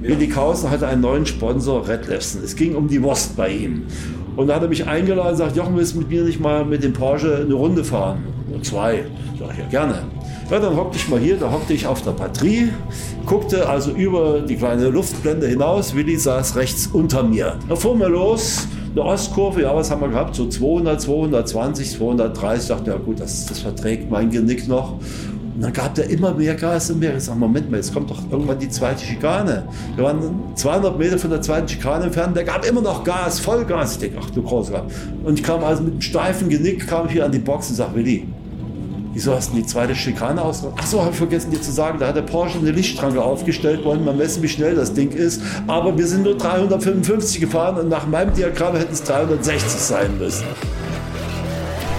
Willi 0.00 0.28
Kausen 0.28 0.70
hatte 0.70 0.86
einen 0.86 1.00
neuen 1.00 1.26
Sponsor, 1.26 1.88
Red 1.88 2.06
Lefsen. 2.06 2.42
Es 2.44 2.54
ging 2.54 2.76
um 2.76 2.86
die 2.86 3.02
Wurst 3.02 3.36
bei 3.36 3.50
ihm. 3.50 3.82
Und 4.36 4.46
da 4.46 4.54
hat 4.54 4.62
er 4.62 4.68
mich 4.68 4.86
eingeladen 4.86 5.32
und 5.32 5.36
sagt, 5.36 5.56
Jochen, 5.56 5.76
willst 5.76 5.94
du 5.94 5.98
mit 5.98 6.08
mir 6.08 6.22
nicht 6.22 6.38
mal 6.38 6.64
mit 6.64 6.84
dem 6.84 6.92
Porsche 6.92 7.38
eine 7.44 7.54
Runde 7.54 7.82
fahren? 7.82 8.22
Und 8.52 8.64
zwei. 8.64 9.04
Sag 9.40 9.52
ich, 9.52 9.58
ja, 9.58 9.66
gerne. 9.68 10.04
Ja, 10.50 10.60
dann 10.60 10.76
hockte 10.76 10.98
ich 10.98 11.08
mal 11.08 11.18
hier, 11.18 11.36
da 11.36 11.50
hockte 11.50 11.72
ich 11.72 11.86
auf 11.86 12.00
der 12.02 12.12
Batterie, 12.12 12.70
guckte 13.26 13.68
also 13.68 13.90
über 13.90 14.40
die 14.40 14.56
kleine 14.56 14.88
Luftblende 14.88 15.48
hinaus. 15.48 15.94
Willi 15.96 16.16
saß 16.16 16.54
rechts 16.54 16.86
unter 16.86 17.24
mir. 17.24 17.56
Da 17.68 17.74
fuhr 17.74 17.96
mir 17.96 18.08
los, 18.08 18.68
eine 18.92 19.02
Ostkurve, 19.02 19.62
ja, 19.62 19.74
was 19.74 19.90
haben 19.90 20.00
wir 20.00 20.08
gehabt? 20.08 20.36
So 20.36 20.48
200, 20.48 21.00
220, 21.00 21.90
230. 21.98 22.62
Ich 22.62 22.68
dachte, 22.68 22.90
ja 22.90 22.96
gut, 22.96 23.20
das, 23.20 23.46
das 23.46 23.58
verträgt 23.58 24.10
mein 24.10 24.30
Genick 24.30 24.68
noch. 24.68 25.00
Und 25.58 25.64
dann 25.64 25.72
gab 25.72 25.92
der 25.96 26.08
immer 26.08 26.32
mehr 26.32 26.54
Gas 26.54 26.88
und 26.88 27.00
mehr. 27.00 27.16
Ich 27.16 27.24
sage, 27.24 27.36
Moment 27.36 27.68
mal, 27.68 27.78
jetzt 27.78 27.92
kommt 27.92 28.08
doch 28.08 28.22
irgendwann 28.30 28.60
die 28.60 28.68
zweite 28.68 29.04
Schikane. 29.04 29.64
Wir 29.96 30.04
waren 30.04 30.52
200 30.54 30.96
Meter 30.96 31.18
von 31.18 31.30
der 31.30 31.42
zweiten 31.42 31.66
Schikane 31.66 32.04
entfernt, 32.04 32.36
der 32.36 32.44
gab 32.44 32.64
immer 32.64 32.80
noch 32.80 33.02
Gas, 33.02 33.40
Vollgas. 33.40 33.94
Ich 33.94 33.98
denke, 33.98 34.18
ach 34.22 34.30
du 34.30 34.40
große 34.40 34.80
Und 35.24 35.36
ich 35.36 35.44
kam 35.44 35.64
also 35.64 35.82
mit 35.82 35.94
einem 35.94 36.00
steifen 36.00 36.48
Genick, 36.48 36.86
kam 36.86 37.08
hier 37.08 37.24
an 37.24 37.32
die 37.32 37.40
Box 37.40 37.70
und 37.70 37.74
sage, 37.74 37.96
Willi, 37.96 38.28
Wieso 39.14 39.34
hast 39.34 39.50
du 39.50 39.56
die 39.56 39.66
zweite 39.66 39.96
Schikane 39.96 40.40
aus? 40.40 40.64
Ach 40.76 40.86
so, 40.86 41.00
habe 41.00 41.10
ich 41.10 41.16
vergessen 41.16 41.50
dir 41.50 41.60
zu 41.60 41.72
sagen, 41.72 41.98
da 41.98 42.06
hat 42.06 42.14
der 42.14 42.22
Porsche 42.22 42.58
eine 42.58 42.70
Lichtschranke 42.70 43.20
aufgestellt, 43.20 43.84
wollen 43.84 44.04
mal 44.04 44.14
messen, 44.14 44.44
wie 44.44 44.48
schnell 44.48 44.76
das 44.76 44.94
Ding 44.94 45.10
ist. 45.10 45.42
Aber 45.66 45.98
wir 45.98 46.06
sind 46.06 46.22
nur 46.22 46.36
355 46.36 47.40
gefahren 47.40 47.80
und 47.80 47.88
nach 47.88 48.06
meinem 48.06 48.32
Diagramm 48.32 48.76
hätten 48.76 48.92
es 48.92 49.02
360 49.02 49.80
sein 49.80 50.18
müssen. 50.18 50.44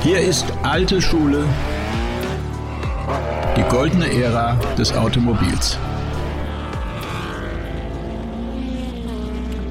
Hier 0.02 0.22
ist 0.22 0.46
alte 0.64 1.02
Schule, 1.02 1.44
die 3.60 3.76
goldene 3.76 4.10
Ära 4.10 4.58
des 4.78 4.94
Automobils. 4.94 5.78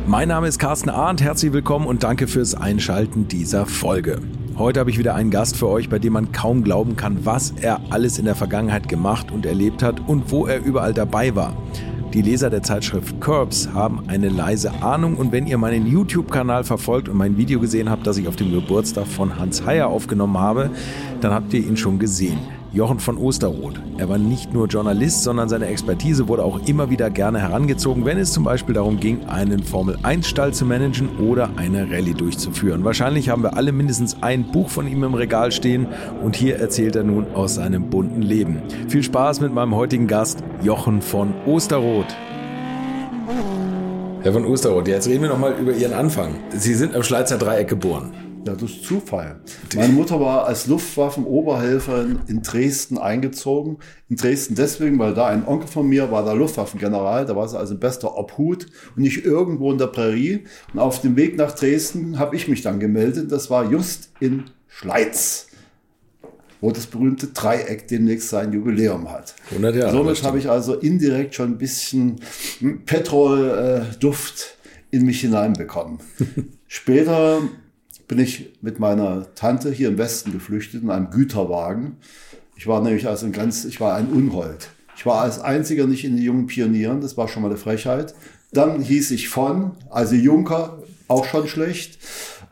Mein 0.06 0.28
Name 0.28 0.46
ist 0.46 0.58
Carsten 0.58 0.90
Arndt, 0.90 1.22
herzlich 1.22 1.54
willkommen 1.54 1.86
und 1.86 2.02
danke 2.02 2.26
fürs 2.26 2.54
Einschalten 2.54 3.28
dieser 3.28 3.64
Folge. 3.64 4.20
Heute 4.58 4.80
habe 4.80 4.90
ich 4.90 4.98
wieder 4.98 5.14
einen 5.14 5.30
Gast 5.30 5.56
für 5.56 5.68
euch, 5.68 5.88
bei 5.88 5.98
dem 5.98 6.12
man 6.12 6.32
kaum 6.32 6.64
glauben 6.64 6.96
kann, 6.96 7.24
was 7.24 7.54
er 7.62 7.80
alles 7.88 8.18
in 8.18 8.26
der 8.26 8.34
Vergangenheit 8.34 8.90
gemacht 8.90 9.30
und 9.30 9.46
erlebt 9.46 9.82
hat 9.82 10.06
und 10.06 10.30
wo 10.30 10.46
er 10.46 10.62
überall 10.62 10.92
dabei 10.92 11.34
war. 11.34 11.56
Die 12.12 12.20
Leser 12.20 12.50
der 12.50 12.62
Zeitschrift 12.62 13.18
Curbs 13.22 13.70
haben 13.72 14.04
eine 14.08 14.28
leise 14.28 14.70
Ahnung 14.82 15.16
und 15.16 15.32
wenn 15.32 15.46
ihr 15.46 15.56
meinen 15.56 15.86
YouTube-Kanal 15.86 16.64
verfolgt 16.64 17.08
und 17.08 17.16
mein 17.16 17.38
Video 17.38 17.58
gesehen 17.58 17.88
habt, 17.88 18.06
das 18.06 18.18
ich 18.18 18.28
auf 18.28 18.36
dem 18.36 18.52
Geburtstag 18.52 19.06
von 19.06 19.38
Hans 19.38 19.64
Heyer 19.64 19.88
aufgenommen 19.88 20.36
habe, 20.36 20.68
dann 21.22 21.32
habt 21.32 21.54
ihr 21.54 21.60
ihn 21.60 21.78
schon 21.78 21.98
gesehen. 21.98 22.57
Jochen 22.72 22.98
von 22.98 23.16
Osterroth. 23.16 23.80
Er 23.96 24.08
war 24.10 24.18
nicht 24.18 24.52
nur 24.52 24.66
Journalist, 24.66 25.22
sondern 25.22 25.48
seine 25.48 25.66
Expertise 25.66 26.28
wurde 26.28 26.44
auch 26.44 26.60
immer 26.66 26.90
wieder 26.90 27.08
gerne 27.08 27.40
herangezogen, 27.40 28.04
wenn 28.04 28.18
es 28.18 28.32
zum 28.32 28.44
Beispiel 28.44 28.74
darum 28.74 29.00
ging, 29.00 29.24
einen 29.26 29.62
Formel-1-Stall 29.62 30.52
zu 30.52 30.66
managen 30.66 31.08
oder 31.18 31.48
eine 31.56 31.90
Rallye 31.90 32.12
durchzuführen. 32.12 32.84
Wahrscheinlich 32.84 33.30
haben 33.30 33.42
wir 33.42 33.56
alle 33.56 33.72
mindestens 33.72 34.22
ein 34.22 34.52
Buch 34.52 34.68
von 34.68 34.86
ihm 34.86 35.02
im 35.02 35.14
Regal 35.14 35.50
stehen 35.50 35.86
und 36.22 36.36
hier 36.36 36.58
erzählt 36.58 36.94
er 36.94 37.04
nun 37.04 37.26
aus 37.34 37.54
seinem 37.54 37.88
bunten 37.88 38.20
Leben. 38.20 38.60
Viel 38.88 39.02
Spaß 39.02 39.40
mit 39.40 39.54
meinem 39.54 39.74
heutigen 39.74 40.06
Gast, 40.06 40.44
Jochen 40.62 41.00
von 41.00 41.32
Osterroth. 41.46 42.14
Herr 44.22 44.32
von 44.32 44.44
Osterroth, 44.44 44.88
jetzt 44.88 45.08
reden 45.08 45.22
wir 45.22 45.30
nochmal 45.30 45.54
über 45.58 45.72
Ihren 45.72 45.94
Anfang. 45.94 46.34
Sie 46.50 46.74
sind 46.74 46.94
am 46.94 47.02
Schleizer 47.02 47.38
Dreieck 47.38 47.68
geboren. 47.68 48.27
Ja, 48.48 48.54
das 48.54 48.70
ist 48.70 48.84
Zufall. 48.84 49.40
Meine 49.76 49.92
Mutter 49.92 50.18
war 50.20 50.46
als 50.46 50.66
Luftwaffenoberhelferin 50.68 52.20
in 52.28 52.40
Dresden 52.40 52.96
eingezogen. 52.96 53.76
In 54.08 54.16
Dresden 54.16 54.54
deswegen, 54.54 54.98
weil 54.98 55.12
da 55.12 55.26
ein 55.26 55.46
Onkel 55.46 55.68
von 55.68 55.86
mir 55.86 56.10
war 56.10 56.24
der 56.24 56.34
Luftwaffengeneral. 56.34 57.26
Da 57.26 57.36
war 57.36 57.46
sie 57.46 57.58
also 57.58 57.74
in 57.74 57.80
bester 57.80 58.16
Obhut 58.16 58.64
und 58.96 59.02
nicht 59.02 59.26
irgendwo 59.26 59.70
in 59.70 59.76
der 59.76 59.88
Prärie. 59.88 60.44
Und 60.72 60.80
auf 60.80 61.02
dem 61.02 61.14
Weg 61.16 61.36
nach 61.36 61.52
Dresden 61.52 62.18
habe 62.18 62.36
ich 62.36 62.48
mich 62.48 62.62
dann 62.62 62.80
gemeldet. 62.80 63.30
Das 63.30 63.50
war 63.50 63.70
just 63.70 64.12
in 64.18 64.44
Schleiz, 64.66 65.48
wo 66.62 66.70
das 66.70 66.86
berühmte 66.86 67.26
Dreieck 67.26 67.86
demnächst 67.86 68.30
sein 68.30 68.54
Jubiläum 68.54 69.12
hat. 69.12 69.34
100 69.50 69.76
Jahre. 69.76 69.92
Somit 69.92 70.22
habe 70.22 70.38
ich 70.38 70.48
also 70.48 70.72
indirekt 70.72 71.34
schon 71.34 71.50
ein 71.50 71.58
bisschen 71.58 72.22
Petrol-Duft 72.86 74.56
in 74.90 75.04
mich 75.04 75.20
hineinbekommen. 75.20 75.98
Später 76.66 77.42
bin 78.08 78.18
ich 78.18 78.58
mit 78.62 78.80
meiner 78.80 79.34
Tante 79.34 79.70
hier 79.70 79.88
im 79.88 79.98
Westen 79.98 80.32
geflüchtet 80.32 80.82
in 80.82 80.90
einem 80.90 81.10
Güterwagen. 81.10 81.98
Ich 82.56 82.66
war 82.66 82.82
nämlich 82.82 83.06
also 83.06 83.26
ein 83.26 83.32
ganz, 83.32 83.64
ich 83.66 83.80
war 83.80 83.94
ein 83.94 84.08
Unhold. 84.08 84.70
Ich 84.96 85.06
war 85.06 85.20
als 85.20 85.38
einziger 85.38 85.86
nicht 85.86 86.04
in 86.04 86.16
den 86.16 86.24
jungen 86.24 86.46
Pionieren, 86.46 87.00
das 87.00 87.16
war 87.16 87.28
schon 87.28 87.42
mal 87.42 87.50
eine 87.50 87.58
Frechheit. 87.58 88.14
Dann 88.50 88.80
hieß 88.80 89.12
ich 89.12 89.28
von, 89.28 89.72
also 89.90 90.14
Junker, 90.16 90.82
auch 91.06 91.26
schon 91.26 91.46
schlecht. 91.46 91.98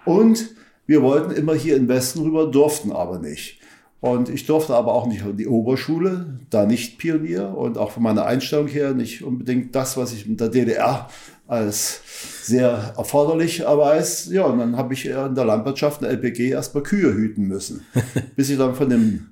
Und 0.05 0.51
wir 0.87 1.03
wollten 1.03 1.33
immer 1.33 1.55
hier 1.55 1.77
im 1.77 1.89
Westen 1.89 2.21
rüber, 2.21 2.47
durften 2.47 2.93
aber 2.93 3.19
nicht. 3.19 3.59
Und 4.01 4.29
ich 4.29 4.47
durfte 4.47 4.75
aber 4.75 4.93
auch 4.93 5.07
nicht 5.07 5.25
in 5.25 5.37
die 5.37 5.49
Oberschule, 5.49 6.39
da 6.51 6.67
nicht 6.67 6.99
Pionier 6.99 7.57
und 7.57 7.79
auch 7.79 7.91
von 7.91 8.03
meiner 8.03 8.27
Einstellung 8.27 8.69
her 8.69 8.95
nicht 8.95 9.23
unbedingt 9.23 9.75
das, 9.75 9.97
was 9.97 10.13
ich 10.13 10.27
mit 10.27 10.39
der 10.39 10.51
DDR 10.51 11.09
als 11.49 12.03
sehr 12.47 12.95
erforderlich 12.97 13.61
erweist. 13.61 14.31
Ja, 14.31 14.45
und 14.45 14.59
dann 14.59 14.77
habe 14.77 14.95
ich 14.95 15.07
in 15.07 15.35
der 15.35 15.45
Landwirtschaft 15.45 16.03
eine 16.03 16.13
LPG 16.13 16.51
erstmal 16.51 16.83
Kühe 16.83 17.13
hüten 17.13 17.47
müssen, 17.49 17.85
bis 18.37 18.51
ich 18.51 18.59
dann 18.59 18.75
von 18.75 18.89
dem, 18.89 19.29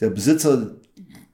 der 0.00 0.10
Besitzer 0.10 0.72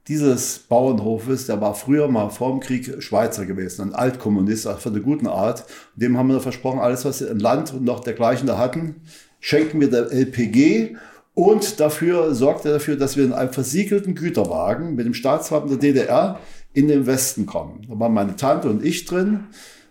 dieses 0.08 0.58
Bauernhofes, 0.58 1.46
der 1.46 1.60
war 1.60 1.74
früher 1.74 2.08
mal 2.08 2.30
vor 2.30 2.50
dem 2.50 2.60
Krieg 2.60 3.02
Schweizer 3.02 3.46
gewesen, 3.46 3.82
ein 3.82 3.94
Altkommunist 3.94 4.68
von 4.68 4.92
der 4.92 5.02
guten 5.02 5.26
Art. 5.26 5.64
dem 5.94 6.16
haben 6.16 6.28
wir 6.28 6.40
versprochen, 6.40 6.80
alles, 6.80 7.04
was 7.04 7.20
wir 7.20 7.30
in 7.30 7.38
Land 7.38 7.72
und 7.72 7.84
noch 7.84 8.00
dergleichen 8.00 8.46
da 8.46 8.58
hatten, 8.58 9.02
schenken 9.38 9.80
wir 9.80 9.90
der 9.90 10.10
LPG 10.10 10.96
und 11.34 11.78
dafür 11.78 12.34
sorgt 12.34 12.64
er 12.64 12.72
dafür, 12.72 12.96
dass 12.96 13.16
wir 13.16 13.24
in 13.24 13.32
einem 13.32 13.52
versiegelten 13.52 14.14
Güterwagen 14.14 14.94
mit 14.94 15.06
dem 15.06 15.14
Staatswappen 15.14 15.68
der 15.68 15.78
DDR 15.78 16.40
in 16.72 16.88
den 16.88 17.06
Westen 17.06 17.46
kommen. 17.46 17.86
Da 17.88 17.98
waren 17.98 18.14
meine 18.14 18.36
Tante 18.36 18.68
und 18.68 18.84
ich 18.84 19.04
drin. 19.04 19.44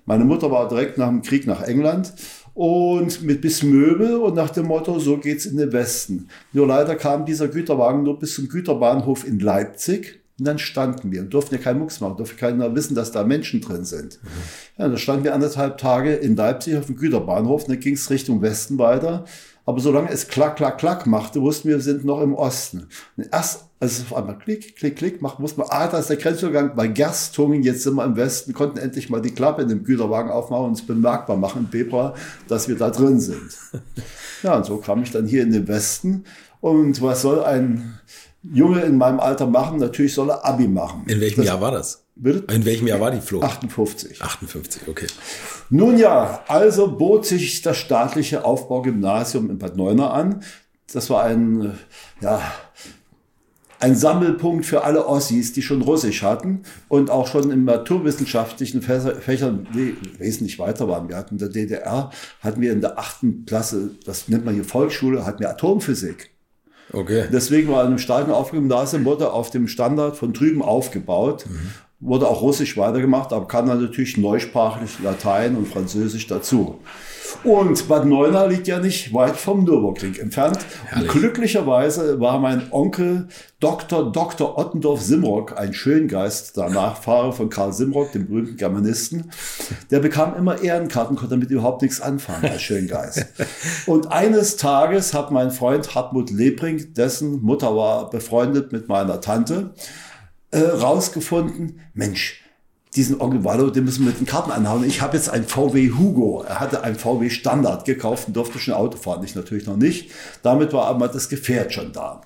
Meine 0.10 0.26
Mutter 0.26 0.50
war 0.50 0.68
direkt 0.68 0.98
nach 0.98 1.10
dem 1.10 1.22
Krieg 1.22 1.46
nach 1.46 1.62
England 1.62 2.16
und 2.56 3.22
mit 3.22 3.42
bis 3.42 3.62
Möbel 3.62 4.16
und 4.16 4.34
nach 4.34 4.50
dem 4.50 4.66
Motto, 4.66 4.98
so 4.98 5.18
geht's 5.18 5.46
in 5.46 5.56
den 5.56 5.72
Westen. 5.72 6.30
Nur 6.52 6.66
leider 6.66 6.96
kam 6.96 7.28
dieser 7.28 7.48
Güterwagen 7.48 8.02
nur 8.02 8.18
bis 8.18 8.34
zum 8.34 8.50
Güterbahnhof 8.50 9.24
in 9.24 9.38
Leipzig. 9.40 10.20
Und 10.40 10.48
dann 10.48 10.58
standen 10.58 11.12
wir 11.12 11.22
und 11.22 11.32
durften 11.32 11.54
ja 11.54 11.62
keinen 11.62 11.78
Mucks 11.78 12.00
machen, 12.00 12.18
durfte 12.18 12.38
keiner 12.38 12.74
wissen, 12.74 12.96
dass 12.96 13.12
da 13.12 13.24
Menschen 13.24 13.62
drin 13.62 13.86
sind. 13.86 14.20
Ja, 14.80 14.88
da 14.88 14.98
standen 14.98 15.26
wir 15.26 15.36
anderthalb 15.36 15.78
Tage 15.78 16.16
in 16.16 16.36
Leipzig 16.36 16.76
auf 16.76 16.88
dem 16.88 16.96
Güterbahnhof 16.96 17.66
dann 17.66 17.80
ging 17.80 17.94
es 17.94 18.10
Richtung 18.10 18.42
Westen 18.42 18.80
weiter. 18.80 19.26
Aber 19.68 19.80
solange 19.80 20.10
es 20.10 20.28
klack, 20.28 20.56
klack, 20.56 20.80
klack 20.80 21.06
machte, 21.06 21.40
wussten 21.44 21.68
wir, 21.68 21.76
wir 21.76 21.84
sind 21.84 22.04
noch 22.04 22.22
im 22.22 22.34
Osten. 22.34 22.88
Und 23.16 23.30
erst 23.32 23.69
als 23.80 24.00
es 24.00 24.02
auf 24.02 24.16
einmal 24.16 24.38
klick, 24.38 24.76
klick, 24.76 24.98
klick 24.98 25.22
macht, 25.22 25.40
muss 25.40 25.56
man, 25.56 25.68
ah, 25.70 25.88
da 25.88 26.00
ist 26.00 26.10
der 26.10 26.18
Grenzübergang 26.18 26.76
bei 26.76 26.88
Gerstungen, 26.88 27.64
jetzt 27.64 27.84
sind 27.84 27.96
wir 27.96 28.04
im 28.04 28.18
Westen, 28.18 28.54
konnten 28.54 28.78
endlich 28.78 29.10
mal 29.10 29.22
die 29.22 29.32
Klappe 29.32 29.62
in 29.62 29.70
dem 29.70 29.84
Güterwagen 29.86 30.32
aufmachen 30.32 30.66
und 30.66 30.74
es 30.74 30.86
bemerkbar 30.86 31.38
machen 31.38 31.64
im 31.66 31.70
Februar, 31.70 32.14
dass 32.50 32.68
wir 32.68 32.76
da 32.78 32.90
drin 32.90 33.20
sind. 33.20 33.58
Ja, 34.42 34.56
und 34.56 34.66
so 34.66 34.78
kam 34.78 35.04
ich 35.04 35.12
dann 35.12 35.28
hier 35.28 35.44
in 35.44 35.52
den 35.52 35.68
Westen. 35.68 36.24
Und 36.62 37.02
was 37.02 37.24
soll 37.24 37.44
ein 37.44 38.00
Junge 38.42 38.84
in 38.84 38.98
meinem 38.98 39.20
Alter 39.20 39.48
machen? 39.48 39.80
Natürlich 39.80 40.14
soll 40.14 40.30
er 40.30 40.46
Abi 40.46 40.66
machen. 40.66 41.04
In 41.08 41.20
welchem 41.20 41.42
das, 41.42 41.48
Jahr 41.48 41.60
war 41.60 41.72
das? 41.72 42.06
Bitte? 42.16 42.54
In 42.54 42.64
welchem 42.64 42.88
Jahr 42.88 43.02
war 43.02 43.12
die 43.12 43.20
Flucht? 43.20 43.44
58. 43.44 44.22
58, 44.22 44.88
okay. 44.88 45.08
Nun 45.70 45.98
ja, 45.98 46.44
also 46.48 46.88
bot 46.98 47.26
sich 47.26 47.62
das 47.62 47.76
staatliche 47.78 48.46
Aufbaugymnasium 48.46 49.50
in 49.50 49.58
Bad 49.58 49.76
Neuenahr 49.76 50.14
an. 50.14 50.42
Das 50.92 51.10
war 51.10 51.24
ein, 51.24 51.78
ja, 52.22 52.42
ein 53.80 53.96
Sammelpunkt 53.96 54.66
für 54.66 54.84
alle 54.84 55.08
Ossis, 55.08 55.54
die 55.54 55.62
schon 55.62 55.82
Russisch 55.82 56.22
hatten 56.22 56.64
und 56.90 57.10
auch 57.10 57.28
schon 57.28 57.50
in 57.52 57.66
naturwissenschaftlichen 57.66 58.82
Fächern 58.82 59.68
wesentlich 60.18 60.60
weiter 60.60 60.88
waren. 60.88 61.08
Wir 61.10 61.16
hatten 61.16 61.36
in 61.36 61.40
der 61.40 61.50
DDR, 61.50 62.12
hatten 62.42 62.62
wir 62.62 62.74
in 62.74 62.82
der 62.82 63.00
achten 63.00 63.46
Klasse, 63.46 63.92
das 64.06 64.28
nennt 64.28 64.46
man 64.46 64.54
hier 64.54 64.66
Volksschule, 64.66 65.26
hatten 65.26 65.40
wir 65.40 65.50
Atomphysik. 65.50 66.32
Okay. 66.92 67.26
Deswegen 67.32 67.72
war 67.72 67.82
in 67.82 67.88
einem 67.88 68.00
starken 68.00 68.32
Aufgymnasium 68.32 69.06
wurde 69.06 69.32
auf 69.32 69.50
dem 69.52 69.68
Standard 69.68 70.16
von 70.18 70.34
drüben 70.34 70.62
aufgebaut. 70.62 71.46
Mhm. 71.48 71.70
Wurde 72.02 72.28
auch 72.28 72.42
Russisch 72.42 72.78
weitergemacht, 72.78 73.34
aber 73.34 73.48
kam 73.48 73.68
dann 73.68 73.82
natürlich 73.82 74.18
neusprachlich 74.18 75.00
Latein 75.04 75.56
und 75.56 75.68
Französisch 75.68 76.28
dazu. 76.28 76.80
Und 77.44 77.88
Bad 77.88 78.06
Neuenahr 78.06 78.48
liegt 78.48 78.68
ja 78.68 78.80
nicht 78.80 79.14
weit 79.14 79.36
vom 79.36 79.64
Nürburgring 79.64 80.16
entfernt. 80.16 80.60
Und 80.96 81.08
glücklicherweise 81.08 82.20
war 82.20 82.40
mein 82.40 82.72
Onkel 82.72 83.28
Dr. 83.60 84.12
Dr. 84.12 84.58
Ottendorf 84.58 85.02
Simrock, 85.02 85.58
ein 85.58 85.74
Schöngeist, 85.74 86.58
der 86.58 86.70
Nachfahre 86.70 87.34
von 87.34 87.50
Karl 87.50 87.74
Simrock, 87.74 88.12
dem 88.14 88.28
berühmten 88.28 88.58
Germanisten. 88.58 89.32
Der 89.92 90.00
bekam 90.00 90.36
immer 90.36 90.62
Ehrenkarten, 90.62 91.16
konnte 91.16 91.36
damit 91.36 91.50
überhaupt 91.50 91.82
nichts 91.82 92.00
anfangen 92.00 92.46
als 92.46 92.62
Schöngeist. 92.62 93.26
Und 93.86 94.12
eines 94.12 94.58
Tages 94.58 95.14
hat 95.14 95.32
mein 95.32 95.52
Freund 95.52 95.94
Hartmut 95.96 96.30
Lebring, 96.32 96.94
dessen 96.94 97.42
Mutter 97.42 97.76
war 97.76 98.10
befreundet 98.10 98.72
mit 98.72 98.88
meiner 98.88 99.20
Tante, 99.22 99.74
äh, 100.52 100.60
rausgefunden, 100.60 101.82
Mensch, 101.94 102.42
diesen 102.96 103.22
Onkel 103.22 103.72
den 103.72 103.86
müssen 103.86 104.04
wir 104.04 104.12
mit 104.12 104.20
den 104.20 104.26
Karten 104.26 104.52
anhauen. 104.52 104.84
Ich 104.84 105.02
habe 105.02 105.16
jetzt 105.16 105.30
ein 105.30 105.44
VW 105.44 105.92
Hugo. 105.92 106.44
Er 106.48 106.60
hatte 106.60 106.84
ein 106.84 106.96
VW 106.96 107.30
Standard 107.30 107.86
gekauft 107.86 108.28
und 108.28 108.36
durfte 108.36 108.58
schon 108.58 108.74
Auto 108.74 108.98
fahren. 108.98 109.24
Ich 109.24 109.36
natürlich 109.36 109.68
noch 109.68 109.78
nicht. 109.78 110.12
Damit 110.42 110.74
war 110.74 110.88
aber 110.88 111.08
das 111.08 111.30
Gefährt 111.30 111.72
schon 111.72 111.94
da. 111.94 112.22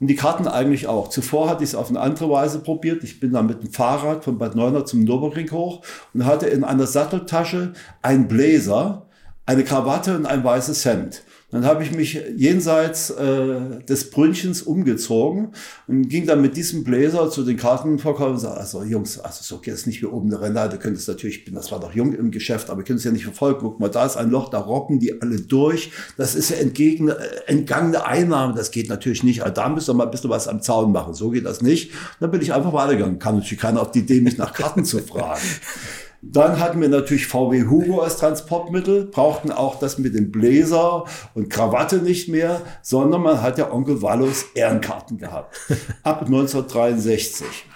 Und 0.00 0.08
die 0.08 0.16
Karten 0.16 0.46
eigentlich 0.46 0.88
auch. 0.88 1.08
Zuvor 1.08 1.48
hatte 1.48 1.64
ich 1.64 1.70
es 1.70 1.74
auf 1.74 1.88
eine 1.88 2.00
andere 2.00 2.28
Weise 2.28 2.58
probiert. 2.58 3.02
Ich 3.02 3.20
bin 3.20 3.32
dann 3.32 3.46
mit 3.46 3.62
dem 3.62 3.72
Fahrrad 3.72 4.24
von 4.24 4.36
Bad 4.36 4.54
Neuner 4.54 4.84
zum 4.84 5.00
Nürburgring 5.00 5.50
hoch 5.50 5.82
und 6.12 6.26
hatte 6.26 6.46
in 6.48 6.64
einer 6.64 6.86
Satteltasche 6.86 7.72
ein 8.02 8.28
Bläser, 8.28 9.06
eine 9.46 9.64
Krawatte 9.64 10.16
und 10.16 10.26
ein 10.26 10.44
weißes 10.44 10.84
Hemd. 10.84 11.22
Dann 11.50 11.64
habe 11.64 11.84
ich 11.84 11.92
mich 11.92 12.20
jenseits 12.36 13.10
äh, 13.10 13.82
des 13.88 14.10
Brünnchens 14.10 14.62
umgezogen 14.62 15.52
und 15.86 16.08
ging 16.08 16.26
dann 16.26 16.42
mit 16.42 16.56
diesem 16.56 16.82
Bläser 16.82 17.30
zu 17.30 17.44
den 17.44 17.56
Kartenverkäufern 17.56 18.32
und 18.32 18.40
sagte, 18.40 18.60
also 18.60 18.82
Jungs, 18.82 19.20
also 19.20 19.38
so 19.42 19.60
geht 19.60 19.74
es 19.74 19.86
nicht 19.86 20.02
wie 20.02 20.06
oben 20.06 20.32
eine 20.32 20.40
Renate, 20.40 20.78
könnt 20.78 20.96
es 20.96 21.06
natürlich, 21.06 21.38
ich 21.38 21.44
bin, 21.44 21.54
das 21.54 21.70
war 21.70 21.78
doch 21.78 21.94
jung 21.94 22.12
im 22.12 22.30
Geschäft, 22.30 22.70
aber 22.70 22.80
ihr 22.80 22.84
könnt 22.84 22.98
es 22.98 23.04
ja 23.04 23.12
nicht 23.12 23.24
verfolgen. 23.24 23.60
Guck 23.60 23.78
mal, 23.78 23.88
da 23.88 24.04
ist 24.04 24.16
ein 24.16 24.30
Loch, 24.30 24.48
da 24.48 24.58
rocken 24.58 24.98
die 24.98 25.20
alle 25.22 25.40
durch. 25.40 25.92
Das 26.16 26.34
ist 26.34 26.50
ja 26.50 26.56
entgegen, 26.56 27.08
äh, 27.08 27.14
entgangene 27.46 28.04
Einnahme, 28.04 28.54
das 28.54 28.70
geht 28.70 28.88
natürlich 28.88 29.22
nicht. 29.22 29.42
Also 29.42 29.54
da 29.54 29.68
müsst 29.68 29.88
ihr 29.88 29.94
mal 29.94 30.04
ein 30.04 30.10
bisschen 30.10 30.30
was 30.30 30.48
am 30.48 30.60
Zaun 30.60 30.90
machen, 30.90 31.14
so 31.14 31.30
geht 31.30 31.44
das 31.44 31.62
nicht. 31.62 31.92
dann 32.18 32.30
bin 32.30 32.42
ich 32.42 32.52
einfach 32.52 32.72
weitergegangen. 32.72 33.18
Kann 33.18 33.36
natürlich 33.36 33.60
keiner 33.60 33.80
auf 33.80 33.92
die 33.92 34.00
Idee, 34.00 34.20
mich 34.20 34.38
nach 34.38 34.52
Karten 34.52 34.84
zu 34.84 34.98
fragen. 34.98 35.40
Dann 36.32 36.58
hatten 36.58 36.80
wir 36.80 36.88
natürlich 36.88 37.26
VW 37.26 37.64
Hugo 37.64 38.00
als 38.00 38.16
Transportmittel, 38.16 39.06
brauchten 39.06 39.52
auch 39.52 39.78
das 39.78 39.98
mit 39.98 40.14
dem 40.14 40.30
Bläser 40.30 41.04
und 41.34 41.50
Krawatte 41.50 41.98
nicht 41.98 42.28
mehr, 42.28 42.62
sondern 42.82 43.22
man 43.22 43.42
hat 43.42 43.58
ja 43.58 43.72
Onkel 43.72 44.00
Wallos 44.02 44.46
Ehrenkarten 44.54 45.18
gehabt. 45.18 45.56
Ab 46.02 46.22
1963. 46.26 47.66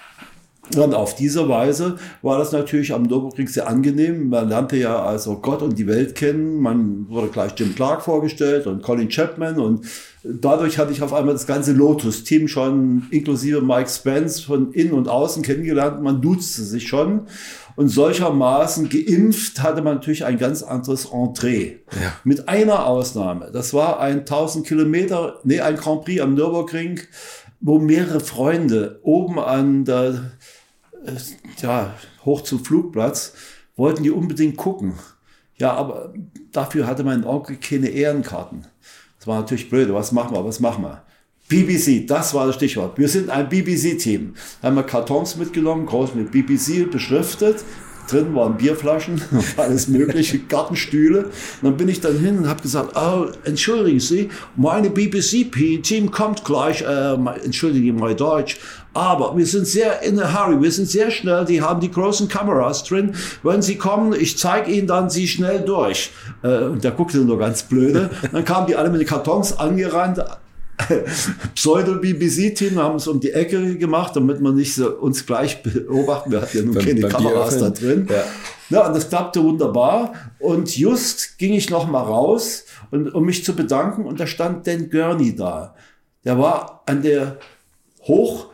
Und 0.77 0.95
auf 0.95 1.15
diese 1.15 1.49
Weise 1.49 1.97
war 2.21 2.39
das 2.39 2.53
natürlich 2.53 2.93
am 2.93 3.05
Nürburgring 3.05 3.47
sehr 3.49 3.69
angenehm. 3.69 4.29
Man 4.29 4.49
lernte 4.49 4.77
ja 4.77 5.03
also 5.03 5.39
Gott 5.39 5.63
und 5.63 5.79
die 5.79 5.87
Welt 5.87 6.15
kennen. 6.15 6.61
Man 6.61 7.09
wurde 7.09 7.29
gleich 7.29 7.53
Jim 7.57 7.75
Clark 7.75 8.03
vorgestellt 8.03 8.67
und 8.67 8.83
Colin 8.83 9.09
Chapman. 9.09 9.59
Und 9.59 9.87
dadurch 10.23 10.79
hatte 10.79 10.93
ich 10.93 11.03
auf 11.03 11.15
einmal 11.15 11.35
das 11.35 11.47
ganze 11.47 11.73
Lotus-Team 11.73 12.49
schon 12.49 13.07
inklusive 13.11 13.63
Mike 13.63 13.89
Spence 13.89 14.41
von 14.41 14.73
innen 14.73 14.93
und 14.93 15.09
außen 15.09 15.43
kennengelernt. 15.43 16.03
Man 16.03 16.21
duzte 16.21 16.63
sich 16.63 16.87
schon. 16.87 17.23
Und 17.79 17.91
solchermaßen 17.91 18.89
geimpft 18.89 19.63
hatte 19.63 19.83
man 19.83 19.95
natürlich 19.95 20.25
ein 20.25 20.37
ganz 20.37 20.65
anderes 20.65 21.05
Entree. 21.05 21.77
Ja. 21.93 22.13
Mit 22.25 22.49
einer 22.49 22.87
Ausnahme. 22.87 23.53
Das 23.53 23.73
war 23.73 24.01
ein 24.01 24.25
1000 24.25 24.67
Kilometer, 24.67 25.39
nee, 25.45 25.61
ein 25.61 25.77
Grand 25.77 26.05
Prix 26.05 26.21
am 26.21 26.35
Nürburgring, 26.35 26.99
wo 27.61 27.79
mehrere 27.79 28.19
Freunde 28.19 28.99
oben 29.05 29.39
an 29.39 29.85
der, 29.85 30.33
äh, 31.05 31.13
ja, 31.63 31.95
hoch 32.25 32.41
zum 32.41 32.65
Flugplatz, 32.65 33.35
wollten 33.77 34.03
die 34.03 34.11
unbedingt 34.11 34.57
gucken. 34.57 34.95
Ja, 35.59 35.75
aber 35.75 36.13
dafür 36.51 36.85
hatte 36.85 37.05
mein 37.05 37.23
Onkel 37.23 37.59
keine 37.59 37.91
Ehrenkarten. 37.91 38.67
Das 39.19 39.29
war 39.29 39.39
natürlich 39.39 39.71
blöd. 39.71 39.93
Was 39.93 40.11
machen 40.11 40.35
wir? 40.35 40.45
Was 40.45 40.59
machen 40.59 40.83
wir? 40.83 41.05
BBC, 41.49 42.07
das 42.07 42.35
war 42.35 42.47
das 42.47 42.57
Stichwort. 42.57 42.99
Wir 42.99 43.09
sind 43.09 43.31
ein 43.31 43.49
BBC-Team. 43.49 44.35
Haben 44.63 44.77
wir 44.77 44.83
Kartons 44.83 45.37
mitgenommen, 45.37 45.87
groß 45.87 46.15
mit 46.15 46.31
BBC 46.31 46.91
beschriftet. 46.91 47.65
Drin 48.07 48.35
waren 48.35 48.57
Bierflaschen, 48.57 49.21
alles 49.57 49.89
mögliche, 49.89 50.39
Gartenstühle. 50.49 51.25
Und 51.25 51.33
dann 51.63 51.77
bin 51.77 51.89
ich 51.89 52.01
dann 52.01 52.19
hin 52.19 52.39
und 52.39 52.49
habe 52.49 52.61
gesagt, 52.61 52.97
oh, 52.97 53.27
entschuldigen 53.45 54.01
Sie, 54.01 54.29
meine 54.57 54.91
BBC-Team 54.91 56.11
kommt 56.11 56.45
gleich, 56.45 56.83
äh, 56.83 57.15
entschuldigen 57.45 57.97
mein 57.97 58.17
Deutsch, 58.17 58.59
aber 58.93 59.37
wir 59.37 59.47
sind 59.47 59.67
sehr 59.67 60.03
in 60.03 60.21
a 60.21 60.33
hurry, 60.35 60.61
wir 60.61 60.73
sind 60.73 60.89
sehr 60.89 61.11
schnell, 61.11 61.45
die 61.45 61.63
haben 61.63 61.81
die 61.81 61.91
großen 61.91 62.29
Kameras 62.29 62.85
drin. 62.85 63.15
Wenn 63.43 63.63
sie 63.63 63.77
kommen, 63.77 64.13
ich 64.19 64.37
zeige 64.37 64.71
ihnen 64.71 64.87
dann 64.87 65.09
sie 65.09 65.29
schnell 65.29 65.61
durch. 65.61 66.11
Äh, 66.43 66.65
und 66.65 66.85
der 66.85 66.91
guckte 66.91 67.19
nur 67.19 67.39
ganz 67.39 67.63
blöde. 67.63 68.11
Dann 68.33 68.45
kamen 68.45 68.67
die 68.67 68.77
alle 68.77 68.91
mit 68.91 69.01
den 69.01 69.07
Kartons 69.07 69.59
angerannt, 69.59 70.23
Pseudo-BBC-Team 71.55 72.79
haben 72.79 72.97
es 72.97 73.07
um 73.07 73.21
die 73.21 73.33
Ecke 73.33 73.77
gemacht, 73.77 74.15
damit 74.17 74.41
man 74.41 74.55
nicht 74.55 74.75
so 74.75 74.91
uns 74.91 75.27
gleich 75.27 75.63
beobachten. 75.63 76.31
Wir 76.31 76.41
hatten 76.41 76.57
ja 76.57 76.63
nun 76.63 76.75
beim, 76.75 76.85
keine 76.85 77.01
beim 77.01 77.11
Kameras 77.11 77.59
da 77.59 77.71
drin. 77.71 78.07
Ja. 78.09 78.25
ja. 78.71 78.87
und 78.87 78.95
das 78.95 79.09
klappte 79.09 79.43
wunderbar. 79.43 80.13
Und 80.39 80.77
just 80.77 81.39
ging 81.39 81.55
ich 81.55 81.71
noch 81.71 81.89
mal 81.89 82.03
raus, 82.03 82.65
und, 82.91 83.15
um 83.15 83.25
mich 83.25 83.45
zu 83.45 83.55
bedanken. 83.55 84.05
Und 84.05 84.21
da 84.21 84.27
stand 84.27 84.67
Dan 84.67 84.91
Gurney 84.91 85.35
da. 85.35 85.75
Der 86.25 86.39
war 86.39 86.83
an 86.87 87.03
der 87.03 87.39
hoch 88.03 88.47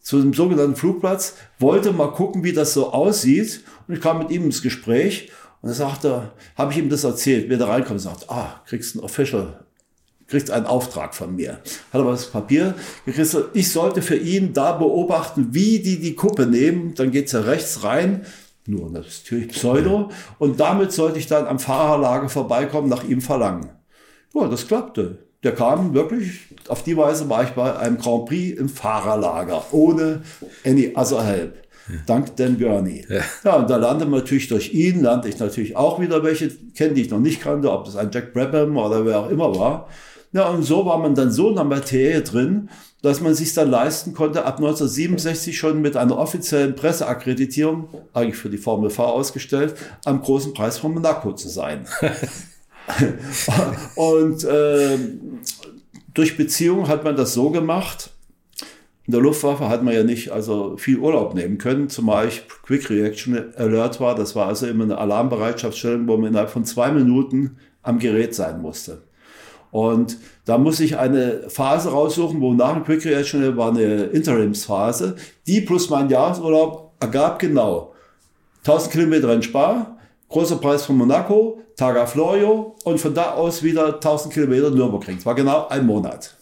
zu 0.00 0.20
dem 0.20 0.34
sogenannten 0.34 0.74
Flugplatz, 0.74 1.36
wollte 1.58 1.92
mal 1.92 2.10
gucken, 2.10 2.42
wie 2.42 2.52
das 2.52 2.74
so 2.74 2.92
aussieht. 2.92 3.62
Und 3.86 3.94
ich 3.94 4.00
kam 4.00 4.18
mit 4.18 4.30
ihm 4.30 4.44
ins 4.44 4.62
Gespräch. 4.62 5.30
Und 5.60 5.68
er 5.68 5.74
sagte, 5.74 6.32
habe 6.56 6.72
ich 6.72 6.78
ihm 6.78 6.88
das 6.88 7.04
erzählt, 7.04 7.48
wer 7.48 7.56
da 7.56 7.66
reinkommt, 7.66 8.00
sagt, 8.00 8.28
ah, 8.30 8.60
kriegst 8.66 8.96
ein 8.96 9.00
Official 9.00 9.64
kriegt 10.32 10.50
einen 10.50 10.64
Auftrag 10.64 11.14
von 11.14 11.36
mir. 11.36 11.58
Hat 11.92 12.00
aber 12.00 12.12
das 12.12 12.30
Papier 12.30 12.74
gekriegt. 13.04 13.36
Ich 13.52 13.70
sollte 13.70 14.00
für 14.00 14.16
ihn 14.16 14.54
da 14.54 14.72
beobachten, 14.72 15.48
wie 15.50 15.80
die 15.80 16.00
die 16.00 16.14
Kuppe 16.14 16.46
nehmen. 16.46 16.94
Dann 16.94 17.10
geht's 17.10 17.32
ja 17.32 17.40
rechts 17.40 17.84
rein. 17.84 18.24
Nur 18.66 18.90
natürlich 18.90 19.48
Pseudo. 19.48 20.10
Und 20.38 20.58
damit 20.58 20.92
sollte 20.92 21.18
ich 21.18 21.26
dann 21.26 21.46
am 21.46 21.58
Fahrerlager 21.58 22.30
vorbeikommen, 22.30 22.88
nach 22.88 23.04
ihm 23.04 23.20
verlangen. 23.20 23.68
Ja, 24.34 24.48
das 24.48 24.66
klappte. 24.66 25.18
Der 25.42 25.52
kam 25.52 25.92
wirklich, 25.92 26.40
auf 26.68 26.82
die 26.82 26.96
Weise 26.96 27.28
war 27.28 27.44
ich 27.44 27.50
bei 27.50 27.76
einem 27.76 27.98
Grand 27.98 28.24
Prix 28.24 28.58
im 28.58 28.70
Fahrerlager, 28.70 29.62
ohne 29.72 30.22
any 30.64 30.92
other 30.94 31.24
help. 31.24 31.62
Dank 32.06 32.36
Dan 32.36 32.58
Gurney. 32.58 33.04
Ja. 33.08 33.20
ja, 33.44 33.56
und 33.56 33.68
da 33.68 33.76
lernte 33.76 34.06
man 34.06 34.20
natürlich 34.20 34.48
durch 34.48 34.72
ihn, 34.72 35.02
lernte 35.02 35.28
ich 35.28 35.38
natürlich 35.38 35.76
auch 35.76 36.00
wieder 36.00 36.22
welche 36.22 36.48
kennen, 36.74 36.94
die 36.94 37.02
ich 37.02 37.10
noch 37.10 37.18
nicht 37.18 37.42
kannte, 37.42 37.70
ob 37.70 37.84
das 37.84 37.96
ein 37.96 38.10
Jack 38.12 38.32
Brabham 38.32 38.76
oder 38.76 39.04
wer 39.04 39.20
auch 39.20 39.30
immer 39.30 39.54
war. 39.58 39.88
Ja, 40.32 40.48
und 40.48 40.62
so 40.62 40.86
war 40.86 40.98
man 40.98 41.14
dann 41.14 41.30
so 41.30 41.50
in 41.50 41.56
der 41.56 41.64
Materie 41.64 42.22
drin, 42.22 42.70
dass 43.02 43.20
man 43.20 43.34
sich 43.34 43.52
dann 43.52 43.70
leisten 43.70 44.14
konnte, 44.14 44.44
ab 44.44 44.56
1967 44.56 45.58
schon 45.58 45.82
mit 45.82 45.96
einer 45.96 46.16
offiziellen 46.16 46.74
Presseakkreditierung, 46.74 47.88
eigentlich 48.14 48.36
für 48.36 48.48
die 48.48 48.58
Formel 48.58 48.90
V 48.90 49.04
ausgestellt, 49.04 49.74
am 50.04 50.22
großen 50.22 50.54
Preis 50.54 50.78
von 50.78 50.94
Monaco 50.94 51.34
zu 51.34 51.48
sein. 51.48 51.86
und 53.96 54.44
äh, 54.44 54.98
durch 56.14 56.36
Beziehung 56.36 56.88
hat 56.88 57.04
man 57.04 57.16
das 57.16 57.34
so 57.34 57.50
gemacht. 57.50 58.10
In 59.04 59.12
der 59.12 59.20
Luftwaffe 59.20 59.68
hat 59.68 59.82
man 59.82 59.94
ja 59.94 60.04
nicht 60.04 60.30
also 60.30 60.76
viel 60.76 60.98
Urlaub 60.98 61.34
nehmen 61.34 61.58
können, 61.58 61.88
zumal 61.88 62.28
ich 62.28 62.46
Quick 62.62 62.88
Reaction 62.88 63.52
Alert 63.56 64.00
war. 64.00 64.14
Das 64.14 64.36
war 64.36 64.46
also 64.46 64.66
immer 64.66 64.84
eine 64.84 64.98
Alarmbereitschaftsstellung, 64.98 66.06
wo 66.06 66.16
man 66.16 66.28
innerhalb 66.28 66.50
von 66.50 66.64
zwei 66.64 66.92
Minuten 66.92 67.56
am 67.82 67.98
Gerät 67.98 68.34
sein 68.34 68.62
musste. 68.62 69.02
Und 69.72 70.18
da 70.44 70.58
muss 70.58 70.80
ich 70.80 70.98
eine 70.98 71.48
Phase 71.48 71.90
raussuchen, 71.90 72.42
wo 72.42 72.52
nach 72.52 72.74
dem 72.74 72.84
Quick 72.84 73.06
Reaction 73.06 73.56
war 73.56 73.70
eine 73.70 74.04
Interimsphase. 74.04 75.16
Die 75.46 75.62
plus 75.62 75.88
mein 75.88 76.10
Jahresurlaub 76.10 76.92
ergab 77.00 77.38
genau 77.38 77.94
1000 78.58 78.92
Kilometer 78.92 79.32
in 79.32 79.42
Spa, 79.42 79.96
großer 80.28 80.56
Preis 80.56 80.84
von 80.84 80.98
Monaco, 80.98 81.58
Targa 81.76 82.04
Florio 82.04 82.76
und 82.84 83.00
von 83.00 83.14
da 83.14 83.32
aus 83.32 83.62
wieder 83.62 83.94
1000 83.94 84.34
Kilometer 84.34 84.70
Nürburgring. 84.70 85.16
Das 85.16 85.26
war 85.26 85.34
genau 85.34 85.66
ein 85.68 85.86
Monat. 85.86 86.36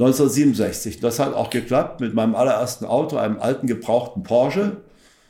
1967. 0.00 0.98
Das 0.98 1.20
hat 1.20 1.34
auch 1.34 1.50
geklappt 1.50 2.00
mit 2.00 2.12
meinem 2.12 2.34
allerersten 2.34 2.86
Auto, 2.86 3.16
einem 3.18 3.38
alten 3.38 3.68
gebrauchten 3.68 4.24
Porsche. 4.24 4.78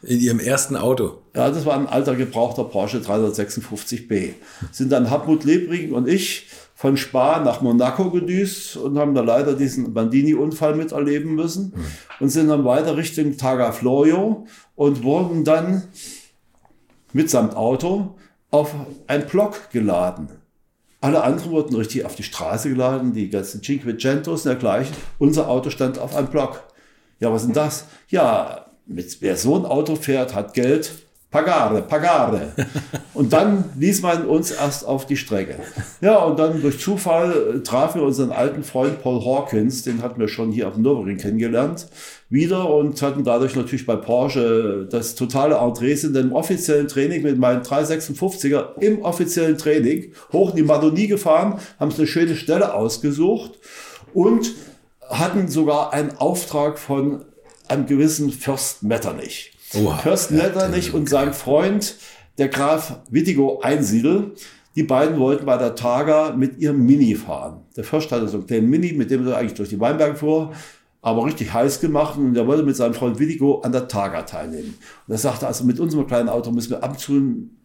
In 0.02 0.20
Ihrem 0.20 0.38
ersten 0.40 0.76
Auto? 0.76 1.18
Ja, 1.34 1.50
das 1.50 1.66
war 1.66 1.74
ein 1.74 1.88
alter 1.88 2.14
gebrauchter 2.14 2.64
Porsche 2.64 2.98
356b. 2.98 4.34
Sind 4.70 4.92
dann 4.92 5.10
Hartmut 5.10 5.44
Lebring 5.44 5.92
und 5.92 6.08
ich 6.08 6.46
von 6.78 6.96
Spa 6.96 7.40
nach 7.40 7.60
Monaco 7.60 8.08
gedüst 8.08 8.76
und 8.76 9.00
haben 9.00 9.12
da 9.12 9.20
leider 9.20 9.54
diesen 9.54 9.92
Bandini-Unfall 9.92 10.76
miterleben 10.76 11.34
müssen 11.34 11.72
mhm. 11.74 11.84
und 12.20 12.28
sind 12.28 12.46
dann 12.46 12.64
weiter 12.64 12.96
Richtung 12.96 13.36
Tagaflorio 13.36 14.46
und 14.76 15.02
wurden 15.02 15.42
dann 15.42 15.82
mitsamt 17.12 17.56
Auto 17.56 18.14
auf 18.52 18.76
ein 19.08 19.26
Block 19.26 19.72
geladen. 19.72 20.28
Alle 21.00 21.24
anderen 21.24 21.50
wurden 21.50 21.74
richtig 21.74 22.04
auf 22.04 22.14
die 22.14 22.22
Straße 22.22 22.68
geladen, 22.68 23.12
die 23.12 23.28
ganzen 23.28 23.60
Cinquecentos 23.60 24.46
und 24.46 24.50
dergleichen. 24.50 24.94
Unser 25.18 25.48
Auto 25.48 25.70
stand 25.70 25.98
auf 25.98 26.14
einem 26.14 26.28
Block. 26.28 26.62
Ja, 27.18 27.32
was 27.32 27.42
ist 27.42 27.48
denn 27.48 27.54
das? 27.54 27.86
Ja, 28.06 28.66
mit, 28.86 29.20
wer 29.20 29.36
so 29.36 29.56
ein 29.56 29.64
Auto 29.64 29.96
fährt, 29.96 30.32
hat 30.32 30.54
Geld, 30.54 31.07
Pagare, 31.30 31.82
Pagare. 31.82 32.52
Und 33.14 33.34
dann 33.34 33.64
ließ 33.78 34.00
man 34.00 34.24
uns 34.24 34.50
erst 34.50 34.86
auf 34.86 35.04
die 35.04 35.16
Strecke. 35.16 35.56
Ja, 36.00 36.18
und 36.18 36.38
dann 36.38 36.62
durch 36.62 36.78
Zufall 36.78 37.62
trafen 37.64 38.00
wir 38.00 38.06
unseren 38.06 38.30
alten 38.30 38.62
Freund 38.62 39.02
Paul 39.02 39.24
Hawkins, 39.24 39.82
den 39.82 40.02
hatten 40.02 40.20
wir 40.20 40.28
schon 40.28 40.52
hier 40.52 40.68
auf 40.68 40.74
dem 40.74 40.84
Nürburgring 40.84 41.18
kennengelernt, 41.18 41.88
wieder 42.30 42.72
und 42.72 43.02
hatten 43.02 43.24
dadurch 43.24 43.56
natürlich 43.56 43.86
bei 43.86 43.96
Porsche 43.96 44.86
das 44.88 45.16
totale 45.16 45.56
Entree 45.56 45.94
in 45.94 46.14
dem 46.14 46.32
offiziellen 46.32 46.86
Training 46.86 47.22
mit 47.22 47.38
meinem 47.38 47.62
356er 47.62 48.78
im 48.80 49.02
offiziellen 49.02 49.58
Training 49.58 50.12
hoch 50.32 50.50
in 50.50 50.56
die 50.56 50.62
Madonie 50.62 51.08
gefahren, 51.08 51.58
haben 51.80 51.90
uns 51.90 51.98
eine 51.98 52.06
schöne 52.06 52.36
Stelle 52.36 52.72
ausgesucht 52.72 53.58
und 54.14 54.54
hatten 55.08 55.48
sogar 55.48 55.92
einen 55.92 56.16
Auftrag 56.18 56.78
von 56.78 57.24
einem 57.66 57.86
gewissen 57.86 58.30
Fürst 58.30 58.84
Metternich. 58.84 59.57
Oh, 59.74 59.90
Fürst 60.02 60.30
Metternich 60.30 60.94
und 60.94 61.08
sein 61.08 61.34
Freund, 61.34 61.96
der 62.38 62.48
Graf 62.48 63.00
Wittigo 63.10 63.60
Einsiedel, 63.60 64.32
die 64.74 64.82
beiden 64.82 65.18
wollten 65.18 65.44
bei 65.44 65.58
der 65.58 65.74
Targa 65.74 66.32
mit 66.36 66.58
ihrem 66.58 66.86
Mini 66.86 67.14
fahren. 67.14 67.62
Der 67.76 67.84
Fürst 67.84 68.10
hatte 68.10 68.28
so 68.28 68.38
einen 68.38 68.46
kleinen 68.46 68.70
Mini, 68.70 68.92
mit 68.92 69.10
dem 69.10 69.26
er 69.26 69.36
eigentlich 69.36 69.54
durch 69.54 69.68
die 69.68 69.80
Weinberge 69.80 70.16
fuhr, 70.16 70.52
aber 71.02 71.26
richtig 71.26 71.52
heiß 71.52 71.80
gemacht 71.80 72.16
und 72.16 72.34
der 72.34 72.46
wollte 72.46 72.62
mit 72.62 72.76
seinem 72.76 72.94
Freund 72.94 73.18
Wittigo 73.18 73.60
an 73.60 73.72
der 73.72 73.88
Targa 73.88 74.22
teilnehmen. 74.22 74.78
Und 75.06 75.12
er 75.12 75.18
sagte, 75.18 75.46
also 75.46 75.64
mit 75.64 75.80
unserem 75.80 76.06
kleinen 76.06 76.28
Auto 76.28 76.50
müssen 76.50 76.70
wir 76.70 76.82
ab 76.82 76.92
und 76.92 76.98
zu 76.98 77.12
einen 77.12 77.58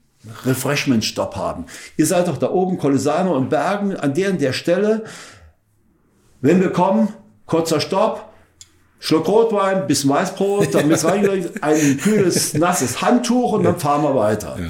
Refreshment-Stopp 0.46 1.36
haben. 1.36 1.66
Ihr 1.98 2.06
seid 2.06 2.28
doch 2.28 2.38
da 2.38 2.52
oben, 2.52 2.78
Colisano 2.78 3.36
und 3.36 3.50
Bergen, 3.50 3.96
an 3.96 4.14
der 4.14 4.32
und 4.32 4.42
der 4.42 4.54
Stelle. 4.54 5.04
Wenn 6.42 6.60
wir 6.60 6.72
kommen, 6.72 7.10
kurzer 7.46 7.80
Stopp, 7.80 8.33
Schluck 9.06 9.28
Rotwein, 9.28 9.86
bisschen 9.86 10.10
Weißbrot, 10.12 10.74
dann 10.74 10.88
mit 10.88 11.04
ein 11.62 11.98
kühles, 11.98 12.54
nasses 12.54 13.02
Handtuch 13.02 13.52
und 13.52 13.64
dann 13.64 13.78
fahren 13.78 14.02
wir 14.02 14.16
weiter. 14.16 14.58
Ja. 14.58 14.70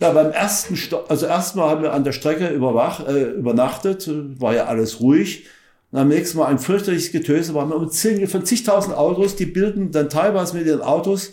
Ja, 0.00 0.12
beim 0.12 0.32
ersten, 0.32 0.76
Stopp, 0.76 1.08
also 1.08 1.26
erstmal 1.26 1.70
haben 1.70 1.82
wir 1.82 1.92
an 1.92 2.02
der 2.02 2.10
Strecke 2.10 2.48
überwach, 2.48 3.06
äh, 3.06 3.22
übernachtet, 3.30 4.10
war 4.40 4.52
ja 4.52 4.64
alles 4.64 5.00
ruhig. 5.00 5.46
Und 5.92 5.98
am 6.00 6.08
nächsten 6.08 6.38
Mal 6.38 6.46
ein 6.46 6.58
fürchterliches 6.58 7.12
Getöse, 7.12 7.54
waren 7.54 7.68
wir 7.68 7.76
um 7.76 7.88
zehn, 7.88 8.26
von 8.26 8.44
zigtausend 8.44 8.96
Autos, 8.96 9.36
die 9.36 9.46
bilden 9.46 9.92
dann 9.92 10.08
teilweise 10.08 10.56
mit 10.56 10.66
den 10.66 10.80
Autos 10.80 11.30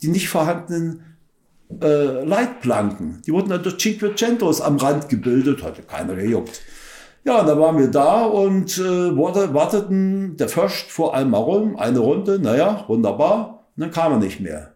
die 0.00 0.08
nicht 0.08 0.28
vorhandenen 0.28 1.16
äh, 1.82 2.24
Leitplanken. 2.24 3.20
Die 3.26 3.32
wurden 3.32 3.50
dann 3.50 3.64
durch 3.64 3.78
Cinquecentos 3.78 4.60
am 4.60 4.76
Rand 4.76 5.08
gebildet, 5.08 5.64
hatte 5.64 5.82
keiner 5.82 6.14
gejuckt. 6.14 6.62
Ja, 7.24 7.44
da 7.44 7.58
waren 7.58 7.78
wir 7.78 7.88
da 7.88 8.24
und 8.24 8.78
äh, 8.78 9.16
warteten 9.16 10.36
der 10.38 10.48
Fürst 10.48 10.90
vor 10.90 11.14
allem 11.14 11.34
herum, 11.34 11.76
eine 11.76 11.98
Runde, 11.98 12.38
naja, 12.38 12.84
wunderbar, 12.88 13.66
und 13.76 13.82
dann 13.82 13.90
kam 13.90 14.12
er 14.12 14.18
nicht 14.18 14.40
mehr. 14.40 14.72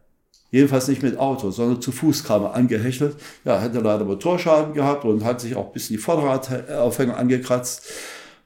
Jedenfalls 0.50 0.86
nicht 0.86 1.02
mit 1.02 1.18
Auto, 1.18 1.50
sondern 1.50 1.80
zu 1.80 1.90
Fuß 1.90 2.22
kam 2.22 2.44
er 2.44 2.54
angehechelt. 2.54 3.16
Ja, 3.44 3.60
hätte 3.60 3.80
leider 3.80 4.04
Motorschaden 4.04 4.72
gehabt 4.72 5.04
und 5.04 5.24
hat 5.24 5.40
sich 5.40 5.56
auch 5.56 5.66
ein 5.66 5.72
bisschen 5.72 5.96
die 5.96 6.02
Vorderradaufhänger 6.02 7.16
angekratzt. 7.16 7.90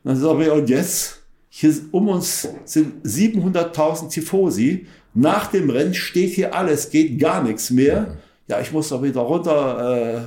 Und 0.05 0.13
dann 0.13 0.21
sagen 0.21 0.41
wir, 0.41 0.55
und 0.55 0.71
jetzt? 0.71 1.21
Hier 1.51 1.75
um 1.91 2.09
uns 2.09 2.49
sind 2.65 3.05
700.000 3.05 4.09
Tifosi. 4.11 4.87
Nach 5.13 5.49
dem 5.49 5.69
Rennen 5.69 5.93
steht 5.93 6.31
hier 6.31 6.55
alles, 6.55 6.89
geht 6.89 7.19
gar 7.19 7.43
nichts 7.43 7.71
mehr. 7.71 8.17
Ja, 8.47 8.61
ich 8.61 8.73
muss 8.73 8.89
doch 8.89 9.03
wieder 9.03 9.21
runter. 9.21 10.25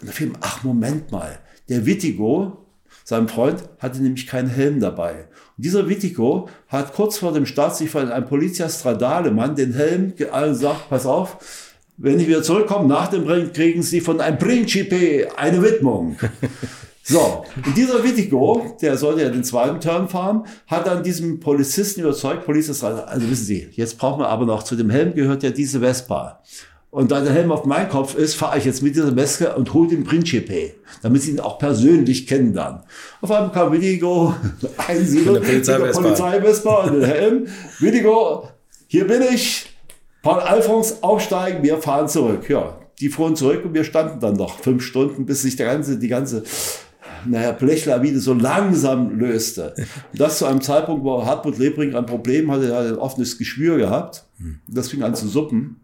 Äh, 0.00 0.06
ach, 0.42 0.62
Moment 0.62 1.10
mal. 1.10 1.38
Der 1.68 1.86
Wittigo, 1.86 2.63
sein 3.04 3.28
Freund 3.28 3.62
hatte 3.78 4.02
nämlich 4.02 4.26
keinen 4.26 4.48
Helm 4.48 4.80
dabei. 4.80 5.26
Und 5.56 5.64
dieser 5.64 5.88
Wittico 5.88 6.48
hat 6.68 6.94
kurz 6.94 7.18
vor 7.18 7.32
dem 7.32 7.44
Start 7.44 7.76
sich 7.76 7.90
von 7.90 8.10
einem 8.10 8.26
Polizia 8.26 8.68
Stradale 8.68 9.30
Mann 9.30 9.54
den 9.54 9.74
Helm 9.74 10.16
gesagt, 10.16 10.88
pass 10.88 11.04
auf, 11.04 11.36
wenn 11.98 12.18
ich 12.18 12.26
wieder 12.26 12.42
zurückkomme 12.42 12.88
nach 12.88 13.08
dem 13.08 13.24
Rennen, 13.24 13.52
kriegen 13.52 13.82
Sie 13.82 14.00
von 14.00 14.20
einem 14.20 14.38
Principe 14.38 15.28
eine 15.36 15.62
Widmung. 15.62 16.16
So, 17.06 17.44
und 17.66 17.76
dieser 17.76 18.02
Wittigo, 18.02 18.78
der 18.80 18.96
sollte 18.96 19.20
ja 19.20 19.28
den 19.28 19.44
zweiten 19.44 19.78
Turn 19.78 20.08
fahren, 20.08 20.46
hat 20.66 20.86
dann 20.86 21.02
diesem 21.02 21.38
Polizisten 21.38 22.00
überzeugt, 22.00 22.46
Polizist, 22.46 22.82
also 22.82 23.30
wissen 23.30 23.44
Sie, 23.44 23.68
jetzt 23.72 23.98
brauchen 23.98 24.20
wir 24.20 24.28
aber 24.30 24.46
noch, 24.46 24.62
zu 24.62 24.74
dem 24.74 24.88
Helm 24.88 25.14
gehört 25.14 25.42
ja 25.42 25.50
diese 25.50 25.80
Vespa 25.80 26.40
und 26.94 27.10
da 27.10 27.20
der 27.20 27.32
Helm 27.32 27.50
auf 27.50 27.64
meinem 27.64 27.88
Kopf 27.88 28.14
ist, 28.14 28.36
fahre 28.36 28.56
ich 28.56 28.64
jetzt 28.64 28.80
mit 28.80 28.94
dieser 28.94 29.10
Maske 29.10 29.52
und 29.56 29.74
hole 29.74 29.88
den 29.88 30.04
Principe, 30.04 30.74
damit 31.02 31.22
sie 31.22 31.32
ihn 31.32 31.40
auch 31.40 31.58
persönlich 31.58 32.28
kennenlernen. 32.28 32.82
Auf 33.20 33.32
einmal 33.32 33.50
kam 33.50 33.72
Willigo, 33.72 34.32
ein 34.86 35.04
Silo, 35.04 35.32
mit 35.32 35.66
der 35.66 35.78
Polizeivespa 35.78 36.84
und 36.84 36.94
den 36.94 37.04
Helm. 37.04 37.46
Willigo, 37.80 38.48
hier 38.86 39.08
bin 39.08 39.22
ich. 39.22 39.66
Paul 40.22 40.38
Alfons, 40.38 41.02
aufsteigen, 41.02 41.64
wir 41.64 41.78
fahren 41.78 42.06
zurück. 42.06 42.48
Ja, 42.48 42.78
die 43.00 43.08
fuhren 43.08 43.34
zurück 43.34 43.64
und 43.64 43.74
wir 43.74 43.82
standen 43.82 44.20
dann 44.20 44.36
noch 44.36 44.60
fünf 44.60 44.84
Stunden, 44.84 45.26
bis 45.26 45.42
sich 45.42 45.56
der 45.56 45.66
ganze, 45.66 45.98
die 45.98 46.06
ganze 46.06 46.44
naja, 47.26 47.50
Blechlawine 47.50 48.20
so 48.20 48.34
langsam 48.34 49.18
löste. 49.18 49.74
Und 50.12 50.20
das 50.20 50.38
zu 50.38 50.46
einem 50.46 50.60
Zeitpunkt, 50.60 51.02
wo 51.02 51.26
Hartmut 51.26 51.58
Lebring 51.58 51.96
ein 51.96 52.06
Problem 52.06 52.52
hatte, 52.52 52.68
er 52.68 52.76
hat 52.76 52.86
ein 52.86 52.98
offenes 52.98 53.36
Geschwür 53.36 53.78
gehabt. 53.78 54.26
Das 54.68 54.90
fing 54.90 55.02
an 55.02 55.16
zu 55.16 55.26
suppen. 55.26 55.80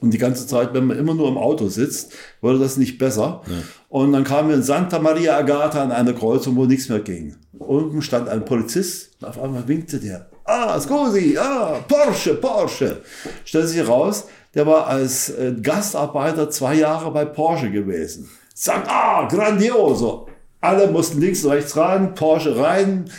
Und 0.00 0.12
die 0.12 0.18
ganze 0.18 0.46
Zeit, 0.46 0.74
wenn 0.74 0.86
man 0.86 0.98
immer 0.98 1.14
nur 1.14 1.28
im 1.28 1.38
Auto 1.38 1.68
sitzt, 1.68 2.12
wurde 2.40 2.58
das 2.58 2.76
nicht 2.76 2.98
besser. 2.98 3.42
Ja. 3.46 3.54
Und 3.88 4.12
dann 4.12 4.24
kamen 4.24 4.48
wir 4.48 4.56
in 4.56 4.62
Santa 4.62 4.98
Maria 4.98 5.36
Agata 5.36 5.82
an 5.82 5.92
eine 5.92 6.14
Kreuzung, 6.14 6.56
wo 6.56 6.66
nichts 6.66 6.88
mehr 6.88 7.00
ging. 7.00 7.36
Unten 7.58 8.02
stand 8.02 8.28
ein 8.28 8.44
Polizist 8.44 9.10
und 9.20 9.28
auf 9.28 9.40
einmal 9.40 9.66
winkte 9.68 9.98
der. 9.98 10.28
Ah, 10.44 10.78
scusi, 10.80 11.36
ah, 11.38 11.78
Porsche, 11.86 12.34
Porsche. 12.34 13.02
Stellte 13.44 13.68
sich 13.68 13.86
raus, 13.86 14.26
der 14.54 14.66
war 14.66 14.86
als 14.86 15.30
äh, 15.30 15.54
Gastarbeiter 15.62 16.50
zwei 16.50 16.74
Jahre 16.74 17.10
bei 17.10 17.24
Porsche 17.24 17.70
gewesen. 17.70 18.28
Sagt, 18.54 18.88
ah, 18.88 19.26
grandioso. 19.28 20.28
Alle 20.60 20.90
mussten 20.90 21.20
links 21.20 21.44
und 21.44 21.52
rechts 21.52 21.76
rein, 21.76 22.14
Porsche 22.14 22.58
rein. 22.58 23.10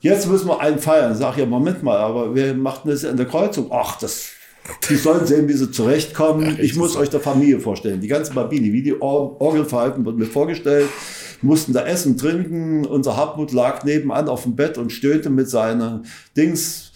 Jetzt 0.00 0.28
müssen 0.28 0.48
wir 0.48 0.60
einen 0.60 0.78
feiern. 0.78 1.14
Sag 1.14 1.32
ich, 1.32 1.38
ja, 1.38 1.46
Moment 1.46 1.82
mal, 1.82 1.98
aber 1.98 2.34
wir 2.34 2.54
machten 2.54 2.88
das 2.88 3.02
in 3.02 3.16
der 3.16 3.26
Kreuzung. 3.26 3.70
Ach, 3.72 3.98
das 3.98 4.30
die 4.88 4.96
sollen 4.96 5.26
sehen, 5.26 5.48
wie 5.48 5.52
sie 5.52 5.70
zurechtkommen. 5.70 6.56
Ja, 6.56 6.62
ich 6.62 6.76
muss 6.76 6.96
euch 6.96 7.10
der 7.10 7.20
Familie 7.20 7.60
vorstellen. 7.60 8.00
Die 8.00 8.08
ganze 8.08 8.32
Babine, 8.32 8.72
wie 8.72 8.82
die 8.82 9.00
Or 9.00 9.40
Orgelverhalten 9.40 10.04
wird 10.04 10.16
mir 10.16 10.26
vorgestellt. 10.26 10.88
Mussten 11.42 11.72
da 11.72 11.84
essen, 11.84 12.16
trinken. 12.16 12.86
Unser 12.86 13.16
Hartmut 13.16 13.52
lag 13.52 13.84
nebenan 13.84 14.28
auf 14.28 14.44
dem 14.44 14.56
Bett 14.56 14.78
und 14.78 14.90
stöhnte 14.90 15.30
mit 15.30 15.48
seinen 15.48 16.06
Dings. 16.36 16.92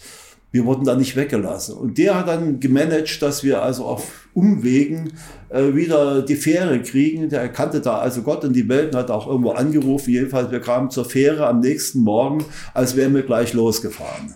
Wir 0.51 0.65
wurden 0.65 0.83
da 0.83 0.95
nicht 0.95 1.15
weggelassen. 1.15 1.75
Und 1.75 1.97
der 1.97 2.15
hat 2.15 2.27
dann 2.27 2.59
gemanagt, 2.59 3.21
dass 3.21 3.43
wir 3.43 3.61
also 3.61 3.85
auf 3.85 4.27
Umwegen 4.33 5.13
äh, 5.49 5.73
wieder 5.73 6.23
die 6.23 6.35
Fähre 6.35 6.81
kriegen. 6.81 7.29
Der 7.29 7.47
kannte 7.49 7.79
da 7.79 7.99
also 7.99 8.21
Gott 8.21 8.43
und 8.43 8.53
die 8.53 8.67
Welt 8.67 8.93
und 8.93 8.99
hat 8.99 9.11
auch 9.11 9.27
irgendwo 9.27 9.51
angerufen. 9.51 10.11
Jedenfalls, 10.11 10.51
wir 10.51 10.59
kamen 10.59 10.89
zur 10.89 11.05
Fähre 11.05 11.47
am 11.47 11.61
nächsten 11.61 12.01
Morgen, 12.01 12.43
als 12.73 12.97
wären 12.97 13.15
wir 13.15 13.23
gleich 13.23 13.53
losgefahren. 13.53 14.35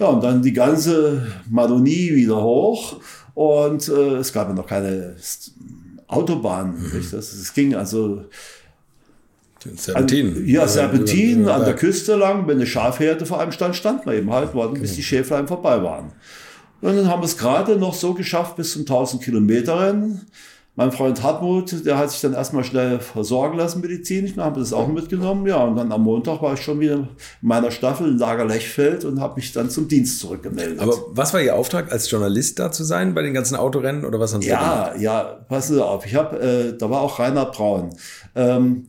Ja, 0.00 0.06
und 0.06 0.24
dann 0.24 0.42
die 0.42 0.54
ganze 0.54 1.26
Madonie 1.50 2.14
wieder 2.14 2.42
hoch. 2.42 3.00
Und 3.34 3.86
äh, 3.88 4.16
es 4.16 4.32
gab 4.32 4.48
ja 4.48 4.54
noch 4.54 4.66
keine 4.66 5.14
Autobahn. 6.08 6.72
Mhm. 6.72 7.06
Das, 7.12 7.32
es 7.32 7.52
ging 7.52 7.74
also. 7.74 8.24
Serpentin. 9.76 10.36
An, 10.36 10.46
ja, 10.46 10.66
Serpentin 10.66 11.46
an 11.46 11.66
der 11.66 11.76
Küste 11.76 12.16
lang. 12.16 12.48
Wenn 12.48 12.56
eine 12.56 12.66
Schafherde 12.66 13.26
vor 13.26 13.40
einem 13.40 13.52
stand, 13.52 13.76
stand 13.76 14.06
man 14.06 14.16
eben 14.16 14.32
halt, 14.32 14.54
warten, 14.54 14.80
bis 14.80 14.94
die 14.94 15.02
Schäflein 15.02 15.46
vorbei 15.46 15.82
waren. 15.82 16.12
Und 16.80 16.96
dann 16.96 17.08
haben 17.08 17.20
wir 17.20 17.26
es 17.26 17.36
gerade 17.36 17.76
noch 17.76 17.92
so 17.92 18.14
geschafft 18.14 18.56
bis 18.56 18.72
zum 18.72 18.82
1000 18.82 19.22
Kilometer 19.22 19.78
Rennen. 19.80 20.22
Mein 20.80 20.92
Freund 20.92 21.22
Hartmut, 21.22 21.84
der 21.84 21.98
hat 21.98 22.10
sich 22.10 22.22
dann 22.22 22.32
erstmal 22.32 22.64
schnell 22.64 23.00
versorgen 23.00 23.58
lassen 23.58 23.82
medizinisch, 23.82 24.34
dann 24.34 24.46
haben 24.46 24.56
wir 24.56 24.60
das 24.60 24.72
auch 24.72 24.88
mitgenommen. 24.88 25.46
Ja, 25.46 25.62
und 25.64 25.76
dann 25.76 25.92
am 25.92 26.02
Montag 26.02 26.40
war 26.40 26.54
ich 26.54 26.62
schon 26.62 26.80
wieder 26.80 26.94
in 26.94 27.08
meiner 27.42 27.70
Staffel 27.70 28.08
in 28.08 28.16
Lager 28.16 28.46
Lechfeld 28.46 29.04
und 29.04 29.20
habe 29.20 29.34
mich 29.34 29.52
dann 29.52 29.68
zum 29.68 29.88
Dienst 29.88 30.20
zurückgemeldet. 30.20 30.80
Aber 30.80 30.94
was 31.10 31.34
war 31.34 31.42
Ihr 31.42 31.54
Auftrag, 31.54 31.92
als 31.92 32.10
Journalist 32.10 32.58
da 32.58 32.72
zu 32.72 32.82
sein 32.82 33.12
bei 33.12 33.20
den 33.20 33.34
ganzen 33.34 33.56
Autorennen 33.56 34.06
oder 34.06 34.20
was 34.20 34.32
haben 34.32 34.40
Sie 34.40 34.48
Ja, 34.48 34.84
gemacht? 34.84 35.02
ja, 35.02 35.22
passen 35.50 35.74
Sie 35.74 35.84
auf. 35.84 36.06
Ich 36.06 36.14
habe, 36.14 36.40
äh, 36.40 36.78
da 36.78 36.88
war 36.88 37.02
auch 37.02 37.18
Rainer 37.18 37.44
Braun. 37.44 37.90
Ähm, 38.34 38.86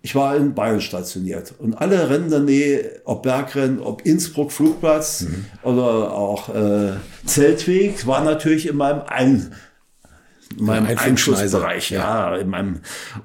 ich 0.00 0.14
war 0.14 0.36
in 0.36 0.54
Bayern 0.54 0.80
stationiert 0.80 1.54
und 1.58 1.74
alle 1.74 2.08
Rennen 2.08 2.30
der 2.30 2.38
Nähe, 2.38 3.00
ob 3.04 3.24
Bergrennen, 3.24 3.80
ob 3.80 4.06
Innsbruck 4.06 4.52
Flugplatz 4.52 5.22
mhm. 5.22 5.46
oder 5.64 6.12
auch 6.12 6.54
äh, 6.54 6.92
Zeltweg, 7.26 8.06
war 8.06 8.22
natürlich 8.22 8.68
in 8.68 8.76
meinem 8.76 9.02
Ein 9.08 9.54
in 10.58 10.64
meinem 10.64 10.86
Einflussbereich, 10.86 11.90
ja, 11.90 12.36
in 12.36 12.50
meinem. 12.50 12.80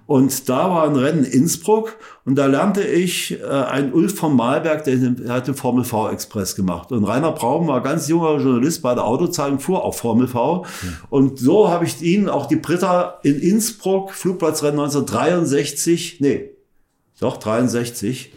Und 0.06 0.50
da 0.50 0.70
war 0.70 0.88
ein 0.88 0.96
Rennen 0.96 1.24
in 1.24 1.42
Innsbruck 1.42 1.98
und 2.26 2.36
da 2.36 2.46
lernte 2.46 2.82
ich 2.84 3.40
äh, 3.40 3.46
einen 3.46 3.94
Ulf 3.94 4.16
von 4.16 4.36
Malberg, 4.36 4.84
der, 4.84 4.98
der 4.98 5.34
hat 5.34 5.48
den 5.48 5.56
Formel 5.56 5.84
V 5.84 6.10
Express 6.10 6.56
gemacht. 6.56 6.92
Und 6.92 7.04
Rainer 7.04 7.32
Braum 7.32 7.68
war 7.68 7.82
ganz 7.82 8.08
junger 8.08 8.38
Journalist 8.38 8.82
bei 8.82 8.94
der 8.94 9.06
Autozeitung, 9.06 9.60
fuhr 9.60 9.84
auch 9.84 9.96
Formel 9.96 10.28
V. 10.28 10.64
Mhm. 10.64 10.98
Und 11.10 11.40
so 11.40 11.70
habe 11.70 11.86
ich 11.86 12.02
ihn, 12.02 12.30
auch 12.30 12.46
die 12.46 12.58
Britta 12.58 13.20
in 13.24 13.40
Innsbruck, 13.40 14.12
Flugplatzrennen 14.12 14.80
1963, 14.80 16.18
nee, 16.20 16.52
doch 17.20 17.38
63. 17.38 18.34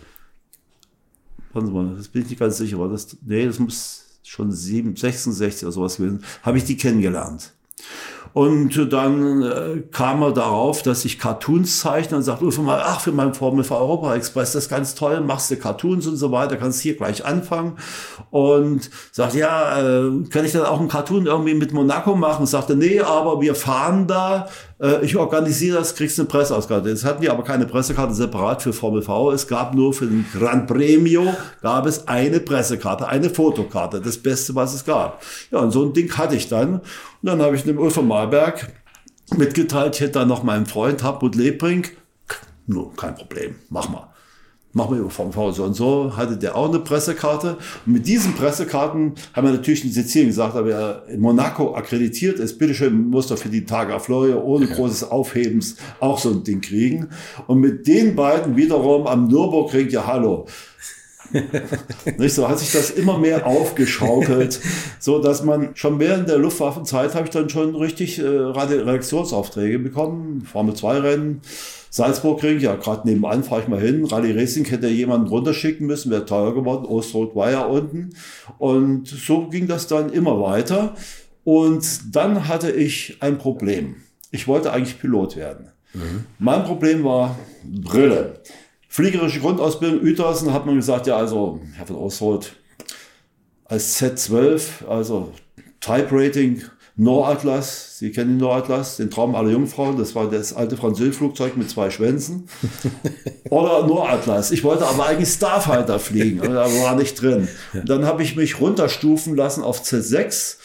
Warten 1.52 1.66
Sie 1.66 1.72
mal, 1.72 1.94
das 1.96 2.08
bin 2.08 2.22
ich 2.22 2.30
nicht 2.30 2.38
ganz 2.38 2.56
sicher, 2.56 2.78
war 2.78 2.88
das, 2.88 3.16
nee, 3.24 3.44
das 3.44 3.58
muss 3.58 4.04
schon 4.22 4.50
7, 4.50 4.96
66 4.96 5.64
oder 5.64 5.72
sowas 5.72 5.96
gewesen, 5.96 6.24
habe 6.42 6.58
ich 6.58 6.64
die 6.64 6.76
kennengelernt. 6.76 7.52
Und 8.32 8.92
dann 8.92 9.42
äh, 9.42 9.82
kam 9.90 10.22
er 10.22 10.32
darauf, 10.32 10.82
dass 10.82 11.04
ich 11.04 11.18
Cartoons 11.18 11.80
zeichne 11.80 12.16
und 12.16 12.22
sagte, 12.22 12.44
mal, 12.62 12.82
ach, 12.84 13.00
für 13.00 13.12
meinen 13.12 13.34
Formel 13.34 13.64
für 13.64 13.76
Europa 13.76 14.14
Express, 14.14 14.52
das 14.52 14.64
ist 14.64 14.70
ganz 14.70 14.94
toll, 14.94 15.20
machst 15.20 15.50
du 15.50 15.56
Cartoons 15.56 16.06
und 16.06 16.16
so 16.16 16.32
weiter, 16.32 16.56
kannst 16.56 16.80
hier 16.80 16.96
gleich 16.96 17.24
anfangen. 17.24 17.76
Und 18.30 18.90
sagt, 19.10 19.34
ja, 19.34 19.80
äh, 19.80 20.10
kann 20.30 20.44
ich 20.44 20.52
dann 20.52 20.64
auch 20.64 20.80
einen 20.80 20.88
Cartoon 20.88 21.26
irgendwie 21.26 21.54
mit 21.54 21.72
Monaco 21.72 22.14
machen? 22.14 22.46
sagte, 22.46 22.76
nee, 22.76 23.00
aber 23.00 23.40
wir 23.40 23.54
fahren 23.54 24.06
da, 24.06 24.48
äh, 24.80 25.04
ich 25.04 25.16
organisiere 25.16 25.78
das, 25.78 25.94
kriegst 25.94 26.18
eine 26.18 26.28
Presseauskarte. 26.28 26.88
Jetzt 26.88 27.04
hatten 27.04 27.22
die 27.22 27.30
aber 27.30 27.44
keine 27.44 27.66
Pressekarte 27.66 28.14
separat 28.14 28.62
für 28.62 28.72
Formel 28.72 29.02
V. 29.02 29.30
Es 29.32 29.46
gab 29.46 29.74
nur 29.74 29.92
für 29.92 30.06
den 30.06 30.26
Gran 30.32 30.66
Premio, 30.66 31.34
gab 31.62 31.86
es 31.86 32.08
eine 32.08 32.40
Pressekarte, 32.40 33.06
eine 33.06 33.30
Fotokarte, 33.30 34.00
das 34.00 34.18
Beste, 34.18 34.54
was 34.54 34.74
es 34.74 34.84
gab. 34.84 35.22
Ja, 35.50 35.60
und 35.60 35.70
so 35.70 35.84
ein 35.84 35.92
Ding 35.92 36.12
hatte 36.16 36.34
ich 36.34 36.48
dann. 36.48 36.80
Und 37.22 37.28
dann 37.28 37.42
habe 37.42 37.56
ich 37.56 37.62
dem 37.62 37.78
Ulf 37.78 37.94
von 37.94 38.08
Malberg 38.08 38.68
mitgeteilt, 39.36 39.94
ich 39.94 40.00
hätte 40.00 40.12
da 40.12 40.24
noch 40.24 40.42
meinen 40.42 40.66
Freund 40.66 41.02
Hartmut 41.02 41.36
Lebring. 41.36 41.86
Nur, 42.66 42.94
kein 42.96 43.14
Problem, 43.14 43.56
mach 43.70 43.88
mal 43.88 44.12
machen 44.72 45.02
wir 45.02 45.10
vom 45.10 45.32
V 45.32 45.52
so 45.52 45.64
und 45.64 45.74
so, 45.74 46.16
hatte 46.16 46.36
der 46.36 46.56
auch 46.56 46.68
eine 46.68 46.78
Pressekarte. 46.78 47.58
Und 47.86 47.92
mit 47.92 48.06
diesen 48.06 48.34
Pressekarten 48.34 49.14
haben 49.34 49.46
wir 49.46 49.52
natürlich 49.52 49.84
in 49.84 49.92
Sizilien 49.92 50.30
gesagt, 50.30 50.56
aber 50.56 50.70
er 50.70 51.08
in 51.08 51.20
Monaco 51.20 51.74
akkreditiert 51.74 52.38
ist, 52.38 52.58
bitteschön, 52.58 53.10
muss 53.10 53.30
er 53.30 53.36
für 53.36 53.50
die 53.50 53.66
Tage 53.66 53.98
Floria 54.00 54.36
ohne 54.36 54.66
großes 54.66 55.10
Aufhebens 55.10 55.76
auch 56.00 56.18
so 56.18 56.30
ein 56.30 56.44
Ding 56.44 56.60
kriegen. 56.60 57.08
Und 57.46 57.60
mit 57.60 57.86
den 57.86 58.16
beiden 58.16 58.56
wiederum 58.56 59.06
am 59.06 59.28
Nürburgring, 59.28 59.90
ja 59.90 60.06
hallo, 60.06 60.46
nicht 62.18 62.34
so 62.34 62.48
hat 62.48 62.58
sich 62.58 62.72
das 62.72 62.90
immer 62.90 63.18
mehr 63.18 63.46
aufgeschaukelt, 63.46 64.60
so 64.98 65.20
dass 65.20 65.42
man 65.42 65.70
schon 65.74 65.98
während 65.98 66.28
der 66.28 66.38
Luftwaffenzeit 66.38 67.14
habe 67.14 67.24
ich 67.24 67.30
dann 67.30 67.48
schon 67.48 67.74
richtig 67.74 68.18
äh, 68.18 68.26
Redaktionsaufträge 68.26 69.78
bekommen, 69.78 70.46
Formel 70.50 70.74
2 70.74 70.98
Rennen, 70.98 71.40
Salzburg-Ring, 71.92 72.58
ja, 72.60 72.74
gerade 72.76 73.06
nebenan 73.06 73.44
fahre 73.44 73.60
ich 73.60 73.68
mal 73.68 73.78
hin. 73.78 74.06
Rallye 74.06 74.32
Racing 74.32 74.64
hätte 74.64 74.88
jemanden 74.88 75.28
runterschicken 75.28 75.86
müssen, 75.86 76.10
wäre 76.10 76.24
teuer 76.24 76.54
geworden. 76.54 76.86
Ostrot 76.86 77.36
war 77.36 77.50
ja 77.50 77.66
unten. 77.66 78.14
Und 78.56 79.08
so 79.08 79.48
ging 79.48 79.66
das 79.66 79.88
dann 79.88 80.10
immer 80.10 80.40
weiter. 80.40 80.94
Und 81.44 82.16
dann 82.16 82.48
hatte 82.48 82.70
ich 82.70 83.18
ein 83.20 83.36
Problem. 83.36 83.96
Ich 84.30 84.48
wollte 84.48 84.72
eigentlich 84.72 84.98
Pilot 85.00 85.36
werden. 85.36 85.68
Mhm. 85.92 86.24
Mein 86.38 86.64
Problem 86.64 87.04
war 87.04 87.38
Brille. 87.62 88.40
Fliegerische 88.92 89.40
Grundausbildung, 89.40 90.02
Uetersen, 90.02 90.52
hat 90.52 90.66
man 90.66 90.76
gesagt, 90.76 91.06
ja, 91.06 91.16
also, 91.16 91.62
Herr 91.76 91.86
von 91.86 91.96
Osroth, 91.96 92.52
als 93.64 93.98
Z12, 93.98 94.86
also 94.86 95.32
Type 95.80 96.08
Rating, 96.10 96.60
Noratlas, 96.96 97.98
Sie 97.98 98.10
kennen 98.10 98.32
den 98.32 98.36
Noratlas, 98.36 98.98
den 98.98 99.10
Traum 99.10 99.34
aller 99.34 99.48
Jungfrauen, 99.48 99.96
das 99.96 100.14
war 100.14 100.28
das 100.28 100.52
alte 100.52 100.76
Französischflugzeug 100.76 101.56
mit 101.56 101.70
zwei 101.70 101.88
Schwänzen. 101.88 102.48
Oder 103.48 103.86
Noratlas. 103.86 104.50
Ich 104.50 104.62
wollte 104.62 104.86
aber 104.86 105.06
eigentlich 105.06 105.30
Starfighter 105.30 105.98
fliegen, 105.98 106.42
aber 106.42 106.66
war 106.66 106.94
nicht 106.94 107.14
drin. 107.14 107.48
Und 107.72 107.88
dann 107.88 108.04
habe 108.04 108.22
ich 108.22 108.36
mich 108.36 108.60
runterstufen 108.60 109.34
lassen 109.34 109.62
auf 109.62 109.82
Z6 109.82 110.58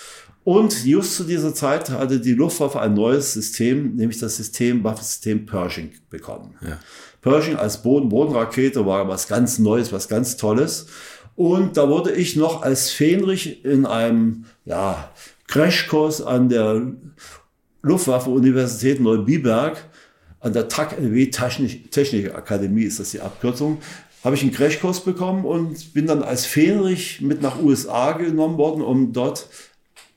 und 0.44 0.86
just 0.86 1.16
zu 1.16 1.24
dieser 1.24 1.54
Zeit 1.54 1.90
hatte 1.90 2.20
die 2.20 2.34
Luftwaffe 2.34 2.82
ein 2.82 2.94
neues 2.94 3.32
System, 3.32 3.96
nämlich 3.96 4.18
das 4.20 4.36
System 4.36 4.84
Waffensystem 4.84 5.46
Pershing 5.46 5.92
bekommen. 6.10 6.56
Ja. 6.62 6.80
Pershing 7.22 7.56
als 7.56 7.82
Boden-Boden-Rakete 7.84 8.86
war 8.86 9.08
was 9.08 9.28
ganz 9.28 9.60
Neues, 9.60 9.92
was 9.92 10.08
ganz 10.08 10.38
Tolles. 10.38 10.88
Und 11.36 11.78
da 11.78 11.90
wurde 11.90 12.12
ich 12.12 12.36
noch 12.36 12.62
als 12.62 12.90
Fähnrich 12.90 13.64
in 13.64 13.86
einem, 13.86 14.46
ja, 14.66 15.12
Crashkurs 15.48 16.22
an 16.22 16.50
der 16.50 16.82
Luftwaffe-Universität 17.82 19.00
Neubiberg, 19.00 19.78
an 20.40 20.54
der 20.54 20.68
TAC-LW 20.68 21.28
Technikakademie 21.28 22.84
ist 22.84 23.00
das 23.00 23.12
die 23.12 23.22
Abkürzung, 23.22 23.80
habe 24.24 24.36
ich 24.36 24.42
einen 24.42 24.52
Crashkurs 24.52 25.02
bekommen 25.02 25.46
und 25.46 25.94
bin 25.94 26.08
dann 26.08 26.24
als 26.24 26.46
Fähnrich 26.46 27.22
mit 27.22 27.42
nach 27.42 27.62
USA 27.62 28.12
genommen 28.14 28.58
worden, 28.58 28.82
um 28.82 29.14
dort 29.14 29.48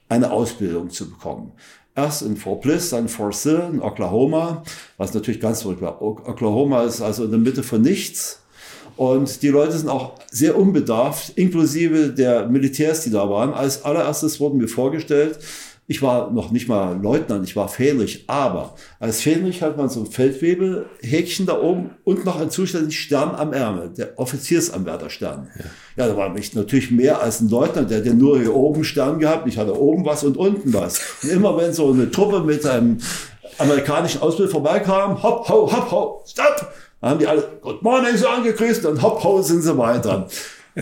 eine 0.09 0.33
Ausbildung 0.33 0.91
zu 0.91 1.11
bekommen. 1.11 1.53
Erst 1.95 2.23
in 2.23 2.37
Fort 2.37 2.63
Bliss, 2.63 2.91
dann 2.91 3.09
Fort 3.09 3.35
Sill 3.35 3.63
in 3.73 3.83
Oklahoma, 3.83 4.63
was 4.97 5.13
natürlich 5.13 5.41
ganz 5.41 5.63
verrückt 5.63 5.83
war. 5.83 6.01
Oklahoma 6.01 6.83
ist 6.85 7.01
also 7.01 7.25
in 7.25 7.31
der 7.31 7.41
Mitte 7.41 7.63
von 7.63 7.83
nichts. 7.83 8.41
Und 8.97 9.43
die 9.43 9.49
Leute 9.49 9.79
sind 9.79 9.89
auch 9.89 10.13
sehr 10.31 10.59
unbedarft, 10.59 11.31
inklusive 11.31 12.11
der 12.11 12.49
Militärs, 12.49 13.03
die 13.03 13.11
da 13.11 13.29
waren. 13.31 13.55
Als 13.55 13.85
allererstes 13.85 14.41
wurden 14.41 14.59
mir 14.59 14.69
vorgestellt, 14.69 15.39
ich 15.91 16.03
war 16.03 16.31
noch 16.31 16.53
nicht 16.53 16.69
mal 16.69 16.97
Leutnant, 17.03 17.45
ich 17.49 17.57
war 17.57 17.67
Fähnrich, 17.67 18.23
aber 18.29 18.77
als 19.01 19.23
Fähnrich 19.23 19.61
hat 19.61 19.77
man 19.77 19.89
so 19.89 20.03
ein 20.03 20.07
Feldwebelhäkchen 20.07 21.47
da 21.47 21.61
oben 21.61 21.91
und 22.05 22.25
noch 22.25 22.41
einen 22.41 22.51
zuständigen 22.51 22.93
Stern 22.93 23.35
am 23.35 23.53
Ärmel, 23.53 23.91
der 23.99 24.17
Offiziersanwärterstern. 24.17 25.49
Ja. 25.59 25.65
ja, 25.97 26.09
da 26.13 26.17
war 26.17 26.33
ich 26.37 26.55
natürlich 26.55 26.93
mehr 26.93 27.21
als 27.21 27.41
ein 27.41 27.49
Leutnant, 27.49 27.91
der 27.91 27.99
hat 27.99 28.07
ja 28.07 28.15
nur 28.15 28.39
hier 28.39 28.55
oben 28.55 28.85
Stern 28.85 29.19
gehabt, 29.19 29.49
ich 29.49 29.59
hatte 29.59 29.77
oben 29.77 30.05
was 30.05 30.23
und 30.23 30.37
unten 30.37 30.73
was. 30.73 31.01
Und 31.25 31.31
immer 31.31 31.57
wenn 31.57 31.73
so 31.73 31.91
eine 31.91 32.09
Truppe 32.09 32.39
mit 32.45 32.65
einem 32.65 32.99
amerikanischen 33.59 34.23
Ausbild 34.23 34.53
vorbeikam, 34.53 35.21
hopp, 35.21 35.49
ho, 35.49 35.73
hopp, 35.73 35.91
ho, 35.91 36.23
stopp, 36.25 36.73
dann 37.01 37.11
haben 37.11 37.19
die 37.19 37.27
alle 37.27 37.43
Good 37.63 37.83
Morning 37.83 38.17
so 38.17 38.29
angegrüßt 38.29 38.87
und 38.87 39.03
hopp, 39.03 39.25
ho, 39.25 39.43
sind 39.43 39.63
sie 39.63 39.77
weiter. 39.77 40.29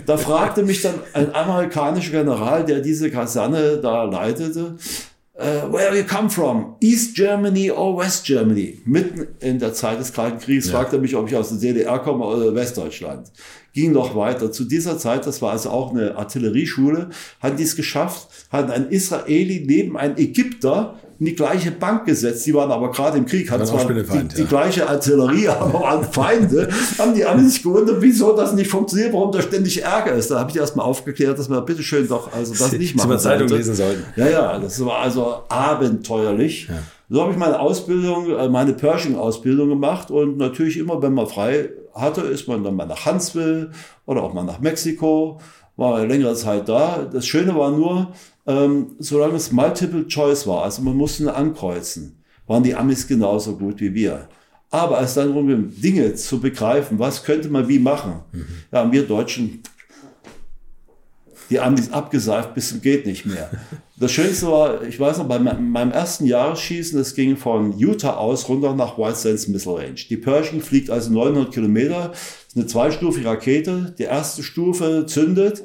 Da 0.05 0.17
fragte 0.17 0.63
mich 0.63 0.81
dann 0.81 0.95
ein 1.13 1.33
amerikanischer 1.33 2.11
General, 2.11 2.65
der 2.65 2.79
diese 2.79 3.09
Kaserne 3.09 3.79
da 3.81 4.03
leitete, 4.03 4.75
uh, 5.35 5.71
where 5.71 5.95
you 5.95 6.03
come 6.03 6.29
from? 6.29 6.75
East 6.79 7.15
Germany 7.15 7.71
or 7.71 7.97
West 7.97 8.25
Germany? 8.25 8.79
Mitten 8.85 9.27
in 9.39 9.59
der 9.59 9.73
Zeit 9.73 9.99
des 9.99 10.13
Kalten 10.13 10.39
Kriegs 10.39 10.67
ja. 10.67 10.73
fragte 10.73 10.97
er 10.97 11.01
mich, 11.01 11.15
ob 11.15 11.27
ich 11.27 11.35
aus 11.35 11.49
der 11.49 11.59
DDR 11.59 11.99
komme 11.99 12.25
oder 12.25 12.53
Westdeutschland. 12.53 13.31
Ging 13.73 13.91
noch 13.91 14.15
weiter. 14.15 14.51
Zu 14.51 14.65
dieser 14.65 14.97
Zeit, 14.97 15.25
das 15.25 15.41
war 15.41 15.51
also 15.51 15.69
auch 15.69 15.91
eine 15.91 16.15
Artillerieschule, 16.15 17.09
hatten 17.39 17.57
die 17.57 17.63
es 17.63 17.75
geschafft, 17.75 18.27
hatten 18.51 18.71
ein 18.71 18.89
Israeli 18.89 19.63
neben 19.65 19.97
einem 19.97 20.17
Ägypter 20.17 20.99
in 21.19 21.25
die 21.25 21.35
gleiche 21.35 21.71
Bank 21.71 22.05
gesetzt. 22.05 22.45
Die 22.45 22.53
waren 22.53 22.71
aber 22.71 22.91
gerade 22.91 23.17
im 23.17 23.25
Krieg, 23.25 23.51
hatten 23.51 23.65
zwar 23.65 23.85
die, 23.85 24.03
Feind, 24.03 24.37
die, 24.37 24.41
ja. 24.41 24.47
gleiche 24.47 24.87
Artillerie, 24.87 25.47
aber 25.49 25.73
waren 25.73 26.03
Feinde. 26.03 26.69
haben 26.97 27.13
die 27.13 27.25
alle 27.25 27.43
sich 27.43 27.61
gewundert, 27.61 28.01
wieso 28.01 28.35
das 28.35 28.53
nicht 28.53 28.69
funktioniert, 28.69 29.13
warum 29.13 29.31
da 29.31 29.41
ständig 29.41 29.83
Ärger 29.83 30.13
ist. 30.13 30.31
Da 30.31 30.39
habe 30.39 30.49
ich 30.49 30.57
erstmal 30.57 30.85
aufgeklärt, 30.85 31.37
dass 31.37 31.49
man 31.49 31.65
bitteschön 31.65 32.07
doch 32.07 32.31
also 32.31 32.53
das 32.53 32.71
nicht 32.71 32.95
machen 32.95 33.09
sollte. 33.19 33.23
Zeitung 33.23 33.47
lesen 33.49 33.75
sollten. 33.75 34.03
Ja, 34.15 34.29
ja, 34.29 34.59
das 34.59 34.83
war 34.85 34.99
also 34.99 35.43
abenteuerlich. 35.49 36.67
Ja. 36.69 36.75
So 37.09 37.21
habe 37.21 37.31
ich 37.33 37.37
meine 37.37 37.59
Ausbildung, 37.59 38.29
äh, 38.29 38.47
meine 38.47 38.73
Pershing-Ausbildung 38.73 39.67
gemacht 39.67 40.11
und 40.11 40.37
natürlich 40.37 40.77
immer, 40.77 41.01
wenn 41.01 41.13
man 41.13 41.27
frei 41.27 41.69
hatte, 41.93 42.21
ist 42.21 42.47
man 42.47 42.63
dann 42.63 42.75
mal 42.75 42.85
nach 42.85 43.05
Huntsville 43.05 43.71
oder 44.05 44.23
auch 44.23 44.33
mal 44.33 44.43
nach 44.43 44.59
Mexiko, 44.59 45.39
war 45.75 46.05
längere 46.05 46.35
Zeit 46.35 46.69
da. 46.69 47.07
Das 47.11 47.25
Schöne 47.25 47.55
war 47.55 47.71
nur, 47.71 48.13
ähm, 48.49 48.95
solange 48.97 49.35
es 49.35 49.51
Multiple 49.51 50.07
Choice 50.07 50.47
war, 50.47 50.63
also 50.63 50.81
man 50.81 50.97
musste 50.97 51.31
ankreuzen, 51.33 52.23
waren 52.47 52.63
die 52.63 52.73
Amis 52.73 53.07
genauso 53.07 53.55
gut 53.55 53.79
wie 53.79 53.93
wir. 53.93 54.27
Aber 54.71 54.97
als 54.97 55.13
dann 55.13 55.29
darum 55.29 55.47
ging, 55.47 55.71
Dinge 55.79 56.15
zu 56.15 56.39
begreifen, 56.39 56.97
was 56.97 57.23
könnte 57.23 57.49
man 57.49 57.67
wie 57.67 57.77
machen, 57.77 58.21
mhm. 58.31 58.45
ja, 58.71 58.91
wir 58.91 59.03
Deutschen, 59.03 59.61
die 61.51 61.59
Amis 61.59 61.91
abgeseift 61.91 62.55
bis 62.55 62.69
zum 62.69 62.81
geht 62.81 63.05
nicht 63.05 63.25
mehr. 63.25 63.49
Das 64.01 64.13
Schönste 64.13 64.47
war, 64.47 64.83
ich 64.83 64.97
weiß 64.97 65.17
noch, 65.17 65.27
bei 65.27 65.39
meinem 65.39 65.91
ersten 65.91 66.25
Jahresschießen, 66.25 66.97
das 66.97 67.15
ging 67.15 67.35
von 67.35 67.77
Utah 67.77 68.13
aus 68.13 68.47
runter 68.47 68.73
nach 68.73 68.97
White 68.97 69.17
Sands 69.17 69.49
Missile 69.49 69.75
Range. 69.75 69.99
Die 70.09 70.15
Pershing 70.15 70.61
fliegt 70.61 70.89
also 70.89 71.11
900 71.11 71.53
Kilometer, 71.53 72.13
ist 72.47 72.55
eine 72.55 72.65
zweistufige 72.65 73.27
Rakete. 73.27 73.93
Die 73.99 74.03
erste 74.03 74.41
Stufe 74.41 75.05
zündet, 75.05 75.63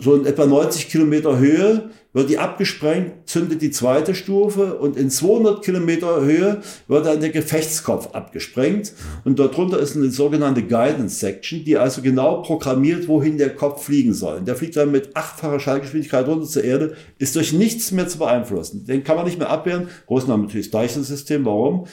so 0.00 0.14
in 0.14 0.26
etwa 0.26 0.46
90 0.46 0.88
Kilometer 0.88 1.38
Höhe 1.38 1.90
wird 2.12 2.28
die 2.28 2.38
abgesprengt, 2.38 3.28
zündet 3.28 3.62
die 3.62 3.70
zweite 3.70 4.14
Stufe 4.14 4.76
und 4.78 4.96
in 4.96 5.10
200 5.10 5.62
Kilometer 5.62 6.22
Höhe 6.22 6.60
wird 6.88 7.06
dann 7.06 7.20
der 7.20 7.30
Gefechtskopf 7.30 8.08
abgesprengt 8.12 8.92
und 9.24 9.38
darunter 9.38 9.78
ist 9.78 9.94
eine 9.94 10.10
sogenannte 10.10 10.62
Guidance 10.62 11.20
Section, 11.20 11.64
die 11.64 11.76
also 11.76 12.02
genau 12.02 12.42
programmiert, 12.42 13.06
wohin 13.06 13.38
der 13.38 13.54
Kopf 13.54 13.84
fliegen 13.84 14.12
soll. 14.12 14.40
Der 14.40 14.56
fliegt 14.56 14.76
dann 14.76 14.90
mit 14.90 15.14
achtfacher 15.14 15.60
Schallgeschwindigkeit 15.60 16.26
runter 16.26 16.46
zur 16.46 16.64
Erde, 16.64 16.96
ist 17.18 17.36
durch 17.36 17.52
nichts 17.52 17.92
mehr 17.92 18.08
zu 18.08 18.18
beeinflussen. 18.18 18.86
Den 18.86 19.04
kann 19.04 19.16
man 19.16 19.26
nicht 19.26 19.38
mehr 19.38 19.50
abwehren. 19.50 19.88
Haben 20.08 20.42
natürlich 20.42 20.70
das 20.70 20.80
Deichselsystem. 20.80 21.44
Warum? 21.44 21.86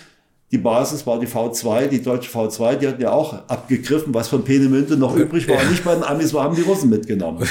Die 0.52 0.58
Basis 0.58 1.06
war 1.06 1.20
die 1.20 1.28
V2, 1.28 1.88
die 1.88 2.02
deutsche 2.02 2.32
V2, 2.32 2.76
die 2.76 2.88
hatten 2.88 3.02
ja 3.02 3.12
auch 3.12 3.34
abgegriffen, 3.50 4.14
was 4.14 4.30
von 4.30 4.46
Peenemünde 4.46 4.96
noch 4.96 5.16
übrig 5.16 5.48
war. 5.50 5.62
Nicht 5.66 5.84
bei 5.84 5.94
den 5.94 6.04
Amis, 6.04 6.34
wir 6.34 6.42
haben 6.42 6.56
die 6.56 6.62
Russen 6.62 6.90
mitgenommen. 6.90 7.46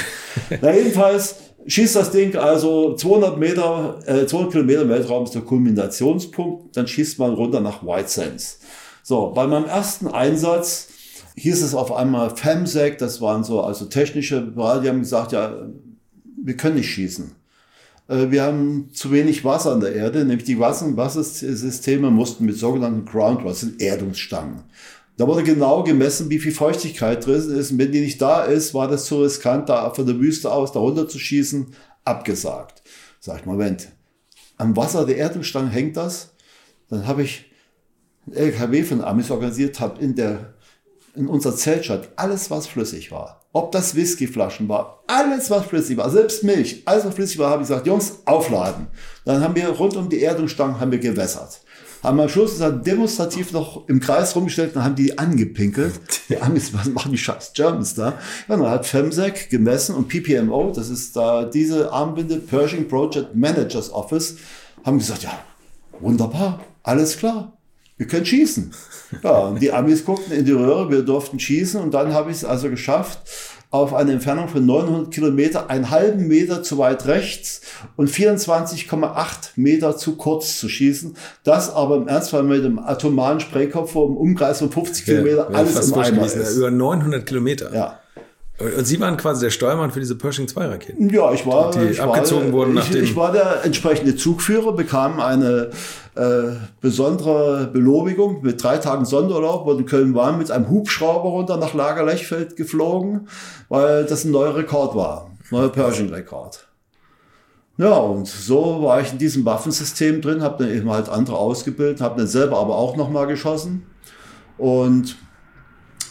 Na, 0.61 0.73
jedenfalls 0.73 1.35
schießt 1.67 1.95
das 1.95 2.09
Ding 2.09 2.35
also 2.35 2.95
200 2.95 3.37
Meter, 3.37 3.99
äh, 4.07 4.25
200 4.25 4.51
Kilometer 4.51 4.89
Weltraum 4.89 5.25
ist 5.25 5.35
der 5.35 5.43
Kulminationspunkt, 5.43 6.75
dann 6.75 6.87
schießt 6.87 7.19
man 7.19 7.33
runter 7.33 7.59
nach 7.59 7.83
White 7.83 8.09
Sands. 8.09 8.59
So, 9.03 9.27
bei 9.27 9.45
meinem 9.45 9.65
ersten 9.65 10.07
Einsatz 10.07 10.87
hieß 11.35 11.61
es 11.61 11.75
auf 11.75 11.93
einmal 11.93 12.35
FEMSEC, 12.35 12.97
das 12.97 13.21
waren 13.21 13.43
so 13.43 13.61
also 13.61 13.85
technische, 13.85 14.41
die 14.41 14.89
haben 14.89 15.01
gesagt, 15.01 15.33
ja, 15.33 15.53
wir 16.43 16.57
können 16.57 16.75
nicht 16.75 16.89
schießen. 16.89 17.35
Äh, 18.07 18.31
wir 18.31 18.43
haben 18.43 18.89
zu 18.93 19.11
wenig 19.11 19.43
Wasser 19.43 19.73
an 19.73 19.81
der 19.81 19.93
Erde, 19.93 20.25
nämlich 20.25 20.45
die 20.45 20.59
Wasser 20.59 20.95
Wassersysteme 20.95 22.11
mussten 22.11 22.45
mit 22.45 22.57
sogenannten 22.57 23.05
Groundwater, 23.05 23.55
sind 23.55 23.81
Erdungsstangen. 23.81 24.63
Da 25.17 25.27
wurde 25.27 25.43
genau 25.43 25.83
gemessen, 25.83 26.29
wie 26.29 26.37
viel 26.37 26.51
Feuchtigkeit 26.51 27.25
drin 27.25 27.35
ist. 27.35 27.71
Und 27.71 27.79
wenn 27.79 27.91
die 27.91 28.01
nicht 28.01 28.21
da 28.21 28.43
ist, 28.43 28.75
war 28.75 28.87
das 28.87 29.05
zu 29.05 29.23
riskant, 29.23 29.67
da 29.67 29.89
von 29.89 30.05
der 30.05 30.19
Wüste 30.19 30.51
aus 30.51 30.71
da 30.71 30.79
runter 30.79 31.07
zu 31.07 31.17
schießen, 31.17 31.73
abgesagt. 32.05 32.83
Sag 33.19 33.39
ich, 33.39 33.45
Moment, 33.45 33.89
am 34.57 34.75
Wasser 34.77 35.05
der 35.05 35.17
Erdungsstangen 35.17 35.71
hängt 35.71 35.97
das? 35.97 36.33
Dann 36.89 37.07
habe 37.07 37.23
ich 37.23 37.45
ein 38.27 38.33
LKW 38.33 38.83
von 38.83 39.01
Amis 39.01 39.31
organisiert, 39.31 39.79
habe 39.79 39.99
in 40.01 40.15
der 40.15 40.53
in 41.17 41.27
unserer 41.27 41.55
Zeltstadt 41.55 42.09
alles, 42.15 42.51
was 42.51 42.67
flüssig 42.67 43.11
war, 43.11 43.41
ob 43.51 43.71
das 43.71 43.95
Whiskyflaschen 43.95 44.69
war, 44.69 45.03
alles, 45.07 45.49
was 45.49 45.65
flüssig 45.65 45.97
war, 45.97 46.09
selbst 46.09 46.43
Milch, 46.43 46.83
alles, 46.85 47.05
was 47.05 47.15
flüssig 47.15 47.39
war, 47.39 47.49
habe 47.49 47.63
ich 47.63 47.67
gesagt, 47.67 47.87
Jungs, 47.87 48.19
aufladen. 48.25 48.87
Dann 49.25 49.43
haben 49.43 49.55
wir 49.55 49.67
rund 49.69 49.95
um 49.95 50.09
die 50.09 50.21
Erdungsstangen 50.21 50.79
haben 50.79 50.91
wir 50.91 50.99
gewässert. 50.99 51.61
Haben 52.03 52.19
am 52.19 52.29
Schluss 52.29 52.59
dann 52.59 52.83
demonstrativ 52.83 53.51
noch 53.51 53.89
im 53.89 53.99
Kreis 53.99 54.35
rumgestellt 54.35 54.75
und 54.75 54.83
haben 54.83 54.95
die 54.95 55.17
angepinkelt. 55.17 55.99
Die 56.29 56.39
Amis, 56.39 56.73
was 56.73 56.87
machen 56.87 57.11
die 57.11 57.17
scheiß 57.17 57.53
Germans 57.53 57.95
da? 57.95 58.09
Ja, 58.47 58.57
dann 58.57 58.69
hat 58.69 58.85
FEMSEC 58.85 59.49
gemessen 59.49 59.95
und 59.95 60.07
PPMO, 60.07 60.71
das 60.75 60.89
ist 60.89 61.15
da 61.15 61.45
diese 61.45 61.91
Armbinde, 61.91 62.37
Pershing 62.37 62.87
Project 62.87 63.35
Managers 63.35 63.91
Office, 63.91 64.37
haben 64.85 64.99
gesagt, 64.99 65.23
ja, 65.23 65.39
wunderbar, 65.99 66.59
alles 66.83 67.17
klar, 67.17 67.57
wir 67.97 68.05
können 68.05 68.25
schießen. 68.25 68.71
Ja, 69.23 69.39
und 69.39 69.61
die 69.61 69.71
Amis 69.71 70.05
guckten 70.05 70.33
in 70.33 70.45
die 70.45 70.51
Röhre, 70.51 70.89
wir 70.89 71.01
durften 71.01 71.39
schießen 71.39 71.79
und 71.81 71.93
dann 71.93 72.13
habe 72.13 72.31
ich 72.31 72.37
es 72.37 72.45
also 72.45 72.69
geschafft, 72.69 73.19
auf 73.69 73.93
eine 73.93 74.13
Entfernung 74.13 74.47
von 74.47 74.65
900 74.65 75.13
Kilometer 75.13 75.69
einen 75.69 75.89
halben 75.89 76.27
Meter 76.27 76.63
zu 76.63 76.77
weit 76.77 77.05
rechts 77.05 77.61
und 77.97 78.09
24,8 78.09 79.51
Meter 79.55 79.97
zu 79.97 80.15
kurz 80.15 80.57
zu 80.57 80.69
schießen. 80.69 81.17
Das 81.43 81.73
aber 81.73 81.97
im 81.97 82.07
Ernstfall 82.07 82.43
mit 82.43 82.63
dem 82.63 82.79
atomaren 82.79 83.41
Spraykopf 83.41 83.91
vor 83.91 84.07
einem 84.07 84.17
Umkreis 84.17 84.59
von 84.59 84.71
50 84.71 85.05
Kilometer 85.05 85.49
ja, 85.51 85.57
alles 85.57 85.89
im 85.89 85.99
Eimer 85.99 86.25
ist. 86.25 86.55
Über 86.55 86.71
900 86.71 87.25
Kilometer. 87.25 87.73
Ja. 87.73 87.99
Und 88.59 88.85
Sie 88.85 88.99
waren 88.99 89.17
quasi 89.17 89.45
der 89.45 89.51
Steuermann 89.51 89.91
für 89.91 89.99
diese 89.99 90.15
Pershing 90.15 90.47
2 90.47 90.65
Raketen. 90.65 91.09
Ja, 91.11 91.31
ich 91.31 91.45
war, 91.45 91.69
die 91.69 91.91
ich 91.91 92.01
abgezogen 92.01 92.47
war, 92.47 92.53
wurden 92.53 92.73
nach 92.73 92.85
ich, 92.85 92.91
dem 92.91 93.03
ich 93.03 93.15
war 93.15 93.31
der 93.31 93.63
entsprechende 93.63 94.15
Zugführer, 94.15 94.71
bekam 94.71 95.19
eine 95.19 95.69
äh, 96.15 96.55
besondere 96.81 97.67
Belobigung 97.71 98.41
mit 98.41 98.63
drei 98.63 98.79
Tagen 98.79 99.05
Sonderurlaub, 99.05 99.65
wurde 99.65 99.81
in 99.81 99.85
Köln 99.85 100.15
waren 100.15 100.39
mit 100.39 100.49
einem 100.49 100.69
Hubschrauber 100.69 101.29
runter 101.29 101.57
nach 101.57 101.75
Lagerlechfeld 101.75 102.55
geflogen, 102.55 103.27
weil 103.69 104.05
das 104.05 104.25
ein 104.25 104.31
neuer 104.31 104.55
Rekord 104.55 104.95
war, 104.95 105.29
neuer 105.51 105.69
Pershing-Rekord. 105.69 106.67
Ja, 107.77 107.93
und 107.93 108.27
so 108.27 108.81
war 108.81 109.01
ich 109.01 109.11
in 109.11 109.19
diesem 109.19 109.45
Waffensystem 109.45 110.19
drin, 110.19 110.41
habe 110.41 110.63
dann 110.63 110.75
eben 110.75 110.89
halt 110.89 111.09
andere 111.09 111.37
ausgebildet, 111.37 112.01
habe 112.01 112.17
dann 112.17 112.27
selber 112.27 112.57
aber 112.57 112.75
auch 112.75 112.97
nochmal 112.97 113.27
geschossen 113.27 113.85
und 114.57 115.15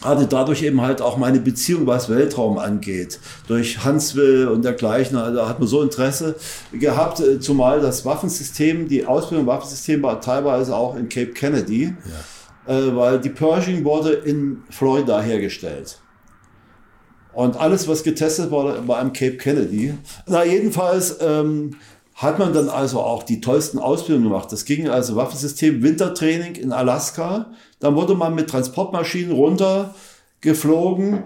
hatte 0.01 0.27
dadurch 0.27 0.63
eben 0.63 0.81
halt 0.81 1.01
auch 1.01 1.17
meine 1.17 1.39
Beziehung, 1.39 1.87
was 1.87 2.09
Weltraum 2.09 2.57
angeht, 2.57 3.19
durch 3.47 3.83
Hanswill 3.83 4.47
und 4.47 4.63
dergleichen, 4.63 5.17
also 5.17 5.47
hat 5.47 5.59
man 5.59 5.67
so 5.67 5.81
Interesse 5.81 6.35
gehabt, 6.71 7.19
äh, 7.19 7.39
zumal 7.39 7.81
das 7.81 8.05
Waffensystem, 8.05 8.87
die 8.87 9.05
Ausbildung 9.05 9.47
Waffensystem 9.47 10.01
war 10.03 10.21
teilweise 10.21 10.75
auch 10.75 10.95
in 10.95 11.09
Cape 11.09 11.31
Kennedy, 11.31 11.95
ja. 12.67 12.75
äh, 12.75 12.95
weil 12.95 13.19
die 13.19 13.29
Pershing 13.29 13.83
wurde 13.83 14.11
in 14.11 14.63
Florida 14.69 15.21
hergestellt. 15.21 15.99
Und 17.33 17.55
alles, 17.55 17.87
was 17.87 18.01
getestet 18.01 18.49
wurde, 18.49 18.87
war 18.87 18.99
im 18.99 19.13
Cape 19.13 19.37
Kennedy. 19.37 19.93
Na, 20.25 20.43
jedenfalls 20.43 21.17
ähm, 21.21 21.75
hat 22.15 22.39
man 22.39 22.51
dann 22.51 22.67
also 22.67 22.99
auch 22.99 23.21
die 23.21 23.41
tollsten 23.41 23.77
Ausbildungen 23.77 24.29
gemacht. 24.29 24.51
Das 24.51 24.65
ging 24.65 24.89
also 24.89 25.15
Waffensystem 25.15 25.83
Wintertraining 25.83 26.55
in 26.55 26.71
Alaska. 26.73 27.51
Dann 27.79 27.95
wurde 27.95 28.15
man 28.15 28.35
mit 28.35 28.49
Transportmaschinen 28.49 29.31
runter 29.31 29.93
geflogen, 30.41 31.23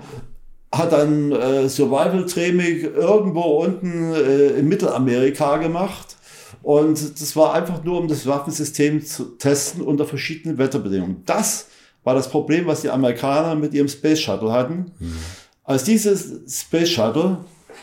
hat 0.71 0.91
dann 0.91 1.31
äh, 1.31 1.69
Survival 1.69 2.25
Training 2.25 2.93
irgendwo 2.95 3.63
unten 3.63 4.13
äh, 4.13 4.47
in 4.59 4.67
Mittelamerika 4.67 5.57
gemacht. 5.57 6.17
Und 6.63 7.19
das 7.19 7.35
war 7.35 7.53
einfach 7.53 7.83
nur, 7.83 7.99
um 7.99 8.07
das 8.07 8.27
Waffensystem 8.27 9.03
zu 9.05 9.37
testen 9.37 9.81
unter 9.81 10.05
verschiedenen 10.05 10.57
Wetterbedingungen. 10.57 11.23
Das 11.25 11.67
war 12.03 12.13
das 12.13 12.29
Problem, 12.29 12.67
was 12.67 12.81
die 12.81 12.89
Amerikaner 12.89 13.55
mit 13.55 13.73
ihrem 13.73 13.87
Space 13.87 14.19
Shuttle 14.19 14.51
hatten. 14.51 14.91
Mhm. 14.99 15.17
Als 15.63 15.83
dieses 15.83 16.41
Space 16.47 16.89
Shuttle, 16.89 17.37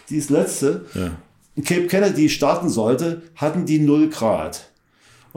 dieses 0.08 0.30
letzte, 0.30 0.86
ja 0.94 1.10
Cape 1.64 1.86
Kennedy 1.86 2.28
starten 2.28 2.68
sollte, 2.68 3.22
hatten 3.34 3.66
die 3.66 3.78
0 3.78 4.10
Grad. 4.10 4.67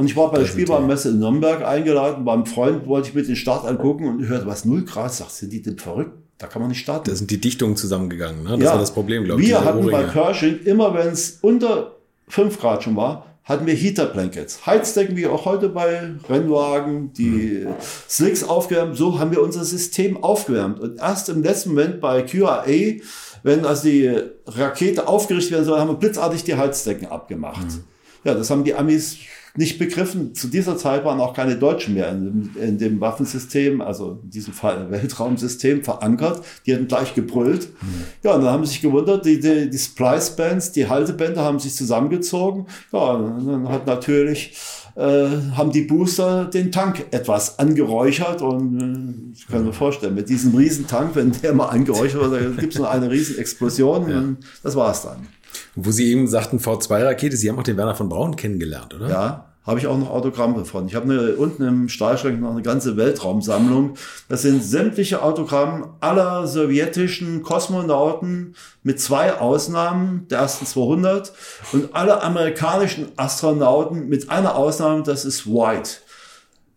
Und 0.02 0.08
ich 0.08 0.18
war 0.18 0.32
bei 0.32 0.40
der 0.40 0.48
Spielbahnmesse 0.48 1.10
in 1.10 1.20
Nürnberg 1.20 1.64
eingeladen, 1.64 2.26
beim 2.26 2.48
Freund 2.48 2.88
wollte 2.88 3.10
ich 3.10 3.14
mir 3.14 3.24
den 3.24 3.36
Start 3.36 3.66
angucken 3.66 4.08
und 4.08 4.28
hörte, 4.28 4.48
was 4.48 4.66
0 4.66 4.84
Grad? 4.86 5.14
Sagt, 5.14 5.32
sind 5.32 5.54
die 5.54 5.62
denn 5.62 5.78
verrückt? 5.78 6.12
Da 6.40 6.48
kann 6.48 6.60
man 6.60 6.70
nicht 6.70 6.80
starten. 6.80 7.08
Da 7.08 7.16
sind 7.16 7.30
die 7.30 7.40
Dichtungen 7.40 7.76
zusammengegangen. 7.76 8.44
Ne? 8.44 8.50
Das 8.50 8.60
ja, 8.62 8.72
war 8.72 8.80
das 8.80 8.92
Problem, 8.92 9.26
glaube 9.26 9.42
ich. 9.42 9.48
Wir 9.48 9.64
hatten 9.64 9.86
bei 9.86 10.02
Pershing, 10.02 10.60
immer 10.66 10.96
wenn 10.96 11.10
es 11.10 11.38
unter 11.42 11.98
5 12.30 12.60
Grad 12.60 12.84
schon 12.84 12.96
war, 12.96 13.28
hatten 13.44 13.68
wir 13.68 13.76
Heater 13.76 14.08
Blankets. 14.08 14.66
Heizdecken 14.66 15.16
wie 15.16 15.28
auch 15.28 15.46
heute 15.46 15.70
bei 15.70 16.10
Rennwagen, 16.28 17.14
die 17.14 17.66
hm. 17.66 17.74
Slicks 18.10 18.44
aufgewärmt. 18.44 18.98
So 18.98 19.20
haben 19.20 19.30
wir 19.30 19.44
unser 19.44 19.64
System 19.64 20.24
aufgewärmt. 20.24 20.80
Und 20.80 20.98
erst 20.98 21.30
im 21.30 21.44
letzten 21.44 21.70
Moment 21.70 22.02
bei 22.02 22.24
QAA 22.24 23.02
wenn 23.44 23.66
also 23.66 23.84
die 23.84 24.12
Rakete 24.46 25.08
aufgerichtet 25.08 25.52
werden 25.52 25.66
soll, 25.66 25.80
haben 25.80 25.90
wir 25.90 25.96
blitzartig 25.96 26.44
die 26.44 26.56
Heizdecken 26.56 27.08
abgemacht. 27.08 27.66
Mhm. 27.66 27.84
Ja, 28.24 28.34
das 28.36 28.50
haben 28.50 28.64
die 28.64 28.76
Amis 28.76 29.18
nicht 29.56 29.80
begriffen. 29.80 30.34
Zu 30.34 30.48
dieser 30.48 30.78
Zeit 30.78 31.04
waren 31.04 31.20
auch 31.20 31.34
keine 31.34 31.56
Deutschen 31.56 31.94
mehr 31.94 32.12
in, 32.12 32.52
in 32.60 32.78
dem 32.78 33.02
Waffensystem, 33.02 33.82
also 33.82 34.20
in 34.24 34.30
diesem 34.30 34.54
Fall 34.54 34.90
Weltraumsystem 34.92 35.84
verankert. 35.84 36.44
Die 36.66 36.74
hatten 36.74 36.88
gleich 36.88 37.14
gebrüllt. 37.14 37.70
Mhm. 37.82 38.04
Ja, 38.24 38.36
und 38.36 38.44
dann 38.44 38.52
haben 38.52 38.66
sie 38.66 38.72
sich 38.72 38.82
gewundert, 38.82 39.26
die, 39.26 39.40
die, 39.40 39.70
die 39.70 39.78
Splice-Bands, 39.78 40.72
die 40.72 40.88
Haltebänder 40.88 41.44
haben 41.44 41.60
sich 41.60 41.76
zusammengezogen. 41.76 42.68
Ja, 42.92 43.12
und 43.12 43.46
dann 43.46 43.70
hat 43.70 43.88
natürlich 43.88 44.56
äh, 44.96 45.28
haben 45.56 45.72
die 45.72 45.84
Booster 45.84 46.46
den 46.46 46.72
Tank 46.72 47.06
etwas 47.12 47.60
angeräuchert 47.60 48.42
und 48.42 48.82
äh, 48.82 49.38
ich 49.38 49.48
kann 49.48 49.66
mir 49.66 49.74
vorstellen, 49.74 50.16
mit 50.16 50.30
diesem 50.30 50.54
Riesentank, 50.54 51.16
wenn 51.16 51.32
der 51.32 51.54
mal 51.54 51.68
angeräuchert 51.68 52.30
wird, 52.30 52.58
gibt 52.58 52.74
es 52.74 52.80
noch 52.80 52.90
eine 52.90 53.10
Riesenexplosion 53.10 54.10
ja. 54.10 54.18
und 54.18 54.38
das 54.64 54.76
war's 54.76 55.04
dann. 55.04 55.28
Wo 55.76 55.92
Sie 55.92 56.12
eben 56.12 56.28
sagten 56.28 56.60
V2-Rakete, 56.60 57.38
Sie 57.38 57.50
haben 57.50 57.58
auch 57.58 57.64
den 57.64 57.78
Werner 57.78 57.96
von 57.96 58.10
Braun 58.10 58.36
kennengelernt, 58.36 58.94
oder? 58.94 59.10
Ja, 59.10 59.52
habe 59.64 59.80
ich 59.80 59.88
auch 59.88 59.98
noch 59.98 60.10
Autogramme 60.10 60.66
von. 60.66 60.88
Ich 60.88 60.96
habe 60.96 61.12
eine, 61.12 61.36
unten 61.36 61.64
im 61.64 61.90
Stahlschrank 61.90 62.40
noch 62.42 62.52
eine 62.52 62.64
ganze 62.64 62.98
Weltraumsammlung. 62.98 63.94
Das 64.28 64.42
sind 64.42 64.64
sämtliche 64.64 65.22
Autogramme 65.22 65.94
aller 66.00 66.48
sowjetischen 66.48 67.44
Kosmonauten 67.44 68.56
mit 68.84 69.00
zwei 69.00 69.34
Ausnahmen, 69.34 70.28
der 70.30 70.40
ersten 70.40 70.66
200, 70.66 71.32
und 71.74 71.96
alle 71.96 72.24
amerikanischen 72.24 73.10
Astronauten 73.18 74.10
mit 74.10 74.30
einer 74.30 74.56
Ausnahme, 74.56 75.04
das 75.04 75.26
ist 75.26 75.46
White. 75.46 75.92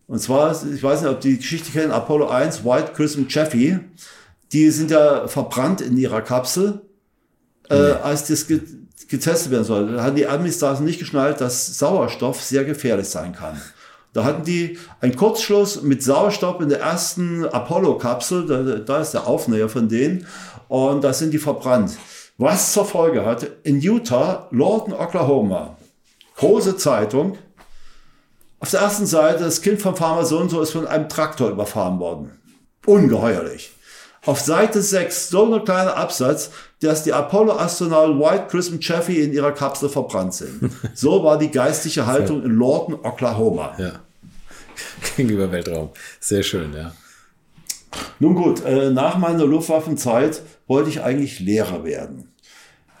Und 0.07 0.19
zwar, 0.19 0.51
ich 0.51 0.83
weiß 0.83 1.01
nicht, 1.01 1.09
ob 1.09 1.19
die 1.21 1.37
Geschichte 1.37 1.71
kennen, 1.71 1.91
Apollo 1.91 2.29
1, 2.29 2.63
White, 2.63 2.91
Chris 2.95 3.15
und 3.15 3.33
Jeffy, 3.33 3.79
die 4.53 4.69
sind 4.69 4.91
ja 4.91 5.27
verbrannt 5.27 5.81
in 5.81 5.97
ihrer 5.97 6.21
Kapsel, 6.21 6.81
äh, 7.69 7.73
als 7.73 8.27
das 8.27 8.45
getestet 9.09 9.51
werden 9.51 9.63
soll. 9.63 9.93
Da 9.93 10.03
hatten 10.03 10.15
die 10.15 10.27
da 10.59 10.79
nicht 10.79 10.99
geschnallt, 10.99 11.41
dass 11.41 11.77
Sauerstoff 11.77 12.41
sehr 12.41 12.63
gefährlich 12.63 13.07
sein 13.07 13.33
kann. 13.33 13.61
Da 14.13 14.23
hatten 14.23 14.43
die 14.43 14.79
einen 15.01 15.15
Kurzschluss 15.15 15.81
mit 15.81 16.01
Sauerstoff 16.01 16.61
in 16.61 16.69
der 16.69 16.79
ersten 16.79 17.45
Apollo-Kapsel, 17.45 18.45
da, 18.45 18.63
da 18.77 19.01
ist 19.01 19.11
der 19.11 19.27
Aufnäher 19.27 19.67
von 19.67 19.89
denen, 19.89 20.25
und 20.69 21.03
da 21.03 21.11
sind 21.11 21.33
die 21.33 21.37
verbrannt. 21.37 21.97
Was 22.37 22.71
zur 22.71 22.85
Folge 22.85 23.25
hat, 23.25 23.45
in 23.63 23.81
Utah, 23.81 24.47
Lawton, 24.51 24.93
Oklahoma, 24.93 25.75
große 26.37 26.77
Zeitung, 26.77 27.37
auf 28.59 28.71
der 28.71 28.79
ersten 28.79 29.05
Seite, 29.05 29.43
das 29.43 29.61
Kind 29.61 29.81
vom 29.81 29.95
Farmer 29.95 30.25
so 30.25 30.39
und 30.39 30.49
so 30.49 30.61
ist 30.61 30.71
von 30.71 30.87
einem 30.87 31.09
Traktor 31.09 31.49
überfahren 31.49 31.99
worden. 31.99 32.31
Ungeheuerlich. 32.85 33.71
Auf 34.25 34.39
Seite 34.39 34.81
6 34.81 35.29
so 35.29 35.53
ein 35.53 35.63
kleiner 35.65 35.97
Absatz, 35.97 36.51
dass 36.85 37.03
die 37.03 37.13
Apollo-Astronauten 37.13 38.19
White, 38.19 38.45
Chris 38.49 38.69
und 38.69 38.83
Chaffee 38.83 39.21
in 39.23 39.33
ihrer 39.33 39.51
Kapsel 39.51 39.89
verbrannt 39.89 40.33
sind. 40.33 40.71
So 40.93 41.23
war 41.23 41.37
die 41.37 41.51
geistige 41.51 42.05
Haltung 42.05 42.43
in 42.43 42.57
Lawton, 42.57 42.95
Oklahoma. 43.03 43.75
Ja. 43.77 43.99
Gegenüber 45.17 45.51
Weltraum. 45.51 45.89
Sehr 46.19 46.43
schön, 46.43 46.73
ja. 46.73 46.93
Nun 48.19 48.35
gut, 48.35 48.63
äh, 48.65 48.91
nach 48.91 49.17
meiner 49.17 49.45
Luftwaffenzeit 49.45 50.41
wollte 50.67 50.89
ich 50.89 51.01
eigentlich 51.01 51.39
Lehrer 51.39 51.83
werden. 51.83 52.34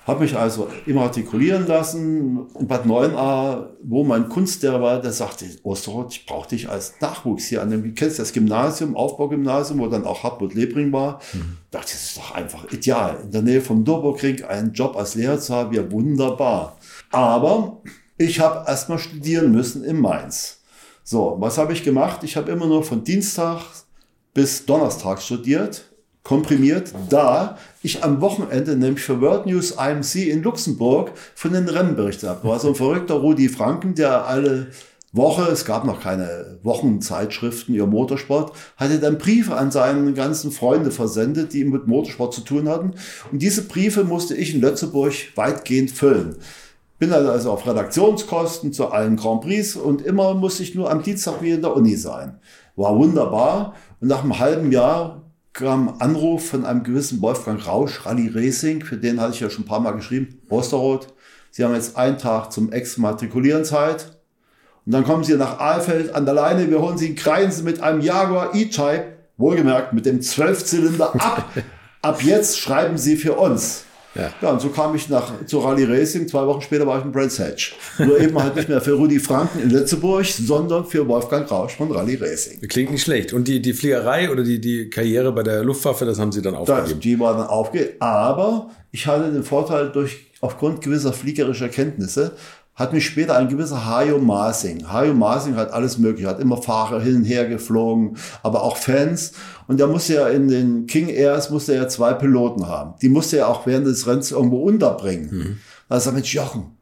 Habe 0.05 0.21
mich 0.23 0.37
also 0.37 0.67
immatrikulieren 0.85 1.65
lassen 1.65 2.45
in 2.59 2.67
Bad 2.67 2.85
9a, 2.85 3.69
wo 3.81 4.03
mein 4.03 4.29
Kunstlehrer 4.29 4.79
war, 4.79 5.01
der 5.01 5.11
sagte, 5.11 5.45
Osterrot, 5.63 6.13
ich 6.13 6.25
brauche 6.27 6.49
dich 6.49 6.69
als 6.69 6.93
Nachwuchs 7.01 7.47
hier 7.47 7.63
an 7.63 7.71
dem, 7.71 7.83
du 7.83 7.91
kennst 7.91 8.19
das 8.19 8.31
Gymnasium, 8.31 8.95
Aufbaugymnasium, 8.95 9.79
wo 9.79 9.87
dann 9.87 10.05
auch 10.05 10.21
Hartmut 10.21 10.53
Lebring 10.53 10.93
war. 10.93 11.19
Mhm. 11.33 11.57
dachte, 11.71 11.93
das 11.93 12.03
ist 12.03 12.17
doch 12.17 12.35
einfach 12.35 12.71
ideal. 12.71 13.17
In 13.23 13.31
der 13.31 13.41
Nähe 13.41 13.61
vom 13.61 13.81
Nürburgring 13.81 14.43
einen 14.43 14.73
Job 14.73 14.95
als 14.95 15.15
Lehrer 15.15 15.39
zu 15.39 15.55
haben, 15.55 15.73
ja 15.73 15.91
wunderbar. 15.91 16.77
Aber 17.11 17.81
ich 18.17 18.39
habe 18.39 18.67
erstmal 18.67 18.99
studieren 18.99 19.51
müssen 19.51 19.83
in 19.83 19.99
Mainz. 19.99 20.61
So, 21.03 21.37
was 21.39 21.57
habe 21.57 21.73
ich 21.73 21.83
gemacht? 21.83 22.23
Ich 22.23 22.37
habe 22.37 22.51
immer 22.51 22.67
nur 22.67 22.83
von 22.83 23.03
Dienstag 23.03 23.61
bis 24.35 24.65
Donnerstag 24.65 25.21
studiert, 25.21 25.94
komprimiert, 26.25 26.91
da 27.09 27.57
ich 27.83 28.03
am 28.03 28.19
Wochenende 28.19 28.75
nämlich 28.75 29.03
für 29.03 29.21
World 29.21 29.45
News 29.45 29.71
IMC 29.71 30.27
in 30.27 30.43
Luxemburg 30.43 31.11
von 31.35 31.53
den 31.53 31.69
Rennen 31.69 31.95
berichtet 31.95 32.27
habe. 32.27 32.47
War 32.49 32.59
so 32.59 32.69
ein 32.69 32.75
verrückter 32.75 33.13
Rudi 33.13 33.47
Franken, 33.47 33.93
der 33.95 34.25
alle 34.25 34.67
Woche, 35.13 35.43
es 35.43 35.63
gab 35.63 35.85
noch 35.85 36.01
keine 36.01 36.57
Wochenzeitschriften 36.63 37.75
über 37.75 37.87
Motorsport, 37.87 38.53
hatte 38.75 38.99
dann 38.99 39.19
Briefe 39.19 39.55
an 39.55 39.71
seine 39.71 40.11
ganzen 40.13 40.51
Freunde 40.51 40.91
versendet, 40.91 41.53
die 41.53 41.63
mit 41.63 41.87
Motorsport 41.87 42.33
zu 42.33 42.41
tun 42.41 42.67
hatten. 42.67 42.95
Und 43.31 43.41
diese 43.41 43.61
Briefe 43.61 44.03
musste 44.03 44.35
ich 44.35 44.55
in 44.55 44.61
Lützeburg 44.61 45.13
weitgehend 45.35 45.91
füllen. 45.91 46.35
Bin 46.97 47.13
also 47.13 47.51
auf 47.51 47.67
Redaktionskosten 47.67 48.73
zu 48.73 48.87
allen 48.87 49.15
Grand 49.15 49.41
Prix 49.41 49.75
und 49.75 50.01
immer 50.01 50.33
musste 50.33 50.63
ich 50.63 50.73
nur 50.73 50.89
am 50.89 51.03
Dienstag 51.03 51.41
wieder 51.41 51.55
in 51.55 51.61
der 51.61 51.75
Uni 51.75 51.95
sein. 51.97 52.39
War 52.75 52.97
wunderbar. 52.97 53.75
Und 54.01 54.07
nach 54.07 54.23
einem 54.23 54.39
halben 54.39 54.71
Jahr 54.71 55.24
kam 55.55 55.95
Anruf 55.99 56.49
von 56.49 56.65
einem 56.65 56.83
gewissen 56.83 57.21
Wolfgang 57.21 57.65
Rausch, 57.65 58.05
Rally 58.05 58.29
Racing, 58.33 58.83
für 58.83 58.97
den 58.97 59.21
hatte 59.21 59.33
ich 59.33 59.39
ja 59.39 59.49
schon 59.49 59.63
ein 59.63 59.67
paar 59.67 59.79
Mal 59.79 59.93
geschrieben, 59.93 60.41
Osterrot. 60.49 61.07
Sie 61.49 61.63
haben 61.63 61.73
jetzt 61.73 61.95
einen 61.95 62.17
Tag 62.17 62.51
zum 62.51 62.73
Exmatrikulieren 62.73 63.63
Zeit. 63.63 64.17
Und 64.85 64.91
dann 64.91 65.05
kommen 65.05 65.23
sie 65.23 65.35
nach 65.35 65.59
Aalfeld 65.59 66.13
an 66.13 66.25
der 66.25 66.33
Leine, 66.33 66.69
wir 66.69 66.81
holen 66.81 66.97
sie 66.97 67.07
in 67.07 67.15
Kreinsen 67.15 67.63
mit 67.63 67.79
einem 67.79 68.01
Jaguar 68.01 68.53
E-Type, 68.53 69.05
wohlgemerkt 69.37 69.93
mit 69.93 70.05
dem 70.05 70.21
Zwölfzylinder 70.21 71.15
ab. 71.15 71.49
Ab 72.01 72.21
jetzt 72.21 72.59
schreiben 72.59 72.97
sie 72.97 73.15
für 73.15 73.33
uns. 73.33 73.85
Ja. 74.15 74.33
ja, 74.41 74.51
und 74.51 74.61
so 74.61 74.69
kam 74.69 74.95
ich 74.95 75.09
nach, 75.09 75.45
zu 75.45 75.59
Rally 75.59 75.83
Racing. 75.83 76.27
Zwei 76.27 76.45
Wochen 76.47 76.61
später 76.61 76.87
war 76.87 76.99
ich 76.99 77.05
in 77.05 77.11
Brands 77.11 77.37
Hatch. 77.37 77.75
Nur 77.97 78.19
eben 78.19 78.41
halt 78.41 78.55
nicht 78.55 78.69
mehr 78.69 78.81
für 78.81 78.93
Rudi 78.93 79.19
Franken 79.19 79.59
in 79.59 79.69
Letzeburg, 79.69 80.25
sondern 80.25 80.85
für 80.85 81.05
Wolfgang 81.07 81.49
Rausch 81.51 81.75
von 81.75 81.91
Rally 81.91 82.15
Racing. 82.15 82.61
Klingt 82.67 82.91
nicht 82.91 83.03
schlecht. 83.03 83.33
Und 83.33 83.47
die, 83.47 83.61
die 83.61 83.73
Fliegerei 83.73 84.31
oder 84.31 84.43
die, 84.43 84.59
die 84.61 84.89
Karriere 84.89 85.31
bei 85.33 85.43
der 85.43 85.63
Luftwaffe, 85.63 86.05
das 86.05 86.17
haben 86.17 86.31
Sie 86.31 86.41
dann 86.41 86.55
aufgegeben? 86.55 86.87
Das, 86.87 86.99
die 86.99 87.19
war 87.19 87.37
dann 87.37 87.47
aufgegeben. 87.47 87.95
Aber 87.99 88.69
ich 88.91 89.05
hatte 89.05 89.31
den 89.31 89.43
Vorteil 89.43 89.91
durch, 89.91 90.31
aufgrund 90.39 90.81
gewisser 90.81 91.11
fliegerischer 91.11 91.67
Kenntnisse, 91.69 92.31
hat 92.75 92.91
mich 92.91 93.05
später 93.05 93.37
ein 93.37 93.47
gewisser 93.47 93.85
Hajo 93.85 94.19
Masing. 94.19 94.91
Hajo 94.91 95.13
Masing 95.13 95.55
hat 95.55 95.71
alles 95.71 95.97
mögliche, 95.97 96.27
hat 96.27 96.41
immer 96.41 96.57
Fahrer 96.57 96.99
hin 96.99 97.17
und 97.17 97.23
her 97.23 97.47
geflogen, 97.47 98.17
aber 98.43 98.63
auch 98.63 98.75
Fans. 98.75 99.31
Und 99.67 99.79
der 99.79 99.87
musste 99.87 100.15
ja 100.15 100.27
in 100.27 100.49
den 100.49 100.85
King 100.85 101.07
Airs 101.07 101.49
musste 101.49 101.73
er 101.73 101.83
ja 101.83 101.87
zwei 101.87 102.13
Piloten 102.13 102.67
haben. 102.67 102.95
Die 103.01 103.09
musste 103.09 103.37
er 103.37 103.47
auch 103.47 103.65
während 103.65 103.87
des 103.87 104.05
Rennens 104.05 104.31
irgendwo 104.31 104.57
unterbringen. 104.57 105.29
Mhm. 105.31 105.57
Da 105.87 105.99
sagt 105.99 106.15
Mensch, 106.15 106.33
Jochen, 106.33 106.75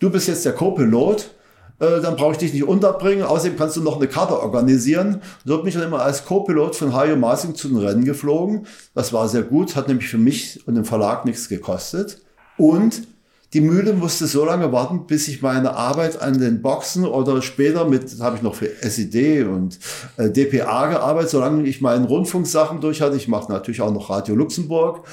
du 0.00 0.10
bist 0.10 0.26
jetzt 0.26 0.44
der 0.44 0.54
Co-Pilot, 0.54 1.30
äh, 1.78 2.00
dann 2.00 2.16
brauche 2.16 2.32
ich 2.32 2.38
dich 2.38 2.52
nicht 2.52 2.64
unterbringen. 2.64 3.22
Außerdem 3.22 3.56
kannst 3.56 3.76
du 3.76 3.80
noch 3.80 3.96
eine 3.96 4.08
Karte 4.08 4.40
organisieren. 4.40 5.22
So 5.44 5.58
bin 5.58 5.68
ich 5.68 5.74
dann 5.74 5.84
immer 5.84 6.02
als 6.02 6.24
Co-Pilot 6.24 6.74
von 6.74 6.94
Hajo 6.94 7.14
Masing 7.14 7.54
zu 7.54 7.68
den 7.68 7.76
Rennen 7.76 8.04
geflogen. 8.04 8.66
Das 8.94 9.12
war 9.12 9.28
sehr 9.28 9.42
gut, 9.42 9.76
hat 9.76 9.86
nämlich 9.86 10.08
für 10.08 10.18
mich 10.18 10.66
und 10.66 10.74
den 10.74 10.84
Verlag 10.84 11.24
nichts 11.24 11.48
gekostet. 11.48 12.22
Und 12.56 13.02
die 13.52 13.60
Mühle 13.60 13.92
musste 13.92 14.26
so 14.26 14.44
lange 14.46 14.72
warten, 14.72 15.06
bis 15.06 15.28
ich 15.28 15.42
meine 15.42 15.74
Arbeit 15.74 16.22
an 16.22 16.38
den 16.38 16.62
Boxen 16.62 17.04
oder 17.04 17.42
später 17.42 17.86
mit, 17.86 18.18
habe 18.20 18.36
ich 18.36 18.42
noch 18.42 18.54
für 18.54 18.70
SED 18.82 19.44
und 19.44 19.78
äh, 20.16 20.30
DPA 20.30 20.86
gearbeitet, 20.86 21.30
solange 21.30 21.64
ich 21.64 21.82
meine 21.82 22.06
Rundfunksachen 22.06 22.80
durch 22.80 23.02
hatte. 23.02 23.16
Ich 23.16 23.28
mache 23.28 23.52
natürlich 23.52 23.82
auch 23.82 23.92
noch 23.92 24.08
Radio 24.08 24.34
Luxemburg. 24.34 25.06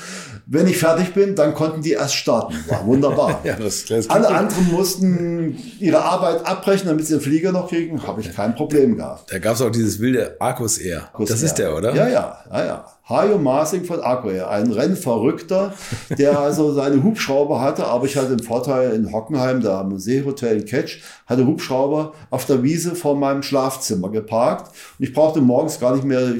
Wenn 0.51 0.65
ich 0.65 0.79
fertig 0.79 1.13
bin, 1.13 1.35
dann 1.35 1.53
konnten 1.53 1.83
die 1.83 1.91
erst 1.91 2.15
starten. 2.15 2.55
War 2.67 2.83
wunderbar. 2.83 3.41
ja, 3.43 3.55
das, 3.55 3.85
das 3.85 4.09
Alle 4.09 4.29
anderen 4.29 4.71
mussten 4.71 5.55
ihre 5.79 6.01
Arbeit 6.01 6.43
abbrechen, 6.43 6.87
damit 6.87 7.05
sie 7.05 7.13
den 7.13 7.21
Flieger 7.21 7.51
noch 7.51 7.69
kriegen. 7.69 8.01
Habe 8.07 8.21
ich 8.21 8.33
kein 8.33 8.55
Problem 8.55 8.97
gehabt. 8.97 9.31
Da 9.31 9.37
gab 9.37 9.53
es 9.53 9.61
auch 9.61 9.69
dieses 9.69 9.99
wilde 9.99 10.37
Arcus 10.39 10.79
Air. 10.79 11.03
Arcus 11.13 11.29
das 11.29 11.41
Air. 11.41 11.45
ist 11.45 11.53
der, 11.55 11.77
oder? 11.77 11.93
Ja, 11.93 12.09
ja, 12.09 12.37
ja, 12.51 12.65
ja. 12.65 12.85
Hajo 13.07 13.37
Masing 13.37 13.85
von 13.85 14.01
Aquair, 14.01 14.49
ein 14.49 14.71
Rennverrückter, 14.71 15.73
der 16.17 16.39
also 16.39 16.73
seine 16.73 17.03
Hubschrauber 17.03 17.61
hatte, 17.61 17.85
aber 17.85 18.05
ich 18.05 18.17
hatte 18.17 18.29
den 18.35 18.43
Vorteil 18.43 18.93
in 18.93 19.11
Hockenheim, 19.11 19.61
da 19.61 19.81
am 19.81 19.99
Seehotel 19.99 20.61
in 20.61 20.65
Ketsch, 20.65 21.01
hatte 21.27 21.45
Hubschrauber 21.45 22.13
auf 22.31 22.45
der 22.45 22.63
Wiese 22.63 22.95
vor 22.95 23.15
meinem 23.15 23.43
Schlafzimmer 23.43 24.09
geparkt 24.09 24.71
und 24.99 25.05
ich 25.05 25.13
brauchte 25.13 25.41
morgens 25.41 25.79
gar 25.79 25.95
nicht 25.95 26.05
mehr 26.05 26.33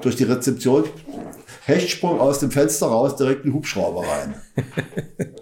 durch 0.00 0.16
die 0.16 0.24
Rezeption 0.24 0.84
Hechtsprung 1.64 2.20
aus 2.20 2.38
dem 2.38 2.50
Fenster 2.50 2.86
raus, 2.86 3.16
direkt 3.16 3.44
in 3.44 3.50
den 3.50 3.54
Hubschrauber 3.54 4.02
rein. 4.06 4.34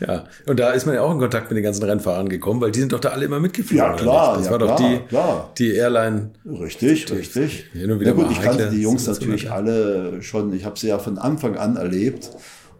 Ja, 0.00 0.24
und 0.46 0.58
da 0.58 0.70
ist 0.70 0.86
man 0.86 0.94
ja 0.94 1.02
auch 1.02 1.12
in 1.12 1.18
Kontakt 1.18 1.50
mit 1.50 1.56
den 1.56 1.64
ganzen 1.64 1.84
Rennfahrern 1.84 2.28
gekommen, 2.28 2.60
weil 2.60 2.70
die 2.70 2.80
sind 2.80 2.92
doch 2.92 3.00
da 3.00 3.10
alle 3.10 3.26
immer 3.26 3.40
mitgeflogen. 3.40 3.76
Ja, 3.76 3.94
klar. 3.94 4.36
Das 4.36 4.46
ja, 4.46 4.52
war 4.52 4.58
klar, 4.58 4.76
doch 4.76 4.76
die, 4.76 4.98
klar. 5.08 5.52
die 5.58 5.74
Airline. 5.74 6.30
Richtig, 6.46 7.10
richtig. 7.10 7.66
Ja, 7.74 8.12
gut, 8.12 8.30
ich 8.30 8.40
kannte 8.40 8.70
die 8.70 8.80
Jungs 8.80 9.06
natürlich 9.06 9.50
alle 9.50 10.22
schon, 10.22 10.52
ich 10.52 10.64
habe 10.64 10.78
sie 10.78 10.88
ja 10.88 10.98
von 10.98 11.18
Anfang 11.18 11.56
an 11.56 11.76
erlebt. 11.76 12.30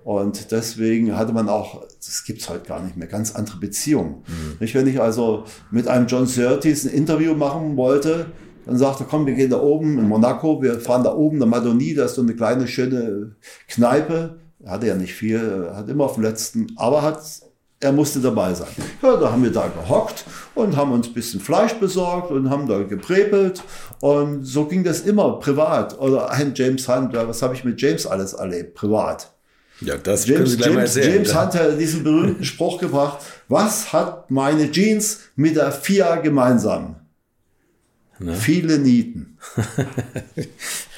Und 0.05 0.53
deswegen 0.53 1.19
hatte 1.19 1.35
man 1.35 1.51
auch, 1.51 1.83
das 1.99 2.25
gibt's 2.25 2.49
heute 2.49 2.67
gar 2.67 2.83
nicht 2.83 2.97
mehr, 2.97 3.09
ganz 3.09 3.35
andere 3.35 3.59
Beziehungen. 3.59 4.23
Mhm. 4.27 4.57
Nicht, 4.61 4.75
wenn 4.75 4.87
ich 4.87 5.03
also 5.03 5.45
mit 5.71 5.87
einem 5.87 6.07
John 6.07 6.27
Surtees 6.27 6.87
ein 6.87 6.95
Interview 6.95 7.35
machen 7.35 7.77
wollte, 7.77 8.27
dann 8.69 8.79
sagte 8.79 9.05
komm, 9.09 9.27
wir 9.27 9.35
gehen 9.35 9.51
da 9.51 9.61
oben 9.61 9.99
in 9.99 10.07
Monaco, 10.07 10.63
wir 10.63 10.79
fahren 10.79 11.03
da 11.03 11.13
oben, 11.13 11.39
der 11.39 11.49
Madonie, 11.49 11.95
da 11.95 12.05
ist 12.05 12.15
so 12.15 12.23
eine 12.23 12.35
kleine, 12.35 12.69
schöne 12.69 13.35
Kneipe 13.67 14.39
er 14.65 14.73
hatte 14.73 14.87
ja 14.87 14.95
nicht 14.95 15.15
viel, 15.15 15.71
hat 15.73 15.89
immer 15.89 16.05
auf 16.05 16.15
dem 16.15 16.25
letzten, 16.25 16.67
aber 16.77 17.03
hat, 17.03 17.21
er 17.81 17.93
musste 17.93 18.21
dabei 18.21 18.55
sein. 18.55 18.69
Ja, 19.03 19.17
da 19.17 19.31
haben 19.31 19.45
wir 19.45 19.53
da 19.53 19.69
gehockt 19.69 20.25
und 20.55 20.77
haben 20.77 20.91
uns 20.91 21.07
ein 21.07 21.15
bisschen 21.15 21.41
Fleisch 21.41 21.75
besorgt 21.75 22.33
und 22.33 22.51
haben 22.51 22.67
da 22.67 22.83
geprepelt. 22.83 23.63
Und 24.01 24.45
so 24.45 24.65
ging 24.65 24.83
das 24.83 25.03
immer 25.03 25.39
privat. 25.39 25.99
Oder 26.01 26.31
ein 26.31 26.53
James 26.55 26.89
Hunt, 26.89 27.15
was 27.15 27.41
habe 27.41 27.55
ich 27.55 27.63
mit 27.63 27.81
James 27.81 28.05
alles 28.05 28.33
erlebt, 28.33 28.75
privat. 28.75 29.31
Ja, 29.81 29.97
das 29.97 30.27
James, 30.27 30.59
James, 30.59 30.75
mal 30.75 30.81
erzählen, 30.81 31.15
James 31.15 31.33
ja. 31.33 31.43
Hunt 31.45 31.55
hat 31.55 31.79
diesen 31.79 32.03
berühmten 32.03 32.45
Spruch 32.45 32.81
gebracht, 32.81 33.19
was 33.47 33.93
hat 33.93 34.29
meine 34.29 34.73
Jeans 34.73 35.21
mit 35.37 35.55
der 35.55 35.71
FIA 35.71 36.17
gemeinsam? 36.17 36.97
Ne? 38.21 38.35
Viele 38.35 38.79
Nieten. 38.79 39.39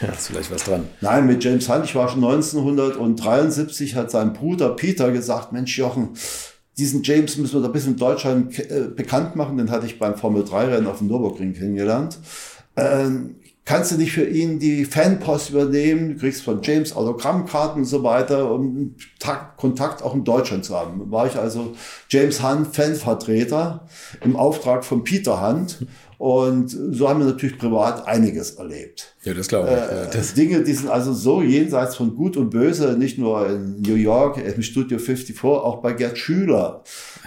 ja, 0.00 0.08
ist 0.08 0.28
vielleicht 0.28 0.50
was 0.50 0.64
dran. 0.64 0.88
Nein, 1.00 1.26
mit 1.26 1.44
James 1.44 1.68
Hunt, 1.68 1.84
ich 1.84 1.94
war 1.94 2.08
schon 2.08 2.24
1973, 2.24 3.94
hat 3.94 4.10
sein 4.10 4.32
Bruder 4.32 4.70
Peter 4.70 5.12
gesagt, 5.12 5.52
Mensch 5.52 5.76
Jochen, 5.78 6.10
diesen 6.78 7.02
James 7.02 7.36
müssen 7.36 7.60
wir 7.60 7.62
da 7.62 7.68
bis 7.68 7.86
in 7.86 7.96
Deutschland 7.96 8.58
äh, 8.58 8.88
bekannt 8.94 9.36
machen. 9.36 9.58
Den 9.58 9.70
hatte 9.70 9.86
ich 9.86 9.98
beim 9.98 10.16
Formel 10.16 10.44
3 10.44 10.66
Rennen 10.66 10.86
auf 10.86 10.98
dem 10.98 11.08
Nürburgring 11.08 11.52
kennengelernt. 11.52 12.18
Ähm, 12.76 13.36
kannst 13.70 13.92
du 13.92 13.96
nicht 13.96 14.10
für 14.10 14.24
ihn 14.24 14.58
die 14.58 14.84
Fanpost 14.84 15.50
übernehmen? 15.50 16.14
Du 16.14 16.16
kriegst 16.16 16.42
von 16.42 16.60
James 16.60 16.92
Autogrammkarten 16.92 17.82
und 17.82 17.86
so 17.86 18.02
weiter, 18.02 18.50
um 18.50 18.96
Kontakt 19.56 20.02
auch 20.02 20.12
in 20.12 20.24
Deutschland 20.24 20.64
zu 20.64 20.74
haben. 20.74 21.08
War 21.12 21.28
ich 21.28 21.36
also 21.36 21.74
James 22.08 22.42
Hunt 22.42 22.74
Fanvertreter 22.74 23.86
im 24.24 24.34
Auftrag 24.34 24.84
von 24.84 25.04
Peter 25.04 25.40
Hunt 25.40 25.86
und 26.20 26.68
so 26.68 27.08
haben 27.08 27.20
wir 27.20 27.26
natürlich 27.26 27.56
privat 27.56 28.06
einiges 28.06 28.50
erlebt. 28.50 29.16
Ja, 29.22 29.32
das 29.32 29.48
glaube 29.48 29.68
ich. 29.70 29.74
Äh, 29.74 30.10
das 30.12 30.34
Dinge, 30.34 30.62
die 30.62 30.74
sind 30.74 30.90
also 30.90 31.14
so 31.14 31.40
jenseits 31.40 31.96
von 31.96 32.14
Gut 32.14 32.36
und 32.36 32.50
Böse, 32.50 32.94
nicht 32.98 33.16
nur 33.16 33.48
in 33.48 33.80
New 33.80 33.94
York, 33.94 34.36
im 34.36 34.60
Studio 34.60 34.98
54, 34.98 35.42
auch 35.42 35.80
bei 35.80 35.94
Gerd 35.94 36.18
Schüler. 36.18 36.84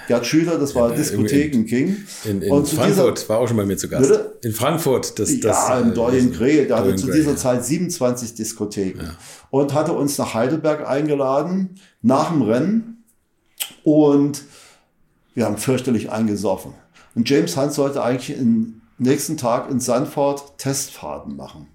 Gerd 0.07 0.27
Schüler, 0.27 0.59
das 0.59 0.75
war 0.75 0.91
ja, 0.91 0.95
Diskotheken-King. 0.95 1.97
In, 2.25 2.41
in, 2.41 2.41
in 2.43 2.65
Frankfurt 2.67 3.17
Zeit, 3.17 3.29
war 3.29 3.39
auch 3.39 3.47
schon 3.47 3.57
bei 3.57 3.65
mir 3.65 3.77
zu 3.77 3.89
Gast. 3.89 4.09
Bitte? 4.09 4.37
In 4.43 4.51
Frankfurt. 4.51 5.17
Das, 5.17 5.39
das, 5.39 5.69
ja, 5.69 5.79
in 5.79 5.95
Dorian 5.95 6.31
äh, 6.31 6.32
Gray. 6.33 6.67
Der 6.67 6.77
hatte 6.77 6.95
zu 6.95 7.11
dieser 7.11 7.31
ja. 7.31 7.37
Zeit 7.37 7.65
27 7.65 8.35
Diskotheken. 8.35 9.03
Ja. 9.03 9.15
Und 9.49 9.73
hatte 9.73 9.93
uns 9.93 10.17
nach 10.17 10.33
Heidelberg 10.33 10.87
eingeladen, 10.87 11.79
nach 12.01 12.29
dem 12.31 12.41
Rennen. 12.41 13.03
Und 13.83 14.43
wir 15.33 15.45
haben 15.45 15.57
fürchterlich 15.57 16.11
eingesoffen. 16.11 16.73
Und 17.15 17.29
James 17.29 17.55
Hunt 17.57 17.73
sollte 17.73 18.03
eigentlich 18.03 18.37
in 18.37 18.81
nächsten 18.97 19.37
Tag 19.37 19.69
in 19.69 19.79
Sanford 19.79 20.57
Testfahrten 20.57 21.35
machen. 21.35 21.67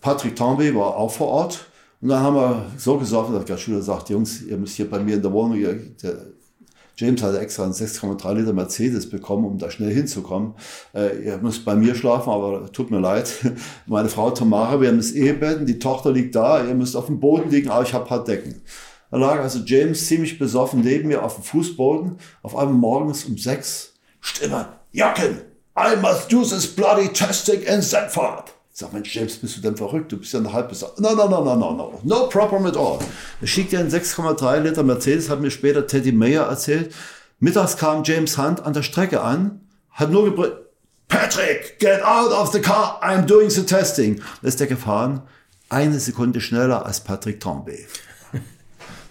Patrick 0.00 0.36
Tambay 0.36 0.74
war 0.74 0.96
auch 0.96 1.12
vor 1.12 1.28
Ort. 1.28 1.66
Und 2.00 2.10
dann 2.10 2.22
haben 2.22 2.36
wir 2.36 2.66
so 2.76 2.96
gesorgt, 2.96 3.34
dass 3.34 3.44
der 3.44 3.56
Schüler 3.56 3.82
sagt, 3.82 4.08
Jungs, 4.08 4.42
ihr 4.42 4.56
müsst 4.56 4.76
hier 4.76 4.88
bei 4.88 5.00
mir 5.00 5.16
in 5.16 5.22
der 5.22 5.32
Wohnung, 5.32 5.58
der 5.60 6.16
James 6.98 7.22
hatte 7.22 7.38
extra 7.38 7.62
einen 7.62 7.72
6,3 7.72 8.34
Liter 8.34 8.52
Mercedes 8.52 9.08
bekommen, 9.08 9.44
um 9.44 9.56
da 9.56 9.70
schnell 9.70 9.94
hinzukommen. 9.94 10.54
Äh, 10.92 11.24
ihr 11.24 11.38
müsst 11.38 11.64
bei 11.64 11.76
mir 11.76 11.94
schlafen, 11.94 12.28
aber 12.28 12.72
tut 12.72 12.90
mir 12.90 12.98
leid. 12.98 13.32
Meine 13.86 14.08
Frau 14.08 14.32
Tamara, 14.32 14.80
wir 14.80 14.88
haben 14.88 14.96
das 14.96 15.12
Ehebetten, 15.12 15.64
die 15.64 15.78
Tochter 15.78 16.10
liegt 16.10 16.34
da, 16.34 16.64
ihr 16.64 16.74
müsst 16.74 16.96
auf 16.96 17.06
dem 17.06 17.20
Boden 17.20 17.50
liegen, 17.50 17.70
aber 17.70 17.84
ich 17.84 17.94
habe 17.94 18.04
paar 18.04 18.24
Decken. 18.24 18.62
Da 19.12 19.16
lag 19.16 19.38
also 19.38 19.60
James 19.60 20.08
ziemlich 20.08 20.40
besoffen 20.40 20.80
neben 20.80 21.06
mir 21.06 21.22
auf 21.22 21.36
dem 21.36 21.44
Fußboden. 21.44 22.18
Auf 22.42 22.56
einmal 22.56 22.74
morgens 22.74 23.24
um 23.26 23.38
sechs, 23.38 23.94
Stimme, 24.20 24.66
Jacken, 24.90 25.42
I 25.76 25.94
must 26.02 26.32
do 26.32 26.42
this 26.42 26.66
bloody 26.66 27.08
testing 27.12 27.62
in 27.62 27.80
Sanford. 27.80 28.52
Sag 28.80 28.92
mal, 28.92 29.02
James, 29.04 29.36
bist 29.38 29.56
du 29.56 29.60
denn 29.60 29.76
verrückt? 29.76 30.12
Du 30.12 30.18
bist 30.18 30.32
ja 30.32 30.38
ein 30.38 30.52
halbes. 30.52 30.82
No, 30.98 31.12
no, 31.12 31.28
no, 31.28 31.42
no, 31.42 31.56
no, 31.56 31.72
no. 31.72 32.00
No 32.04 32.28
problem 32.28 32.64
at 32.64 32.76
all. 32.76 33.00
Er 33.40 33.46
schickt 33.48 33.72
ja 33.72 33.80
einen 33.80 33.90
6,3 33.90 34.60
Liter 34.60 34.84
Mercedes, 34.84 35.28
hat 35.28 35.40
mir 35.40 35.50
später 35.50 35.84
Teddy 35.84 36.12
Mayer 36.12 36.44
erzählt. 36.44 36.94
Mittags 37.40 37.76
kam 37.76 38.04
James 38.04 38.38
Hunt 38.38 38.64
an 38.64 38.74
der 38.74 38.84
Strecke 38.84 39.20
an, 39.20 39.62
hat 39.90 40.12
nur 40.12 40.26
gebrüllt, 40.26 40.58
Patrick, 41.08 41.80
get 41.80 42.04
out 42.04 42.30
of 42.30 42.52
the 42.52 42.60
car, 42.60 43.00
I'm 43.02 43.22
doing 43.22 43.50
the 43.50 43.66
testing. 43.66 44.22
Da 44.42 44.46
ist 44.46 44.60
der 44.60 44.68
gefahren, 44.68 45.22
eine 45.68 45.98
Sekunde 45.98 46.40
schneller 46.40 46.86
als 46.86 47.00
Patrick 47.00 47.40
Tombe. 47.40 47.78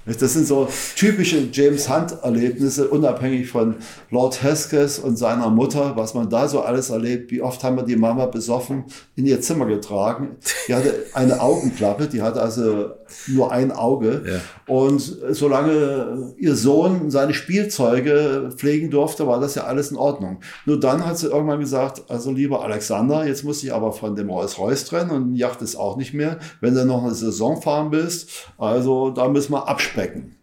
Das 0.08 0.34
sind 0.34 0.48
so 0.48 0.68
typische 0.96 1.50
James 1.52 1.90
Hunt-Erlebnisse, 1.90 2.88
unabhängig 2.88 3.50
von 3.50 3.76
Lord 4.10 4.42
Hesketh 4.42 5.00
und 5.04 5.18
seiner 5.18 5.50
Mutter, 5.50 5.96
was 5.96 6.14
man 6.14 6.30
da 6.30 6.48
so 6.48 6.62
alles 6.62 6.90
erlebt. 6.90 7.32
Wie 7.32 7.42
oft 7.42 7.64
haben 7.64 7.76
wir 7.76 7.84
die 7.84 7.96
Mama 7.96 8.26
besoffen 8.28 8.86
in 9.16 9.26
ihr 9.26 9.42
Zimmer 9.42 9.66
getragen. 9.66 10.38
Die 10.68 10.76
hatte 10.76 10.94
eine 11.14 11.42
Augenklappe, 11.42 12.08
die 12.08 12.22
hatte 12.22 12.42
also 12.42 12.92
nur 13.28 13.52
ein 13.52 13.72
Auge. 13.72 14.24
Ja. 14.26 14.74
Und 14.74 15.02
solange 15.32 16.34
ihr 16.38 16.56
Sohn 16.56 17.10
seine 17.10 17.34
Spielzeuge 17.34 18.50
pflegen 18.56 18.90
durfte, 18.90 19.28
war 19.28 19.40
das 19.40 19.56
ja 19.56 19.64
alles 19.64 19.92
in 19.92 19.98
Ordnung. 19.98 20.40
Nur 20.66 20.80
dann 20.80 21.06
hat 21.06 21.18
sie 21.18 21.28
irgendwann 21.28 21.60
gesagt, 21.60 22.04
also 22.10 22.32
lieber 22.32 22.64
Alexander, 22.64 23.26
jetzt 23.26 23.44
muss 23.44 23.64
ich 23.64 23.74
aber 23.74 23.92
von 23.92 24.16
dem 24.16 24.30
Rolls-Royce 24.30 24.86
trennen 24.86 25.12
und 25.12 25.36
Yacht 25.36 25.62
ist 25.62 25.76
auch 25.76 25.98
nicht 25.98 26.14
mehr. 26.14 26.40
Wenn 26.62 26.76
du 26.76 26.86
noch 26.86 27.04
eine 27.04 27.14
Saison 27.14 27.62
fahren 27.62 27.92
willst, 27.92 28.30
also 28.58 29.10
da 29.10 29.28
müssen 29.28 29.54
wir 29.54 29.68
abspecken. 29.98 30.36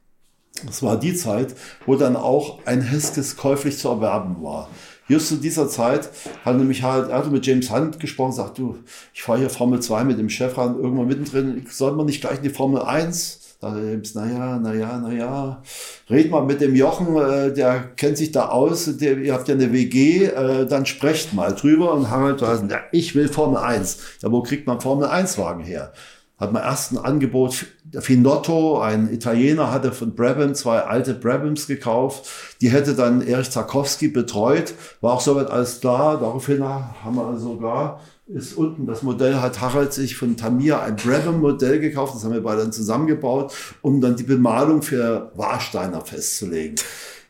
Das 0.67 0.83
war 0.83 0.99
die 0.99 1.15
Zeit, 1.15 1.55
wo 1.85 1.97
dann 1.97 2.17
auch 2.17 2.61
ein 2.65 2.81
Heskes 2.81 3.37
käuflich 3.37 3.77
zu 3.79 3.89
erwerben 3.89 4.43
war. 4.43 4.69
Just 5.09 5.29
zu 5.29 5.37
dieser 5.37 5.69
Zeit 5.69 6.09
hat 6.45 6.57
nämlich 6.57 6.83
halt, 6.83 7.11
er 7.11 7.27
mit 7.27 7.45
James 7.47 7.71
Hunt 7.71 8.01
gesprochen, 8.01 8.33
sagt 8.33 8.59
du, 8.59 8.79
ich 9.13 9.23
fahre 9.23 9.41
hier 9.41 9.51
Formel 9.51 9.81
2 9.81 10.05
mit 10.05 10.19
dem 10.19 10.31
Chefrat 10.31 10.77
irgendwann 10.77 11.09
mittendrin, 11.09 11.67
soll 11.69 11.93
man 11.93 12.07
nicht 12.07 12.23
gleich 12.23 12.39
in 12.39 12.45
die 12.45 12.51
Formel 12.51 12.83
1? 12.83 13.41
Da 13.61 13.77
James, 13.77 14.15
naja, 14.15 14.59
naja, 14.59 14.99
naja, 14.99 15.63
red 16.09 16.31
mal 16.31 16.45
mit 16.45 16.61
dem 16.61 16.75
Jochen, 16.75 17.17
äh, 17.17 17.53
der 17.53 17.81
kennt 17.97 18.17
sich 18.17 18.31
da 18.31 18.49
aus, 18.49 18.97
der, 18.97 19.19
ihr 19.19 19.35
habt 19.35 19.49
ja 19.49 19.55
eine 19.55 19.73
WG, 19.73 20.25
äh, 20.27 20.67
dann 20.67 20.87
sprecht 20.87 21.35
mal 21.35 21.55
drüber 21.55 21.93
und 21.95 22.11
Harald 22.11 22.41
sagt, 22.41 22.71
ja, 22.71 22.81
ich 22.93 23.15
will 23.15 23.29
Formel 23.29 23.59
1. 23.59 23.99
Ja, 24.23 24.31
wo 24.31 24.43
kriegt 24.43 24.67
man 24.67 24.81
Formel 24.81 25.07
1 25.07 25.39
Wagen 25.39 25.65
her? 25.65 25.93
Hat 26.37 26.53
man 26.53 26.63
erst 26.63 26.93
ein 26.93 26.99
Angebot, 26.99 27.67
Finotto, 28.01 28.81
ein 28.81 29.13
Italiener, 29.13 29.71
hatte 29.71 29.93
von 29.93 30.15
Brabham 30.17 30.55
zwei 30.55 30.81
alte 30.81 31.15
Brabhams 31.15 31.69
gekauft. 31.69 32.29
Die 32.61 32.71
hätte 32.71 32.95
dann 32.95 33.23
Erich 33.23 33.51
Zarkowski 33.51 34.09
betreut. 34.09 34.75
War 35.01 35.13
auch 35.13 35.21
soweit 35.21 35.51
alles 35.51 35.81
klar. 35.81 36.19
Daraufhin 36.19 36.65
haben 36.65 37.15
wir 37.15 37.39
sogar, 37.39 38.01
ist 38.27 38.55
unten 38.55 38.85
das 38.87 39.03
Modell, 39.03 39.37
hat 39.37 39.61
Harald 39.61 39.93
sich 39.93 40.17
von 40.17 40.37
Tamir 40.37 40.81
ein 40.81 40.97
Brabham-Modell 40.97 41.79
gekauft. 41.79 42.17
Das 42.17 42.25
haben 42.25 42.33
wir 42.33 42.43
beide 42.43 42.63
dann 42.63 42.73
zusammengebaut, 42.73 43.55
um 43.81 44.01
dann 44.01 44.17
die 44.17 44.25
Bemalung 44.25 44.83
für 44.83 45.31
Warsteiner 45.37 46.01
festzulegen. 46.01 46.75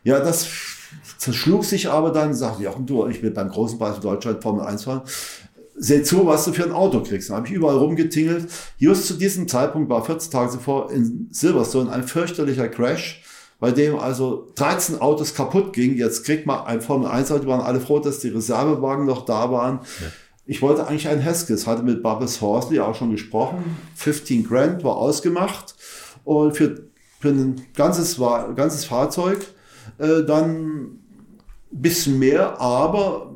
Ja, 0.03 0.19
das 0.19 0.47
zerschlug 1.19 1.63
sich 1.63 1.89
aber 1.89 2.11
dann, 2.11 2.33
sagte 2.33 2.63
Jochen, 2.63 2.87
du, 2.87 3.05
ich 3.07 3.21
will 3.21 3.31
beim 3.31 3.49
großen 3.49 3.77
Preis 3.77 3.95
für 3.95 4.01
Deutschland 4.01 4.41
Formel 4.41 4.65
1 4.65 4.83
fahren 4.83 5.03
seh 5.77 6.03
zu, 6.03 6.25
was 6.25 6.45
du 6.45 6.53
für 6.53 6.63
ein 6.63 6.71
Auto 6.71 7.01
kriegst. 7.01 7.29
Dann 7.29 7.37
habe 7.37 7.47
ich 7.47 7.53
überall 7.53 7.77
rumgetingelt. 7.77 8.47
Just 8.77 9.07
zu 9.07 9.15
diesem 9.15 9.47
Zeitpunkt 9.47 9.89
war 9.89 10.03
14 10.03 10.31
Tage 10.31 10.51
zuvor 10.51 10.91
in 10.91 11.27
Silverstone 11.31 11.91
ein 11.91 12.03
fürchterlicher 12.03 12.69
Crash, 12.69 13.23
bei 13.59 13.71
dem 13.71 13.97
also 13.99 14.51
13 14.55 15.01
Autos 15.01 15.33
kaputt 15.33 15.73
gingen. 15.73 15.97
Jetzt 15.97 16.23
kriegt 16.23 16.45
man 16.45 16.65
ein 16.65 16.81
Formel 16.81 17.07
1 17.09 17.31
Auto, 17.31 17.47
waren 17.47 17.61
alle 17.61 17.81
froh, 17.81 17.99
dass 17.99 18.19
die 18.19 18.29
Reservewagen 18.29 19.05
noch 19.05 19.25
da 19.25 19.51
waren. 19.51 19.79
Ja. 20.01 20.07
Ich 20.47 20.61
wollte 20.61 20.87
eigentlich 20.87 21.07
ein 21.07 21.19
Heskes, 21.19 21.65
hatte 21.65 21.83
mit 21.83 22.03
Bubbles 22.03 22.39
Horsley 22.39 22.79
auch 22.79 22.95
schon 22.95 23.11
gesprochen. 23.11 23.77
15 23.95 24.47
Grand 24.47 24.83
war 24.83 24.95
ausgemacht 24.95 25.75
und 26.23 26.55
für, 26.55 26.87
für 27.19 27.29
ein 27.29 27.61
ganzes, 27.75 28.17
ganzes 28.55 28.85
Fahrzeug 28.85 29.39
äh, 29.97 30.23
dann 30.23 30.83
ein 30.83 31.01
bisschen 31.71 32.19
mehr, 32.19 32.61
aber 32.61 33.33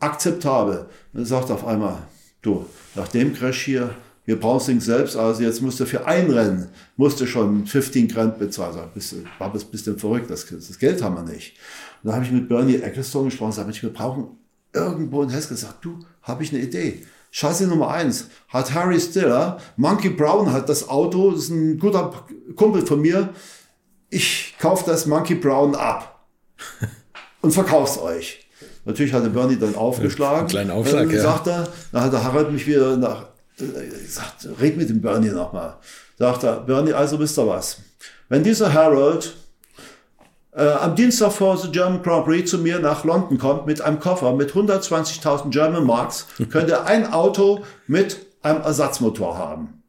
akzeptabel. 0.00 0.88
Sagt 1.14 1.50
auf 1.50 1.66
einmal, 1.66 1.98
du, 2.42 2.66
nach 2.94 3.08
dem 3.08 3.34
Crash 3.34 3.64
hier, 3.64 3.94
wir 4.26 4.40
brauchen 4.40 4.58
es 4.58 4.68
nicht 4.68 4.82
selbst, 4.82 5.16
also 5.16 5.42
jetzt 5.42 5.60
musst 5.60 5.78
du 5.80 5.86
für 5.86 6.06
ein 6.06 6.30
Rennen, 6.30 6.68
musst 6.96 7.20
du 7.20 7.26
schon 7.26 7.66
15 7.66 8.08
Grand 8.08 8.38
bezahlen. 8.38 8.72
Sag, 8.74 8.94
bist 8.94 9.12
du, 9.12 9.16
war 9.38 9.52
ein 9.52 9.60
bisschen 9.70 9.98
verrückt, 9.98 10.30
das, 10.30 10.46
das 10.46 10.78
Geld 10.78 11.02
haben 11.02 11.14
wir 11.16 11.22
nicht. 11.22 11.56
Und 12.02 12.08
dann 12.08 12.14
habe 12.14 12.24
ich 12.24 12.32
mit 12.32 12.48
Bernie 12.48 12.76
Ecclestone 12.76 13.26
gesprochen, 13.26 13.52
sag 13.52 13.68
ich, 13.68 13.82
wir 13.82 13.92
brauchen 13.92 14.38
irgendwo 14.72 15.22
ein 15.22 15.28
Hess 15.28 15.48
gesagt, 15.48 15.84
du, 15.84 15.98
habe 16.22 16.42
ich 16.42 16.52
eine 16.52 16.62
Idee. 16.62 17.04
Chassis 17.30 17.66
Nummer 17.66 17.88
eins 17.88 18.28
hat 18.48 18.72
Harry 18.74 19.00
Stiller, 19.00 19.58
Monkey 19.76 20.08
Brown 20.08 20.52
hat 20.52 20.68
das 20.68 20.88
Auto, 20.88 21.32
das 21.32 21.44
ist 21.44 21.50
ein 21.50 21.78
guter 21.78 22.24
Kumpel 22.54 22.86
von 22.86 23.00
mir. 23.00 23.30
Ich 24.08 24.54
kaufe 24.58 24.84
das 24.86 25.06
Monkey 25.06 25.34
Brown 25.34 25.74
ab 25.74 26.26
und 27.42 27.52
verkauf's 27.52 27.98
euch. 27.98 28.43
Natürlich 28.84 29.12
hatte 29.12 29.30
Bernie 29.30 29.56
dann 29.56 29.74
aufgeschlagen. 29.74 30.40
Einen 30.40 30.48
kleinen 30.48 30.70
Aufschlag, 30.70 31.10
ja. 31.10 31.22
Sagt 31.22 31.46
er, 31.46 31.68
dann 31.92 32.02
hat 32.02 32.12
der 32.12 32.22
Harald 32.22 32.52
mich 32.52 32.66
wieder 32.66 32.96
nach, 32.96 33.24
äh, 33.58 33.88
gesagt, 33.88 34.48
red 34.60 34.76
mit 34.76 34.90
dem 34.90 35.00
Bernie 35.00 35.30
nochmal. 35.30 35.76
Sagt 36.18 36.44
er, 36.44 36.60
Bernie, 36.60 36.92
also 36.92 37.18
wisst 37.18 37.38
ihr 37.38 37.46
was? 37.46 37.78
Wenn 38.28 38.42
dieser 38.42 38.72
Harold 38.72 39.36
äh, 40.52 40.68
am 40.68 40.94
Dienstag 40.94 41.32
vor 41.32 41.56
the 41.56 41.70
German 41.70 42.02
Grand 42.02 42.26
Prix 42.26 42.50
zu 42.50 42.58
mir 42.58 42.78
nach 42.78 43.04
London 43.04 43.38
kommt 43.38 43.66
mit 43.66 43.80
einem 43.80 43.98
Koffer 44.00 44.32
mit 44.34 44.52
120.000 44.52 45.50
German 45.50 45.84
Marks, 45.84 46.26
könnte 46.50 46.72
er 46.72 46.86
ein 46.86 47.12
Auto 47.12 47.64
mit 47.86 48.18
einem 48.42 48.62
Ersatzmotor 48.62 49.36
haben. 49.38 49.82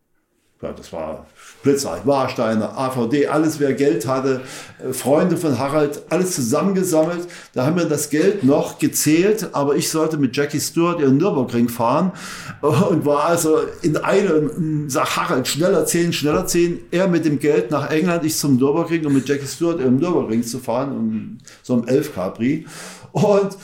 Ja, 0.62 0.72
das 0.72 0.92
war 0.94 1.28
Blitzer, 1.66 2.00
Warsteiner, 2.06 2.78
AVD, 2.78 3.28
alles 3.28 3.60
wer 3.60 3.74
Geld 3.74 4.08
hatte, 4.08 4.42
äh, 4.78 4.94
Freunde 4.94 5.36
von 5.36 5.58
Harald, 5.58 6.04
alles 6.10 6.36
zusammengesammelt. 6.36 7.28
Da 7.54 7.66
haben 7.66 7.76
wir 7.76 7.86
das 7.86 8.12
Geld 8.12 8.44
noch 8.44 8.78
gezählt, 8.78 9.50
aber 9.52 9.76
ich 9.76 9.90
sollte 9.90 10.18
mit 10.18 10.38
Jackie 10.38 10.60
Stewart 10.60 11.02
in 11.02 11.18
Nürburgring 11.18 11.68
fahren 11.68 12.12
und 12.62 13.04
war 13.04 13.26
also 13.26 13.58
in 13.82 13.98
einem, 13.98 14.90
sag 14.90 15.18
Harald, 15.18 15.48
schneller 15.48 15.86
zählen, 15.88 16.14
schneller 16.14 16.46
zählen. 16.46 16.80
Er 16.92 17.08
mit 17.08 17.26
dem 17.26 17.40
Geld 17.40 17.72
nach 17.72 17.90
England, 17.90 18.24
ich 18.24 18.38
zum 18.38 18.58
Nürburgring, 18.58 19.04
um 19.06 19.14
mit 19.14 19.28
Jackie 19.28 19.48
Stewart 19.48 19.82
im 19.82 19.98
Nürburgring 19.98 20.44
zu 20.44 20.60
fahren, 20.60 20.92
um 20.92 21.38
so 21.64 21.74
einem 21.74 21.88
11 21.88 22.14
Capri. 22.14 22.66
Und 23.12 23.58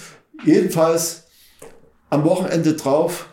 jedenfalls 0.44 1.26
am 2.10 2.24
Wochenende 2.24 2.74
drauf 2.74 3.28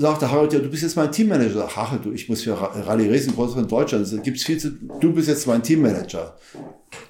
sagte 0.00 0.30
Harald, 0.30 0.52
ja, 0.52 0.58
du 0.58 0.68
bist 0.68 0.82
jetzt 0.82 0.96
mein 0.96 1.12
Teammanager. 1.12 1.66
Ach, 1.68 1.76
Harald, 1.76 2.04
du, 2.04 2.12
ich 2.12 2.28
muss 2.28 2.42
für 2.42 2.52
Rallye 2.52 3.10
Racing 3.10 3.34
Groß 3.34 3.54
von 3.54 3.68
Deutschland, 3.68 4.10
da 4.10 4.16
gibt's 4.16 4.44
viel 4.44 4.58
zu, 4.58 4.70
du 4.70 5.12
bist 5.12 5.28
jetzt 5.28 5.46
mein 5.46 5.62
Teammanager. 5.62 6.36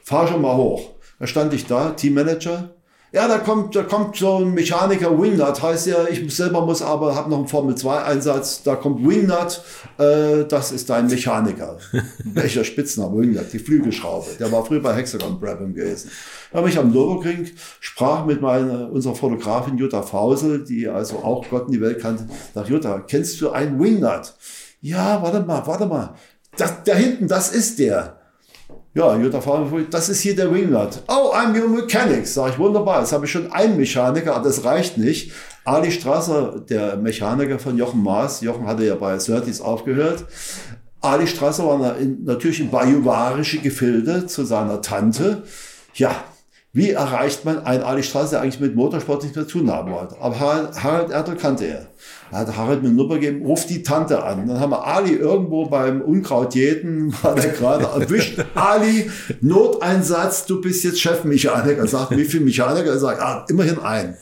Fahr 0.03 0.27
schon 0.27 0.43
mal 0.43 0.57
hoch. 0.57 0.91
Da 1.19 1.27
stand 1.27 1.55
ich 1.55 1.67
da, 1.67 1.91
Teammanager. 1.91 2.75
Ja, 3.13 3.27
da 3.27 3.39
kommt, 3.39 3.75
da 3.75 3.83
kommt 3.83 4.17
so 4.17 4.37
ein 4.37 4.55
Mechaniker 4.55 5.21
Wingnut, 5.21 5.61
heißt 5.61 5.89
ja, 5.89 6.07
ich 6.09 6.35
selber 6.35 6.65
muss 6.65 6.81
aber, 6.81 7.17
habe 7.17 7.29
noch 7.29 7.39
einen 7.39 7.49
Formel 7.49 7.75
2 7.75 8.05
Einsatz, 8.05 8.63
da 8.63 8.77
kommt 8.77 9.05
Wingnut, 9.05 9.63
äh, 9.99 10.45
das 10.45 10.71
ist 10.71 10.89
dein 10.91 11.09
Mechaniker. 11.09 11.79
Welcher 12.25 12.63
Spitzname 12.63 13.21
Wingnut, 13.21 13.53
die 13.53 13.59
Flügelschraube. 13.59 14.29
Der 14.39 14.53
war 14.53 14.65
früher 14.65 14.81
bei 14.81 14.95
Hexagon 14.95 15.41
Brabham 15.41 15.75
gewesen 15.75 16.11
habe 16.53 16.69
ich 16.69 16.79
am 16.79 16.91
Nürburgring, 16.91 17.51
sprach 17.81 18.25
mit 18.25 18.41
meiner, 18.41 18.91
unserer 18.91 19.15
Fotografin 19.15 19.79
Jutta 19.79 20.03
Fausel, 20.03 20.65
die 20.65 20.89
also 20.89 21.19
auch 21.19 21.49
Gott 21.49 21.67
in 21.67 21.73
die 21.73 21.81
Welt 21.81 22.01
kannte, 22.01 22.27
nach 22.55 22.69
Jutta, 22.69 23.01
kennst 23.01 23.41
du 23.41 23.51
einen 23.51 23.81
Wingnut? 23.81 24.35
Ja, 24.81 25.23
warte 25.23 25.41
mal, 25.41 25.67
warte 25.67 25.87
mal. 25.87 26.15
Das, 26.57 26.83
da 26.85 26.95
hinten, 26.95 27.29
das 27.29 27.53
ist 27.53 27.79
der. 27.79 28.20
Ja, 28.93 29.17
Jutta 29.17 29.41
Fausel, 29.41 29.87
das 29.89 30.09
ist 30.09 30.21
hier 30.21 30.35
der 30.35 30.53
Wingnut. 30.53 31.05
Oh, 31.07 31.33
I'm 31.33 31.57
your 31.57 31.69
mechanic. 31.69 32.27
Sag 32.27 32.51
ich, 32.51 32.59
wunderbar. 32.59 33.01
Jetzt 33.01 33.13
habe 33.13 33.25
ich 33.25 33.31
schon 33.31 33.53
einen 33.53 33.77
Mechaniker, 33.77 34.35
aber 34.35 34.45
das 34.45 34.65
reicht 34.65 34.99
nicht. 34.99 35.31
Ali 35.65 35.93
Strasser, 35.93 36.61
der 36.69 36.97
Mechaniker 36.97 37.61
von 37.61 37.77
Jochen 37.79 38.03
Maas, 38.03 38.41
Jochen 38.41 38.67
hatte 38.67 38.85
ja 38.85 38.97
bei 38.97 39.17
Surtees 39.21 39.61
aufgehört. 39.61 40.25
Ali 41.01 41.29
Strasser 41.29 41.69
war 41.69 41.97
natürlich 42.25 42.59
in 42.59 42.71
bajuwarische 42.71 43.59
Gefilde 43.59 44.27
zu 44.27 44.45
seiner 44.45 44.83
Tante. 44.83 45.45
Ja, 45.95 46.25
wie 46.73 46.91
erreicht 46.91 47.45
man 47.45 47.65
einen 47.65 47.83
Ali 47.83 48.05
Straße, 48.05 48.31
der 48.31 48.43
eigentlich 48.43 48.61
mit 48.61 48.77
Motorsport 48.77 49.25
nicht 49.25 49.35
mehr 49.35 49.49
zu 49.49 49.67
haben 49.67 49.91
wollte? 49.91 50.17
Aber 50.21 50.39
Harald 50.39 51.11
Erdl 51.11 51.35
kannte 51.35 51.65
er. 51.65 51.87
Da 52.31 52.39
hat 52.39 52.57
Harald 52.57 52.83
mir 52.83 52.89
eine 52.89 52.97
Nummer 52.97 53.15
gegeben, 53.15 53.45
ruf 53.45 53.67
die 53.67 53.83
Tante 53.83 54.23
an. 54.23 54.47
Dann 54.47 54.61
haben 54.61 54.71
wir 54.71 54.87
Ali 54.87 55.15
irgendwo 55.15 55.67
beim 55.67 56.01
Unkraut 56.01 56.55
jeden, 56.55 57.13
war 57.23 57.35
der 57.35 57.51
gerade 57.51 57.87
erwischt. 57.87 58.39
Ali, 58.55 59.11
Noteinsatz, 59.41 60.47
du 60.47 60.61
bist 60.61 60.85
jetzt 60.85 61.01
Chefmechaniker. 61.01 61.89
Sagt, 61.89 62.17
wie 62.17 62.25
viel 62.25 62.41
Mechaniker? 62.41 62.91
Er 62.91 62.99
sagt, 63.01 63.21
ah, 63.21 63.45
immerhin 63.49 63.81
ein. 63.81 64.17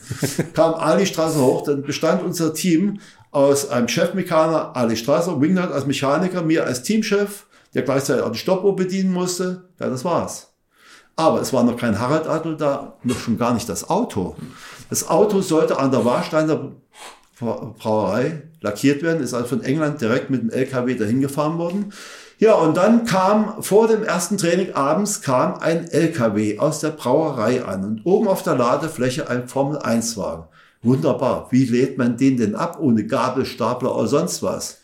Kam 0.55 0.73
Ali 0.73 1.05
Straße 1.05 1.39
hoch, 1.39 1.63
dann 1.63 1.83
bestand 1.83 2.23
unser 2.23 2.55
Team 2.55 2.99
aus 3.29 3.69
einem 3.69 3.87
Chefmechaniker, 3.87 4.75
Ali 4.75 4.97
Strasser, 4.97 5.39
Wingnut 5.39 5.71
als 5.71 5.85
Mechaniker, 5.85 6.41
mir 6.41 6.65
als 6.65 6.81
Teamchef, 6.81 7.45
der 7.75 7.83
gleichzeitig 7.83 8.23
auch 8.23 8.31
die 8.31 8.39
Stoppuhr 8.39 8.75
bedienen 8.75 9.13
musste. 9.13 9.69
Ja, 9.79 9.87
das 9.87 10.03
war's. 10.03 10.48
Aber 11.19 11.41
es 11.41 11.51
war 11.51 11.65
noch 11.65 11.75
kein 11.75 11.99
Harald 11.99 12.27
Adel 12.27 12.55
da, 12.55 12.93
noch 13.03 13.19
schon 13.19 13.37
gar 13.37 13.53
nicht 13.53 13.67
das 13.67 13.89
Auto. 13.89 14.37
Das 14.89 15.09
Auto 15.09 15.41
sollte 15.41 15.77
an 15.77 15.91
der 15.91 16.05
Warsteiner 16.05 16.71
Brauerei 17.37 18.43
lackiert 18.61 19.03
werden, 19.03 19.21
ist 19.21 19.33
also 19.33 19.47
von 19.47 19.61
England 19.61 19.99
direkt 19.99 20.29
mit 20.29 20.41
dem 20.41 20.49
LKW 20.49 20.95
dahin 20.95 21.19
gefahren 21.19 21.57
worden. 21.57 21.91
Ja, 22.37 22.53
und 22.53 22.77
dann 22.77 23.03
kam 23.03 23.61
vor 23.61 23.89
dem 23.89 24.03
ersten 24.03 24.37
Training 24.37 24.73
abends 24.75 25.21
kam 25.21 25.55
ein 25.55 25.89
LKW 25.89 26.57
aus 26.57 26.79
der 26.79 26.91
Brauerei 26.91 27.65
an 27.65 27.83
und 27.83 28.05
oben 28.05 28.29
auf 28.29 28.41
der 28.41 28.55
Ladefläche 28.55 29.29
ein 29.29 29.49
Formel 29.49 29.77
1 29.77 30.15
Wagen. 30.15 30.45
Wunderbar. 30.83 31.47
Wie 31.51 31.65
lädt 31.65 31.97
man 31.97 32.15
den 32.15 32.37
denn 32.37 32.55
ab 32.55 32.77
ohne 32.79 33.05
Gabelstapler 33.05 33.93
oder 33.93 34.07
sonst 34.07 34.41
was? 34.41 34.77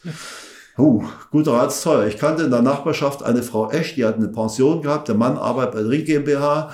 Uh, 0.78 1.04
guter 1.32 1.54
Rat 1.54 1.82
teuer. 1.82 2.08
Ich 2.08 2.18
kannte 2.18 2.44
in 2.44 2.52
der 2.52 2.62
Nachbarschaft 2.62 3.24
eine 3.24 3.44
Frau 3.44 3.72
Esch, 3.72 3.96
die 3.96 4.04
hat 4.04 4.16
eine 4.16 4.28
Pension 4.28 4.82
gehabt, 4.82 5.08
der 5.08 5.16
Mann 5.16 5.38
arbeitet 5.38 5.74
bei 5.74 5.82
der 5.82 5.90
Ring 5.90 6.04
GmbH. 6.04 6.72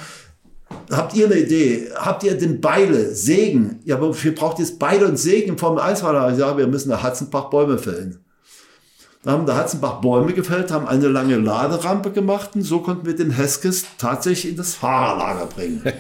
Habt 0.89 1.15
ihr 1.15 1.25
eine 1.25 1.35
Idee? 1.35 1.89
Habt 1.95 2.23
ihr 2.23 2.37
den 2.37 2.61
Beile, 2.61 3.13
Sägen? 3.13 3.79
Ja, 3.83 4.01
wofür 4.01 4.31
braucht 4.31 4.57
ihr 4.59 4.65
das 4.65 4.77
Beile 4.77 5.05
und 5.05 5.17
Sägen 5.17 5.49
im 5.49 5.57
Formel 5.57 5.81
1 5.81 6.01
Fahrer? 6.01 6.33
Ja, 6.33 6.57
wir 6.57 6.67
müssen 6.67 6.89
der 6.89 7.03
Hatzenbach 7.03 7.49
Bäume 7.49 7.77
fällen. 7.77 8.19
Da 9.23 9.33
haben 9.33 9.45
der 9.45 9.55
Hatzenbach 9.55 10.01
Bäume 10.01 10.33
gefällt, 10.33 10.71
haben 10.71 10.87
eine 10.87 11.07
lange 11.07 11.37
Laderampe 11.37 12.09
gemacht 12.09 12.51
und 12.55 12.63
so 12.63 12.79
konnten 12.79 13.05
wir 13.05 13.15
den 13.15 13.29
Heskes 13.29 13.85
tatsächlich 13.99 14.53
in 14.53 14.57
das 14.57 14.73
Fahrerlager 14.73 15.45
bringen. 15.45 15.83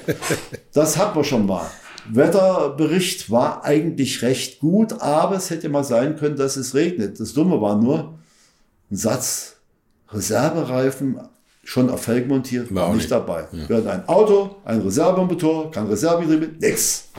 Das 0.73 0.97
hatten 0.97 1.17
wir 1.17 1.23
schon 1.25 1.45
mal. 1.45 1.69
Wetterbericht 2.09 3.29
war 3.29 3.63
eigentlich 3.63 4.21
recht 4.21 4.59
gut, 4.59 5.01
aber 5.01 5.35
es 5.35 5.49
hätte 5.49 5.69
mal 5.69 5.83
sein 5.83 6.15
können, 6.15 6.35
dass 6.35 6.55
es 6.55 6.73
regnet. 6.73 7.19
Das 7.19 7.33
Dumme 7.33 7.61
war 7.61 7.81
nur, 7.81 8.19
ein 8.89 8.95
Satz 8.95 9.57
Reservereifen 10.09 11.19
schon 11.63 11.89
auf 11.89 12.03
Felgen 12.03 12.27
montiert, 12.27 12.73
war 12.73 12.87
nicht, 12.89 12.97
nicht, 12.97 13.11
dabei. 13.11 13.47
Ja. 13.51 13.69
Wir 13.69 13.77
hatten 13.77 13.87
ein 13.87 14.09
Auto, 14.09 14.57
ein 14.65 14.81
Reservemotor, 14.81 15.71
kein 15.71 15.87
Reservegetriebe, 15.87 16.49
nix. 16.59 17.09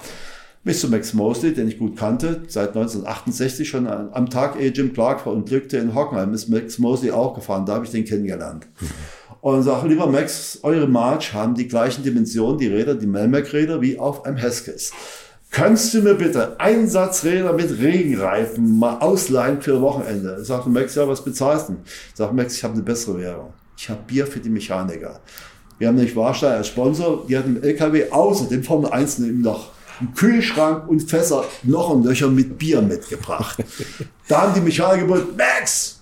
Bis 0.64 0.80
zu 0.80 0.88
Max 0.88 1.12
Mosley, 1.12 1.54
den 1.54 1.66
ich 1.66 1.78
gut 1.78 1.96
kannte, 1.96 2.42
seit 2.46 2.68
1968 2.68 3.68
schon 3.68 3.88
am 3.88 4.30
Tag, 4.30 4.60
ehe 4.60 4.70
Jim 4.70 4.92
Clark 4.92 5.20
verunglückte 5.20 5.78
in 5.78 5.92
Hockenheim, 5.92 6.32
ist 6.34 6.48
Max 6.48 6.78
Mosley 6.78 7.10
auch 7.10 7.34
gefahren. 7.34 7.66
Da 7.66 7.74
habe 7.74 7.84
ich 7.84 7.90
den 7.90 8.04
kennengelernt. 8.04 8.68
Und 9.42 9.64
sage, 9.64 9.88
lieber 9.88 10.06
Max, 10.06 10.60
eure 10.62 10.86
March 10.86 11.34
haben 11.34 11.56
die 11.56 11.66
gleichen 11.66 12.04
Dimensionen, 12.04 12.58
die 12.58 12.68
Räder, 12.68 12.94
die 12.94 13.08
Melmac-Räder, 13.08 13.80
wie 13.80 13.98
auf 13.98 14.24
einem 14.24 14.36
Heskes. 14.36 14.92
Kannst 15.50 15.92
du 15.92 16.00
mir 16.00 16.14
bitte 16.14 16.60
Einsatzräder 16.60 17.52
mit 17.52 17.76
Regenreifen 17.80 18.78
mal 18.78 19.00
ausleihen 19.00 19.60
für 19.60 19.80
Wochenende? 19.82 20.44
Sagte 20.44 20.70
Max, 20.70 20.94
ja, 20.94 21.08
was 21.08 21.24
bezahlst 21.24 21.70
du? 21.70 21.76
Sagt 22.14 22.32
Max, 22.34 22.56
ich 22.56 22.62
habe 22.62 22.74
eine 22.74 22.84
bessere 22.84 23.18
Währung. 23.18 23.52
Ich 23.76 23.90
habe 23.90 23.98
Bier 24.06 24.28
für 24.28 24.38
die 24.38 24.48
Mechaniker. 24.48 25.18
Wir 25.76 25.88
haben 25.88 25.96
nämlich 25.96 26.14
Warstein 26.14 26.52
als 26.52 26.68
Sponsor, 26.68 27.26
die 27.28 27.36
hatten 27.36 27.56
im 27.56 27.62
LKW 27.64 28.10
außer 28.12 28.44
dem 28.44 28.62
Formel 28.62 28.92
1 28.92 29.18
noch 29.18 29.70
einen 29.98 30.14
Kühlschrank 30.14 30.88
und 30.88 31.00
Fässer, 31.10 31.44
noch 31.64 31.90
und 31.90 32.04
Löcher 32.04 32.28
mit 32.28 32.58
Bier 32.58 32.80
mitgebracht. 32.80 33.58
da 34.28 34.42
haben 34.42 34.54
die 34.54 34.60
Mechaniker 34.60 35.04
gesagt, 35.06 35.36
Max, 35.36 36.01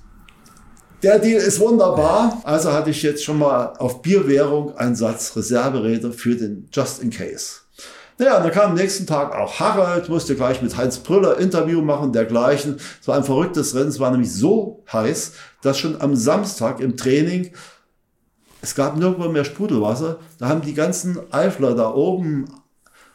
der 1.03 1.18
Deal 1.18 1.40
ist 1.40 1.61
wunderbar. 1.61 2.40
Also 2.44 2.72
hatte 2.72 2.90
ich 2.90 3.03
jetzt 3.03 3.24
schon 3.24 3.38
mal 3.38 3.74
auf 3.78 4.03
Bierwährung 4.03 4.76
einen 4.76 4.96
Satz 4.96 5.36
Reserveräder 5.36 6.12
für 6.12 6.36
den 6.36 6.68
Just 6.72 7.03
in 7.03 7.11
Case. 7.11 7.61
Naja, 8.18 8.36
und 8.36 8.44
dann 8.44 8.53
kam 8.53 8.70
am 8.72 8.76
nächsten 8.76 9.07
Tag 9.07 9.34
auch 9.34 9.61
Harald, 9.61 10.11
musste 10.11 10.36
gleich 10.36 10.61
mit 10.61 10.76
Heinz 10.76 10.98
Brüller 10.98 11.38
Interview 11.38 11.80
machen, 11.80 12.12
dergleichen. 12.12 12.78
Es 13.01 13.09
war 13.09 13.16
ein 13.16 13.24
verrücktes 13.24 13.74
Rennen. 13.74 13.88
Es 13.88 13.98
war 13.98 14.11
nämlich 14.11 14.32
so 14.32 14.84
heiß, 14.92 15.32
dass 15.62 15.78
schon 15.78 16.01
am 16.01 16.14
Samstag 16.16 16.80
im 16.80 16.96
Training 16.98 17.53
es 18.62 18.74
gab 18.74 18.96
nirgendwo 18.96 19.28
mehr 19.28 19.44
Sprudelwasser. 19.44 20.18
Da 20.38 20.48
haben 20.48 20.62
die 20.62 20.74
ganzen 20.74 21.18
Eifler 21.32 21.74
da 21.74 21.92
oben, 21.94 22.46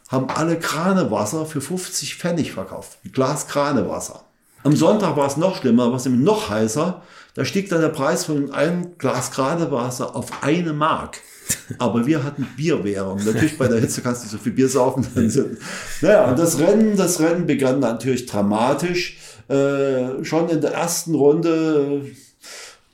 haben 0.08 0.28
alle 0.28 0.58
Kranewasser 0.58 1.46
für 1.46 1.60
50 1.60 2.16
Pfennig 2.16 2.52
verkauft. 2.52 2.98
Glas 3.12 3.46
Kranewasser. 3.48 4.24
Am 4.64 4.74
Sonntag 4.74 5.16
war 5.16 5.26
es 5.26 5.36
noch 5.36 5.56
schlimmer, 5.56 5.90
war 5.90 5.96
es 5.96 6.04
nämlich 6.04 6.24
noch 6.24 6.50
heißer. 6.50 7.02
Da 7.36 7.44
stieg 7.44 7.68
dann 7.68 7.82
der 7.82 7.90
Preis 7.90 8.24
von 8.24 8.50
einem 8.50 8.96
Glas 8.96 9.30
Gradewasser 9.30 10.16
auf 10.16 10.42
eine 10.42 10.72
Mark. 10.72 11.20
Aber 11.78 12.06
wir 12.06 12.24
hatten 12.24 12.48
Bierwährung. 12.56 13.20
Natürlich 13.24 13.58
bei 13.58 13.68
der 13.68 13.78
Hitze 13.78 14.00
kannst 14.00 14.22
du 14.22 14.24
nicht 14.24 14.32
so 14.32 14.38
viel 14.38 14.52
Bier 14.52 14.68
saufen. 14.68 15.06
naja, 16.00 16.30
und 16.30 16.38
das 16.38 16.58
Rennen, 16.58 16.96
das 16.96 17.20
Rennen 17.20 17.46
begann 17.46 17.78
natürlich 17.78 18.24
dramatisch. 18.24 19.18
Äh, 19.48 20.24
schon 20.24 20.48
in 20.48 20.62
der 20.62 20.72
ersten 20.72 21.14
Runde 21.14 22.06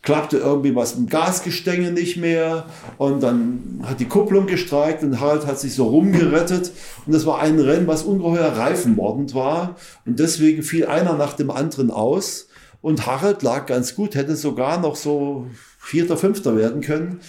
klappte 0.03 0.39
irgendwie 0.39 0.75
was 0.75 0.95
im 0.95 1.07
Gasgestänge 1.09 1.93
nicht 1.93 2.17
mehr 2.17 2.67
und 2.99 3.23
dann 3.23 3.81
hat 3.85 4.01
die 4.01 4.09
Kupplung 4.09 4.49
gestreikt 4.49 5.05
und 5.05 5.21
Harald 5.21 5.47
hat 5.47 5.61
sich 5.61 5.77
so 5.77 5.87
rumgerettet 5.87 6.73
und 7.07 7.15
das 7.15 7.25
war 7.25 7.41
ein 7.41 7.61
Rennen, 7.61 7.87
was 7.87 8.03
ungeheuer 8.03 8.49
reifenmordend 8.49 9.33
war 9.37 9.77
und 10.05 10.19
deswegen 10.19 10.65
fiel 10.65 10.87
einer 10.87 11.15
nach 11.15 11.35
dem 11.35 11.53
anderen 11.53 11.93
aus 11.93 12.49
und 12.83 13.07
Harald 13.07 13.43
lag 13.43 13.67
ganz 13.67 13.95
gut, 13.95 14.15
hätte 14.17 14.37
sogar 14.37 14.79
noch 14.79 14.97
so 14.97 15.47
Vierter, 15.79 16.17
Fünfter 16.17 16.57
werden 16.57 16.83
können. 16.83 17.21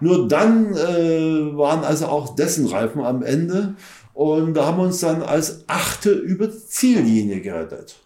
Nur 0.00 0.26
dann 0.26 0.74
äh, 0.74 1.56
waren 1.56 1.84
also 1.84 2.06
auch 2.06 2.34
dessen 2.34 2.66
Reifen 2.66 3.02
am 3.02 3.22
Ende. 3.22 3.74
Und 4.14 4.54
da 4.54 4.66
haben 4.66 4.78
wir 4.78 4.84
uns 4.84 5.00
dann 5.00 5.22
als 5.22 5.64
Achte 5.68 6.10
über 6.10 6.48
die 6.48 6.66
Ziellinie 6.66 7.40
gerettet. 7.40 7.96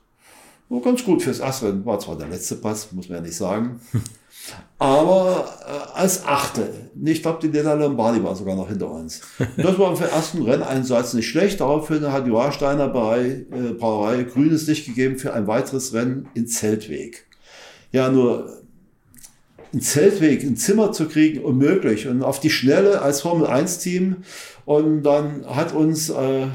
War 0.69 0.81
ganz 0.81 1.05
gut 1.05 1.23
fürs 1.23 1.41
Astrid. 1.41 1.87
War 1.87 1.99
zwar 2.01 2.19
der 2.19 2.29
letzte 2.29 2.57
Pass, 2.57 2.93
muss 2.93 3.09
man 3.09 3.19
ja 3.19 3.23
nicht 3.23 3.37
sagen. 3.37 3.81
Aber 4.79 5.49
äh, 5.67 5.99
als 5.99 6.25
Achte. 6.27 6.69
Ich 7.03 7.23
glaube, 7.23 7.39
die 7.41 7.51
Della 7.51 7.75
Lombardi 7.75 8.23
war 8.23 8.37
sogar 8.37 8.57
noch 8.57 8.69
hinter 8.69 8.91
uns. 8.91 9.23
Das 9.57 9.79
war 9.79 9.97
für 9.97 10.05
den 10.05 10.13
ersten 10.13 10.43
Renneinsatz 10.43 11.15
nicht 11.15 11.29
schlecht. 11.29 11.61
Daraufhin 11.61 12.13
hat 12.13 12.27
die 12.27 12.33
Warsteiner 12.33 12.89
Brauerei, 12.89 13.47
äh, 13.51 13.73
Brauerei 13.79 14.25
grünes 14.25 14.67
Licht 14.67 14.87
gegeben 14.87 15.19
für 15.19 15.33
ein 15.33 15.47
weiteres 15.47 15.95
Rennen 15.95 16.29
in 16.35 16.47
Zeltweg. 16.47 17.27
Ja, 17.93 18.11
nur 18.11 18.63
ein 19.73 19.81
Zeltweg, 19.81 20.43
ein 20.43 20.57
Zimmer 20.57 20.93
zu 20.93 21.09
kriegen, 21.09 21.43
unmöglich. 21.43 22.07
Und 22.07 22.23
auf 22.23 22.41
die 22.41 22.51
Schnelle 22.51 23.01
als 23.01 23.23
Formel 23.23 23.47
1 23.47 23.79
Team. 23.79 24.17
Und 24.67 25.05
dann 25.05 25.47
hat 25.47 25.73
uns 25.73 26.11
äh, 26.11 26.47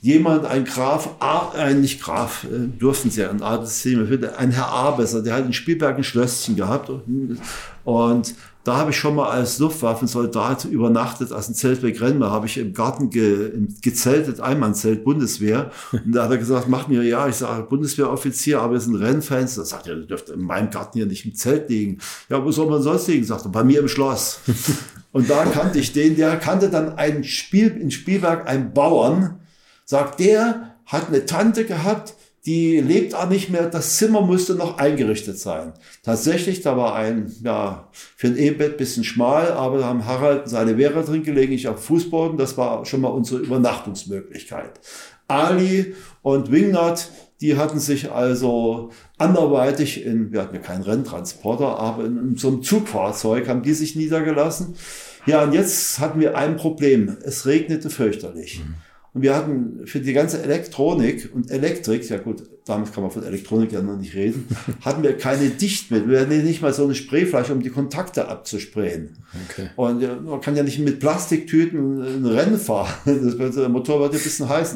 jemand, 0.00 0.44
ein 0.44 0.64
Graf, 0.64 1.10
äh, 1.56 1.74
nicht 1.74 2.00
Graf, 2.00 2.44
äh, 2.44 2.68
durften 2.78 3.10
sie 3.10 3.22
ja 3.22 3.30
ein 3.30 3.42
Adelssystem, 3.42 4.30
ein 4.36 4.50
Herr 4.50 4.68
Abesser, 4.68 5.22
der 5.22 5.34
hat 5.34 5.46
in 5.46 5.52
Spielberg 5.52 5.96
ein 5.96 6.04
Schlösschen 6.04 6.56
gehabt 6.56 6.90
und, 6.90 7.38
und 7.84 8.34
da 8.68 8.76
habe 8.76 8.90
ich 8.90 8.98
schon 8.98 9.14
mal 9.14 9.30
als 9.30 9.58
Luftwaffensoldat 9.60 10.66
übernachtet, 10.66 11.32
als 11.32 11.48
ein 11.48 11.54
Zeltweg 11.54 12.02
Rennmer, 12.02 12.30
habe 12.30 12.44
ich 12.44 12.58
im 12.58 12.74
Garten 12.74 13.08
ge, 13.08 13.50
gezeltet, 13.80 14.40
Einmannzelt, 14.40 15.04
Bundeswehr. 15.04 15.70
Und 15.92 16.14
da 16.14 16.24
hat 16.24 16.32
er 16.32 16.36
gesagt, 16.36 16.68
mach 16.68 16.86
mir, 16.86 17.02
ja, 17.02 17.26
ich 17.28 17.36
sage, 17.36 17.62
Bundeswehroffizier, 17.62 18.60
aber 18.60 18.74
wir 18.74 18.80
sind 18.80 18.96
Rennfans. 18.96 19.54
Da 19.54 19.64
sagt 19.64 19.86
er, 19.86 19.94
du 19.94 20.06
dürft 20.06 20.28
in 20.28 20.42
meinem 20.42 20.68
Garten 20.68 20.98
hier 20.98 21.06
nicht 21.06 21.24
im 21.24 21.34
Zelt 21.34 21.70
liegen. 21.70 21.98
Ja, 22.28 22.44
wo 22.44 22.50
soll 22.50 22.68
man 22.68 22.82
sonst 22.82 23.08
liegen? 23.08 23.24
Sagt 23.24 23.46
er, 23.46 23.50
bei 23.50 23.64
mir 23.64 23.80
im 23.80 23.88
Schloss. 23.88 24.40
Und 25.12 25.30
da 25.30 25.46
kannte 25.46 25.78
ich 25.78 25.94
den, 25.94 26.16
der 26.16 26.36
kannte 26.36 26.68
dann 26.68 26.98
ein 26.98 27.24
Spiel, 27.24 27.68
in 27.68 27.90
Spielberg 27.90 28.46
einen 28.46 28.74
Bauern, 28.74 29.40
sagt, 29.88 30.20
der 30.20 30.74
hat 30.84 31.08
eine 31.08 31.24
Tante 31.24 31.64
gehabt, 31.64 32.14
die 32.44 32.78
lebt 32.78 33.14
auch 33.14 33.28
nicht 33.28 33.48
mehr, 33.48 33.68
das 33.68 33.96
Zimmer 33.96 34.20
musste 34.20 34.54
noch 34.54 34.76
eingerichtet 34.76 35.38
sein. 35.38 35.72
Tatsächlich, 36.02 36.60
da 36.60 36.76
war 36.76 36.94
ein, 36.94 37.32
ja, 37.42 37.88
für 37.92 38.26
ein 38.26 38.36
E-Bett 38.36 38.76
bisschen 38.76 39.02
schmal, 39.02 39.50
aber 39.52 39.78
da 39.78 39.86
haben 39.86 40.04
Harald 40.04 40.42
und 40.42 40.48
seine 40.50 40.76
Wehrer 40.76 41.02
drin 41.02 41.22
gelegen, 41.22 41.52
ich 41.52 41.68
auf 41.68 41.82
Fußboden, 41.84 42.36
das 42.36 42.58
war 42.58 42.84
schon 42.84 43.00
mal 43.00 43.08
unsere 43.08 43.40
Übernachtungsmöglichkeit. 43.40 44.78
Ali 45.26 45.94
und 46.20 46.52
Wingnut, 46.52 47.08
die 47.40 47.56
hatten 47.56 47.80
sich 47.80 48.12
also 48.12 48.90
anderweitig 49.16 50.04
in, 50.04 50.32
wir 50.32 50.42
hatten 50.42 50.54
ja 50.54 50.60
keinen 50.60 50.82
Renntransporter, 50.82 51.78
aber 51.78 52.04
in, 52.04 52.18
in 52.18 52.36
so 52.36 52.48
einem 52.48 52.62
Zugfahrzeug 52.62 53.48
haben 53.48 53.62
die 53.62 53.74
sich 53.74 53.96
niedergelassen. 53.96 54.74
Ja, 55.24 55.44
und 55.44 55.54
jetzt 55.54 55.98
hatten 55.98 56.20
wir 56.20 56.36
ein 56.36 56.56
Problem. 56.56 57.16
Es 57.22 57.46
regnete 57.46 57.88
fürchterlich. 57.90 58.60
Mhm. 58.60 58.74
Und 59.14 59.22
wir 59.22 59.34
hatten 59.34 59.86
für 59.86 60.00
die 60.00 60.12
ganze 60.12 60.42
Elektronik 60.42 61.30
und 61.34 61.50
Elektrik, 61.50 62.08
ja 62.08 62.18
gut, 62.18 62.42
damals 62.66 62.92
kann 62.92 63.02
man 63.02 63.10
von 63.10 63.24
Elektronik 63.24 63.72
ja 63.72 63.80
noch 63.80 63.96
nicht 63.96 64.14
reden, 64.14 64.46
hatten 64.82 65.02
wir 65.02 65.16
keine 65.16 65.48
Dichtmittel. 65.48 66.08
Wir 66.08 66.20
hatten 66.20 66.44
nicht 66.44 66.60
mal 66.60 66.74
so 66.74 66.84
eine 66.84 66.94
Sprayflasche, 66.94 67.52
um 67.52 67.62
die 67.62 67.70
Kontakte 67.70 68.28
abzusprayen. 68.28 69.16
Okay. 69.50 69.70
Und 69.76 70.24
man 70.24 70.40
kann 70.40 70.56
ja 70.56 70.62
nicht 70.62 70.78
mit 70.78 71.00
Plastiktüten 71.00 72.02
ein 72.02 72.26
Rennen 72.26 72.58
fahren. 72.58 72.92
Das, 73.38 73.54
der 73.54 73.68
Motor 73.68 74.00
wird 74.00 74.12
ja 74.12 74.18
ein 74.18 74.22
bisschen 74.22 74.48
heiß. 74.48 74.74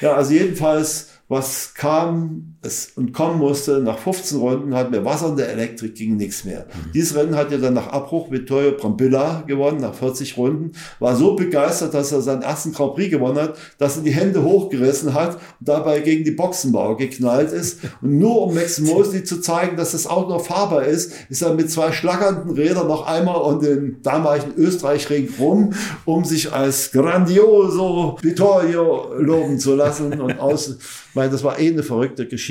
Ja, 0.00 0.14
also 0.14 0.32
jedenfalls 0.32 1.08
was 1.28 1.74
kam 1.74 2.56
es 2.60 2.92
und 2.96 3.12
kommen 3.12 3.38
musste. 3.38 3.78
Nach 3.80 3.98
15 3.98 4.38
Runden 4.38 4.74
hatten 4.74 4.92
wir 4.92 5.04
Wasser 5.04 5.28
in 5.28 5.36
der 5.36 5.50
Elektrik, 5.50 5.94
ging 5.94 6.16
nichts 6.16 6.44
mehr. 6.44 6.66
Mhm. 6.66 6.92
Dieses 6.92 7.14
Rennen 7.14 7.36
hat 7.36 7.52
ja 7.52 7.58
dann 7.58 7.74
nach 7.74 7.88
Abbruch 7.88 8.30
Vittorio 8.30 8.72
Brambilla 8.72 9.44
gewonnen, 9.46 9.80
nach 9.80 9.94
40 9.94 10.36
Runden. 10.36 10.72
War 10.98 11.14
so 11.14 11.36
begeistert, 11.36 11.94
dass 11.94 12.10
er 12.10 12.20
seinen 12.20 12.42
ersten 12.42 12.72
Grand 12.72 12.94
Prix 12.94 13.10
gewonnen 13.10 13.38
hat, 13.38 13.56
dass 13.78 13.96
er 13.96 14.02
die 14.02 14.10
Hände 14.10 14.42
hochgerissen 14.42 15.14
hat 15.14 15.34
und 15.34 15.68
dabei 15.68 16.00
gegen 16.00 16.24
die 16.24 16.32
Boxenbauer 16.32 16.96
geknallt 16.96 17.52
ist. 17.52 17.80
Und 18.02 18.18
nur 18.18 18.42
um 18.42 18.54
Max 18.54 18.80
Mosley 18.80 19.22
zu 19.22 19.40
zeigen, 19.40 19.76
dass 19.76 19.92
das 19.92 20.08
Auto 20.08 20.30
noch 20.30 20.44
fahrbar 20.44 20.84
ist, 20.84 21.12
ist 21.28 21.42
er 21.42 21.54
mit 21.54 21.70
zwei 21.70 21.92
schlackernden 21.92 22.50
Rädern 22.50 22.88
noch 22.88 23.06
einmal 23.06 23.40
und 23.40 23.62
den 23.62 24.02
damaligen 24.02 24.54
Österreich-Ring 24.56 25.28
rum, 25.38 25.74
um 26.04 26.24
sich 26.24 26.52
als 26.52 26.90
grandioso 26.90 28.18
Vittorio 28.20 29.12
loben 29.16 29.60
zu 29.60 29.76
lassen 29.76 30.20
und 30.20 30.40
aus 30.40 30.76
meine, 31.18 31.30
das 31.30 31.44
war 31.44 31.58
eh 31.58 31.68
eine 31.68 31.82
verrückte 31.82 32.26
Geschichte. 32.26 32.47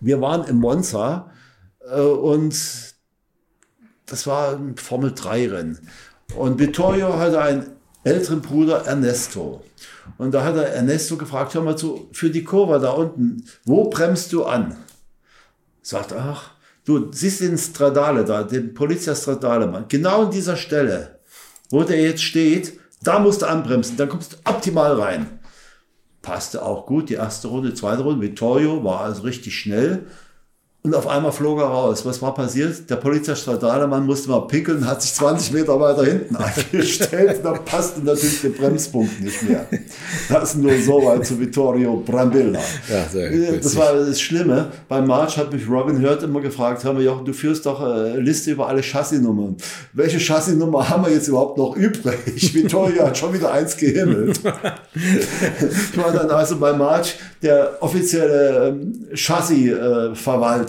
Wir 0.00 0.20
waren 0.20 0.46
im 0.48 0.56
Monza 0.56 1.30
äh, 1.90 2.00
und 2.00 2.54
das 4.06 4.26
war 4.26 4.56
ein 4.56 4.76
Formel-3-Rennen. 4.76 5.78
Und 6.36 6.58
Vittorio 6.58 7.18
hatte 7.18 7.40
einen 7.40 7.66
älteren 8.04 8.42
Bruder 8.42 8.84
Ernesto. 8.86 9.62
Und 10.18 10.32
da 10.32 10.44
hat 10.44 10.56
er 10.56 10.74
Ernesto 10.74 11.16
gefragt, 11.16 11.54
hör 11.54 11.62
mal 11.62 11.76
zu, 11.76 12.08
für 12.12 12.30
die 12.30 12.44
Kurve 12.44 12.78
da 12.78 12.90
unten, 12.90 13.44
wo 13.64 13.88
bremst 13.88 14.32
du 14.32 14.44
an? 14.44 14.76
Sagt, 15.82 16.12
ach, 16.12 16.52
du 16.84 17.10
siehst 17.12 17.40
den 17.40 17.58
Stradale 17.58 18.24
da, 18.24 18.42
den 18.42 18.74
Polizia 18.74 19.14
Stradale, 19.14 19.66
Mann. 19.66 19.86
Genau 19.88 20.26
an 20.26 20.30
dieser 20.30 20.56
Stelle, 20.56 21.18
wo 21.70 21.82
der 21.82 22.00
jetzt 22.00 22.22
steht, 22.22 22.78
da 23.02 23.18
musst 23.18 23.42
du 23.42 23.46
anbremsen, 23.46 23.96
dann 23.96 24.08
kommst 24.08 24.32
du 24.32 24.36
optimal 24.44 25.00
rein. 25.00 25.33
Passte 26.24 26.64
auch 26.64 26.86
gut, 26.86 27.10
die 27.10 27.14
erste 27.14 27.48
Runde, 27.48 27.74
zweite 27.74 28.02
Runde. 28.02 28.22
Vittorio 28.22 28.82
war 28.82 29.02
also 29.02 29.22
richtig 29.22 29.54
schnell. 29.58 30.06
Und 30.86 30.94
auf 30.94 31.06
einmal 31.06 31.32
flog 31.32 31.60
er 31.60 31.64
raus. 31.64 32.04
Was 32.04 32.20
war 32.20 32.34
passiert? 32.34 32.90
Der 32.90 32.96
Polizeistrahlmann 32.96 34.04
musste 34.04 34.28
mal 34.28 34.40
pinkeln, 34.40 34.86
hat 34.86 35.00
sich 35.00 35.14
20 35.14 35.54
Meter 35.54 35.80
weiter 35.80 36.04
hinten 36.04 36.36
eingestellt. 36.72 37.40
da 37.42 37.52
passte 37.52 38.04
natürlich 38.04 38.42
der 38.42 38.50
Bremspunkt 38.50 39.18
nicht 39.18 39.48
mehr. 39.48 39.66
Das 40.28 40.54
nur 40.54 40.78
so 40.78 41.02
weit 41.06 41.24
zu 41.24 41.40
Vittorio 41.40 42.02
Brambilla. 42.04 42.60
Ja, 42.90 43.08
sehr 43.10 43.52
das 43.52 43.74
war 43.76 43.94
das 43.94 44.20
Schlimme. 44.20 44.72
Beim 44.86 45.06
March 45.06 45.38
hat 45.38 45.54
mich 45.54 45.66
Robin 45.66 46.02
Hurt 46.02 46.22
immer 46.22 46.42
gefragt, 46.42 46.84
hör 46.84 46.92
mal 46.92 47.02
Jochen, 47.02 47.24
du 47.24 47.32
führst 47.32 47.64
doch 47.64 47.80
eine 47.80 48.18
Liste 48.18 48.50
über 48.50 48.68
alle 48.68 48.82
Chassisnummern. 48.82 49.56
Welche 49.94 50.20
Chassisnummer 50.20 50.86
haben 50.86 51.06
wir 51.06 51.12
jetzt 51.12 51.28
überhaupt 51.28 51.56
noch 51.56 51.74
übrig? 51.76 52.52
Vittorio 52.54 53.06
hat 53.06 53.16
schon 53.16 53.32
wieder 53.32 53.50
eins 53.50 53.74
gehimmelt. 53.74 54.38
ich 54.94 55.96
war 55.96 56.12
dann 56.12 56.30
also 56.30 56.58
bei 56.58 56.74
March 56.74 57.16
der 57.42 57.78
offizielle 57.80 58.68
ähm, 58.68 59.06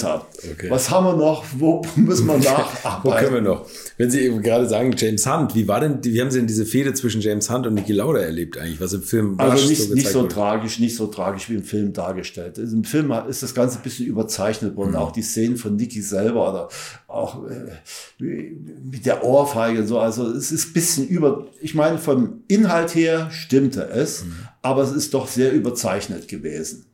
Chassis-Verwalter. 0.06 0.28
Okay. 0.51 0.70
Was 0.70 0.89
haben 0.89 1.06
wir 1.06 1.16
noch? 1.16 1.43
Wo 1.58 1.82
müssen 1.95 2.28
wir 2.28 2.38
nacharbeiten? 2.38 3.03
Wo 3.03 3.12
können 3.12 3.34
wir 3.34 3.41
noch? 3.41 3.68
Wenn 3.97 4.12
Sie 4.12 4.22
eben 4.22 4.41
gerade 4.41 4.68
sagen, 4.68 4.93
James 4.97 5.26
Hunt, 5.26 5.56
wie 5.56 5.68
war 5.68 5.80
denn, 5.80 6.03
wie 6.03 6.20
haben 6.22 6.32
Sie 6.32 6.39
denn 6.39 6.47
diese 6.47 6.66
Fehde 6.66 6.93
zwischen 6.93 7.22
James 7.22 7.49
Hunt 7.49 7.68
und 7.68 7.74
Niki 7.74 7.93
Lauda 7.93 8.20
erlebt 8.20 8.58
eigentlich, 8.58 8.80
was 8.82 8.93
im 8.93 9.03
Film 9.03 9.36
Also 9.39 9.68
nicht 9.68 9.82
so, 9.82 9.93
nicht 9.93 10.10
so 10.10 10.24
tragisch, 10.28 10.80
nicht 10.80 10.95
so 10.95 11.08
tragisch 11.08 11.49
wie 11.49 11.56
im 11.56 11.64
Film 11.64 11.93
dargestellt. 11.93 12.58
Im 12.58 12.84
Film 12.84 13.12
ist 13.28 13.43
das 13.43 13.53
Ganze 13.53 13.80
ein 13.80 13.84
bisschen 13.84 14.06
überzeichnet 14.06 14.76
worden, 14.76 14.91
mhm. 14.91 14.97
auch 14.97 15.12
die 15.12 15.22
Szenen 15.22 15.58
von 15.58 15.76
Niki 15.76 16.01
selber 16.01 16.49
oder 16.49 16.70
auch 17.08 17.45
äh, 17.45 17.72
mit 18.20 19.06
der 19.06 19.24
Ohrfeige 19.24 19.82
und 19.82 19.88
so. 19.88 19.99
Also 19.99 20.30
es 20.30 20.51
ist 20.51 20.70
ein 20.70 20.74
bisschen 20.74 21.08
über, 21.08 21.47
ich 21.62 21.76
meine, 21.76 21.97
vom 21.97 22.43
Inhalt 22.47 22.93
her 22.95 23.30
stimmte 23.32 23.88
es, 23.88 24.26
mhm. 24.26 24.36
aber 24.62 24.84
es 24.84 24.91
ist 24.91 25.14
doch 25.14 25.28
sehr 25.28 25.53
überzeichnet 25.53 26.28
gewesen. 26.28 26.86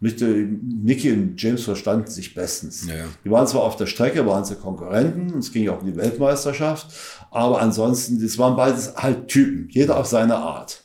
Nicky 0.00 1.12
und 1.12 1.40
James 1.40 1.64
verstanden 1.64 2.10
sich 2.10 2.34
bestens. 2.34 2.86
Ja. 2.86 3.04
Die 3.24 3.30
waren 3.30 3.46
zwar 3.46 3.62
auf 3.62 3.76
der 3.76 3.86
Strecke, 3.86 4.26
waren 4.26 4.44
sie 4.44 4.56
Konkurrenten, 4.56 5.38
es 5.38 5.52
ging 5.52 5.64
ja 5.64 5.72
auch 5.72 5.80
um 5.80 5.86
die 5.86 5.96
Weltmeisterschaft, 5.96 6.88
aber 7.30 7.60
ansonsten, 7.60 8.20
das 8.22 8.38
waren 8.38 8.56
beides 8.56 8.94
halt 8.96 9.28
Typen, 9.28 9.68
jeder 9.70 9.96
auf 9.96 10.06
seine 10.06 10.36
Art. 10.36 10.84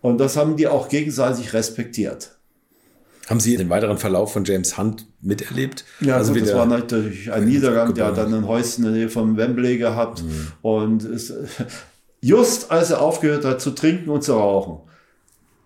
Und 0.00 0.18
das 0.18 0.36
haben 0.36 0.56
die 0.56 0.66
auch 0.66 0.88
gegenseitig 0.88 1.52
respektiert. 1.54 2.36
Haben 3.28 3.38
Sie 3.38 3.56
den 3.56 3.70
weiteren 3.70 3.98
Verlauf 3.98 4.32
von 4.32 4.44
James 4.44 4.76
Hunt 4.76 5.06
miterlebt? 5.20 5.84
Ja, 6.00 6.16
also 6.16 6.32
gut, 6.32 6.42
das 6.42 6.54
war 6.54 6.66
natürlich 6.66 7.30
ein 7.30 7.44
Niedergang. 7.44 7.94
Der 7.94 8.06
hat 8.06 8.18
dann 8.18 8.34
ein 8.34 8.48
Häuschen 8.48 8.84
in 8.84 8.90
der 8.90 9.00
Nähe 9.00 9.08
vom 9.08 9.36
Wembley 9.36 9.78
gehabt. 9.78 10.24
Mhm. 10.24 10.48
Und 10.60 11.04
ist, 11.04 11.32
just 12.20 12.72
als 12.72 12.90
er 12.90 13.00
aufgehört 13.00 13.44
hat 13.44 13.60
zu 13.60 13.70
trinken 13.70 14.10
und 14.10 14.24
zu 14.24 14.34
rauchen, 14.34 14.80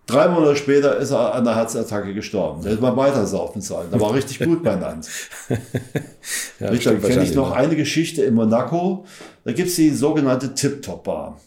Drei 0.07 0.29
Monate 0.29 0.55
später 0.55 0.95
ist 0.97 1.11
er 1.11 1.35
an 1.35 1.45
einer 1.45 1.57
Herzattacke 1.57 2.13
gestorben. 2.13 2.61
Da 2.63 2.69
hätte 2.69 2.81
man 2.81 2.95
weiter 2.95 3.27
saufen 3.27 3.61
sollen. 3.61 3.89
Da 3.91 3.99
war 3.99 4.13
richtig 4.13 4.39
gut 4.39 4.63
benannt. 4.63 5.09
ja, 6.59 6.71
da 6.71 6.77
kenne 6.77 7.23
ich 7.23 7.35
noch 7.35 7.51
eine 7.51 7.75
Geschichte 7.75 8.23
in 8.23 8.33
Monaco. 8.33 9.05
Da 9.43 9.51
gibt's 9.51 9.75
die 9.75 9.89
sogenannte 9.89 10.53
Tip-Top 10.53 11.03
Bar. 11.03 11.41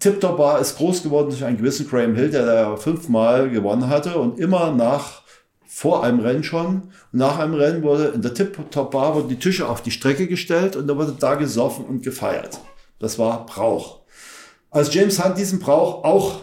Tip-Top 0.00 0.36
Bar 0.36 0.60
ist 0.60 0.76
groß 0.76 1.04
geworden 1.04 1.28
durch 1.30 1.44
einen 1.44 1.56
gewissen 1.56 1.88
Graham 1.88 2.16
Hill, 2.16 2.30
der 2.30 2.44
da 2.44 2.76
fünfmal 2.76 3.48
gewonnen 3.48 3.88
hatte 3.88 4.18
und 4.18 4.40
immer 4.40 4.72
nach 4.72 5.22
vor 5.64 6.02
einem 6.02 6.18
Rennen 6.18 6.42
schon. 6.42 6.90
Nach 7.12 7.38
einem 7.38 7.54
Rennen 7.54 7.84
wurde 7.84 8.06
in 8.06 8.22
der 8.22 8.34
Tip-Top 8.34 8.90
Bar 8.90 9.14
wurden 9.14 9.28
die 9.28 9.38
Tische 9.38 9.68
auf 9.68 9.82
die 9.82 9.92
Strecke 9.92 10.26
gestellt 10.26 10.74
und 10.74 10.88
da 10.88 10.96
wurde 10.96 11.14
da 11.16 11.36
gesoffen 11.36 11.84
und 11.84 12.02
gefeiert. 12.02 12.58
Das 12.98 13.20
war 13.20 13.46
Brauch. 13.46 14.00
Als 14.70 14.92
James 14.92 15.22
Hunt 15.22 15.38
diesen 15.38 15.60
Brauch 15.60 16.02
auch 16.02 16.40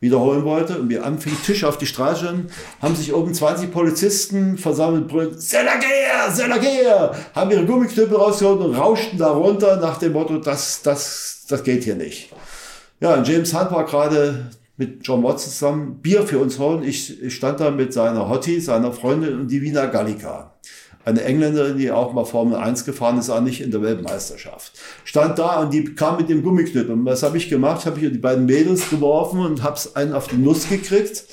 wiederholen 0.00 0.44
wollte 0.44 0.78
und 0.78 0.88
wir 0.88 1.04
anfingen, 1.04 1.38
Tisch 1.42 1.64
auf 1.64 1.78
die 1.78 1.86
Straße, 1.86 2.46
haben 2.80 2.94
sich 2.94 3.12
oben 3.12 3.34
20 3.34 3.72
Polizisten 3.72 4.56
versammelt, 4.56 5.08
brüllen, 5.08 5.38
Selager, 5.38 6.30
Selager, 6.30 7.14
haben 7.34 7.50
ihre 7.50 7.66
Gummiknüppel 7.66 8.16
rausgeholt 8.16 8.60
und 8.60 8.74
rauschten 8.74 9.18
da 9.18 9.30
runter 9.30 9.76
nach 9.76 9.98
dem 9.98 10.12
Motto, 10.12 10.38
das, 10.38 10.82
das, 10.82 11.46
das 11.48 11.64
geht 11.64 11.84
hier 11.84 11.96
nicht. 11.96 12.32
Ja, 13.00 13.22
James 13.22 13.54
Hunt 13.54 13.70
war 13.70 13.84
gerade 13.86 14.50
mit 14.76 15.06
John 15.06 15.22
Watson 15.24 15.50
zusammen 15.50 15.98
Bier 16.00 16.22
für 16.22 16.38
uns 16.38 16.58
holen. 16.58 16.84
Ich, 16.84 17.20
ich 17.22 17.34
stand 17.34 17.58
da 17.60 17.70
mit 17.70 17.92
seiner 17.92 18.28
Hottie, 18.28 18.60
seiner 18.60 18.92
Freundin 18.92 19.40
und 19.40 19.48
die 19.48 19.60
Wiener 19.62 19.88
Gallica 19.88 20.54
eine 21.08 21.22
Engländerin, 21.22 21.78
die 21.78 21.90
auch 21.90 22.12
mal 22.12 22.24
Formel 22.24 22.56
1 22.56 22.84
gefahren 22.84 23.18
ist, 23.18 23.30
auch 23.30 23.40
nicht 23.40 23.60
in 23.60 23.70
der 23.70 23.82
Weltmeisterschaft. 23.82 24.72
Stand 25.04 25.38
da 25.38 25.60
und 25.60 25.72
die 25.72 25.94
kam 25.94 26.18
mit 26.18 26.28
dem 26.28 26.42
Gummiknüppel. 26.42 26.92
Und 26.92 27.04
was 27.06 27.22
habe 27.22 27.38
ich 27.38 27.48
gemacht? 27.48 27.86
Habe 27.86 27.98
ich 27.98 28.12
die 28.12 28.18
beiden 28.18 28.44
Mädels 28.44 28.90
geworfen 28.90 29.40
und 29.40 29.62
habe 29.62 29.78
einen 29.94 30.12
auf 30.12 30.28
die 30.28 30.36
Nuss 30.36 30.68
gekriegt. 30.68 31.24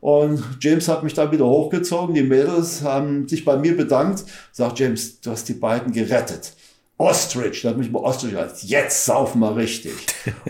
Und 0.00 0.42
James 0.60 0.86
hat 0.88 1.02
mich 1.02 1.14
dann 1.14 1.32
wieder 1.32 1.46
hochgezogen. 1.46 2.14
Die 2.14 2.22
Mädels 2.22 2.82
haben 2.82 3.26
sich 3.26 3.44
bei 3.44 3.56
mir 3.56 3.74
bedankt. 3.74 4.24
Sagt 4.52 4.78
James, 4.78 5.20
du 5.20 5.30
hast 5.30 5.48
die 5.48 5.54
beiden 5.54 5.92
gerettet. 5.92 6.52
Ostrich, 6.96 7.62
da 7.62 7.70
hat 7.70 7.76
mich 7.76 7.90
mal 7.90 7.98
Ostrich 7.98 8.36
als 8.36 8.62
jetzt 8.68 9.04
saufen 9.04 9.40
wir 9.40 9.56
richtig. 9.56 9.92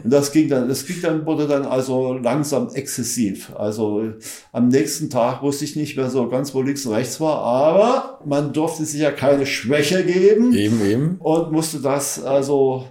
Und 0.02 0.12
das 0.12 0.30
ging 0.30 0.50
dann, 0.50 0.68
das 0.68 0.86
ging 0.86 1.00
dann, 1.00 1.24
wurde 1.24 1.46
dann 1.48 1.64
also 1.64 2.12
langsam 2.12 2.68
exzessiv. 2.74 3.50
Also 3.56 4.12
am 4.52 4.68
nächsten 4.68 5.08
Tag 5.08 5.42
wusste 5.42 5.64
ich 5.64 5.74
nicht 5.74 5.96
mehr 5.96 6.10
so 6.10 6.28
ganz, 6.28 6.54
wo 6.54 6.60
links 6.60 6.84
und 6.84 6.92
rechts 6.92 7.18
war, 7.18 7.38
aber 7.38 8.20
man 8.26 8.52
durfte 8.52 8.84
sich 8.84 9.00
ja 9.00 9.10
keine 9.10 9.46
Schwäche 9.46 10.04
geben. 10.04 10.52
Eben, 10.52 10.84
eben. 10.84 11.16
Und 11.18 11.50
musste 11.50 11.80
das 11.80 12.22
also 12.22 12.84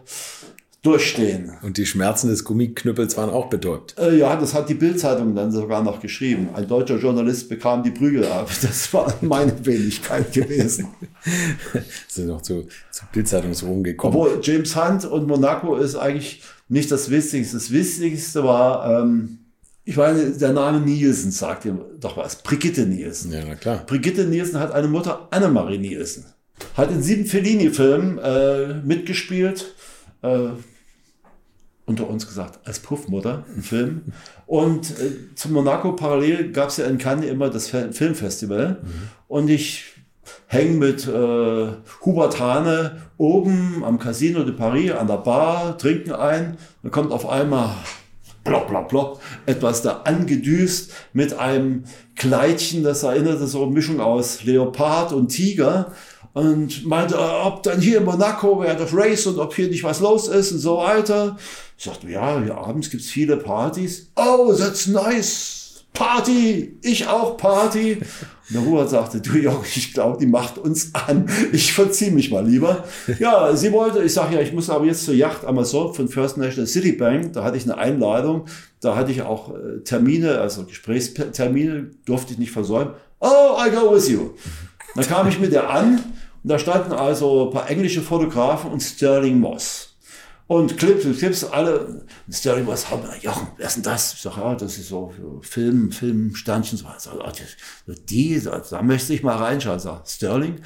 durchstehen. 0.84 1.54
Und 1.62 1.78
die 1.78 1.86
Schmerzen 1.86 2.28
des 2.28 2.44
Gummiknüppels 2.44 3.18
waren 3.18 3.30
auch 3.30 3.50
betäubt. 3.50 3.96
Äh, 3.98 4.18
ja, 4.18 4.36
das 4.36 4.54
hat 4.54 4.68
die 4.68 4.74
Bildzeitung 4.74 5.34
dann 5.34 5.52
sogar 5.52 5.82
noch 5.82 6.02
geschrieben. 6.02 6.50
Ein 6.54 6.68
deutscher 6.68 6.98
Journalist 6.98 7.50
bekam 7.50 7.84
die 7.84 7.92
Prügel 7.92 8.26
ab. 8.26 8.50
Das 8.62 8.94
war 8.94 9.14
meine 9.22 9.54
Wenigkeit 9.66 10.32
gewesen. 10.34 10.88
sind 12.08 12.28
noch 12.28 12.42
zu, 12.42 12.68
zu 12.92 13.06
Bildzeitungsruhm 13.12 13.84
gekommen. 13.84 14.16
Obwohl 14.16 14.40
James 14.42 14.76
Hunt 14.76 15.06
und 15.06 15.28
Monaco 15.28 15.76
ist 15.76 15.96
eigentlich 15.96 16.44
nicht 16.68 16.92
das 16.92 17.10
Wichtigste. 17.10 17.56
Das 17.56 17.72
Wichtigste 17.72 18.44
war, 18.44 19.02
ähm, 19.02 19.40
ich 19.86 19.96
meine, 19.96 20.32
der 20.32 20.52
Name 20.52 20.82
Nielsen 20.82 21.32
sagt 21.32 21.66
ihm 21.66 21.80
doch 22.00 22.18
was. 22.18 22.44
Brigitte 22.44 22.86
Nielsen. 22.86 23.32
Ja, 23.32 23.40
na 23.48 23.56
klar. 23.56 23.84
Brigitte 23.86 24.26
Nielsen 24.26 24.60
hat 24.60 24.74
eine 24.74 24.88
Mutter, 24.88 25.28
Annemarie 25.32 25.78
Nielsen. 25.78 26.26
Hat 26.76 26.92
in 26.92 27.02
sieben 27.02 27.26
Fellini-Filmen 27.26 28.18
äh, 28.18 28.74
mitgespielt. 28.86 29.74
Äh, 30.22 30.50
unter 31.86 32.10
uns 32.10 32.28
gesagt, 32.28 32.60
als 32.66 32.80
Puffmutter 32.80 33.46
im 33.56 33.62
Film. 33.64 34.02
Und 34.46 34.92
äh, 34.92 35.36
zu 35.36 35.50
Monaco 35.52 35.94
parallel 35.94 36.52
gab 36.52 36.70
es 36.70 36.78
ja 36.78 36.86
in 36.86 36.98
Cannes 36.98 37.30
immer 37.30 37.50
das 37.50 37.68
Filmfestival. 37.68 38.82
Mhm. 38.82 39.10
Und 39.28 39.50
ich 39.50 39.86
hänge 40.48 40.78
mit 40.78 41.08
äh, 41.08 41.68
Hubert 42.06 42.40
Hane 42.40 43.02
oben 43.18 43.84
am 43.84 44.00
Casino 44.00 44.44
de 44.44 44.54
Paris 44.54 44.92
an 44.92 45.08
der 45.08 45.18
Bar, 45.18 45.78
trinken 45.78 46.14
ein. 46.14 46.58
Da 46.84 46.90
kommt 46.90 47.12
auf 47.12 47.28
einmal 47.28 47.76
plopp, 48.44 48.68
plopp, 48.68 48.90
plopp, 48.90 49.22
etwas 49.46 49.82
da 49.82 50.02
angedüst 50.04 50.92
mit 51.14 51.34
einem 51.38 51.84
Kleidchen, 52.16 52.84
das 52.84 53.04
erinnerte 53.04 53.48
so 53.48 53.64
eine 53.64 53.72
Mischung 53.72 54.00
aus 54.00 54.44
Leopard 54.44 55.14
und 55.14 55.30
Tiger 55.30 55.92
und 56.34 56.86
meinte, 56.86 57.18
ob 57.18 57.64
dann 57.64 57.80
hier 57.80 58.00
in 58.00 58.06
Monaco 58.06 58.62
wäre 58.62 58.76
das 58.76 58.94
Race 58.94 59.26
und 59.28 59.40
ob 59.40 59.56
hier 59.56 59.68
nicht 59.68 59.84
was 59.84 60.00
los 60.00 60.28
ist 60.28 60.52
und 60.52 60.60
so 60.60 60.78
weiter. 60.78 61.38
Ich 61.78 61.86
sagte, 61.86 62.10
ja, 62.10 62.42
hier 62.42 62.58
abends 62.58 62.90
gibt's 62.90 63.10
viele 63.10 63.38
Partys. 63.38 64.12
Oh, 64.16 64.54
that's 64.54 64.88
nice. 64.88 65.60
Party, 65.94 66.80
ich 66.82 67.08
auch 67.08 67.38
Party. 67.38 67.94
Und 67.94 68.56
der 68.56 68.66
Hubert 68.66 68.90
sagte, 68.90 69.22
du 69.22 69.38
Jörg, 69.38 69.64
ich 69.76 69.94
glaube, 69.94 70.18
die 70.20 70.26
macht 70.26 70.58
uns 70.58 70.90
an. 70.96 71.30
Ich 71.52 71.72
verziehe 71.74 72.12
mich 72.12 72.32
mal 72.32 72.46
lieber. 72.46 72.84
Ja, 73.20 73.56
sie 73.56 73.72
wollte, 73.72 74.02
ich 74.02 74.12
sage 74.12 74.36
ja, 74.36 74.42
ich 74.42 74.54
muss 74.54 74.72
aber 74.72 74.86
jetzt 74.86 75.06
zur 75.06 75.14
Yacht 75.14 75.46
Amazon 75.46 75.94
von 75.94 76.08
First 76.08 76.38
National 76.38 76.66
City 76.66 76.94
Bank. 76.94 77.34
Da 77.34 77.44
hatte 77.44 77.58
ich 77.58 77.64
eine 77.64 77.78
Einladung. 77.78 78.46
Da 78.82 78.96
hatte 78.96 79.12
ich 79.12 79.22
auch 79.22 79.54
äh, 79.54 79.84
Termine, 79.84 80.40
also 80.40 80.66
Gesprächstermine, 80.66 81.92
durfte 82.06 82.34
ich 82.34 82.40
nicht 82.40 82.52
versäumen. 82.52 82.96
Oh, 83.20 83.56
I 83.64 83.70
go 83.70 83.94
with 83.94 84.10
you. 84.10 84.32
Dann 84.96 85.08
kam 85.08 85.28
ich 85.28 85.40
mit 85.40 85.54
der 85.54 85.70
an 85.70 86.02
und 86.44 86.50
da 86.50 86.60
standen 86.60 86.92
also 86.92 87.48
ein 87.48 87.54
paar 87.54 87.70
englische 87.70 88.02
Fotografen 88.02 88.72
und 88.72 88.82
Sterling 88.82 89.40
Moss. 89.40 89.90
Und 90.46 90.78
Clips 90.78 91.06
und 91.06 91.18
Clips, 91.18 91.46
alle, 91.46 92.06
Sterling, 92.30 92.68
was 92.68 92.92
wir? 92.92 93.18
Jochen, 93.22 93.48
wer 93.56 93.68
ist 93.68 93.78
denn 93.78 93.84
das? 93.84 94.14
Ich 94.14 94.22
sag, 94.22 94.38
ja, 94.38 94.54
das 94.56 94.78
ist 94.78 94.90
so 94.90 95.14
Film, 95.42 95.92
Filmsternchen. 95.92 96.78
So, 96.78 97.24
die, 98.10 98.42
da, 98.42 98.60
da 98.60 98.82
möchte 98.82 99.14
ich 99.14 99.24
mal 99.24 99.38
reinschauen. 99.38 99.80
Sag, 99.80 100.06
Sterling, 100.06 100.58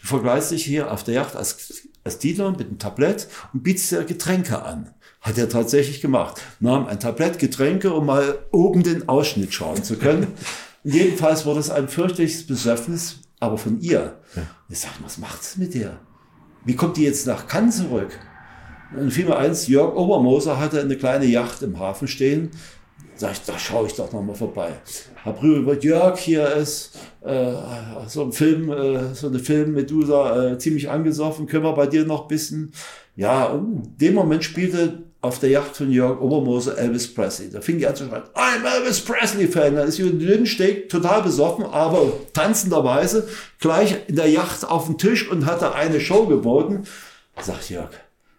du 0.00 0.06
vergleichst 0.06 0.52
dich 0.52 0.64
hier 0.64 0.90
auf 0.90 1.04
der 1.04 1.14
Yacht 1.14 1.36
als, 1.36 1.86
als 2.02 2.18
Diener 2.18 2.52
mit 2.52 2.62
einem 2.62 2.78
Tablett 2.78 3.28
und 3.52 3.62
bietest 3.62 3.92
dir 3.92 4.04
Getränke 4.04 4.62
an. 4.62 4.94
Hat 5.20 5.36
er 5.36 5.50
tatsächlich 5.50 6.00
gemacht. 6.00 6.40
Nahm 6.60 6.86
ein 6.86 6.98
Tablett 6.98 7.38
Getränke, 7.38 7.92
um 7.92 8.06
mal 8.06 8.38
oben 8.52 8.82
den 8.82 9.08
Ausschnitt 9.08 9.52
schauen 9.52 9.84
zu 9.84 9.96
können. 9.96 10.28
Jedenfalls 10.82 11.44
wurde 11.44 11.60
es 11.60 11.68
ein 11.68 11.88
fürchterliches 11.88 12.46
Besäufnis, 12.46 13.16
aber 13.40 13.58
von 13.58 13.80
ihr. 13.80 14.18
Ja. 14.34 14.42
Ich 14.68 14.80
sag, 14.80 14.92
was 15.02 15.18
macht's 15.18 15.56
mit 15.56 15.74
dir? 15.74 15.98
Wie 16.64 16.74
kommt 16.74 16.96
die 16.96 17.04
jetzt 17.04 17.26
nach 17.26 17.46
Cannes 17.46 17.78
zurück? 17.78 18.18
Dann 18.94 19.10
fiel 19.10 19.26
mir 19.26 19.36
eins, 19.36 19.66
Jörg 19.66 19.94
Obermoser 19.94 20.58
hatte 20.58 20.80
eine 20.80 20.96
kleine 20.96 21.26
Yacht 21.26 21.62
im 21.62 21.78
Hafen 21.78 22.08
stehen. 22.08 22.50
Sag 23.14 23.32
ich, 23.32 23.42
da 23.42 23.58
schaue 23.58 23.86
ich 23.86 23.94
doch 23.94 24.12
noch 24.12 24.22
mal 24.22 24.34
vorbei. 24.34 24.72
Hab 25.24 25.42
rüber, 25.42 25.78
Jörg, 25.78 26.18
hier 26.18 26.48
ist 26.54 26.98
äh, 27.22 27.52
so 28.06 28.24
ein 28.24 28.32
Film, 28.32 28.70
äh, 28.70 29.14
so 29.14 29.28
eine 29.28 29.38
Film-Medusa, 29.38 30.52
äh, 30.52 30.58
ziemlich 30.58 30.90
angesoffen, 30.90 31.46
können 31.46 31.64
wir 31.64 31.72
bei 31.72 31.86
dir 31.86 32.04
noch 32.04 32.28
bisschen? 32.28 32.72
Ja, 33.16 33.46
und 33.46 33.86
in 33.86 33.98
dem 33.98 34.14
Moment 34.14 34.44
spielte 34.44 35.05
auf 35.26 35.38
der 35.38 35.50
Yacht 35.50 35.76
von 35.76 35.90
Jörg 35.90 36.20
Obermoser 36.20 36.78
Elvis 36.78 37.12
Presley. 37.12 37.50
Da 37.50 37.60
fing 37.60 37.78
die 37.78 37.86
an 37.86 37.96
zu 37.96 38.06
schreien, 38.06 38.22
I'm 38.34 38.64
Elvis 38.64 39.00
Presley-Fan. 39.00 39.74
Dann 39.74 39.88
ist 39.88 39.98
Jürgen 39.98 40.20
Lüdensteg 40.20 40.88
total 40.88 41.22
besoffen, 41.22 41.64
aber 41.64 42.12
tanzenderweise 42.32 43.28
gleich 43.60 43.96
in 44.06 44.16
der 44.16 44.28
Yacht 44.28 44.64
auf 44.64 44.86
dem 44.86 44.98
Tisch 44.98 45.28
und 45.28 45.46
hatte 45.46 45.74
eine 45.74 46.00
Show 46.00 46.26
geboten. 46.26 46.84
Sagt 47.40 47.68
Jörg, 47.68 47.90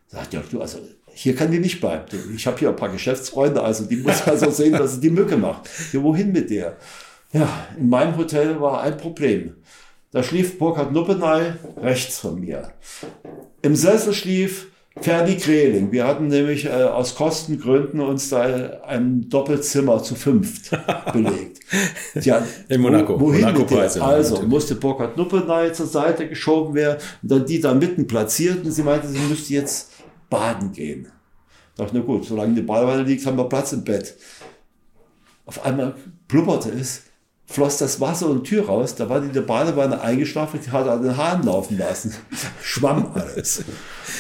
sagt 0.08 0.34
Jörg, 0.34 0.46
du, 0.50 0.62
also 0.62 0.80
hier 1.14 1.36
kann 1.36 1.52
die 1.52 1.60
nicht 1.60 1.80
bleiben. 1.80 2.06
Ich 2.36 2.48
habe 2.48 2.58
hier 2.58 2.70
ein 2.70 2.76
paar 2.76 2.90
Geschäftsfreunde, 2.90 3.62
also 3.62 3.86
die 3.86 3.98
muss 3.98 4.22
also 4.28 4.50
sehen, 4.52 4.74
dass 4.74 4.96
sie 4.96 5.02
die 5.02 5.10
Mücke 5.10 5.38
macht. 5.38 5.70
Ja, 5.92 6.02
wohin 6.04 6.32
mit 6.32 6.50
der? 6.50 6.78
Ja, 7.34 7.68
in 7.78 7.90
meinem 7.90 8.16
Hotel 8.18 8.62
war 8.62 8.82
ein 8.82 8.98
Problem. 8.98 9.56
Da 10.12 10.24
schlief 10.24 10.58
Burkhard 10.58 10.92
Nuppenay 10.94 11.54
rechts 11.82 12.20
von 12.20 12.40
mir. 12.40 12.72
Im 13.62 13.76
Sessel 13.76 14.14
schlief 14.14 14.68
Ferdi 15.02 15.38
Kreling. 15.38 15.92
Wir 15.92 16.06
hatten 16.08 16.28
nämlich 16.28 16.66
äh, 16.66 16.70
aus 16.70 17.16
Kostengründen 17.16 18.00
uns 18.00 18.30
da 18.30 18.82
ein 18.86 19.30
Doppelzimmer 19.30 20.02
zu 20.04 20.16
fünft 20.16 20.72
belegt. 21.14 21.60
Ja, 22.22 22.46
in 22.70 22.82
Monaco. 22.82 23.20
Wohin 23.20 23.42
Monaco? 23.42 23.78
Also 23.78 24.00
natürlich. 24.00 24.44
musste 24.44 24.76
Burkhard 24.76 25.18
Nuppenay 25.18 25.74
zur 25.74 25.88
Seite 25.88 26.28
geschoben 26.28 26.74
werden 26.74 27.00
und 27.22 27.32
dann 27.32 27.46
die 27.46 27.60
da 27.60 27.74
mitten 27.74 28.08
platzierten. 28.08 28.72
Sie 28.72 28.84
meinte, 28.84 29.08
sie 29.08 29.20
müsste 29.20 29.54
jetzt 29.54 29.92
baden 30.30 30.72
gehen. 30.72 31.08
Ich 31.74 31.84
dachte, 31.84 31.98
na 31.98 32.02
gut, 32.04 32.26
solange 32.26 32.56
die 32.56 32.62
Badewanne 32.62 33.04
liegt, 33.04 33.26
haben 33.26 33.38
wir 33.38 33.48
Platz 33.50 33.74
im 33.74 33.84
Bett. 33.84 34.16
Auf 35.46 35.66
einmal 35.66 35.96
blubberte 36.28 36.70
es 36.70 37.04
floss 37.48 37.78
das 37.78 38.00
Wasser 38.02 38.30
und 38.30 38.44
Tür 38.44 38.66
raus, 38.66 38.96
da 38.96 39.10
war 39.10 39.22
die 39.22 39.30
der 39.30 39.42
Badewanne 39.42 40.02
eingeschlafen, 40.02 40.60
die 40.64 40.70
hat 40.70 40.88
an 40.88 41.02
den 41.02 41.16
Haaren 41.16 41.44
laufen 41.44 41.78
lassen. 41.78 42.14
Schwamm 42.62 43.12
alles. 43.14 43.64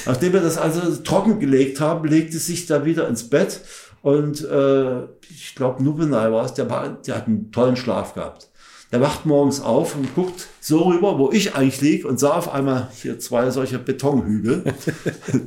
Nachdem 0.06 0.34
wir 0.34 0.40
das 0.40 0.58
also 0.58 0.96
trocken 1.04 1.40
gelegt 1.40 1.82
haben, 1.82 2.08
legte 2.08 2.40
sich 2.40 2.66
da 2.66 2.86
wieder 2.86 3.08
ins 3.08 3.30
Bett 3.30 3.62
und 4.02 4.44
äh, 4.44 5.04
ich 5.30 5.54
glaube 5.56 5.84
Nubenai 5.84 6.32
war 6.32 6.46
es, 6.46 6.54
der, 6.54 6.66
der 6.66 7.16
hat 7.16 7.28
einen 7.28 7.52
tollen 7.52 7.76
Schlaf 7.76 8.14
gehabt. 8.14 8.50
Der 8.94 9.02
wacht 9.02 9.26
morgens 9.26 9.60
auf 9.60 9.96
und 9.96 10.16
guckt 10.16 10.48
so 10.62 10.84
rüber, 10.84 11.20
wo 11.20 11.30
ich 11.30 11.56
eigentlich 11.56 11.82
liege 11.82 12.08
und 12.08 12.22
sah 12.22 12.36
auf 12.36 12.54
einmal 12.54 12.88
hier 12.96 13.20
zwei 13.20 13.50
solcher 13.50 13.80
Betonhügel. 13.80 14.64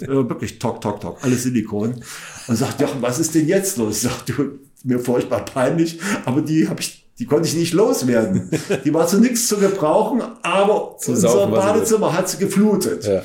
Wirklich 0.01 0.59
tok, 0.59 0.83
tok, 0.83 1.01
tok, 1.01 1.19
alles 1.23 1.45
Silikon. 1.45 2.05
Und 2.49 2.57
sagt, 2.57 2.83
Jochen, 2.83 3.01
was 3.01 3.19
ist 3.19 3.35
denn 3.35 3.49
jetzt 3.49 3.79
los? 3.79 4.05
Ich 4.05 4.11
sag, 4.11 4.27
du, 4.27 4.59
mir 4.85 4.99
furchtbar 4.99 5.47
peinlich, 5.47 5.99
aber 6.27 6.43
die 6.43 6.69
habe 6.69 6.81
ich 6.81 7.00
die 7.21 7.27
konnte 7.27 7.47
ich 7.47 7.55
nicht 7.55 7.75
loswerden. 7.75 8.51
Die 8.85 8.95
war 8.95 9.07
zu 9.07 9.21
nichts 9.21 9.47
zu 9.47 9.59
gebrauchen, 9.59 10.23
aber 10.43 10.97
zu 10.99 11.11
unser 11.11 11.29
saufen, 11.29 11.53
Badezimmer 11.53 12.15
hat 12.15 12.31
sie 12.31 12.39
geflutet. 12.39 13.05
Ja. 13.05 13.23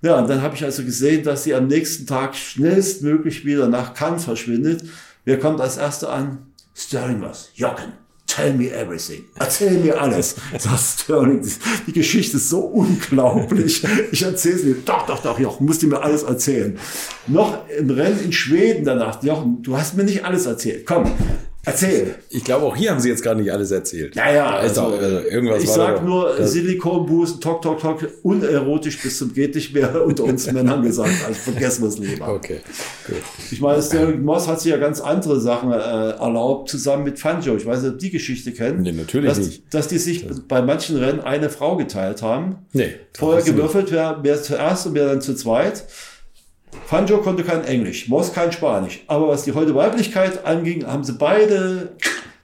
ja, 0.00 0.18
und 0.18 0.30
dann 0.30 0.40
habe 0.40 0.54
ich 0.54 0.64
also 0.64 0.82
gesehen, 0.82 1.22
dass 1.22 1.44
sie 1.44 1.54
am 1.54 1.66
nächsten 1.66 2.06
Tag 2.06 2.34
schnellstmöglich 2.34 3.44
wieder 3.44 3.68
nach 3.68 3.92
Cannes 3.92 4.24
verschwindet. 4.24 4.84
Wer 5.26 5.38
kommt 5.38 5.60
als 5.60 5.76
Erster 5.76 6.10
an? 6.10 6.38
Sterling 6.74 7.20
was. 7.20 7.50
Jocken. 7.54 7.92
Tell 8.26 8.54
me 8.54 8.70
everything. 8.70 9.24
Erzähl 9.38 9.78
mir 9.78 10.00
alles. 10.00 10.36
Sagt 10.58 11.02
Sterling, 11.02 11.46
die 11.86 11.92
Geschichte 11.92 12.38
ist 12.38 12.48
so 12.48 12.60
unglaublich. 12.60 13.84
Ich 14.10 14.22
erzähle 14.22 14.58
sie 14.58 14.72
dir. 14.72 14.80
Doch, 14.86 15.04
doch, 15.06 15.20
doch, 15.20 15.38
Jochen, 15.38 15.66
musst 15.66 15.82
du 15.82 15.88
mir 15.88 16.00
alles 16.00 16.22
erzählen. 16.22 16.78
Noch 17.26 17.68
im 17.68 17.90
Rennen 17.90 18.20
in 18.24 18.32
Schweden 18.32 18.86
danach. 18.86 19.22
Jochen, 19.22 19.62
du 19.62 19.76
hast 19.76 19.98
mir 19.98 20.04
nicht 20.04 20.24
alles 20.24 20.46
erzählt. 20.46 20.86
Komm, 20.86 21.12
Erzähl. 21.64 22.14
Ich 22.30 22.44
glaube, 22.44 22.66
auch 22.66 22.76
hier 22.76 22.90
haben 22.90 23.00
sie 23.00 23.08
jetzt 23.08 23.22
gar 23.22 23.34
nicht 23.34 23.50
alles 23.52 23.70
erzählt. 23.70 24.14
Ja, 24.16 24.32
ja. 24.32 24.50
Also, 24.56 24.86
also 24.86 25.20
irgendwas 25.20 25.62
ich 25.62 25.70
sag 25.70 26.04
nur 26.04 26.46
Silikonbusen, 26.46 27.40
tok, 27.40 27.62
tok, 27.62 27.80
tok, 27.80 28.06
unerotisch 28.22 29.00
bis 29.02 29.18
zum 29.18 29.32
geht 29.32 29.54
nicht 29.54 29.74
mehr 29.74 30.04
unter 30.04 30.24
uns 30.24 30.46
Männern 30.52 30.82
gesagt. 30.82 31.14
Also 31.26 31.40
vergessen 31.40 31.82
wir 31.82 31.88
es 31.88 31.98
lieber. 31.98 32.28
Okay, 32.28 32.60
gut. 33.06 33.16
Ich 33.50 33.60
meine, 33.60 33.82
Sterling 33.82 34.22
Moss 34.22 34.46
hat 34.48 34.60
sich 34.60 34.72
ja 34.72 34.78
ganz 34.78 35.00
andere 35.00 35.40
Sachen 35.40 35.72
äh, 35.72 35.76
erlaubt, 35.76 36.68
zusammen 36.68 37.04
mit 37.04 37.18
Fangio. 37.18 37.56
Ich 37.56 37.66
weiß 37.66 37.82
nicht, 37.82 37.92
ob 37.92 37.98
die 37.98 38.10
Geschichte 38.10 38.52
kennen. 38.52 38.82
Nee, 38.82 38.92
natürlich 38.92 39.28
dass, 39.28 39.38
nicht. 39.38 39.74
Dass 39.74 39.88
die 39.88 39.98
sich 39.98 40.26
das. 40.26 40.40
bei 40.40 40.62
manchen 40.62 40.96
Rennen 40.96 41.20
eine 41.20 41.50
Frau 41.50 41.76
geteilt 41.76 42.22
haben. 42.22 42.56
Nee. 42.72 42.94
Vorher 43.14 43.42
gewürfelt, 43.42 43.90
wer, 43.90 44.18
wer 44.22 44.42
zuerst 44.42 44.86
und 44.86 44.94
wer 44.94 45.06
dann 45.06 45.20
zu 45.20 45.34
zweit. 45.34 45.84
Fanjo 46.86 47.18
konnte 47.18 47.44
kein 47.44 47.64
Englisch, 47.64 48.08
Moss 48.08 48.32
kein 48.32 48.52
Spanisch. 48.52 49.04
Aber 49.06 49.28
was 49.28 49.44
die 49.44 49.52
heute 49.52 49.74
Weiblichkeit 49.74 50.44
anging, 50.44 50.86
haben 50.86 51.04
sie 51.04 51.14
beide 51.14 51.96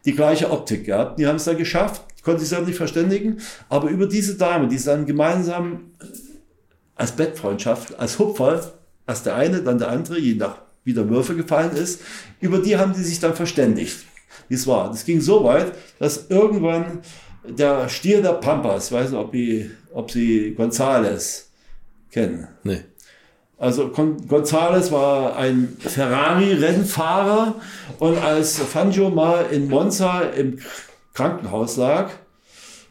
die 0.05 0.15
gleiche 0.15 0.51
Optik 0.51 0.87
gehabt. 0.87 1.19
Die 1.19 1.27
haben 1.27 1.37
es 1.37 1.45
dann 1.45 1.59
geschafft, 1.59 2.03
konnten 2.23 2.41
sich 2.41 2.49
selber 2.49 2.67
nicht 2.67 2.77
verständigen. 2.77 3.41
Aber 3.69 3.89
über 3.89 4.07
diese 4.07 4.37
Dame, 4.37 4.69
die 4.69 4.83
dann 4.83 5.07
gemeinsam 5.07 5.93
als 6.95 7.13
Bettfreundschaft, 7.13 7.99
als 7.99 8.19
Hupfer, 8.19 8.73
erst 9.07 9.27
der 9.27 9.37
eine, 9.37 9.63
dann 9.63 9.79
der 9.79 9.89
andere, 9.89 10.19
je 10.19 10.35
nach 10.35 10.59
wie 10.85 10.95
der 10.95 11.09
Würfel 11.09 11.37
gefallen 11.37 11.77
ist, 11.77 12.01
über 12.41 12.59
die 12.59 12.77
haben 12.77 12.95
die 12.95 13.03
sich 13.03 13.21
dann 13.21 13.35
verständigt. 13.35 13.99
Wie 14.49 14.55
es 14.55 14.67
war. 14.67 14.89
Das 14.89 15.05
ging 15.05 15.21
so 15.21 15.45
weit, 15.45 15.73
dass 15.99 16.29
irgendwann 16.29 17.01
der 17.45 17.89
Stier 17.89 18.23
der 18.23 18.35
Pampas, 18.35 18.87
ich 18.87 18.93
weiß 18.93 19.11
nicht, 19.11 19.19
ob, 19.19 19.33
die, 19.33 19.71
ob 19.93 20.11
Sie 20.11 20.55
Gonzales 20.55 21.51
kennen. 22.11 22.49
Nee. 22.63 22.81
Also 23.61 23.89
González 23.89 24.91
war 24.91 25.37
ein 25.37 25.77
Ferrari-Rennfahrer 25.79 27.57
und 27.99 28.17
als 28.17 28.59
Fangio 28.59 29.11
mal 29.11 29.45
in 29.51 29.69
Monza 29.69 30.23
im 30.23 30.59
Krankenhaus 31.13 31.77
lag, 31.77 32.11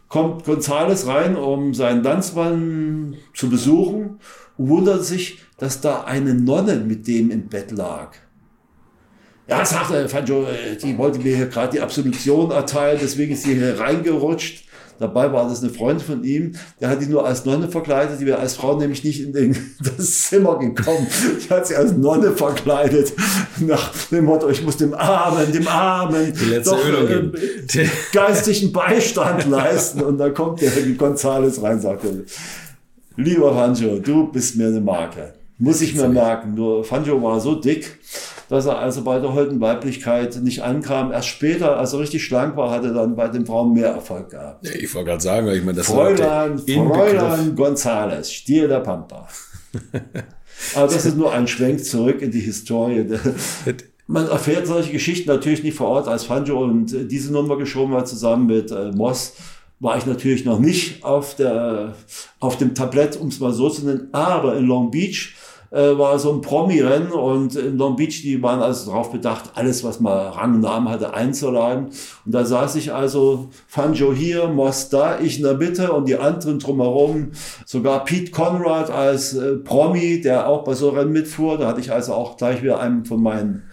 kommt 0.10 0.46
González 0.46 1.08
rein, 1.08 1.36
um 1.36 1.74
seinen 1.74 2.04
Landsmann 2.04 3.16
zu 3.34 3.50
besuchen 3.50 4.20
und 4.58 4.70
wundert 4.70 5.04
sich, 5.04 5.40
dass 5.58 5.82
da 5.82 6.04
eine 6.04 6.36
Nonne 6.36 6.76
mit 6.76 7.08
dem 7.08 7.32
im 7.32 7.48
Bett 7.48 7.72
lag. 7.72 8.12
Ja, 9.48 9.66
sagte 9.66 10.08
Fangio, 10.08 10.44
äh, 10.44 10.76
die 10.76 10.96
wollte 11.00 11.18
mir 11.18 11.36
hier 11.36 11.48
gerade 11.48 11.72
die 11.72 11.82
Absolution 11.82 12.52
erteilen, 12.52 13.00
deswegen 13.02 13.34
ist 13.34 13.42
sie 13.42 13.56
hier 13.56 13.80
reingerutscht. 13.80 14.69
Dabei 15.00 15.32
war 15.32 15.48
das 15.48 15.64
eine 15.64 15.72
Freundin 15.72 16.06
von 16.06 16.24
ihm, 16.24 16.56
der 16.82 16.90
hat 16.90 17.02
die 17.02 17.06
nur 17.06 17.26
als 17.26 17.46
Nonne 17.46 17.70
verkleidet, 17.70 18.20
die 18.20 18.26
wäre 18.26 18.40
als 18.40 18.56
Frau 18.56 18.78
nämlich 18.78 19.04
nicht 19.04 19.24
in 19.24 19.32
den, 19.32 19.56
das 19.98 20.24
Zimmer 20.24 20.60
gekommen. 20.60 21.08
Die 21.44 21.50
hat 21.50 21.68
sie 21.68 21.76
als 21.76 21.94
Nonne 21.94 22.32
verkleidet, 22.32 23.14
nach 23.60 23.94
dem 24.12 24.26
Motto, 24.26 24.50
ich 24.50 24.64
muss 24.64 24.78
dem 24.78 24.94
Armen, 24.94 25.52
dem 25.52 25.68
Armen 25.68 26.34
doch 26.64 26.86
äh, 26.88 27.88
geistigen 28.14 28.72
Beistand 28.74 29.50
leisten. 29.50 30.02
Und 30.02 30.18
dann 30.18 30.34
kommt 30.34 30.62
der 30.62 30.72
Gonzales 30.98 31.62
rein 31.62 31.76
und 31.76 31.82
sagt, 31.82 32.04
lieber 33.16 33.54
Fanjo, 33.54 34.00
du 34.00 34.32
bist 34.32 34.58
mir 34.58 34.68
eine 34.68 34.82
Marke. 34.82 35.34
Muss 35.58 35.82
ich 35.82 35.96
mir 35.96 36.08
merken. 36.08 36.56
Nur 36.56 36.84
Fanjo 36.84 37.22
war 37.22 37.40
so 37.40 37.56
dick, 37.56 38.00
dass 38.50 38.66
er 38.66 38.80
also 38.80 39.04
bei 39.04 39.20
der 39.20 39.34
heutigen 39.34 39.62
Weiblichkeit 39.62 40.36
nicht 40.42 40.62
ankam. 40.64 41.12
Erst 41.12 41.28
später, 41.28 41.78
als 41.78 41.94
er 41.94 42.00
richtig 42.00 42.24
schlank 42.24 42.58
war, 42.58 42.72
hat 42.72 42.84
er 42.84 42.94
dann 42.94 43.16
bei 43.16 43.28
den 43.28 43.46
Frauen 43.46 43.74
mehr 43.74 43.90
Erfolg 43.90 44.32
gehabt. 44.32 44.66
Ja, 44.66 44.74
ich 44.74 44.94
wollte 44.94 45.10
gerade 45.10 45.22
sagen, 45.22 45.48
ich 45.50 45.64
meine, 45.64 45.78
das 45.78 45.88
Fräulein, 45.88 46.58
Fräulein 46.58 47.56
González, 47.56 48.32
Stier 48.32 48.68
der 48.68 48.80
Pampa. 48.80 49.28
Aber 50.76 50.88
das 50.94 51.06
ist 51.06 51.16
nur 51.16 51.32
ein 51.32 51.48
Schwenk 51.48 51.86
zurück 51.86 52.22
in 52.22 52.32
die 52.32 52.42
Historie. 52.42 53.06
Man 54.08 54.28
erfährt 54.28 54.66
solche 54.66 54.92
Geschichten 54.92 55.30
natürlich 55.30 55.62
nicht 55.62 55.78
vor 55.78 55.90
Ort 55.90 56.08
als 56.08 56.24
Fanjo 56.24 56.60
und 56.60 57.12
diese 57.12 57.32
Nummer 57.32 57.58
geschoben 57.58 57.94
war 57.94 58.06
zusammen 58.06 58.48
mit 58.48 58.72
äh, 58.72 58.92
Moss 58.92 59.34
war 59.80 59.98
ich 59.98 60.06
natürlich 60.06 60.46
noch 60.46 60.60
nicht 60.60 61.04
auf, 61.04 61.36
der, 61.36 61.96
auf 62.40 62.58
dem 62.58 62.76
Tablett, 62.76 63.16
um 63.16 63.30
es 63.30 63.40
mal 63.40 63.54
so 63.54 63.70
zu 63.70 63.86
nennen, 63.86 64.10
aber 64.12 64.58
in 64.58 64.66
Long 64.66 64.92
Beach 64.92 65.36
äh, 65.72 65.98
war 65.98 66.18
so 66.20 66.34
ein 66.34 66.42
Promi-Rennen 66.42 67.12
und 67.12 67.56
in 67.56 67.78
Long 67.78 67.96
Beach, 67.96 68.22
die 68.22 68.42
waren 68.42 68.62
also 68.62 68.92
darauf 68.92 69.12
bedacht, 69.12 69.52
alles, 69.56 69.84
was 69.84 70.00
mal 70.00 70.30
Rang 70.30 70.56
und 70.56 70.62
Namen 70.62 70.90
hatte, 70.90 71.14
einzuladen. 71.14 71.86
Und 72.26 72.32
da 72.34 72.46
saß 72.46 72.76
ich 72.76 72.94
also, 72.94 73.50
Fanjo 73.68 74.14
hier, 74.14 74.48
Moss 74.48 74.90
da, 74.90 75.20
ich 75.20 75.38
in 75.38 75.44
der 75.44 75.56
Mitte 75.56 75.92
und 75.92 76.08
die 76.08 76.18
anderen 76.18 76.60
drumherum, 76.60 77.32
sogar 77.66 78.04
Pete 78.06 78.32
Conrad 78.32 78.90
als 78.90 79.34
äh, 79.34 79.58
Promi, 79.58 80.22
der 80.22 80.48
auch 80.48 80.64
bei 80.64 80.74
so 80.74 80.90
Rennen 80.90 81.12
mitfuhr. 81.12 81.58
Da 81.58 81.68
hatte 81.68 81.82
ich 81.82 81.92
also 81.92 82.14
auch 82.14 82.38
gleich 82.38 82.64
wieder 82.64 82.80
einen 82.80 83.06
von 83.06 83.22
meinen 83.22 83.64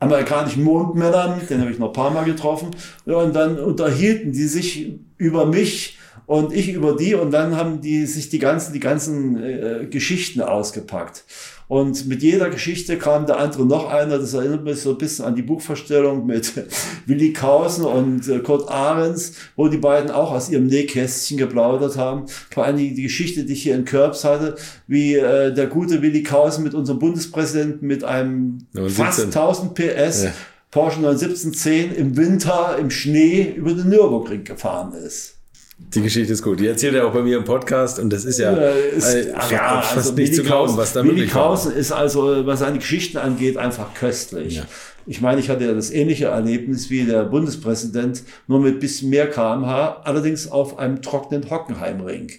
amerikanischen 0.00 0.64
Mondmännern, 0.64 1.40
den 1.48 1.60
habe 1.60 1.70
ich 1.70 1.78
noch 1.78 1.88
ein 1.88 1.92
paar 1.92 2.10
Mal 2.10 2.24
getroffen. 2.24 2.70
Ja, 3.06 3.16
und 3.16 3.34
dann 3.34 3.58
unterhielten 3.58 4.32
die 4.32 4.46
sich 4.46 4.98
über 5.16 5.46
mich 5.46 5.93
und 6.26 6.52
ich 6.52 6.72
über 6.72 6.96
die 6.96 7.14
und 7.14 7.30
dann 7.30 7.56
haben 7.56 7.80
die 7.80 8.06
sich 8.06 8.28
die 8.30 8.38
ganzen, 8.38 8.72
die 8.72 8.80
ganzen 8.80 9.42
äh, 9.42 9.86
Geschichten 9.90 10.40
ausgepackt. 10.40 11.24
Und 11.66 12.06
mit 12.06 12.22
jeder 12.22 12.50
Geschichte 12.50 12.98
kam 12.98 13.26
der 13.26 13.38
andere 13.38 13.64
noch 13.64 13.90
einer. 13.90 14.18
Das 14.18 14.34
erinnert 14.34 14.64
mich 14.64 14.80
so 14.80 14.90
ein 14.90 14.98
bisschen 14.98 15.24
an 15.24 15.34
die 15.34 15.42
Buchvorstellung 15.42 16.26
mit 16.26 16.52
Willi 17.06 17.32
Kausen 17.32 17.84
und 17.84 18.28
äh, 18.28 18.40
Kurt 18.40 18.70
Ahrens, 18.70 19.32
wo 19.56 19.68
die 19.68 19.78
beiden 19.78 20.10
auch 20.10 20.30
aus 20.30 20.50
ihrem 20.50 20.66
Nähkästchen 20.66 21.38
geplaudert 21.38 21.96
haben. 21.96 22.26
Vor 22.50 22.64
allem 22.64 22.76
die, 22.76 22.94
die 22.94 23.04
Geschichte, 23.04 23.44
die 23.44 23.54
ich 23.54 23.62
hier 23.62 23.76
in 23.76 23.86
Körbs 23.86 24.24
hatte, 24.24 24.56
wie 24.86 25.14
äh, 25.14 25.54
der 25.54 25.66
gute 25.66 26.02
Willi 26.02 26.22
Kausen 26.22 26.64
mit 26.64 26.74
unserem 26.74 26.98
Bundespräsidenten 26.98 27.86
mit 27.86 28.04
einem 28.04 28.66
fast 28.88 29.20
1000 29.20 29.74
PS 29.74 30.24
ja. 30.24 30.32
Porsche 30.70 31.00
91710 31.00 31.94
im 31.94 32.16
Winter 32.16 32.76
im 32.78 32.90
Schnee 32.90 33.54
über 33.56 33.72
den 33.72 33.88
Nürburgring 33.88 34.44
gefahren 34.44 34.92
ist. 34.92 35.38
Die 35.76 36.02
Geschichte 36.02 36.32
ist 36.32 36.42
gut. 36.42 36.60
Die 36.60 36.68
erzählt 36.68 36.94
er 36.94 37.06
auch 37.06 37.12
bei 37.12 37.22
mir 37.22 37.36
im 37.36 37.44
Podcast 37.44 37.98
und 37.98 38.10
das 38.10 38.24
ist 38.24 38.38
ja, 38.38 38.52
ist, 38.52 39.12
äh, 39.12 39.32
ja 39.32 39.82
fast 39.82 39.96
also 39.96 40.12
nicht 40.12 40.18
Willi 40.18 40.32
zu 40.32 40.42
glauben, 40.44 40.76
was 40.76 40.92
da 40.92 41.02
Willi 41.02 41.14
möglich 41.14 41.30
Krausen 41.30 41.72
ist 41.72 41.90
also, 41.90 42.46
was 42.46 42.60
seine 42.60 42.78
Geschichten 42.78 43.18
angeht, 43.18 43.56
einfach 43.56 43.92
köstlich. 43.94 44.56
Ja. 44.56 44.64
Ich 45.06 45.20
meine, 45.20 45.40
ich 45.40 45.50
hatte 45.50 45.64
ja 45.64 45.74
das 45.74 45.90
ähnliche 45.90 46.26
Erlebnis 46.26 46.90
wie 46.90 47.04
der 47.04 47.24
Bundespräsident, 47.24 48.22
nur 48.46 48.60
mit 48.60 48.80
bisschen 48.80 49.10
mehr 49.10 49.28
kmh, 49.28 50.00
allerdings 50.04 50.50
auf 50.50 50.78
einem 50.78 51.02
trockenen 51.02 51.50
Hockenheimring. 51.50 52.30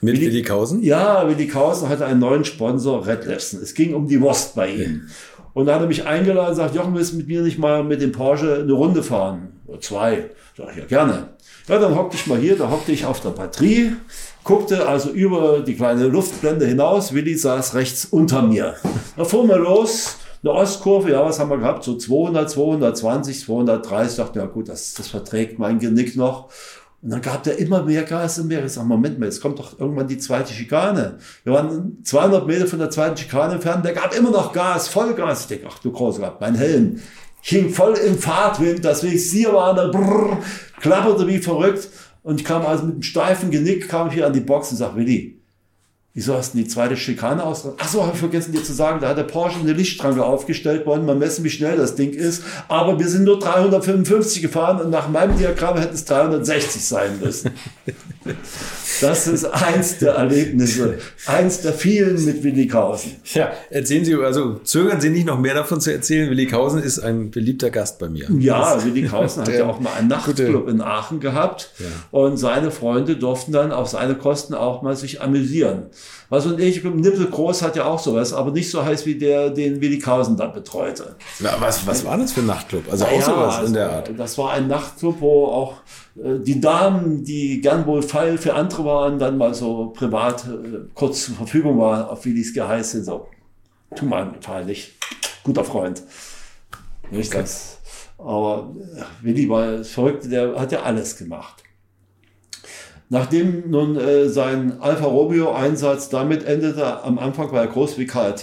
Mit 0.00 0.16
Willi, 0.16 0.26
Willi 0.26 0.42
Kausen? 0.42 0.82
Ja, 0.82 1.28
Willi 1.28 1.46
Kausen 1.46 1.88
hatte 1.88 2.04
einen 2.04 2.20
neuen 2.20 2.44
Sponsor, 2.44 3.06
Red 3.06 3.24
Lefsen. 3.26 3.62
Es 3.62 3.74
ging 3.74 3.94
um 3.94 4.08
die 4.08 4.20
Wurst 4.20 4.56
bei 4.56 4.68
ihm. 4.68 5.02
Und 5.54 5.66
da 5.66 5.74
hat 5.74 5.82
er 5.82 5.86
mich 5.86 6.06
eingeladen 6.06 6.50
und 6.50 6.56
sagt, 6.56 6.74
Jochen, 6.74 6.94
willst 6.94 7.12
du 7.12 7.18
mit 7.18 7.28
mir 7.28 7.42
nicht 7.42 7.58
mal 7.58 7.84
mit 7.84 8.02
dem 8.02 8.12
Porsche 8.12 8.60
eine 8.62 8.72
Runde 8.72 9.02
fahren? 9.02 9.51
Oder 9.72 9.80
zwei. 9.80 10.30
Sag 10.56 10.72
ich, 10.72 10.76
ja, 10.76 10.84
gerne. 10.84 11.28
Ja, 11.66 11.78
dann 11.78 11.94
hockte 11.94 12.16
ich 12.16 12.26
mal 12.26 12.38
hier, 12.38 12.56
da 12.56 12.70
hockte 12.70 12.92
ich 12.92 13.06
auf 13.06 13.20
der 13.20 13.30
Batterie, 13.30 13.92
guckte 14.44 14.86
also 14.86 15.10
über 15.10 15.60
die 15.60 15.74
kleine 15.74 16.08
Luftblende 16.08 16.66
hinaus. 16.66 17.14
Willi 17.14 17.36
saß 17.36 17.74
rechts 17.74 18.04
unter 18.04 18.42
mir. 18.42 18.74
Da 19.16 19.24
fuhren 19.24 19.48
wir 19.48 19.58
los, 19.58 20.16
eine 20.42 20.52
Ostkurve, 20.52 21.12
ja, 21.12 21.24
was 21.24 21.38
haben 21.38 21.50
wir 21.50 21.58
gehabt? 21.58 21.84
So 21.84 21.96
200, 21.96 22.50
220, 22.50 23.44
230. 23.44 24.10
Ich 24.10 24.16
dachte, 24.16 24.38
ja 24.40 24.46
gut, 24.46 24.68
das, 24.68 24.92
das 24.94 25.08
verträgt 25.08 25.58
mein 25.58 25.78
Genick 25.78 26.16
noch. 26.16 26.50
Und 27.00 27.10
dann 27.10 27.22
gab 27.22 27.42
der 27.42 27.58
immer 27.58 27.82
mehr 27.82 28.02
Gas 28.02 28.38
und 28.38 28.48
mehr. 28.48 28.64
Ich 28.64 28.72
sag, 28.72 28.84
Moment 28.84 29.18
mal, 29.18 29.26
jetzt 29.26 29.40
kommt 29.40 29.58
doch 29.58 29.78
irgendwann 29.78 30.06
die 30.06 30.18
zweite 30.18 30.52
Schikane. 30.52 31.18
Wir 31.44 31.52
waren 31.52 31.98
200 32.04 32.46
Meter 32.46 32.66
von 32.66 32.78
der 32.78 32.90
zweiten 32.90 33.16
Schikane 33.16 33.54
entfernt, 33.54 33.84
der 33.84 33.92
gab 33.92 34.14
immer 34.14 34.30
noch 34.30 34.52
Gas, 34.52 34.88
Vollgas. 34.88 35.42
Ich 35.42 35.46
denke, 35.46 35.66
ach 35.70 35.78
du 35.78 35.90
großer 35.90 36.20
Gott, 36.20 36.40
mein 36.40 36.54
Helm 36.54 37.00
hing 37.42 37.70
voll 37.70 37.94
im 37.94 38.18
Fahrtwind, 38.18 38.82
wir 39.02 39.10
hier 39.10 39.52
waren, 39.52 39.76
da 39.76 39.88
brrr, 39.88 40.38
klapperte 40.80 41.26
wie 41.26 41.38
verrückt. 41.38 41.88
Und 42.22 42.40
ich 42.40 42.46
kam 42.46 42.64
also 42.64 42.84
mit 42.84 42.94
einem 42.94 43.02
steifen 43.02 43.50
Genick, 43.50 43.88
kam 43.88 44.08
ich 44.08 44.14
hier 44.14 44.26
an 44.26 44.32
die 44.32 44.40
Box 44.40 44.70
und 44.70 44.76
sag, 44.78 44.96
Willi, 44.96 45.42
Wieso 46.14 46.34
hast 46.36 46.52
du 46.52 46.58
die 46.58 46.66
zweite 46.66 46.94
Schikane 46.94 47.42
aus? 47.42 47.66
Ach 47.78 47.88
so, 47.88 48.02
habe 48.02 48.12
ich 48.12 48.18
vergessen 48.18 48.52
dir 48.52 48.62
zu 48.62 48.74
sagen, 48.74 49.00
da 49.00 49.08
hat 49.08 49.16
der 49.16 49.22
Porsche 49.22 49.60
eine 49.60 49.72
Lichtschranke 49.72 50.22
aufgestellt 50.22 50.84
worden, 50.84 51.06
mal 51.06 51.14
messen, 51.14 51.42
wie 51.42 51.48
schnell 51.48 51.78
das 51.78 51.94
Ding 51.94 52.10
ist. 52.10 52.42
Aber 52.68 52.98
wir 52.98 53.08
sind 53.08 53.24
nur 53.24 53.38
355 53.38 54.42
gefahren 54.42 54.78
und 54.78 54.90
nach 54.90 55.08
meinem 55.08 55.38
Diagramm 55.38 55.78
hätten 55.78 55.94
es 55.94 56.04
360 56.04 56.84
sein 56.84 57.18
müssen. 57.18 57.52
Das 59.00 59.26
ist 59.26 59.44
eins 59.44 59.98
der 59.98 60.14
Erlebnisse, 60.14 60.98
eins 61.26 61.62
der 61.62 61.72
vielen 61.72 62.24
mit 62.24 62.42
Willi 62.44 62.68
Kausen. 62.68 63.16
Ja, 63.34 63.52
erzählen 63.70 64.04
Sie, 64.04 64.14
also 64.14 64.60
zögern 64.64 65.00
Sie 65.00 65.10
nicht 65.10 65.26
noch 65.26 65.38
mehr 65.38 65.54
davon 65.54 65.80
zu 65.80 65.92
erzählen. 65.92 66.30
Willi 66.30 66.46
Kausen 66.46 66.82
ist 66.82 67.00
ein 67.00 67.30
beliebter 67.30 67.70
Gast 67.70 67.98
bei 67.98 68.08
mir. 68.08 68.28
Ja, 68.38 68.84
Willi 68.84 69.08
Kausen 69.08 69.42
hat 69.42 69.48
ja 69.52 69.66
auch 69.66 69.80
mal 69.80 69.94
einen 69.94 70.08
Nachtclub 70.08 70.68
in 70.68 70.80
Aachen 70.80 71.20
gehabt 71.20 71.72
ja. 71.78 71.86
und 72.10 72.36
seine 72.36 72.70
Freunde 72.70 73.16
durften 73.16 73.52
dann 73.52 73.72
auf 73.72 73.88
seine 73.88 74.14
Kosten 74.14 74.54
auch 74.54 74.82
mal 74.82 74.94
sich 74.94 75.20
amüsieren. 75.20 75.86
Was 76.32 76.46
und 76.46 76.58
ich, 76.58 76.82
Nippel 76.82 77.26
Groß 77.26 77.60
hat 77.60 77.76
ja 77.76 77.84
auch 77.84 77.98
sowas, 77.98 78.32
aber 78.32 78.52
nicht 78.52 78.70
so 78.70 78.82
heiß 78.82 79.04
wie 79.04 79.16
der, 79.16 79.50
den 79.50 79.82
Willi 79.82 79.98
Kausen 79.98 80.34
da 80.34 80.46
betreute. 80.46 81.14
Na, 81.40 81.50
was, 81.58 81.86
was 81.86 82.06
war 82.06 82.16
das 82.16 82.32
für 82.32 82.40
ein 82.40 82.46
Nachtclub? 82.46 82.90
Also 82.90 83.04
auch 83.04 83.12
ja, 83.12 83.20
sowas 83.20 83.56
also, 83.56 83.66
in 83.66 83.74
der 83.74 83.92
Art. 83.92 84.10
Das 84.16 84.38
war 84.38 84.52
ein 84.52 84.66
Nachtclub, 84.66 85.20
wo 85.20 85.44
auch 85.48 85.74
äh, 86.16 86.38
die 86.38 86.58
Damen, 86.58 87.22
die 87.22 87.60
gern 87.60 87.84
wohl 87.84 88.00
Fall 88.00 88.38
für 88.38 88.54
andere 88.54 88.82
waren, 88.86 89.18
dann 89.18 89.36
mal 89.36 89.52
so 89.52 89.90
privat 89.90 90.46
äh, 90.46 90.78
kurz 90.94 91.26
zur 91.26 91.34
Verfügung 91.34 91.78
waren, 91.78 92.06
auf 92.06 92.24
Willis 92.24 92.54
Geheiß 92.54 92.92
sind. 92.92 93.04
So, 93.04 93.28
tu 93.94 94.06
mal 94.06 94.22
einen 94.22 94.32
Gefallen 94.32 94.64
nicht. 94.64 94.92
Guter 95.44 95.64
Freund. 95.64 96.02
Nicht 97.10 97.30
okay. 97.30 97.42
das. 97.42 97.76
Aber 98.16 98.74
äh, 98.96 99.02
Willi 99.20 99.50
war 99.50 99.84
verrückt, 99.84 100.32
der 100.32 100.58
hat 100.58 100.72
ja 100.72 100.80
alles 100.80 101.14
gemacht. 101.14 101.62
Nachdem 103.12 103.68
nun 103.68 103.98
äh, 103.98 104.30
sein 104.30 104.80
Alfa 104.80 105.04
Romeo 105.04 105.52
Einsatz 105.52 106.08
damit 106.08 106.46
endete, 106.46 107.04
am 107.04 107.18
Anfang 107.18 107.52
war 107.52 107.60
er 107.60 107.66
groß 107.66 107.98
wie 107.98 108.06
KRT, 108.06 108.42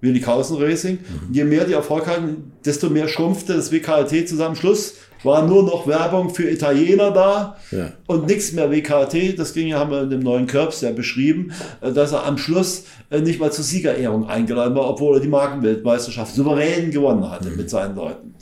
Willi 0.00 0.20
Kausen 0.20 0.56
Racing. 0.56 1.00
Mhm. 1.00 1.34
Je 1.34 1.44
mehr 1.44 1.66
die 1.66 1.74
Erfolg 1.74 2.06
hatten, 2.06 2.52
desto 2.64 2.88
mehr 2.88 3.08
schrumpfte 3.08 3.52
das 3.52 3.70
WKRT 3.70 4.26
zusammen. 4.26 4.56
Schluss 4.56 4.94
war 5.22 5.46
nur 5.46 5.64
noch 5.64 5.86
Werbung 5.86 6.30
für 6.30 6.48
Italiener 6.48 7.10
da 7.10 7.58
ja. 7.70 7.92
Und 8.10 8.26
nichts 8.26 8.50
mehr 8.52 8.72
WKT. 8.72 9.38
Das 9.38 9.54
ging 9.54 9.68
ja, 9.68 9.78
haben 9.78 9.92
wir 9.92 10.02
in 10.02 10.10
dem 10.10 10.20
neuen 10.20 10.48
Curbs 10.48 10.80
ja 10.80 10.90
beschrieben, 10.90 11.52
äh, 11.80 11.92
dass 11.92 12.10
er 12.10 12.26
am 12.26 12.38
Schluss 12.38 12.84
äh, 13.10 13.20
nicht 13.20 13.38
mal 13.38 13.52
zur 13.52 13.64
Siegerehrung 13.64 14.28
eingeladen 14.28 14.74
war, 14.74 14.88
obwohl 14.88 15.16
er 15.16 15.20
die 15.20 15.28
Markenweltmeisterschaft 15.28 16.34
souverän 16.34 16.90
gewonnen 16.90 17.30
hatte 17.30 17.50
mhm. 17.50 17.56
mit 17.56 17.70
seinen 17.70 17.94
Leuten. 17.94 18.34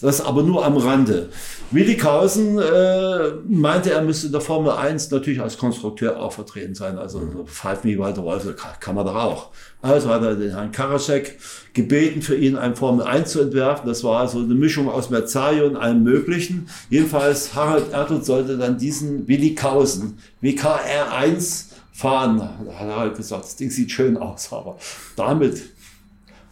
Das 0.00 0.20
aber 0.20 0.42
nur 0.42 0.64
am 0.64 0.76
Rande. 0.76 1.30
Willi 1.72 1.96
Kausen 1.96 2.58
äh, 2.58 3.30
meinte, 3.48 3.90
er 3.90 4.02
müsste 4.02 4.26
in 4.26 4.32
der 4.32 4.40
Formel 4.40 4.70
1 4.70 5.10
natürlich 5.10 5.40
als 5.40 5.58
Konstrukteur 5.58 6.20
auch 6.20 6.32
vertreten 6.32 6.74
sein. 6.74 6.98
Also 6.98 7.18
mhm. 7.18 7.46
Five 7.46 7.82
Me 7.82 7.98
Walter 7.98 8.22
Wolf 8.22 8.46
kann 8.78 8.94
man 8.94 9.06
doch 9.06 9.16
auch. 9.16 9.50
Also 9.82 10.08
hat 10.08 10.22
er 10.22 10.34
den 10.36 10.50
Herrn 10.50 10.70
Karasek 10.70 11.38
gebeten, 11.72 12.22
für 12.22 12.36
ihn 12.36 12.56
ein 12.56 12.76
Formel 12.76 13.06
1 13.06 13.30
zu 13.30 13.40
entwerfen. 13.40 13.86
Das 13.86 14.04
war 14.04 14.20
also 14.20 14.38
eine 14.38 14.54
Mischung 14.54 14.88
aus 14.88 15.10
Merzario 15.10 15.66
und 15.66 15.76
allem 15.76 16.02
Möglichen. 16.02 16.68
Jedenfalls 16.90 17.54
Harald 17.54 17.92
Ertl 17.92 18.22
sollte 18.22 18.58
dann 18.58 18.78
diesen 18.78 19.15
Willi 19.26 19.54
Kausen, 19.54 20.18
WKR1 20.42 21.66
fahren. 21.92 22.38
Da 22.38 22.78
hat 22.78 22.88
er 22.88 22.96
halt 22.96 23.16
gesagt, 23.16 23.44
das 23.44 23.56
Ding 23.56 23.70
sieht 23.70 23.90
schön 23.90 24.16
aus, 24.16 24.52
aber 24.52 24.78
damit 25.16 25.62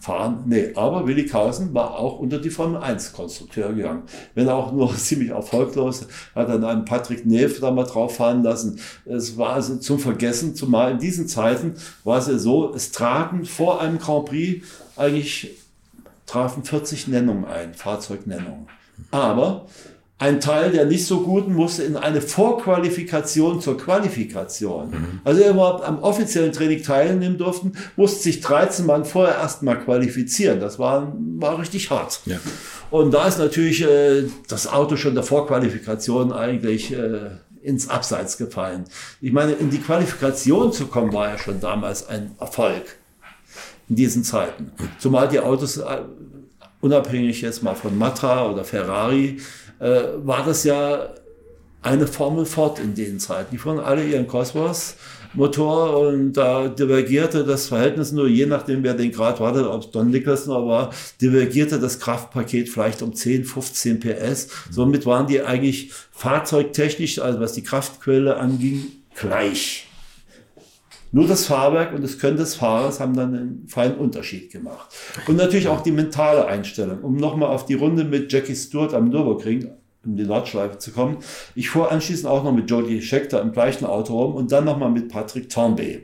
fahren. 0.05 0.45
Nee, 0.47 0.73
aber 0.75 1.07
Willi 1.07 1.27
Kausen 1.27 1.73
war 1.75 1.99
auch 1.99 2.19
unter 2.19 2.39
die 2.39 2.51
Formel 2.51 2.83
1 2.83 3.13
Konstrukteur 3.13 3.73
gegangen. 3.73 4.03
Wenn 4.35 4.49
auch 4.49 4.73
nur 4.73 4.95
ziemlich 4.97 5.31
erfolglos, 5.31 6.07
hat 6.35 6.49
er 6.49 6.63
einen 6.63 6.85
Patrick 6.85 7.27
Neff 7.27 7.61
da 7.61 7.71
mal 7.71 7.85
drauf 7.85 8.17
fahren 8.17 8.43
lassen. 8.43 8.79
Es 9.07 9.37
war 9.39 9.55
also 9.55 9.77
zum 9.77 9.99
Vergessen, 9.99 10.55
zumal 10.55 10.93
in 10.93 10.99
diesen 10.99 11.27
Zeiten 11.27 11.75
war 12.05 12.19
es 12.19 12.27
ja 12.27 12.39
so, 12.39 12.75
es 12.75 12.93
traten 12.93 13.45
vor 13.45 13.81
einem 13.81 13.99
Grand 13.99 14.27
Prix 14.27 14.67
eigentlich 14.97 15.57
trafen 16.27 16.65
40 16.65 17.09
Nennungen 17.09 17.45
ein, 17.45 17.75
Fahrzeugnennungen. 17.75 18.67
Aber 19.11 19.67
ein 20.19 20.41
Teil 20.41 20.71
der 20.71 20.87
nicht 20.87 21.07
so 21.07 21.23
guten 21.23 21.55
musste 21.55 21.83
in 21.83 21.97
eine 21.97 22.21
Vorqualifikation 22.21 23.61
zur 23.61 23.77
Qualifikation. 23.77 24.91
Mhm. 24.91 25.21
Also 25.25 25.43
er 25.43 25.51
überhaupt 25.51 25.85
am 25.85 25.99
offiziellen 26.03 26.53
Training 26.53 26.83
teilnehmen 26.83 27.37
durften, 27.37 27.73
mussten 27.97 28.23
sich 28.23 28.41
13 28.41 28.87
Mann 28.87 29.05
vorher 29.05 29.37
erstmal 29.37 29.79
qualifizieren. 29.81 30.61
Das 30.61 30.79
war, 30.79 31.13
war 31.39 31.59
richtig 31.59 31.91
hart. 31.91 32.21
Ja. 32.27 32.39
Und 32.91 33.13
da 33.13 33.27
ist 33.27 33.39
natürlich 33.39 33.83
äh, 33.83 34.25
das 34.49 34.69
Auto 34.69 34.97
schon 34.97 35.15
der 35.15 35.25
Vorqualifikation 35.25 36.33
eigentlich 36.33 36.93
äh, 36.93 37.31
ins 37.61 37.89
Abseits 37.89 38.37
gefallen. 38.37 38.85
Ich 39.21 39.33
meine, 39.33 39.53
in 39.53 39.71
die 39.71 39.79
Qualifikation 39.79 40.73
zu 40.73 40.87
kommen, 40.87 41.13
war 41.13 41.31
ja 41.31 41.39
schon 41.39 41.61
damals 41.61 42.09
ein 42.09 42.33
Erfolg 42.39 42.83
in 43.89 43.97
diesen 43.97 44.23
Zeiten. 44.23 44.71
Zumal 44.99 45.29
die 45.29 45.41
Autos, 45.41 45.79
äh, 45.79 46.03
unabhängig 46.81 47.41
jetzt 47.41 47.63
mal 47.63 47.75
von 47.75 47.99
Matra 47.99 48.49
oder 48.49 48.65
Ferrari, 48.65 49.39
äh, 49.79 50.03
war 50.23 50.45
das 50.45 50.65
ja 50.65 51.11
eine 51.83 52.07
Formel 52.07 52.47
fort 52.47 52.79
in 52.79 52.95
den 52.95 53.21
Zeiten. 53.21 53.49
Die 53.53 53.59
fuhren 53.59 53.79
alle 53.79 54.05
ihren 54.05 54.27
Cosmos. 54.27 54.97
Motor 55.35 55.99
und 55.99 56.35
da 56.35 56.69
divergierte 56.69 57.45
das 57.45 57.67
Verhältnis 57.67 58.13
nur 58.13 58.29
je 58.29 58.47
nachdem, 58.47 58.85
wer 58.85 58.95
den 58.95 59.11
Grad 59.11 59.41
hatte, 59.41 59.69
ob 59.69 59.83
es 59.83 59.91
Don 59.91 60.11
Nicholson 60.11 60.67
war, 60.67 60.91
divergierte 61.21 61.81
das 61.81 61.99
Kraftpaket 61.99 62.69
vielleicht 62.69 63.03
um 63.03 63.15
10, 63.15 63.45
15 63.45 63.99
PS. 63.99 64.49
Somit 64.71 65.07
waren 65.07 65.27
die 65.27 65.43
eigentlich 65.43 65.93
fahrzeugtechnisch, 66.13 67.19
also 67.19 67.41
was 67.41 67.53
die 67.53 67.65
Kraftquelle 67.65 68.37
anging, 68.37 68.87
gleich. 69.17 69.89
Nur 71.15 71.29
das 71.29 71.47
Fahrwerk 71.47 71.95
und 71.95 72.03
das 72.03 72.19
Können 72.19 72.39
des 72.39 72.57
Fahrers 72.57 72.99
haben 72.99 73.15
dann 73.15 73.33
einen 73.33 73.69
feinen 73.69 73.99
Unterschied 73.99 74.51
gemacht. 74.51 74.93
Und 75.29 75.37
natürlich 75.37 75.69
auch 75.69 75.81
die 75.81 75.93
mentale 75.93 76.47
Einstellung. 76.47 77.03
Um 77.03 77.15
nochmal 77.15 77.51
auf 77.51 77.67
die 77.67 77.75
Runde 77.75 78.03
mit 78.03 78.33
Jackie 78.33 78.57
Stewart 78.57 78.95
am 78.95 79.11
Nürburgring, 79.11 79.71
um 80.05 80.17
die 80.17 80.25
Nordschleife 80.25 80.79
zu 80.79 80.91
kommen. 80.91 81.19
Ich 81.55 81.71
fuhr 81.71 81.93
anschließend 81.93 82.27
auch 82.27 82.43
noch 82.43 82.51
mit 82.51 82.69
Jodie 82.69 83.01
Scheckter 83.01 83.41
im 83.43 83.53
gleichen 83.53 83.85
Auto 83.85 84.21
rum 84.21 84.35
und 84.35 84.51
dann 84.51 84.65
nochmal 84.65 84.91
mit 84.91 85.09
Patrick 85.09 85.49
Tombay. 85.49 86.03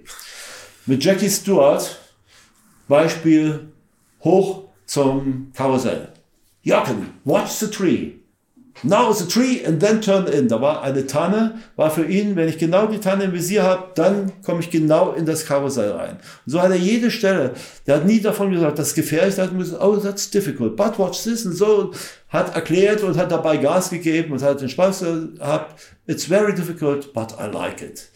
Mit 0.86 1.02
Jackie 1.02 1.28
Stewart, 1.28 1.98
Beispiel, 2.86 3.66
hoch 4.22 4.62
zum 4.86 5.50
Karussell. 5.54 6.12
Jochen, 6.62 7.14
watch 7.24 7.50
the 7.50 7.66
tree. 7.66 8.12
Now 8.82 9.12
the 9.12 9.26
tree 9.26 9.62
and 9.64 9.80
then 9.80 10.00
turn 10.00 10.26
in. 10.26 10.48
Da 10.48 10.60
war 10.60 10.82
eine 10.82 11.06
Tanne, 11.06 11.60
war 11.76 11.90
für 11.90 12.04
ihn, 12.04 12.36
wenn 12.36 12.48
ich 12.48 12.56
genau 12.56 12.86
die 12.86 12.98
Tanne 12.98 13.24
im 13.24 13.32
Visier 13.32 13.62
habe, 13.62 13.88
dann 13.94 14.32
komme 14.44 14.60
ich 14.60 14.70
genau 14.70 15.12
in 15.12 15.26
das 15.26 15.44
Karussell 15.44 15.90
rein. 15.90 16.18
Und 16.46 16.52
so 16.52 16.62
hat 16.62 16.70
er 16.70 16.76
jede 16.76 17.10
Stelle, 17.10 17.52
der 17.86 17.96
hat 17.96 18.06
nie 18.06 18.20
davon 18.20 18.50
gesagt, 18.50 18.78
das 18.78 18.88
ist 18.88 18.94
gefährlich, 18.94 19.36
er 19.36 19.44
hat 19.44 19.58
gesagt, 19.58 19.82
oh, 19.82 19.96
that's 19.96 20.30
difficult, 20.30 20.76
but 20.76 20.98
watch 20.98 21.22
this 21.22 21.44
und 21.44 21.52
so, 21.52 21.92
hat 22.28 22.54
erklärt 22.54 23.02
und 23.02 23.18
hat 23.18 23.30
dabei 23.30 23.58
Gas 23.58 23.90
gegeben 23.90 24.32
und 24.32 24.42
hat 24.42 24.60
den 24.60 24.68
Spaß 24.68 25.04
gehabt. 25.38 25.80
It's 26.06 26.24
very 26.24 26.54
difficult, 26.54 27.12
but 27.12 27.34
I 27.38 27.46
like 27.52 27.82
it. 27.82 28.08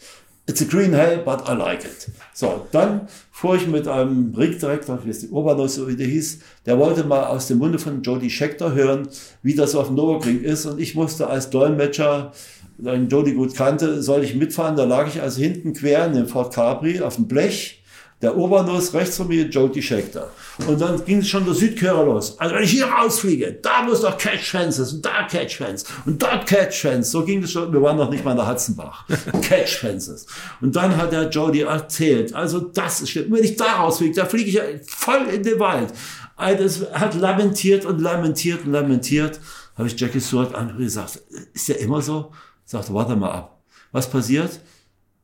It's 0.47 0.61
a 0.61 0.65
green 0.65 0.93
hell, 0.93 1.23
but 1.25 1.49
I 1.49 1.53
like 1.53 1.83
it. 1.85 2.07
So, 2.33 2.67
dann 2.71 3.07
fuhr 3.31 3.55
ich 3.55 3.67
mit 3.67 3.87
einem 3.87 4.35
Ringdirektor, 4.35 4.99
wie 5.03 5.09
es 5.09 5.21
die 5.21 5.29
Urbanus 5.29 5.75
so 5.75 5.87
wie 5.87 5.95
der 5.95 6.05
hieß, 6.05 6.39
der 6.67 6.77
wollte 6.77 7.03
mal 7.03 7.23
aus 7.23 7.47
dem 7.47 7.57
Munde 7.57 7.79
von 7.79 8.03
Jody 8.03 8.29
Scheckter 8.29 8.75
hören, 8.75 9.07
wie 9.41 9.55
das 9.55 9.73
auf 9.73 9.87
dem 9.87 9.95
Nürburgring 9.95 10.43
ist. 10.43 10.67
Und 10.67 10.79
ich 10.79 10.93
musste 10.93 11.27
als 11.27 11.49
Dolmetscher, 11.49 12.31
ich 12.77 13.11
Jody 13.11 13.33
gut 13.33 13.55
kannte, 13.55 14.03
soll 14.03 14.23
ich 14.23 14.35
mitfahren. 14.35 14.75
Da 14.75 14.83
lag 14.83 15.07
ich 15.07 15.19
also 15.19 15.41
hinten 15.41 15.73
quer 15.73 16.05
in 16.05 16.13
dem 16.13 16.27
Ford 16.27 16.53
Capri 16.53 17.01
auf 17.01 17.15
dem 17.15 17.27
Blech 17.27 17.81
der 18.21 18.35
Urbanus, 18.35 18.93
rechts 18.93 19.17
von 19.17 19.27
mir 19.27 19.45
Jody 19.45 19.81
Scheckter. 19.81 20.31
Und 20.67 20.79
dann 20.79 21.03
ging 21.03 21.19
es 21.19 21.27
schon 21.27 21.45
der 21.45 21.53
Südkörper 21.53 22.05
los. 22.05 22.39
Also 22.39 22.55
wenn 22.55 22.63
ich 22.63 22.71
hier 22.71 22.85
rausfliege, 22.85 23.59
da 23.61 23.83
muss 23.83 24.01
doch 24.01 24.17
Catch 24.17 24.51
Fences 24.51 24.93
und 24.93 25.05
da 25.05 25.27
Catch 25.27 25.57
Fence 25.57 25.83
und 26.05 26.21
dort 26.21 26.47
Catch 26.47 26.81
Fence. 26.81 27.11
So 27.11 27.25
ging 27.25 27.43
es 27.43 27.51
schon. 27.51 27.73
Wir 27.73 27.81
waren 27.81 27.97
noch 27.97 28.09
nicht 28.09 28.23
mal 28.23 28.31
in 28.31 28.37
der 28.37 28.47
Hatzenbach. 28.47 29.05
Catch 29.41 29.77
Fences. 29.79 30.25
Und 30.61 30.75
dann 30.75 30.95
hat 30.95 31.11
der 31.11 31.29
Jody 31.29 31.61
erzählt, 31.61 32.33
also 32.33 32.61
das 32.61 33.01
ist 33.01 33.09
schlimm. 33.09 33.31
Wenn 33.31 33.43
ich 33.43 33.57
da 33.57 33.73
rausfliege, 33.75 34.15
da 34.15 34.25
fliege 34.25 34.49
ich 34.49 34.89
voll 34.89 35.27
in 35.27 35.43
den 35.43 35.59
Wald. 35.59 35.93
Das 36.37 36.81
hat 36.93 37.15
lamentiert 37.15 37.85
und 37.85 37.99
lamentiert 37.99 38.65
und 38.65 38.71
lamentiert. 38.71 39.39
Habe 39.77 39.87
ich 39.87 39.99
Jackie 39.99 40.21
Stewart 40.21 40.53
gesagt, 40.77 41.21
ist 41.53 41.67
ja 41.67 41.75
immer 41.75 42.01
so? 42.01 42.31
Sagte, 42.63 42.93
warte 42.93 43.15
mal 43.15 43.31
ab. 43.31 43.61
Was 43.91 44.09
passiert? 44.09 44.59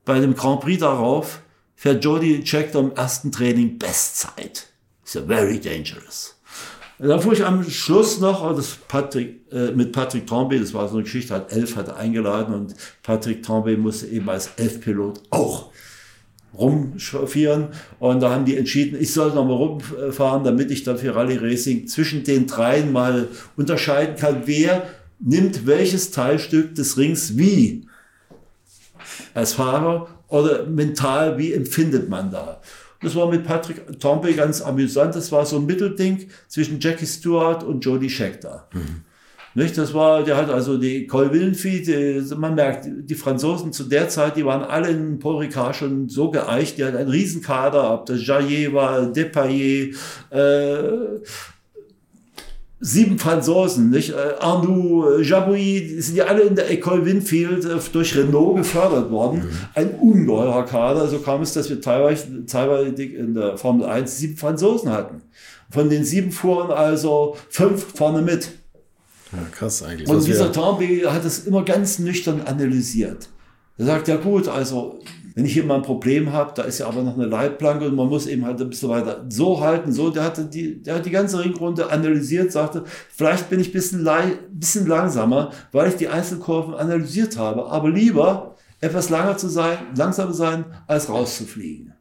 Bei 0.04 0.20
dem 0.20 0.36
Grand 0.36 0.62
Prix 0.62 0.80
darauf 0.80 1.41
fährt 1.82 2.06
Jody 2.06 2.44
Check 2.44 2.76
im 2.76 2.92
ersten 2.96 3.32
Training 3.32 3.80
Bestzeit. 3.80 4.68
It's 5.02 5.18
very 5.26 5.60
dangerous. 5.60 6.36
Da 7.00 7.18
fuhr 7.18 7.34
ich 7.34 7.44
am 7.44 7.68
Schluss 7.68 8.20
noch 8.20 8.56
das 8.56 8.78
Patrick, 8.88 9.52
äh, 9.52 9.72
mit 9.72 9.92
Patrick 9.92 10.28
Trombe, 10.28 10.60
das 10.60 10.76
war 10.76 10.88
so 10.88 10.98
eine 10.98 11.04
Geschichte, 11.06 11.34
hat 11.34 11.52
elf 11.52 11.76
hatte 11.76 11.96
eingeladen 11.96 12.54
und 12.54 12.76
Patrick 13.02 13.42
Trombe 13.42 13.76
musste 13.78 14.06
eben 14.06 14.30
als 14.30 14.52
Elfpilot 14.58 15.24
auch 15.32 15.72
rumchauffieren 16.54 17.70
und 17.98 18.20
da 18.20 18.30
haben 18.30 18.46
die 18.46 18.58
entschieden, 18.58 19.02
ich 19.02 19.12
soll 19.12 19.34
nochmal 19.34 19.58
rumfahren, 19.58 20.44
damit 20.44 20.70
ich 20.70 20.84
dann 20.84 21.00
für 21.00 21.16
Rallye 21.16 21.38
Racing 21.38 21.88
zwischen 21.88 22.24
den 22.24 22.46
dreien 22.46 22.92
mal 22.92 23.28
unterscheiden 23.58 24.18
kann, 24.18 24.44
wer 24.46 24.88
nimmt 25.18 25.66
welches 25.66 26.12
Teilstück 26.12 26.76
des 26.76 27.00
Rings 27.00 27.40
wie 27.40 27.88
als 29.34 29.54
Fahrer 29.54 30.21
oder 30.32 30.66
mental, 30.66 31.38
wie 31.38 31.54
empfindet 31.54 32.10
man 32.10 32.32
da? 32.32 32.62
Das 33.02 33.16
war 33.16 33.30
mit 33.30 33.44
Patrick 33.44 34.00
Tompe 34.00 34.34
ganz 34.34 34.62
amüsant. 34.62 35.16
Das 35.16 35.32
war 35.32 35.46
so 35.46 35.58
ein 35.58 35.66
Mittelding 35.66 36.30
zwischen 36.48 36.80
Jackie 36.80 37.08
Stewart 37.08 37.64
und 37.64 37.84
Jody 37.84 38.10
Scheckter. 38.10 38.68
Mhm. 38.74 39.04
Nicht? 39.54 39.78
Das 39.78 39.94
war, 39.94 40.24
der 40.24 40.38
hat 40.38 40.50
also 40.50 40.78
die 40.78 41.08
Colvin 41.08 41.52
die, 41.52 42.24
man 42.38 42.56
merkt, 42.56 42.88
die 42.88 43.16
Franzosen 43.16 43.74
zu 43.74 43.84
der 43.84 44.08
Zeit, 44.08 44.38
die 44.38 44.46
waren 44.46 44.64
alle 44.64 44.90
in 44.90 45.20
Paul 45.20 45.38
Ricard 45.38 45.76
schon 45.76 46.08
so 46.08 46.32
geeicht, 46.32 46.78
die 46.78 46.86
hatten 46.86 46.96
einen 46.96 47.10
Riesenkader, 47.10 47.94
ob 47.94 48.06
das 48.06 48.26
Jaillet 48.26 48.74
war, 48.74 49.08
Depayet, 49.08 49.96
äh, 50.30 51.20
sieben 52.82 53.20
Franzosen, 53.20 53.92
nicht? 53.92 54.10
Äh, 54.10 54.34
Arnoux, 54.40 55.06
äh, 55.08 55.22
Jabouille, 55.22 55.82
die 55.82 56.02
sind 56.02 56.18
ja 56.18 56.26
alle 56.26 56.42
in 56.42 56.56
der 56.56 56.70
Ecole 56.70 57.06
Winfield 57.06 57.64
äh, 57.64 57.78
durch 57.94 58.18
Renault 58.18 58.58
gefördert 58.58 59.12
worden. 59.12 59.40
Mhm. 59.40 59.50
Ein 59.76 59.90
ungeheurer 59.96 60.66
Kader. 60.66 61.08
So 61.08 61.20
kam 61.20 61.44
es, 61.44 61.54
dass 61.54 61.70
wir 61.70 61.80
teilweise, 61.80 62.46
teilweise 62.48 62.90
in 63.04 63.36
der 63.36 63.58
Formel 63.58 63.86
1 63.86 64.18
sieben 64.18 64.36
Franzosen 64.36 64.92
hatten. 64.92 65.22
Von 65.70 65.90
den 65.90 66.04
sieben 66.04 66.32
fuhren 66.32 66.72
also 66.72 67.38
fünf 67.50 67.86
vorne 67.96 68.24
mit. 68.24 68.50
Ja, 69.32 69.40
krass 69.52 69.84
eigentlich. 69.84 70.10
Und 70.10 70.26
dieser 70.26 70.52
Tambi 70.52 71.04
hat 71.06 71.24
es 71.24 71.46
immer 71.46 71.64
ganz 71.64 72.00
nüchtern 72.00 72.42
analysiert. 72.42 73.30
Er 73.78 73.86
sagt, 73.86 74.08
ja 74.08 74.18
gut, 74.18 74.48
also 74.48 75.00
wenn 75.36 75.46
ich 75.46 75.54
hier 75.54 75.64
mal 75.64 75.76
ein 75.76 75.82
Problem 75.82 76.34
habe, 76.34 76.52
da 76.56 76.64
ist 76.64 76.80
ja 76.80 76.88
aber 76.88 77.04
noch 77.04 77.16
eine 77.16 77.26
Leitplanke 77.26 77.86
und 77.86 77.96
man 77.96 78.08
muss 78.08 78.28
eben 78.28 78.46
halt 78.46 78.60
ein 78.62 78.70
bisschen 78.70 78.90
weiter 78.90 79.26
so 79.30 79.62
halten, 79.62 79.92
so, 79.92 80.10
der 80.10 80.24
hatte 80.24 80.46
die, 80.46 80.82
der 80.82 80.96
hat 80.96 81.06
die 81.06 81.12
ganze 81.12 81.44
Ringrunde 81.44 81.90
analysiert, 81.90 82.52
sagte, 82.52 82.84
vielleicht 83.10 83.50
bin 83.50 83.60
ich 83.60 83.70
ein 83.70 83.74
bisschen, 83.74 84.08
bisschen 84.52 84.88
langsamer, 84.88 85.52
weil 85.72 85.90
ich 85.90 85.96
die 85.96 86.10
Einzelkurven 86.10 86.74
analysiert 86.74 87.38
habe, 87.38 87.68
aber 87.68 87.90
lieber 87.90 88.56
etwas 88.82 89.10
langer 89.10 89.38
zu 89.38 89.48
sein, 89.48 89.78
langsamer 89.96 90.34
sein, 90.34 90.66
als 90.88 91.10
rauszufliegen. 91.10 91.94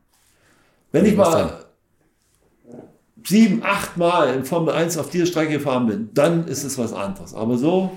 Wenn 0.93 1.05
ich 1.05 1.17
mal 1.17 1.67
sieben, 3.25 3.63
acht 3.63 3.97
Mal 3.97 4.35
in 4.35 4.45
Formel 4.45 4.75
1 4.75 4.99
auf 4.99 5.11
dieser 5.11 5.27
Strecke 5.27 5.53
gefahren 5.53 5.87
bin, 5.87 6.11
dann 6.15 6.47
ist 6.47 6.65
es 6.65 6.79
was 6.79 6.93
anderes. 6.93 7.35
Aber 7.35 7.59
so 7.59 7.97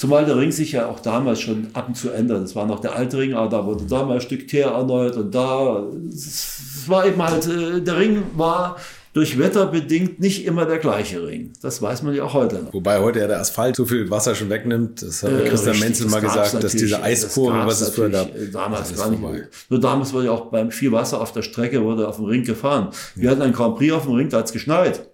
Zumal 0.00 0.24
der 0.24 0.38
Ring 0.38 0.50
sich 0.50 0.72
ja 0.72 0.86
auch 0.86 1.00
damals 1.00 1.42
schon 1.42 1.66
ab 1.74 1.88
und 1.88 1.94
zu 1.94 2.08
ändert. 2.08 2.42
Das 2.42 2.56
war 2.56 2.64
noch 2.64 2.80
der 2.80 2.96
alte 2.96 3.18
Ring, 3.18 3.34
aber 3.34 3.50
da 3.50 3.66
wurde 3.66 3.84
da 3.84 4.02
mal 4.02 4.14
ein 4.14 4.22
Stück 4.22 4.48
Teer 4.48 4.68
erneuert 4.68 5.14
und 5.18 5.34
da, 5.34 5.84
es 6.08 6.84
war 6.86 7.04
eben 7.04 7.22
halt, 7.22 7.46
äh, 7.46 7.82
der 7.82 7.98
Ring 7.98 8.22
war 8.34 8.78
durch 9.12 9.38
Wetter 9.38 9.66
bedingt 9.66 10.18
nicht 10.18 10.46
immer 10.46 10.64
der 10.64 10.78
gleiche 10.78 11.22
Ring. 11.22 11.52
Das 11.60 11.82
weiß 11.82 12.02
man 12.02 12.14
ja 12.14 12.24
auch 12.24 12.32
heute 12.32 12.62
noch. 12.62 12.72
Wobei 12.72 12.98
heute 12.98 13.18
ja 13.18 13.26
der 13.26 13.40
Asphalt 13.40 13.76
so 13.76 13.84
viel 13.84 14.08
Wasser 14.08 14.34
schon 14.34 14.48
wegnimmt. 14.48 15.02
Das 15.02 15.22
hat 15.22 15.32
äh, 15.32 15.48
Christian 15.50 15.72
richtig, 15.72 15.80
Menzel 15.84 16.08
mal 16.08 16.22
gesagt, 16.22 16.64
dass 16.64 16.72
diese 16.72 17.02
Eiskurve, 17.02 17.66
was 17.66 17.82
es 17.82 17.90
früher 17.90 18.08
gab, 18.08 18.30
damals 18.54 18.96
gar 18.96 19.10
nicht. 19.10 19.22
Nur 19.68 19.80
damals 19.80 20.14
wurde 20.14 20.26
ja 20.26 20.30
auch 20.30 20.46
beim 20.46 20.70
viel 20.70 20.92
Wasser 20.92 21.20
auf 21.20 21.32
der 21.32 21.42
Strecke 21.42 21.82
wurde 21.82 22.08
auf 22.08 22.16
dem 22.16 22.24
Ring 22.24 22.42
gefahren. 22.42 22.88
Wir 23.16 23.24
ja. 23.24 23.30
hatten 23.32 23.42
einen 23.42 23.52
Grand 23.52 23.76
Prix 23.76 23.92
auf 23.92 24.04
dem 24.04 24.14
Ring, 24.14 24.30
da 24.30 24.38
hat 24.38 24.46
es 24.46 24.52
geschneit. 24.52 25.09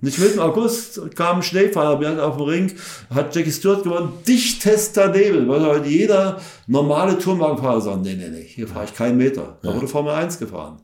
Nicht 0.00 0.18
mit 0.18 0.34
dem 0.34 0.40
August 0.40 1.00
kam 1.14 1.36
ein 1.36 1.42
hatten 1.42 2.18
auf 2.20 2.36
dem 2.36 2.46
Ring, 2.46 2.72
hat 3.10 3.34
Jackie 3.34 3.52
Stewart 3.52 3.84
gewonnen, 3.84 4.12
dichtester 4.26 5.08
Nebel, 5.08 5.46
weil 5.48 5.64
heute 5.64 5.88
jeder 5.88 6.40
normale 6.66 7.16
Turmwagenfahrer 7.16 7.80
sagt, 7.80 8.02
nee, 8.02 8.14
nee, 8.14 8.28
nee, 8.28 8.44
hier 8.44 8.66
fahre 8.66 8.86
ich 8.86 8.94
keinen 8.94 9.18
Meter. 9.18 9.58
Da 9.62 9.72
wurde 9.72 9.86
Formel 9.86 10.12
1 10.12 10.40
gefahren. 10.40 10.80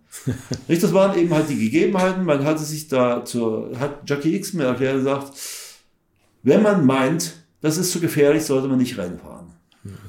Nicht, 0.68 0.82
das 0.82 0.94
waren 0.94 1.18
eben 1.18 1.34
halt 1.34 1.48
die 1.48 1.58
Gegebenheiten, 1.58 2.24
man 2.24 2.44
hatte 2.44 2.62
sich 2.62 2.86
da 2.86 3.24
zur, 3.24 3.72
hat 3.80 4.08
Jackie 4.08 4.36
X 4.36 4.52
mir 4.52 4.64
erklärt 4.64 4.98
gesagt, 4.98 5.32
wenn 6.44 6.62
man 6.62 6.86
meint, 6.86 7.34
das 7.60 7.78
ist 7.78 7.90
zu 7.90 7.98
gefährlich, 7.98 8.44
sollte 8.44 8.68
man 8.68 8.78
nicht 8.78 8.96
Rennen 8.96 9.18
fahren. 9.18 9.52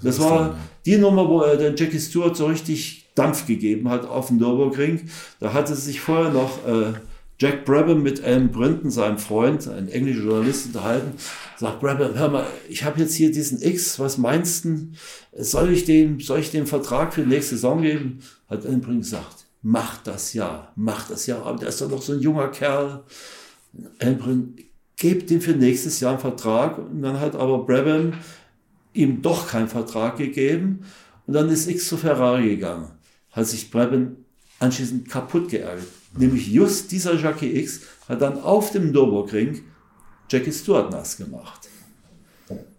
Das, 0.04 0.18
das 0.18 0.20
war 0.20 0.58
die 0.86 0.98
Nummer, 0.98 1.28
wo 1.28 1.42
er 1.42 1.58
den 1.58 1.76
Jackie 1.76 2.00
Stewart 2.00 2.36
so 2.36 2.46
richtig 2.46 3.08
Dampf 3.16 3.48
gegeben 3.48 3.90
hat 3.90 4.06
auf 4.06 4.28
dem 4.28 4.38
Nürburgring. 4.38 5.10
Da 5.40 5.54
hatte 5.54 5.76
sich 5.76 6.00
vorher 6.00 6.32
noch 6.32 6.66
äh, 6.68 6.94
Jack 7.42 7.64
Brabham 7.64 8.04
mit 8.04 8.22
Alan 8.22 8.52
Brinton, 8.52 8.92
seinem 8.92 9.18
Freund, 9.18 9.66
ein 9.70 9.88
englischer 9.88 10.24
Journalist, 10.24 10.68
unterhalten. 10.68 11.14
Sagt 11.58 11.80
Brabham, 11.80 12.14
hör 12.16 12.30
mal, 12.30 12.48
ich 12.68 12.84
habe 12.84 13.00
jetzt 13.00 13.16
hier 13.16 13.32
diesen 13.32 13.62
X, 13.62 13.98
was 13.98 14.18
meinst 14.18 14.66
du? 14.66 14.90
Soll 15.38 15.72
ich 15.72 15.86
dem, 15.86 16.20
soll 16.20 16.40
ich 16.40 16.52
dem 16.52 16.68
Vertrag 16.68 17.14
für 17.14 17.22
die 17.22 17.30
nächste 17.30 17.56
Saison 17.56 17.82
geben? 17.82 18.20
Hat 18.50 18.66
Alan 18.66 18.82
Brinton 18.82 19.02
gesagt, 19.02 19.46
mach 19.62 20.04
das 20.04 20.34
ja, 20.34 20.74
mach 20.76 21.08
das 21.08 21.28
ja. 21.28 21.42
Aber 21.42 21.58
der 21.58 21.70
ist 21.70 21.80
doch 21.80 21.90
noch 21.90 22.02
so 22.02 22.12
ein 22.12 22.20
junger 22.20 22.50
Kerl. 22.50 23.06
Alan 24.00 24.18
Brinton, 24.18 24.56
gebt 24.98 25.30
dem 25.30 25.40
für 25.40 25.54
nächstes 25.54 26.02
Jahr 26.02 26.12
einen 26.12 26.20
Vertrag. 26.20 26.78
Und 26.78 27.02
dann 27.02 27.22
hat 27.22 27.36
aber 27.36 27.60
Brabham 27.66 28.16
ihm 28.92 29.22
doch 29.22 29.48
keinen 29.48 29.70
Vertrag 29.70 30.18
gegeben. 30.18 30.82
Und 31.26 31.36
dann 31.36 31.48
ist 31.48 31.70
X 31.70 31.88
zu 31.88 31.96
Ferrari 31.96 32.50
gegangen. 32.50 32.92
Hat 33.32 33.48
sich 33.48 33.72
Brabham 33.72 34.18
anschließend 34.60 35.08
kaputt 35.08 35.48
geärgert 35.48 35.88
Nämlich 36.18 36.47
just 36.47 36.91
dieser 36.91 37.16
Jackie 37.16 37.60
X 37.60 37.82
hat 38.07 38.22
dann 38.22 38.41
auf 38.41 38.72
dem 38.72 38.91
Nürburgring 38.91 39.62
Jackie 40.30 40.51
Stewart 40.51 40.91
nass 40.91 41.18
gemacht. 41.18 41.70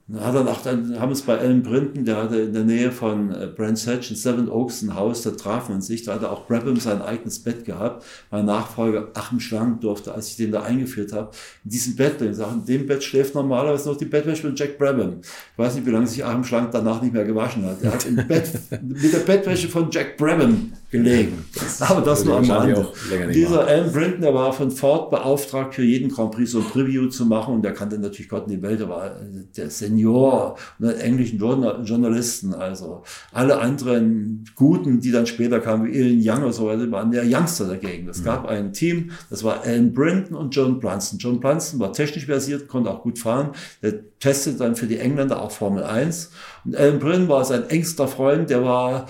dann 0.07 0.25
hat 0.25 0.35
er 0.35 0.45
noch, 0.45 0.63
dann 0.63 0.99
haben 0.99 1.13
es 1.13 1.23
bei 1.23 1.39
Alan 1.39 1.63
Brinton, 1.63 2.05
der 2.05 2.17
hatte 2.17 2.41
in 2.41 2.53
der 2.53 2.65
Nähe 2.65 2.91
von 2.91 3.33
äh, 3.33 3.47
Brands 3.47 3.87
Hatch 3.87 4.11
in 4.11 4.17
Seven 4.17 4.49
Oaks 4.49 4.83
ein 4.83 4.95
Haus, 4.95 5.23
da 5.23 5.31
traf 5.31 5.69
man 5.69 5.81
sich, 5.81 6.03
da 6.03 6.15
hatte 6.15 6.31
auch 6.31 6.47
Brabham 6.47 6.77
sein 6.79 7.03
eigenes 7.03 7.41
Bett 7.41 7.65
gehabt. 7.65 8.05
Mein 8.31 8.45
Nachfolger 8.45 9.09
Achim 9.15 9.39
Schlank 9.39 9.81
durfte, 9.81 10.13
als 10.13 10.29
ich 10.29 10.37
den 10.37 10.51
da 10.53 10.63
eingeführt 10.63 11.13
habe, 11.13 11.31
in 11.65 11.71
diesem 11.71 11.97
Bett, 11.97 12.21
in 12.21 12.35
Sachen, 12.35 12.61
in 12.61 12.67
dem 12.67 12.87
Bett 12.87 13.05
schläft 13.05 13.35
normalerweise 13.35 13.89
noch 13.89 13.97
die 13.97 14.05
Bettwäsche 14.05 14.43
von 14.43 14.57
Jack 14.57 14.79
Brabham. 14.79 15.21
Ich 15.23 15.59
weiß 15.59 15.77
nicht, 15.77 15.87
wie 15.87 15.91
lange 15.91 16.07
sich 16.07 16.25
Achim 16.25 16.45
Schlank 16.45 16.71
danach 16.73 17.03
nicht 17.03 17.13
mehr 17.13 17.25
gewaschen 17.25 17.65
hat. 17.65 17.83
Er 17.83 17.93
hat 17.93 18.07
im 18.07 18.17
Bett, 18.29 18.51
mit 18.83 19.13
der 19.13 19.21
Bettwäsche 19.21 19.69
von 19.69 19.91
Jack 19.91 20.17
Brabham 20.17 20.73
gelegen. 20.91 21.45
Das 21.55 21.83
Aber 21.83 22.01
das 22.01 22.25
nur 22.25 22.37
am 22.39 22.51
Rande. 22.51 22.89
Dieser 23.33 23.67
Alan 23.67 23.93
Brinton, 23.93 24.23
der 24.23 24.35
war 24.35 24.53
von 24.53 24.71
Ford 24.71 25.11
beauftragt, 25.11 25.75
für 25.75 25.85
jeden 25.85 26.11
Grand 26.11 26.33
Prix 26.33 26.51
so 26.51 26.59
ein 26.59 26.65
Preview 26.65 27.09
zu 27.09 27.27
machen 27.27 27.55
und 27.55 27.63
der 27.63 27.73
kannte 27.73 27.99
natürlich 27.99 28.29
Gott 28.29 28.49
in 28.49 28.57
die 28.57 28.63
Welt, 28.63 28.81
der 28.81 28.89
war 28.89 29.17
der 29.57 29.71
Senior 29.71 30.57
und 30.79 30.89
englischen 30.89 31.39
Journalisten, 31.39 32.55
also 32.55 33.03
alle 33.33 33.61
anderen 33.61 34.45
Guten, 34.57 35.01
die 35.01 35.13
dann 35.13 35.27
später 35.27 35.61
kamen, 35.61 35.87
wie 35.87 35.97
Ian 35.97 36.21
Young 36.21 36.45
oder 36.45 36.53
so 36.53 36.67
weiter, 36.67 36.91
waren 36.91 37.13
der 37.13 37.25
Youngster 37.25 37.69
dagegen. 37.69 38.09
Es 38.09 38.21
mhm. 38.21 38.25
gab 38.25 38.49
ein 38.49 38.73
Team, 38.73 39.13
das 39.31 39.45
war 39.45 39.63
Alan 39.63 39.95
Brinton 39.95 40.37
und 40.37 40.55
John 40.55 40.81
Brunson. 40.81 41.19
John 41.21 41.39
Brunson 41.39 41.79
war 41.79 41.93
technisch 41.93 42.27
versiert, 42.27 42.67
konnte 42.67 42.91
auch 42.91 43.03
gut 43.03 43.19
fahren, 43.19 43.51
der 43.81 44.19
testete 44.19 44.59
dann 44.59 44.75
für 44.75 44.87
die 44.87 44.99
Engländer 44.99 45.41
auch 45.41 45.53
Formel 45.53 45.85
1 45.85 46.33
und 46.65 46.77
Alan 46.77 46.99
Brinton 46.99 47.29
war 47.29 47.45
sein 47.45 47.69
engster 47.71 48.09
Freund, 48.09 48.51
der 48.51 48.65
war 48.65 49.07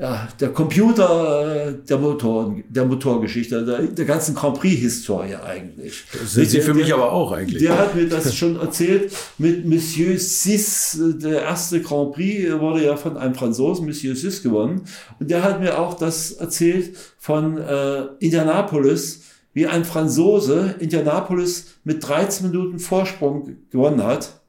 ja, 0.00 0.28
der 0.40 0.48
Computer 0.52 1.72
der, 1.72 1.98
Motor, 1.98 2.56
der 2.68 2.84
Motorgeschichte, 2.84 3.64
der, 3.64 3.82
der 3.82 4.04
ganzen 4.04 4.34
Grand 4.34 4.58
Prix-Historie 4.58 5.36
eigentlich. 5.36 6.04
Das 6.12 6.32
sind 6.32 6.50
Sie 6.50 6.60
für 6.60 6.72
der, 6.72 6.74
mich 6.74 6.92
aber 6.92 7.12
auch 7.12 7.32
eigentlich. 7.32 7.62
Der 7.62 7.78
hat 7.78 7.94
mir 7.94 8.08
das 8.08 8.34
schon 8.34 8.56
erzählt 8.56 9.12
mit 9.38 9.64
Monsieur 9.64 10.18
Sis. 10.18 10.98
Der 11.00 11.42
erste 11.42 11.80
Grand 11.80 12.12
Prix 12.12 12.50
wurde 12.58 12.84
ja 12.84 12.96
von 12.96 13.16
einem 13.16 13.34
Franzosen, 13.34 13.86
Monsieur 13.86 14.16
Sis, 14.16 14.42
gewonnen. 14.42 14.84
Und 15.20 15.30
der 15.30 15.42
hat 15.42 15.60
mir 15.60 15.78
auch 15.78 15.94
das 15.94 16.32
erzählt 16.32 16.96
von 17.18 17.58
äh, 17.58 18.06
Indianapolis, 18.18 19.22
wie 19.52 19.66
ein 19.68 19.84
Franzose 19.84 20.74
Indianapolis 20.80 21.74
mit 21.84 22.06
13 22.06 22.50
Minuten 22.50 22.80
Vorsprung 22.80 23.56
gewonnen 23.70 24.02
hat, 24.02 24.40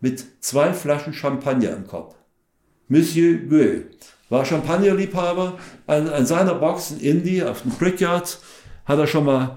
mit 0.00 0.24
zwei 0.40 0.72
Flaschen 0.72 1.12
Champagner 1.12 1.74
im 1.76 1.86
Kopf. 1.86 2.14
Monsieur 2.88 3.38
Gueux 3.48 3.84
war 4.34 4.44
Champagnerliebhaber. 4.44 5.54
An, 5.86 6.08
an 6.08 6.26
seiner 6.26 6.54
Box 6.54 6.90
in 6.90 7.00
Indy 7.00 7.42
auf 7.42 7.62
dem 7.62 7.70
Brickyard 7.72 8.38
hat 8.84 8.98
er 8.98 9.06
schon 9.06 9.24
mal 9.24 9.56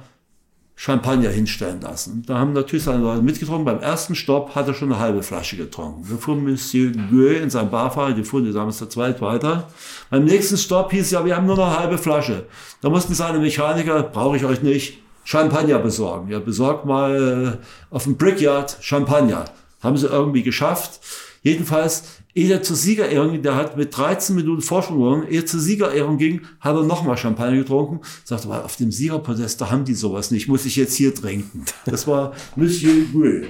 Champagner 0.76 1.30
hinstellen 1.30 1.82
lassen. 1.82 2.24
Da 2.28 2.38
haben 2.38 2.54
natürlich 2.54 2.84
seine 2.84 3.02
Leute 3.02 3.24
mitgetrunken. 3.24 3.66
Beim 3.66 3.80
ersten 3.80 4.14
Stopp 4.14 4.54
hat 4.54 4.68
er 4.68 4.76
schon 4.76 4.92
eine 4.92 5.02
halbe 5.02 5.24
Flasche 5.24 5.58
getrunken. 5.58 6.08
Da 6.08 6.18
fuhr 6.18 6.36
Monsieur 6.36 6.92
Gueux 6.92 7.42
in 7.42 7.50
seinem 7.50 7.72
Barfahrer, 7.72 8.14
die 8.14 8.24
fuhren 8.24 8.54
damals 8.54 8.78
zu 8.78 8.86
zweit 8.86 9.20
weiter. 9.20 9.68
Beim 10.12 10.26
nächsten 10.26 10.56
Stopp 10.56 10.92
hieß 10.92 11.10
ja, 11.10 11.26
wir 11.26 11.36
haben 11.36 11.48
nur 11.48 11.58
noch 11.58 11.68
eine 11.68 11.80
halbe 11.80 11.98
Flasche. 11.98 12.46
Da 12.82 12.90
mussten 12.90 13.16
seine 13.16 13.40
Mechaniker, 13.40 14.04
brauche 14.04 14.38
ich 14.38 14.46
euch 14.46 14.62
nicht, 14.62 15.00
Champagner 15.24 15.80
besorgen. 15.80 16.30
Ja, 16.30 16.38
besorgt 16.40 16.86
mal 16.86 17.58
äh, 17.60 17.94
auf 17.94 18.04
dem 18.04 18.16
Brickyard 18.16 18.78
Champagner. 18.82 19.46
Haben 19.82 19.98
sie 19.98 20.08
irgendwie 20.08 20.44
geschafft. 20.44 21.00
Jedenfalls 21.42 22.04
Ehe 22.38 22.54
er 22.54 22.62
zur 22.62 22.76
Siegerehrung, 22.76 23.42
der 23.42 23.56
hat 23.56 23.78
mit 23.78 23.98
13 23.98 24.36
Minuten 24.36 24.62
Vorsprung 24.62 25.00
gewonnen, 25.00 25.28
ehe 25.28 25.40
er 25.40 25.46
zur 25.48 25.60
Siegerehrung 25.60 26.20
ging, 26.20 26.42
hat 26.60 26.76
er 26.76 26.84
nochmal 26.84 27.18
Champagner 27.18 27.58
getrunken, 27.58 28.02
sagte, 28.26 28.48
auf 28.50 28.76
dem 28.76 28.92
Siegerpodest, 28.92 29.60
da 29.60 29.72
haben 29.72 29.86
die 29.86 29.96
sowas 29.96 30.30
nicht, 30.30 30.48
muss 30.48 30.64
ich 30.68 30.76
jetzt 30.76 30.94
hier 30.94 31.16
trinken. 31.16 31.66
Das 31.86 32.06
war 32.06 32.34
Monsieur 32.56 32.94
Gouet. 33.12 33.48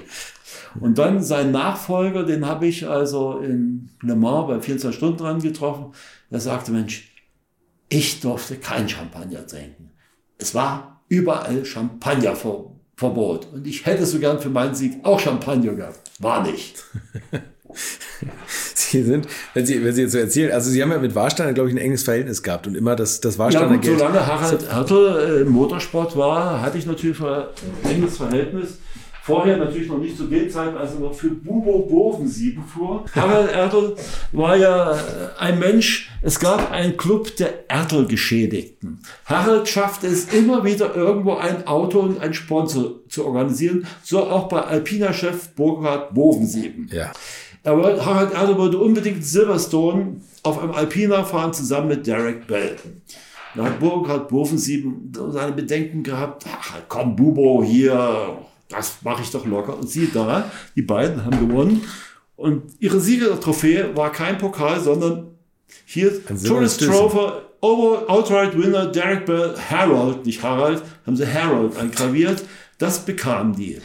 Und 0.79 0.97
dann 0.97 1.21
sein 1.21 1.51
Nachfolger, 1.51 2.23
den 2.23 2.45
habe 2.45 2.65
ich 2.65 2.87
also 2.87 3.39
in 3.39 3.89
Le 4.01 4.15
Mans 4.15 4.47
bei 4.47 4.61
24 4.61 4.95
Stunden 4.95 5.17
dran 5.17 5.41
getroffen, 5.41 5.87
der 6.31 6.39
sagte, 6.39 6.71
Mensch, 6.71 7.11
ich 7.89 8.21
durfte 8.21 8.55
kein 8.55 8.87
Champagner 8.87 9.45
trinken. 9.45 9.91
Es 10.37 10.55
war 10.55 11.03
überall 11.09 11.65
Champagnerverbot. 11.65 13.51
Und 13.51 13.67
ich 13.67 13.85
hätte 13.85 14.05
so 14.05 14.19
gern 14.19 14.39
für 14.39 14.49
meinen 14.49 14.75
Sieg 14.75 15.03
auch 15.03 15.19
Champagner 15.19 15.73
gehabt. 15.73 16.09
War 16.19 16.41
nicht. 16.43 16.85
Sie 18.73 19.03
sind, 19.03 19.27
wenn 19.53 19.65
Sie, 19.65 19.83
wenn 19.83 19.93
Sie 19.93 20.03
jetzt 20.03 20.11
so 20.13 20.17
erzählen, 20.17 20.51
also 20.51 20.69
Sie 20.69 20.81
haben 20.81 20.91
ja 20.91 20.99
mit 20.99 21.13
Warsteiner, 21.15 21.53
glaube 21.53 21.69
ich, 21.69 21.75
ein 21.75 21.79
enges 21.79 22.03
Verhältnis 22.03 22.41
gehabt 22.41 22.67
und 22.67 22.75
immer 22.75 22.95
das, 22.95 23.19
das 23.21 23.37
Warsteiner 23.37 23.67
ja, 23.67 23.73
gut, 23.73 23.81
Geld. 23.81 23.99
Solange 23.99 24.25
Harald 24.25 24.71
Hertel 24.71 25.41
im 25.45 25.51
Motorsport 25.51 26.15
war, 26.15 26.61
hatte 26.61 26.77
ich 26.77 26.85
natürlich 26.85 27.19
ein 27.21 27.45
enges 27.83 28.17
Verhältnis. 28.17 28.77
Vorher 29.27 29.57
natürlich 29.57 29.89
noch 29.89 29.97
nicht 29.97 30.15
zu 30.15 30.23
den 30.23 30.49
Zeiten, 30.49 30.77
als 30.77 30.93
er 30.93 31.01
noch 31.01 31.13
für 31.13 31.27
Bubo 31.27 31.79
Bovensieben 31.79 32.63
fuhr. 32.63 33.03
Harald 33.13 33.51
Ertel 33.51 33.93
war 34.31 34.55
ja 34.55 34.93
äh, 34.93 34.97
ein 35.37 35.59
Mensch, 35.59 36.09
es 36.21 36.39
gab 36.39 36.71
einen 36.71 36.95
Club 36.95 37.35
der 37.35 37.69
Ertel-Geschädigten. 37.69 39.01
Harald 39.25 39.67
schaffte 39.67 40.07
es 40.07 40.31
immer 40.33 40.63
wieder 40.63 40.95
irgendwo 40.95 41.33
ein 41.33 41.67
Auto 41.67 41.99
und 41.99 42.21
ein 42.21 42.33
Sponsor 42.33 43.05
zu 43.09 43.25
organisieren, 43.25 43.85
so 44.01 44.23
auch 44.23 44.47
bei 44.47 44.61
Alpina-Chef 44.61 45.49
Burkhard 45.55 46.13
Bovensieben. 46.13 46.89
Ja. 46.93 47.11
Aber 47.67 48.05
Harald 48.05 48.33
Erde 48.33 48.57
wollte 48.57 48.77
unbedingt 48.77 49.25
Silverstone 49.25 50.21
auf 50.43 50.57
einem 50.57 50.71
Alpina 50.71 51.25
fahren, 51.25 51.53
zusammen 51.53 51.89
mit 51.89 52.07
Derek 52.07 52.47
Bell. 52.47 52.77
Da 53.55 53.65
hat 53.65 53.79
Burkhard 53.81 54.29
Bovensieben 54.29 55.11
seine 55.31 55.51
Bedenken 55.51 56.01
gehabt. 56.01 56.45
Ach, 56.49 56.75
komm, 56.87 57.17
Bubo, 57.17 57.61
hier, 57.63 58.37
das 58.69 58.99
mache 59.03 59.21
ich 59.21 59.31
doch 59.31 59.45
locker. 59.45 59.77
Und 59.77 59.89
siehe 59.89 60.07
da, 60.13 60.49
die 60.77 60.81
beiden 60.81 61.25
haben 61.25 61.45
gewonnen. 61.45 61.83
Und 62.37 62.63
ihre 62.79 63.01
Siegertrophäe 63.01 63.95
war 63.95 64.13
kein 64.13 64.37
Pokal, 64.37 64.79
sondern 64.79 65.31
hier 65.85 66.25
Tourist 66.25 66.81
Trophy, 66.81 67.33
Outright 67.59 68.57
Winner 68.57 68.85
Derek 68.85 69.25
Bell, 69.25 69.55
Harold, 69.69 70.25
nicht 70.25 70.41
Harald, 70.41 70.83
haben 71.05 71.17
sie 71.17 71.27
Harold 71.27 71.75
eingraviert. 71.75 72.43
Das 72.77 73.03
bekamen 73.03 73.53
die. 73.55 73.81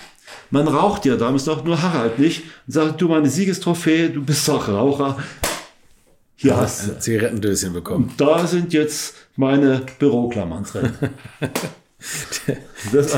Man 0.51 0.69
raucht 0.69 1.05
ja 1.05 1.17
damals 1.17 1.45
doch 1.45 1.65
nur 1.65 1.81
Harald 1.81 2.19
nicht 2.19 2.43
und 2.67 2.73
sagt, 2.73 3.01
du 3.01 3.09
meine 3.09 3.29
Siegestrophäe, 3.29 4.11
du 4.11 4.23
bist 4.23 4.47
doch 4.49 4.69
Raucher. 4.69 5.17
Hier 6.37 6.57
hast 6.57 6.89
du. 6.89 6.99
Zigarettendöschen 6.99 7.73
bekommen. 7.73 8.05
Und 8.11 8.21
da 8.21 8.47
sind 8.47 8.73
jetzt 8.73 9.15
meine 9.37 9.83
Büroklammern 9.99 10.65
drin. 10.65 10.93
das, 12.93 13.17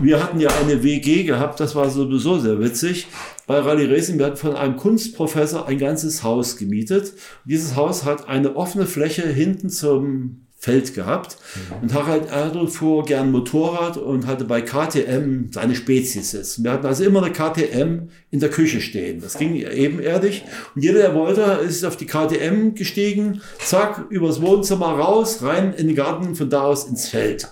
wir 0.00 0.22
hatten 0.22 0.40
ja 0.40 0.50
eine 0.50 0.82
WG 0.82 1.24
gehabt, 1.24 1.58
das 1.58 1.74
war 1.74 1.90
sowieso 1.90 2.38
sehr 2.38 2.60
witzig. 2.60 3.08
Bei 3.46 3.58
Rally 3.58 3.92
Racing, 3.92 4.18
wir 4.18 4.26
hatten 4.26 4.36
von 4.36 4.54
einem 4.54 4.76
Kunstprofessor 4.76 5.66
ein 5.66 5.78
ganzes 5.78 6.22
Haus 6.22 6.56
gemietet. 6.56 7.12
dieses 7.44 7.74
Haus 7.74 8.04
hat 8.04 8.28
eine 8.28 8.54
offene 8.54 8.86
Fläche 8.86 9.26
hinten 9.26 9.68
zum 9.68 10.46
Feld 10.62 10.94
gehabt. 10.94 11.38
Mhm. 11.54 11.82
Und 11.82 11.94
Harald 11.94 12.30
Erdl 12.30 12.68
fuhr 12.68 13.02
gern 13.04 13.32
Motorrad 13.32 13.96
und 13.96 14.26
hatte 14.26 14.44
bei 14.44 14.60
KTM 14.60 15.50
seine 15.50 15.74
Spezies 15.74 16.32
sitzen. 16.32 16.64
Wir 16.64 16.72
hatten 16.72 16.84
also 16.84 17.02
immer 17.02 17.22
eine 17.22 17.32
KTM 17.32 18.10
in 18.30 18.40
der 18.40 18.50
Küche 18.50 18.82
stehen. 18.82 19.22
Das 19.22 19.38
ging 19.38 19.56
ebenerdig. 19.56 20.44
Und 20.74 20.84
jeder, 20.84 20.98
der 20.98 21.14
wollte, 21.14 21.40
ist 21.66 21.82
auf 21.84 21.96
die 21.96 22.04
KTM 22.04 22.74
gestiegen, 22.74 23.40
zack, 23.58 24.04
übers 24.10 24.42
Wohnzimmer 24.42 24.88
raus, 24.88 25.42
rein 25.42 25.72
in 25.72 25.86
den 25.86 25.96
Garten, 25.96 26.34
von 26.34 26.50
da 26.50 26.64
aus 26.64 26.84
ins 26.84 27.08
Feld. 27.08 27.48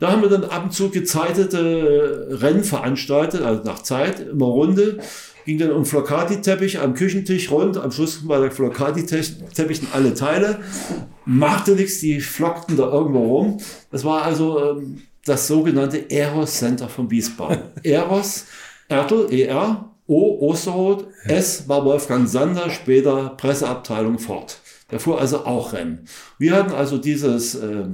Da 0.00 0.10
haben 0.10 0.22
wir 0.22 0.28
dann 0.28 0.42
ab 0.42 0.64
und 0.64 0.72
zu 0.72 0.90
gezeitete 0.90 2.26
Rennen 2.40 2.64
veranstaltet, 2.64 3.42
also 3.42 3.62
nach 3.62 3.84
Zeit, 3.84 4.18
immer 4.18 4.46
Runde 4.46 4.98
ging 5.44 5.58
dann 5.58 5.72
um 5.72 5.84
Flocati-Teppich 5.84 6.80
am 6.80 6.94
Küchentisch 6.94 7.50
rund. 7.50 7.76
Am 7.76 7.90
Schluss 7.90 8.26
war 8.26 8.40
der 8.40 8.50
Flocati-Teppich 8.50 9.82
in 9.82 9.88
alle 9.92 10.14
Teile. 10.14 10.60
Machte 11.24 11.72
nichts, 11.72 12.00
die 12.00 12.20
flockten 12.20 12.76
da 12.76 12.90
irgendwo 12.90 13.38
rum. 13.38 13.58
Das 13.90 14.04
war 14.04 14.22
also 14.22 14.62
ähm, 14.62 15.02
das 15.24 15.46
sogenannte 15.46 16.10
Eros 16.10 16.58
Center 16.58 16.88
von 16.88 17.10
Wiesbaden. 17.10 17.62
Eros, 17.82 18.46
Ertel, 18.88 19.32
ER, 19.32 19.88
O, 20.06 20.48
Osterrot, 20.50 21.06
S 21.24 21.68
war 21.68 21.84
Wolfgang 21.84 22.28
Sander, 22.28 22.70
später 22.70 23.30
Presseabteilung 23.36 24.18
Ford. 24.18 24.58
Der 24.90 25.00
fuhr 25.00 25.18
also 25.18 25.46
auch 25.46 25.72
Rennen. 25.72 26.04
Wir 26.38 26.54
hatten 26.54 26.72
also 26.72 26.98
dieses, 26.98 27.54
äh, 27.54 27.84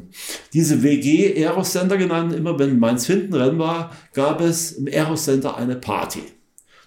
diese 0.53 0.83
WG 0.83 1.33
Eros 1.35 1.73
Center 1.73 1.97
genannt. 1.97 2.33
Immer 2.35 2.59
wenn 2.59 2.79
Mainz-Finden 2.81 3.35
Rennen 3.35 3.59
war, 3.61 3.93
gab 4.15 4.41
es 4.41 4.73
im 4.73 4.89
Eros 4.89 5.25
Center 5.25 5.57
eine 5.57 5.77
Party. 5.77 6.23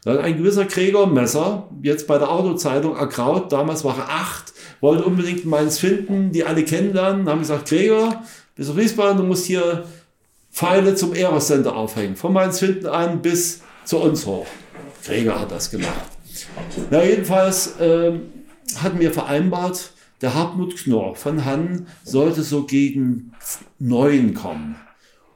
Da 0.04 0.14
hat 0.14 0.20
ein 0.20 0.38
gewisser 0.38 0.66
Gregor 0.66 1.06
Messer, 1.08 1.70
jetzt 1.84 2.08
bei 2.08 2.18
der 2.18 2.32
Autozeitung 2.32 2.96
erkraut, 2.96 3.52
damals 3.52 3.84
war 3.84 3.98
er 3.98 4.10
acht, 4.10 4.52
wollte 4.80 5.04
unbedingt 5.04 5.46
meins 5.46 5.78
finden, 5.78 6.32
die 6.32 6.44
alle 6.44 6.64
kennenlernen, 6.66 7.30
haben 7.30 7.40
gesagt, 7.40 7.70
Gregor, 7.70 8.24
bis 8.56 8.70
auf 8.70 8.78
Wiesbaden, 8.78 9.18
du 9.18 9.24
musst 9.24 9.46
hier 9.46 9.86
Pfeile 10.52 10.96
zum 10.96 11.14
Eros 11.14 11.48
Center 11.48 11.76
aufhängen. 11.76 12.16
Von 12.16 12.34
Mainz 12.34 12.60
finden 12.60 12.88
an 12.88 13.22
bis 13.22 13.62
zu 13.86 13.98
uns 14.00 14.26
hoch. 14.26 14.48
Gregor 15.06 15.40
hat 15.40 15.52
das 15.52 15.70
gemacht. 15.70 15.94
Na, 16.90 17.04
jedenfalls 17.04 17.76
ähm, 17.80 18.32
hatten 18.82 19.00
wir 19.00 19.12
vereinbart, 19.12 19.92
der 20.22 20.34
Hartmut 20.34 20.78
Knorr 20.78 21.16
von 21.16 21.46
Hannen 21.46 21.88
sollte 22.04 22.42
so 22.44 22.64
gegen 22.64 23.34
neun 23.80 24.34
kommen. 24.34 24.76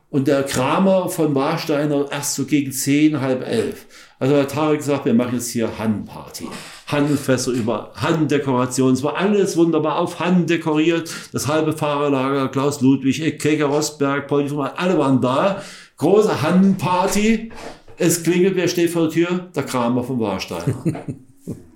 und 0.09 0.27
der 0.27 0.43
Kramer 0.43 1.09
von 1.09 1.35
Warsteiner 1.35 2.07
erst 2.09 2.35
so 2.35 2.45
gegen 2.45 2.71
zehn, 2.71 3.19
halb 3.19 3.45
elf. 3.45 3.85
Also 4.19 4.37
hat 4.37 4.51
Tarek 4.51 4.79
gesagt, 4.79 5.05
wir 5.05 5.13
machen 5.13 5.33
jetzt 5.33 5.49
hier 5.49 5.77
Hannenparty. 5.77 6.47
Hannenfässer 6.87 7.51
über 7.51 7.91
Hannendekoration. 7.95 8.93
Es 8.93 9.03
war 9.03 9.17
alles 9.17 9.57
wunderbar 9.57 9.99
auf 9.99 10.19
Hannen 10.19 10.45
dekoriert. 10.45 11.11
Das 11.33 11.47
halbe 11.47 11.73
Fahrerlager, 11.73 12.47
Klaus 12.49 12.81
Ludwig, 12.81 13.39
Keker 13.39 13.65
Rosberg, 13.65 14.27
Paul 14.27 14.47
alle 14.75 14.97
waren 14.97 15.19
da. 15.19 15.61
Große 15.97 16.41
Hannenparty. 16.41 17.51
Es 17.97 18.23
klingelt, 18.23 18.55
wer 18.55 18.67
steht 18.67 18.91
vor 18.91 19.03
der 19.03 19.11
Tür? 19.11 19.49
Der 19.55 19.63
Kramer 19.63 20.03
von 20.03 20.19
Warsteiner. 20.19 20.75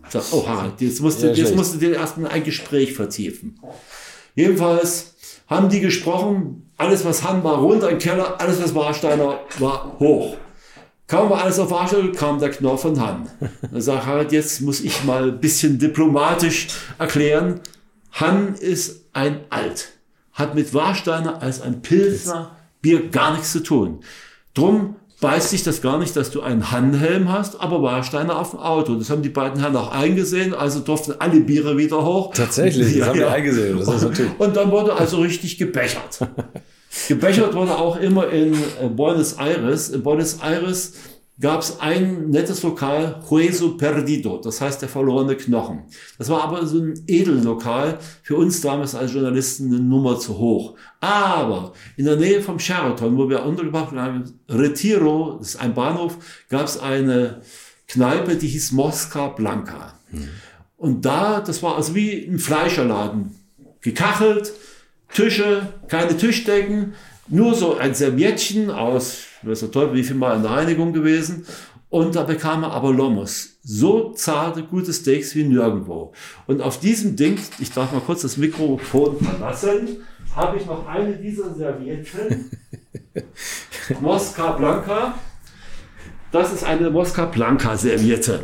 so, 0.09 0.19
oh 0.31 0.47
Harald, 0.47 0.79
jetzt 0.79 1.01
musst 1.01 1.23
du, 1.23 1.27
ja, 1.27 1.33
jetzt 1.33 1.55
musst 1.55 1.75
du 1.75 1.79
dir 1.79 1.95
erstmal 1.95 2.31
ein 2.31 2.43
Gespräch 2.43 2.93
vertiefen. 2.93 3.59
Jedenfalls 4.35 5.15
haben 5.47 5.69
die 5.69 5.79
gesprochen, 5.79 6.71
alles 6.77 7.03
was 7.05 7.23
Han 7.23 7.43
war 7.43 7.59
runter 7.59 7.89
im 7.89 7.99
Keller, 7.99 8.39
alles 8.39 8.61
was 8.61 8.75
Warsteiner 8.75 9.39
war 9.59 9.97
hoch. 9.99 10.37
Kaum 11.09 11.31
war 11.31 11.43
alles 11.43 11.57
auf 11.57 11.71
Warsteiner, 11.71 12.11
kam 12.11 12.39
der 12.39 12.51
Knorr 12.51 12.77
von 12.77 13.01
Han. 13.01 13.27
Dann 13.71 13.81
sagt 13.81 14.05
Harald, 14.05 14.31
jetzt 14.31 14.61
muss 14.61 14.79
ich 14.79 15.03
mal 15.03 15.29
ein 15.29 15.39
bisschen 15.39 15.79
diplomatisch 15.79 16.67
erklären. 16.99 17.61
Han 18.13 18.53
ist 18.53 19.07
ein 19.13 19.39
Alt, 19.49 19.89
hat 20.33 20.53
mit 20.53 20.71
Warsteiner 20.75 21.41
als 21.41 21.61
ein 21.61 21.81
Pilsner 21.81 22.55
Bier 22.81 23.09
gar 23.09 23.33
nichts 23.33 23.51
zu 23.51 23.61
tun. 23.61 24.01
Drum 24.53 24.97
beißt 25.19 25.49
sich 25.49 25.63
das 25.63 25.81
gar 25.81 25.97
nicht, 25.97 26.15
dass 26.15 26.29
du 26.29 26.41
einen 26.41 26.71
Handhelm 26.71 27.31
hast, 27.31 27.59
aber 27.59 27.81
Warsteiner 27.81 28.37
auf 28.37 28.51
dem 28.51 28.59
Auto. 28.59 28.93
Das 28.93 29.09
haben 29.09 29.23
die 29.23 29.29
beiden 29.29 29.59
Herren 29.59 29.75
auch 29.75 29.91
eingesehen, 29.91 30.53
also 30.53 30.79
durften 30.79 31.15
alle 31.17 31.39
Biere 31.39 31.75
wieder 31.75 32.05
hoch. 32.05 32.33
Tatsächlich, 32.35 32.85
das 32.85 32.95
ja, 32.95 33.05
haben 33.07 33.19
ja. 33.19 33.29
die 33.29 33.35
eingesehen. 33.35 33.79
Natürlich. 33.83 34.31
Und 34.37 34.55
dann 34.55 34.71
wurde 34.71 34.93
also 34.93 35.17
richtig 35.21 35.57
gebechert. 35.57 36.19
Gebechert 37.07 37.53
wurde 37.53 37.77
auch 37.77 37.97
immer 37.97 38.29
in 38.29 38.53
äh, 38.53 38.87
Buenos 38.87 39.33
Aires. 39.33 39.89
In 39.89 40.03
Buenos 40.03 40.41
Aires 40.41 40.93
gab 41.39 41.61
es 41.61 41.79
ein 41.79 42.29
nettes 42.29 42.63
Lokal, 42.63 43.21
Hueso 43.29 43.77
Perdido, 43.77 44.39
das 44.43 44.59
heißt 44.59 44.81
der 44.81 44.89
verlorene 44.89 45.37
Knochen. 45.37 45.83
Das 46.17 46.29
war 46.29 46.43
aber 46.43 46.65
so 46.65 46.79
ein 46.79 47.01
Edellokal, 47.07 47.97
für 48.23 48.35
uns 48.35 48.59
damals 48.59 48.93
als 48.93 49.13
Journalisten 49.13 49.67
eine 49.67 49.79
Nummer 49.79 50.19
zu 50.19 50.37
hoch. 50.37 50.75
Aber 50.99 51.73
in 51.95 52.05
der 52.05 52.17
Nähe 52.17 52.41
vom 52.41 52.59
Sheraton, 52.59 53.17
wo 53.17 53.29
wir 53.29 53.43
untergebracht 53.43 53.95
waren, 53.95 54.39
Retiro, 54.49 55.37
das 55.39 55.49
ist 55.49 55.61
ein 55.61 55.73
Bahnhof, 55.73 56.17
gab 56.49 56.65
es 56.65 56.77
eine 56.77 57.41
Kneipe, 57.87 58.35
die 58.35 58.47
hieß 58.47 58.73
Mosca 58.73 59.29
Blanca. 59.29 59.93
Hm. 60.11 60.27
Und 60.77 61.05
da, 61.05 61.39
das 61.39 61.63
war 61.63 61.77
also 61.77 61.95
wie 61.95 62.25
ein 62.25 62.39
Fleischerladen, 62.39 63.35
gekachelt, 63.81 64.53
Tische, 65.13 65.73
keine 65.87 66.15
Tischdecken, 66.15 66.93
nur 67.27 67.55
so 67.55 67.77
ein 67.77 67.93
Serviettchen 67.93 68.71
aus 68.71 69.29
weiß 69.43 69.59
der 69.61 69.71
Teufel, 69.71 69.95
wie 69.95 70.03
viel 70.03 70.15
Mal 70.15 70.37
in 70.37 70.43
der 70.43 70.51
Reinigung 70.51 70.93
gewesen. 70.93 71.45
Und 71.89 72.15
da 72.15 72.23
bekam 72.23 72.63
er 72.63 72.71
aber 72.71 72.93
Lommos. 72.93 73.57
So 73.63 74.11
zarte, 74.11 74.63
gute 74.63 74.93
Steaks 74.93 75.33
wie 75.33 75.43
nirgendwo. 75.43 76.13
Und 76.45 76.61
auf 76.61 76.79
diesem 76.79 77.15
Ding, 77.15 77.39
ich 77.57 77.71
darf 77.71 77.91
mal 77.91 78.01
kurz 78.01 78.21
das 78.21 78.37
Mikrofon 78.37 79.17
verlassen, 79.19 79.97
habe 80.35 80.57
ich 80.57 80.65
noch 80.67 80.87
eine 80.87 81.13
dieser 81.13 81.53
Servietten. 81.55 82.51
Mosca 84.01 84.51
Blanca. 84.51 85.15
Das 86.31 86.53
ist 86.53 86.63
eine 86.63 86.91
Mosca 86.91 87.25
Blanca 87.25 87.75
Serviette. 87.75 88.41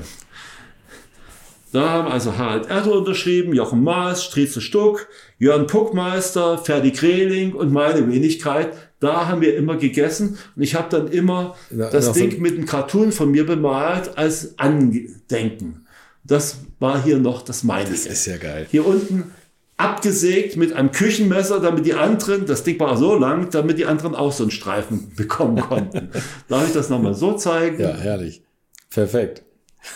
Da 1.72 1.90
haben 1.90 2.08
also 2.08 2.36
Harald 2.36 2.68
Erdo 2.68 2.98
unterschrieben, 2.98 3.54
Jochen 3.54 3.84
Maas, 3.84 4.24
Striezel 4.24 4.62
Stuck, 4.62 5.08
Jörn 5.38 5.68
Puckmeister, 5.68 6.58
Ferdi 6.58 6.92
Kreling 6.92 7.54
und 7.54 7.72
meine 7.72 8.10
Wenigkeit. 8.12 8.74
Da 9.00 9.28
haben 9.28 9.42
wir 9.42 9.56
immer 9.58 9.76
gegessen 9.78 10.38
und 10.56 10.64
ich 10.64 10.76
habe 10.76 10.90
dann 10.90 11.08
immer 11.10 11.56
ja, 11.76 11.90
das 11.90 12.14
Ding 12.14 12.42
mit 12.42 12.54
einem 12.54 12.66
Cartoon 12.66 13.12
von 13.12 13.32
mir 13.32 13.46
bemalt 13.46 14.18
als 14.18 14.58
Andenken. 14.58 15.86
Das 16.24 16.58
war 16.80 17.04
hier 17.04 17.20
noch 17.20 17.42
das 17.44 17.64
meine. 17.64 17.90
Das 17.90 18.06
ist 18.06 18.26
ja 18.26 18.38
geil. 18.38 18.66
Hier 18.72 18.86
unten 18.86 19.32
abgesägt 19.78 20.56
mit 20.56 20.74
einem 20.74 20.92
Küchenmesser, 20.92 21.60
damit 21.60 21.86
die 21.86 21.94
anderen, 21.94 22.46
das 22.46 22.64
Ding 22.64 22.80
war 22.80 22.98
so 22.98 23.16
lang, 23.16 23.50
damit 23.52 23.78
die 23.78 23.86
anderen 23.86 24.16
auch 24.16 24.32
so 24.32 24.44
einen 24.44 24.52
Streifen 24.52 25.14
bekommen 25.16 25.60
konnten. 25.60 26.10
Darf 26.48 26.68
ich 26.68 26.74
das 26.74 26.90
nochmal 26.90 27.14
so 27.14 27.34
zeigen? 27.34 27.82
Ja, 27.82 27.96
herrlich. 27.96 28.42
Perfekt. 28.90 29.44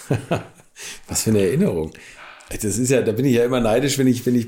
Was 1.07 1.23
für 1.23 1.31
eine 1.31 1.41
Erinnerung. 1.41 1.91
Das 2.49 2.79
ist 2.79 2.89
ja, 2.89 3.01
da 3.01 3.11
bin 3.11 3.25
ich 3.25 3.35
ja 3.35 3.45
immer 3.45 3.59
neidisch, 3.59 3.99
wenn 3.99 4.07
ich, 4.07 4.25
wenn 4.25 4.33
ich 4.33 4.47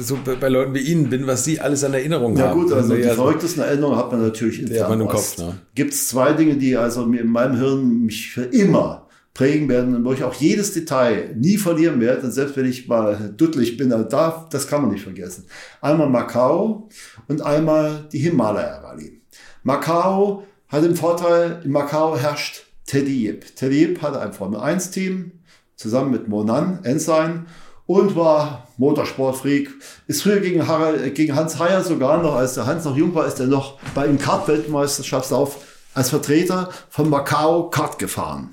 so 0.00 0.18
bei 0.40 0.48
Leuten 0.48 0.74
wie 0.74 0.80
Ihnen 0.80 1.10
bin, 1.10 1.26
was 1.26 1.44
Sie 1.44 1.60
alles 1.60 1.84
an 1.84 1.92
Erinnerungen 1.92 2.38
haben. 2.40 2.58
Ja 2.58 2.64
gut, 2.64 2.72
also 2.72 2.94
die 2.94 3.02
ja 3.02 3.14
verrücktesten 3.14 3.62
Erinnerungen 3.62 3.98
hat 3.98 4.10
man 4.10 4.22
natürlich 4.22 4.62
in 4.62 4.74
ja, 4.74 4.92
im 4.92 5.06
Kopf. 5.06 5.36
Ne? 5.36 5.58
Gibt 5.74 5.92
es 5.92 6.08
zwei 6.08 6.32
Dinge, 6.32 6.56
die 6.56 6.76
also 6.76 7.04
mir 7.04 7.20
in 7.20 7.28
meinem 7.28 7.58
Hirn 7.58 8.06
mich 8.06 8.30
für 8.30 8.44
immer 8.44 9.06
prägen 9.34 9.68
werden 9.68 9.94
und 9.94 10.04
wo 10.06 10.14
ich 10.14 10.24
auch 10.24 10.32
jedes 10.32 10.72
Detail 10.72 11.34
nie 11.36 11.58
verlieren 11.58 12.00
werde, 12.00 12.22
und 12.22 12.32
selbst 12.32 12.56
wenn 12.56 12.64
ich 12.64 12.88
mal 12.88 13.34
duttelig 13.36 13.76
bin, 13.76 13.90
da, 13.90 14.48
das 14.50 14.66
kann 14.66 14.80
man 14.80 14.92
nicht 14.92 15.02
vergessen. 15.02 15.44
Einmal 15.82 16.08
Macau 16.08 16.88
und 17.28 17.42
einmal 17.42 18.08
die 18.12 18.18
Himalaya-Rallye. 18.18 19.20
Macau 19.62 20.44
hat 20.68 20.84
den 20.84 20.96
Vorteil, 20.96 21.60
in 21.64 21.70
Macau 21.70 22.16
herrscht 22.16 22.64
Teddy 22.86 23.26
Yip. 23.26 23.44
Teddy 23.56 23.82
Yip 23.82 24.00
hatte 24.00 24.20
ein 24.20 24.32
Formel-1-Team, 24.32 25.32
zusammen 25.76 26.10
mit 26.10 26.28
Monan 26.28 26.80
Ensign 26.82 27.46
und 27.86 28.16
war 28.16 28.66
Motorsportfreak. 28.78 29.70
Ist 30.06 30.22
früher 30.22 30.40
gegen, 30.40 30.66
Harald, 30.66 31.14
gegen 31.14 31.36
Hans 31.36 31.58
Heyer 31.58 31.82
sogar 31.82 32.22
noch, 32.22 32.34
als 32.34 32.54
der 32.54 32.66
Hans 32.66 32.84
noch 32.84 32.96
jung 32.96 33.14
war, 33.14 33.26
ist 33.26 33.40
er 33.40 33.46
noch 33.46 33.78
bei 33.94 34.06
den 34.06 34.18
Kart-Weltmeisterschaftslauf 34.18 35.58
als 35.94 36.10
Vertreter 36.10 36.70
von 36.90 37.08
Macau 37.08 37.70
Kart 37.70 37.98
gefahren. 37.98 38.50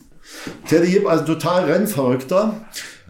Teddy 0.68 0.92
Hip, 0.92 1.08
also 1.08 1.26
total 1.26 1.66
Rennverrückter. 1.66 2.66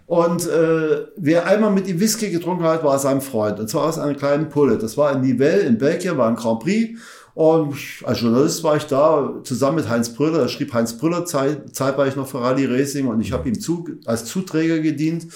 Und 0.05 0.47
äh, 0.47 1.05
wer 1.17 1.47
einmal 1.47 1.71
mit 1.71 1.87
ihm 1.87 1.99
Whisky 1.99 2.29
getrunken 2.29 2.63
hat, 2.63 2.83
war 2.83 2.99
sein 2.99 3.21
Freund. 3.21 3.59
Und 3.59 3.69
zwar 3.69 3.85
aus 3.85 3.97
einer 3.97 4.15
kleinen 4.15 4.49
Pulle. 4.49 4.77
Das 4.77 4.97
war 4.97 5.11
in 5.13 5.21
Nivelles 5.21 5.65
in 5.65 5.77
Belgien, 5.77 6.17
war 6.17 6.27
ein 6.27 6.35
Grand 6.35 6.59
Prix. 6.59 6.99
Und 7.35 7.75
als 8.03 8.21
Journalist 8.21 8.63
war 8.63 8.77
ich 8.77 8.83
da 8.83 9.39
zusammen 9.43 9.77
mit 9.77 9.89
Heinz 9.89 10.13
Brüller. 10.13 10.39
Da 10.39 10.47
schrieb 10.47 10.71
Heinz 10.73 10.97
Brüller 10.97 11.25
Zeit, 11.25 11.75
zeitweilig 11.75 12.15
noch 12.15 12.27
für 12.27 12.41
Rallye 12.41 12.67
Racing 12.67 13.07
und 13.07 13.21
ich 13.21 13.31
habe 13.31 13.49
ihm 13.49 13.59
zu, 13.59 13.87
als 14.05 14.25
Zuträger 14.25 14.79
gedient. 14.79 15.27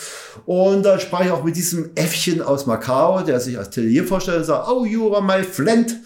Und 0.46 0.84
da 0.84 1.00
sprach 1.00 1.26
ich 1.26 1.32
auch 1.32 1.44
mit 1.44 1.56
diesem 1.56 1.90
Äffchen 1.96 2.42
aus 2.42 2.68
Macau, 2.68 3.22
der 3.22 3.40
sich 3.40 3.58
als 3.58 3.72
Telier 3.72 4.04
vorstellt 4.04 4.40
und 4.40 4.44
sagt, 4.44 4.70
oh, 4.70 4.86
you 4.86 5.12
are 5.14 5.24
my 5.24 5.44
friend. 5.44 6.00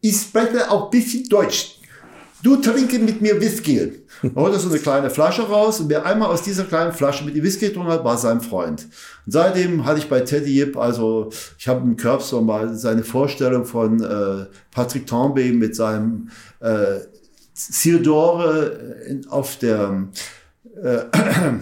Ich 0.00 0.16
spreche 0.16 0.70
auch 0.70 0.90
bisschen 0.90 1.28
Deutsch. 1.28 1.78
Du 2.42 2.56
trinke 2.56 2.98
mit 2.98 3.20
mir 3.20 3.40
Whisky. 3.40 3.78
Er 4.22 4.34
holte 4.34 4.58
so 4.58 4.68
eine 4.68 4.78
kleine 4.78 5.10
Flasche 5.10 5.42
raus 5.42 5.80
und 5.80 5.88
wer 5.88 6.04
einmal 6.04 6.28
aus 6.28 6.42
dieser 6.42 6.64
kleinen 6.64 6.92
Flasche 6.92 7.24
mit 7.24 7.36
die 7.36 7.42
Whisky 7.42 7.68
getrunken 7.68 7.92
hat, 7.92 8.04
war 8.04 8.18
sein 8.18 8.40
Freund. 8.40 8.88
Und 9.26 9.32
seitdem 9.32 9.84
hatte 9.84 10.00
ich 10.00 10.08
bei 10.08 10.20
Teddy 10.20 10.58
Yip, 10.58 10.76
also 10.76 11.30
ich 11.56 11.68
habe 11.68 11.82
im 11.82 11.96
Curb 11.96 12.20
so 12.20 12.40
mal 12.40 12.74
seine 12.74 13.04
Vorstellung 13.04 13.64
von 13.64 14.02
äh, 14.02 14.46
Patrick 14.72 15.06
Tambay 15.06 15.52
mit 15.52 15.76
seinem 15.76 16.30
äh, 16.60 17.00
Theodore 17.54 19.04
in, 19.06 19.28
auf 19.28 19.58
der 19.58 20.08
äh, 20.82 21.04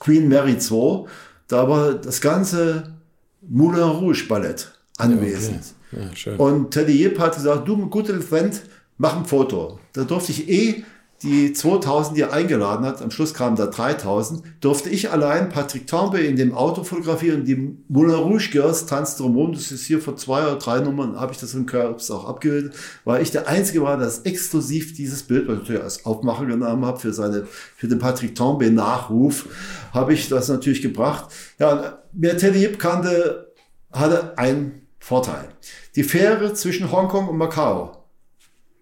Queen 0.00 0.28
Mary 0.28 0.56
II. 0.58 1.06
Da 1.48 1.66
war 1.66 1.94
das 1.94 2.20
ganze 2.20 2.94
Moulin 3.40 3.82
Rouge 3.84 4.26
Ballett 4.28 4.70
anwesend. 4.98 5.62
Okay. 5.90 6.30
ja, 6.30 6.36
und 6.36 6.72
Teddy 6.72 6.92
Yip 6.92 7.18
hat 7.18 7.36
gesagt, 7.36 7.66
du, 7.66 7.88
guter 7.88 8.20
Freund, 8.20 8.60
mach 8.98 9.16
ein 9.16 9.24
Foto. 9.24 9.78
Da 9.92 10.04
durfte 10.04 10.32
ich 10.32 10.48
eh 10.48 10.84
die 11.22 11.52
2000, 11.52 12.16
die 12.16 12.20
er 12.20 12.32
eingeladen 12.32 12.86
hat, 12.86 13.02
am 13.02 13.10
Schluss 13.10 13.34
kamen 13.34 13.56
da 13.56 13.66
3000, 13.66 14.40
durfte 14.60 14.88
ich 14.88 15.10
allein 15.10 15.48
Patrick 15.48 15.88
Tombe 15.88 16.20
in 16.20 16.36
dem 16.36 16.54
Auto 16.54 16.84
fotografieren. 16.84 17.44
Die 17.44 17.76
Moulin 17.88 18.14
Rouge 18.14 18.50
Girls 18.52 18.86
tanzt 18.86 19.18
drumherum. 19.18 19.52
Das 19.52 19.72
ist 19.72 19.84
hier 19.84 20.00
vor 20.00 20.16
zwei 20.16 20.42
oder 20.42 20.56
drei 20.56 20.78
Nummern, 20.78 21.18
habe 21.18 21.32
ich 21.32 21.40
das 21.40 21.54
in 21.54 21.66
Curbs 21.66 22.12
auch 22.12 22.28
abgebildet, 22.28 22.74
weil 23.04 23.20
ich 23.20 23.32
der 23.32 23.48
Einzige 23.48 23.82
war, 23.82 23.96
das 23.96 24.20
exklusiv 24.20 24.94
dieses 24.94 25.24
Bild, 25.24 25.48
was 25.48 25.54
ich 25.54 25.60
natürlich 25.62 25.82
als 25.82 26.06
Aufmacher 26.06 26.46
genommen 26.46 26.86
habe 26.86 27.00
für 27.00 27.12
seine, 27.12 27.48
für 27.76 27.88
den 27.88 27.98
Patrick 27.98 28.36
Tombe 28.36 28.70
Nachruf, 28.70 29.46
habe 29.92 30.14
ich 30.14 30.28
das 30.28 30.48
natürlich 30.48 30.82
gebracht. 30.82 31.32
Ja, 31.58 32.04
wer 32.12 32.38
Teddy 32.38 32.60
Yip 32.60 32.78
kannte, 32.78 33.52
hatte 33.90 34.38
einen 34.38 34.82
Vorteil. 35.00 35.48
Die 35.96 36.04
Fähre 36.04 36.54
zwischen 36.54 36.92
Hongkong 36.92 37.28
und 37.28 37.38
Macau 37.38 37.97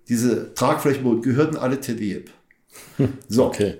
diese 0.09 0.55
Tragflächenboote 0.55 1.23
gehörten 1.23 1.57
alle 1.57 1.81
Tedib. 1.81 2.31
So, 3.29 3.47
okay. 3.47 3.77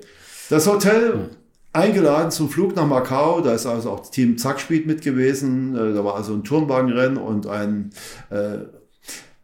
Das 0.49 0.67
Hotel 0.67 1.31
eingeladen 1.73 2.31
zum 2.31 2.49
Flug 2.49 2.75
nach 2.75 2.87
Macau. 2.87 3.41
Da 3.41 3.53
ist 3.53 3.67
also 3.67 3.91
auch 3.91 4.11
Team 4.11 4.39
Zackspeed 4.39 4.87
mit 4.87 5.03
gewesen. 5.03 5.75
Äh, 5.77 5.95
da 5.95 6.05
war 6.05 6.17
also 6.17 6.33
ein 6.35 6.45
Turmwagenrennen 6.45 7.19
und 7.19 7.47
ein 7.47 7.91
äh, 8.31 8.59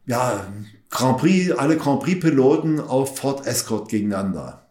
ja, 0.06 0.46
Grand 0.90 1.18
Prix, 1.18 1.52
alle 1.52 1.76
Grand 1.76 2.00
Prix-Piloten 2.00 2.80
auf 2.80 3.18
Ford 3.18 3.46
Escort 3.46 3.88
gegeneinander. 3.88 4.70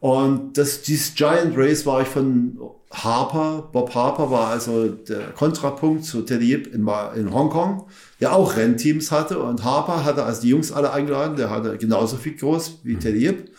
Und 0.00 0.58
das, 0.58 0.82
dieses 0.82 1.14
Giant 1.14 1.56
Race 1.56 1.86
war 1.86 2.02
ich 2.02 2.08
von 2.08 2.58
Harper, 2.92 3.68
Bob 3.72 3.94
Harper 3.94 4.30
war 4.30 4.48
also 4.48 4.88
der 4.88 5.30
Kontrapunkt 5.30 6.04
zu 6.04 6.22
Teddy 6.22 6.46
Yip 6.46 6.66
in, 6.74 6.86
in 7.16 7.32
Hongkong, 7.32 7.86
der 8.20 8.34
auch 8.34 8.56
Rennteams 8.56 9.10
hatte. 9.10 9.38
Und 9.38 9.64
Harper 9.64 10.04
hatte 10.04 10.24
also 10.24 10.42
die 10.42 10.50
Jungs 10.50 10.72
alle 10.72 10.92
eingeladen, 10.92 11.36
der 11.36 11.50
hatte 11.50 11.78
genauso 11.78 12.16
viel 12.16 12.36
groß 12.36 12.80
wie 12.84 12.96
Teddy 12.96 13.26
Yip. 13.26 13.50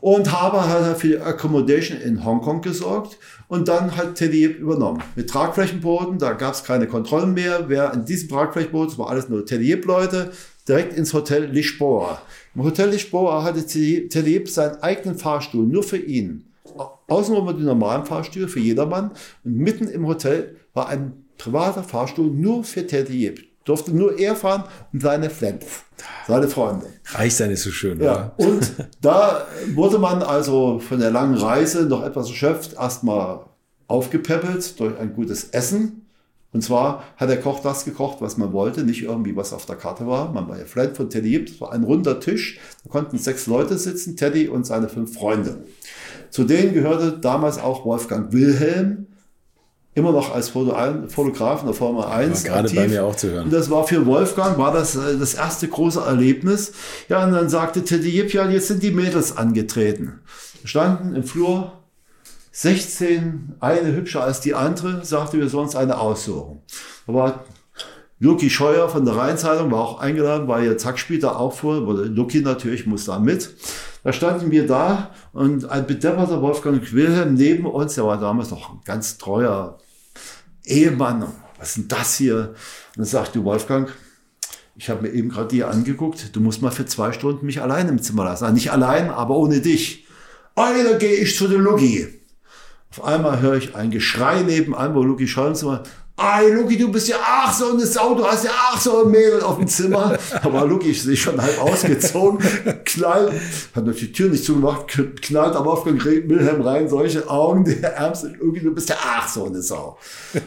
Und 0.00 0.30
Harper 0.30 0.68
hat 0.68 0.98
für 0.98 1.08
die 1.08 1.18
Accommodation 1.18 1.98
in 1.98 2.24
Hongkong 2.24 2.60
gesorgt 2.60 3.16
und 3.48 3.68
dann 3.68 3.96
hat 3.96 4.16
Teddy 4.16 4.40
Yip 4.42 4.58
übernommen. 4.58 5.02
Mit 5.14 5.30
Tragflächenbooten, 5.30 6.18
da 6.18 6.32
gab 6.32 6.54
es 6.54 6.64
keine 6.64 6.86
Kontrollen 6.86 7.32
mehr. 7.32 7.68
Wer 7.68 7.94
in 7.94 8.04
diesem 8.04 8.28
Tragflächenboot, 8.28 8.90
das 8.90 8.98
war 8.98 9.08
alles 9.08 9.28
nur 9.28 9.46
Teddy 9.46 9.70
Yip-Leute, 9.70 10.32
direkt 10.68 10.94
ins 10.96 11.14
Hotel 11.14 11.44
Lisboa. 11.44 12.20
Im 12.54 12.64
Hotel 12.64 12.90
Lisboa 12.90 13.44
hatte 13.44 13.64
Teddy 13.64 14.30
Yip 14.30 14.50
seinen 14.50 14.82
eigenen 14.82 15.16
Fahrstuhl, 15.16 15.64
nur 15.64 15.82
für 15.82 15.96
ihn. 15.96 16.52
Außenrum 17.08 17.46
war 17.46 17.54
die 17.54 17.62
normalen 17.62 18.04
Fahrstühle 18.04 18.48
für 18.48 18.60
jedermann 18.60 19.12
und 19.44 19.56
mitten 19.56 19.88
im 19.88 20.06
Hotel 20.06 20.56
war 20.72 20.88
ein 20.88 21.24
privater 21.38 21.82
Fahrstuhl 21.82 22.30
nur 22.30 22.64
für 22.64 22.86
Teddy 22.86 23.24
Yip. 23.24 23.44
Durfte 23.64 23.96
nur 23.96 24.18
er 24.18 24.36
fahren 24.36 24.64
und 24.92 25.00
seine 25.00 25.30
Friends, 25.30 25.84
seine 26.26 26.48
Freunde. 26.48 26.86
Reich 27.12 27.34
sein 27.34 27.50
ist 27.50 27.62
so 27.62 27.70
schön. 27.70 27.98
Ja, 28.00 28.34
und 28.36 28.72
da 29.00 29.46
wurde 29.74 29.98
man 29.98 30.22
also 30.22 30.80
von 30.80 31.00
der 31.00 31.10
langen 31.10 31.36
Reise 31.36 31.84
noch 31.86 32.04
etwas 32.04 32.28
erschöpft, 32.28 32.74
erstmal 32.74 33.46
aufgepäppelt 33.86 34.78
durch 34.78 34.98
ein 34.98 35.14
gutes 35.14 35.44
Essen. 35.50 36.02
Und 36.52 36.62
zwar 36.62 37.04
hat 37.16 37.30
der 37.30 37.40
Koch 37.40 37.60
das 37.60 37.84
gekocht, 37.84 38.18
was 38.20 38.36
man 38.36 38.52
wollte, 38.52 38.84
nicht 38.84 39.02
irgendwie 39.02 39.34
was 39.34 39.52
auf 39.52 39.66
der 39.66 39.74
Karte 39.74 40.06
war. 40.06 40.30
Man 40.32 40.48
war 40.48 40.56
ja 40.56 40.66
Friend 40.66 40.96
von 40.96 41.10
Teddy. 41.10 41.44
Es 41.44 41.60
war 41.60 41.72
ein 41.72 41.82
runder 41.82 42.20
Tisch. 42.20 42.60
Da 42.84 42.90
konnten 42.90 43.18
sechs 43.18 43.48
Leute 43.48 43.76
sitzen, 43.76 44.16
Teddy 44.16 44.48
und 44.48 44.64
seine 44.64 44.88
fünf 44.88 45.14
Freunde. 45.14 45.64
Zu 46.34 46.42
denen 46.42 46.74
gehörte 46.74 47.12
damals 47.12 47.58
auch 47.60 47.84
Wolfgang 47.84 48.32
Wilhelm, 48.32 49.06
immer 49.94 50.10
noch 50.10 50.34
als 50.34 50.48
Fotograf 50.48 51.60
in 51.60 51.66
der 51.66 51.74
Formel 51.76 52.02
1. 52.06 52.42
War 52.42 52.50
gerade 52.50 52.64
aktiv. 52.64 52.76
bei 52.76 52.88
mir 52.88 53.04
auch 53.04 53.14
zu 53.14 53.30
hören. 53.30 53.44
Und 53.44 53.52
das 53.52 53.70
war 53.70 53.86
für 53.86 54.04
Wolfgang, 54.04 54.58
war 54.58 54.72
das 54.72 54.96
äh, 54.96 55.16
das 55.16 55.34
erste 55.34 55.68
große 55.68 56.00
Erlebnis. 56.00 56.72
Ja, 57.08 57.24
und 57.24 57.30
dann 57.30 57.48
sagte 57.48 57.84
Teddy 57.84 58.08
Jip, 58.08 58.34
ja, 58.34 58.50
jetzt 58.50 58.66
sind 58.66 58.82
die 58.82 58.90
Mädels 58.90 59.36
angetreten. 59.36 60.22
Standen 60.64 61.14
im 61.14 61.22
Flur 61.22 61.70
16, 62.50 63.54
eine 63.60 63.94
hübscher 63.94 64.24
als 64.24 64.40
die 64.40 64.54
andere, 64.54 65.04
sagte, 65.04 65.38
wir 65.38 65.48
sollen 65.48 65.66
uns 65.66 65.76
eine 65.76 66.00
aussuchen. 66.00 66.62
Da 67.06 67.14
war 67.14 67.44
Lucky 68.18 68.50
Scheuer 68.50 68.88
von 68.88 69.04
der 69.04 69.14
Rheinzeitung, 69.14 69.70
war 69.70 69.82
auch 69.82 70.00
eingeladen, 70.00 70.48
weil 70.48 70.64
ihr 70.64 70.78
Zackspäter 70.78 71.38
auch 71.38 71.52
vor, 71.52 71.76
Lucky 71.76 72.40
natürlich 72.40 72.86
muss 72.86 73.04
da 73.04 73.20
mit. 73.20 73.54
Da 74.04 74.12
standen 74.12 74.50
wir 74.50 74.66
da 74.66 75.10
und 75.32 75.68
ein 75.70 75.86
bedepperter 75.86 76.42
Wolfgang 76.42 76.92
Wilhelm 76.92 77.34
neben 77.34 77.64
uns, 77.64 77.94
der 77.94 78.04
war 78.04 78.20
damals 78.20 78.50
noch 78.50 78.74
ein 78.74 78.80
ganz 78.84 79.16
treuer 79.16 79.78
Ehemann. 80.64 81.24
Was 81.58 81.70
ist 81.70 81.76
denn 81.78 81.88
das 81.88 82.16
hier? 82.16 82.36
Und 82.50 82.98
dann 82.98 83.06
sagte 83.06 83.42
Wolfgang, 83.44 83.90
ich 84.76 84.90
habe 84.90 85.02
mir 85.02 85.08
eben 85.08 85.30
gerade 85.30 85.48
die 85.48 85.64
angeguckt, 85.64 86.36
du 86.36 86.40
musst 86.40 86.60
mal 86.60 86.70
für 86.70 86.84
zwei 86.84 87.12
Stunden 87.12 87.46
mich 87.46 87.62
allein 87.62 87.88
im 87.88 88.02
Zimmer 88.02 88.24
lassen. 88.24 88.52
Nicht 88.52 88.72
allein, 88.72 89.08
aber 89.08 89.36
ohne 89.36 89.60
dich. 89.60 90.06
Da 90.54 90.72
gehe 90.98 91.16
ich 91.16 91.36
zu 91.36 91.48
der 91.48 91.58
Lucky. 91.58 92.06
Auf 92.90 93.04
einmal 93.04 93.40
höre 93.40 93.54
ich 93.54 93.74
ein 93.74 93.90
Geschrei 93.90 94.42
nebenan, 94.42 94.94
wo 94.94 95.02
Lucky 95.02 95.26
Scholz 95.26 95.64
Ey, 96.16 96.52
Luki, 96.52 96.78
du 96.78 96.92
bist 96.92 97.08
ja 97.08 97.16
ach 97.20 97.52
so 97.52 97.72
eine 97.72 97.84
Sau, 97.84 98.14
du 98.14 98.24
hast 98.24 98.44
ja 98.44 98.52
ach 98.54 98.80
so 98.80 99.04
ein 99.04 99.10
Mädel 99.10 99.42
auf 99.42 99.58
dem 99.58 99.66
Zimmer. 99.66 100.16
Aber 100.42 100.64
Luki 100.64 100.92
ist 100.92 101.02
sich 101.02 101.20
schon 101.20 101.42
halb 101.42 101.60
ausgezogen, 101.60 102.38
knallt, 102.84 103.32
hat 103.74 103.84
natürlich 103.84 104.12
die 104.12 104.12
Tür 104.12 104.30
nicht 104.30 104.44
zugemacht, 104.44 104.86
knallt 105.22 105.56
aber 105.56 105.72
auf 105.72 105.84
Wilhelm 105.86 106.60
rein, 106.62 106.88
solche 106.88 107.28
Augen, 107.28 107.64
der 107.64 107.96
Ärmste, 107.96 108.28
irgendwie, 108.28 108.60
du 108.60 108.72
bist 108.72 108.90
ja 108.90 108.96
ach 109.04 109.26
so 109.28 109.46
eine 109.46 109.60
Sau. 109.60 109.98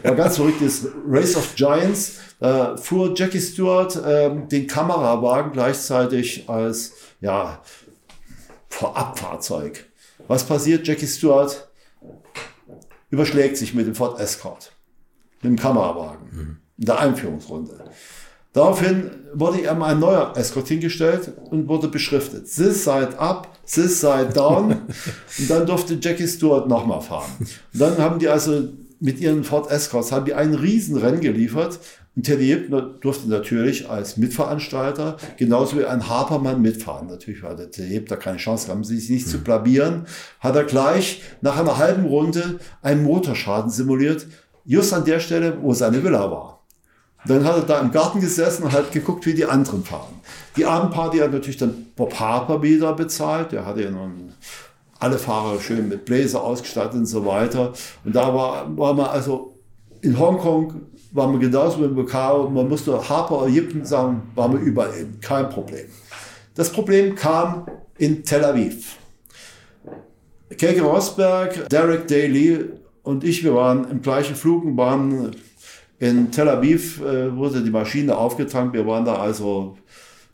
War 0.04 0.16
ganz 0.16 0.38
verrücktes 0.38 0.88
Race 1.06 1.36
of 1.36 1.54
Giants, 1.56 2.20
äh, 2.40 2.78
fuhr 2.78 3.12
Jackie 3.14 3.42
Stewart 3.42 3.94
äh, 3.98 4.32
den 4.48 4.68
Kamerawagen 4.68 5.52
gleichzeitig 5.52 6.48
als, 6.48 6.94
ja, 7.20 7.62
Vorabfahrzeug. 8.70 9.86
Was 10.30 10.46
passiert? 10.46 10.88
Jackie 10.88 11.08
Stewart 11.08 11.68
überschlägt 13.10 13.58
sich 13.58 13.74
mit 13.74 13.86
dem 13.86 13.96
Ford 13.96 14.18
Escort 14.20 14.77
mit 15.42 15.52
dem 15.52 15.56
Kamerawagen 15.58 16.28
mhm. 16.32 16.58
in 16.78 16.86
der 16.86 17.00
Einführungsrunde. 17.00 17.86
Daraufhin 18.54 19.12
wurde 19.34 19.60
ihm 19.60 19.84
ein 19.84 20.00
neuer 20.00 20.34
Escort 20.36 20.68
hingestellt 20.68 21.32
und 21.52 21.68
wurde 21.68 21.90
beschriftet. 21.90 22.46
This 22.46 22.84
side 22.84 23.20
up, 23.20 23.56
this 23.72 24.02
side 24.02 24.30
down. 24.34 24.72
und 25.40 25.50
dann 25.50 25.68
durfte 25.68 26.00
Jackie 26.02 26.28
Stewart 26.28 26.68
nochmal 26.68 27.02
fahren. 27.02 27.32
Und 27.40 27.80
dann 27.80 28.00
haben 28.00 28.18
die 28.18 28.28
also 28.28 28.70
mit 29.00 29.20
ihren 29.20 29.44
Ford 29.44 29.70
Escorts 29.70 30.12
haben 30.12 30.26
die 30.26 30.34
einen 30.34 30.56
Riesenrennen 30.56 31.22
geliefert. 31.22 31.80
Und 32.16 32.24
Teddy 32.24 32.52
Yip 32.52 33.02
durfte 33.02 33.30
natürlich 33.30 33.88
als 33.92 34.18
Mitveranstalter 34.18 35.18
genauso 35.38 35.78
wie 35.78 35.86
ein 35.86 36.10
Harpermann 36.10 36.60
mitfahren. 36.60 37.08
Natürlich 37.08 37.42
der 37.42 37.70
Teddy 37.70 38.06
da 38.06 38.16
keine 38.16 38.38
Chance, 38.38 38.70
haben 38.70 38.84
sie 38.84 38.98
sich 39.00 39.12
nicht 39.12 39.30
zu 39.30 39.38
blamieren. 39.38 40.08
Hat 40.40 40.56
er 40.56 40.64
gleich 40.64 41.22
nach 41.42 41.60
einer 41.60 41.78
halben 41.78 42.06
Runde 42.06 42.60
einen 42.82 43.04
Motorschaden 43.04 43.70
simuliert, 43.70 44.26
just 44.68 44.94
an 44.94 45.06
der 45.06 45.20
Stelle, 45.20 45.58
wo 45.62 45.74
seine 45.74 46.04
Villa 46.04 46.30
war. 46.30 46.62
Dann 47.26 47.44
hat 47.44 47.56
er 47.56 47.62
da 47.64 47.80
im 47.80 47.92
Garten 47.92 48.22
gesessen 48.22 48.64
und 48.64 48.72
hat 48.72 48.92
geguckt, 48.92 49.26
wie 49.26 49.34
die 49.34 49.46
anderen 49.46 49.84
fahren. 49.84 50.22
Die 50.56 50.66
Abendparty 50.66 51.18
hat 51.18 51.32
natürlich 51.32 51.58
dann 51.58 51.88
Bob 51.96 52.14
Harper 52.20 52.62
wieder 52.62 52.94
bezahlt. 52.94 53.52
Der 53.52 53.66
hatte 53.66 53.84
ja 53.84 53.92
nun 53.92 54.34
alle 55.00 55.18
Fahrer 55.18 55.60
schön 55.60 55.88
mit 55.90 56.06
Bläser 56.06 56.44
ausgestattet 56.44 56.94
und 56.94 57.06
so 57.06 57.26
weiter. 57.26 57.74
Und 58.06 58.16
da 58.16 58.34
war, 58.34 58.78
war 58.78 58.94
man 58.94 59.08
also 59.08 59.56
in 60.02 60.18
Hongkong 60.18 60.82
war 61.12 61.28
man 61.28 61.40
genauso 61.40 61.84
in 61.84 61.96
Macau. 61.96 62.50
Man 62.50 62.68
musste 62.68 63.10
Harper 63.10 63.48
Jippen 63.48 63.86
sagen, 63.86 64.22
war 64.36 64.48
man 64.48 64.62
überall 64.62 64.96
eben. 64.98 65.20
Kein 65.20 65.50
Problem. 65.50 65.86
Das 66.56 66.72
Problem 66.72 67.16
kam 67.16 67.66
in 67.98 68.24
Tel 68.24 68.44
Aviv. 68.44 68.98
Keke 70.50 70.82
Rosberg, 70.82 71.68
Derek 71.70 72.08
Daly 72.08 72.66
und 73.08 73.24
ich, 73.24 73.42
wir 73.46 73.56
waren 73.56 73.90
im 73.90 74.02
gleichen 74.02 74.36
Flug 74.36 74.66
und 74.66 74.76
waren 74.76 75.32
in 75.98 76.30
Tel 76.30 76.50
Aviv, 76.50 77.02
äh, 77.02 77.34
wurde 77.34 77.64
die 77.64 77.72
Maschine 77.72 78.18
aufgetankt. 78.18 78.74
Wir 78.74 78.86
waren 78.86 79.06
da 79.06 79.16
also 79.16 79.78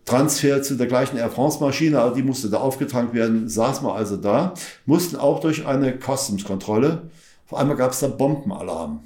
Transfer 0.06 0.64
zu 0.64 0.76
der 0.76 0.88
gleichen 0.88 1.18
Air 1.18 1.30
France 1.30 1.64
Maschine, 1.64 2.00
aber 2.00 2.16
die 2.16 2.24
musste 2.24 2.50
da 2.50 2.58
aufgetankt 2.58 3.14
werden, 3.14 3.48
saßen 3.48 3.86
wir 3.86 3.94
also 3.94 4.18
da, 4.18 4.56
mussten 4.88 5.18
auch 5.18 5.40
durch 5.40 5.68
eine 5.68 6.00
Customs-Kontrolle. 6.00 7.04
Auf 7.48 7.60
einmal 7.60 7.78
gab 7.78 7.92
es 7.92 8.00
da 8.00 8.08
Bombenalarm. 8.08 9.02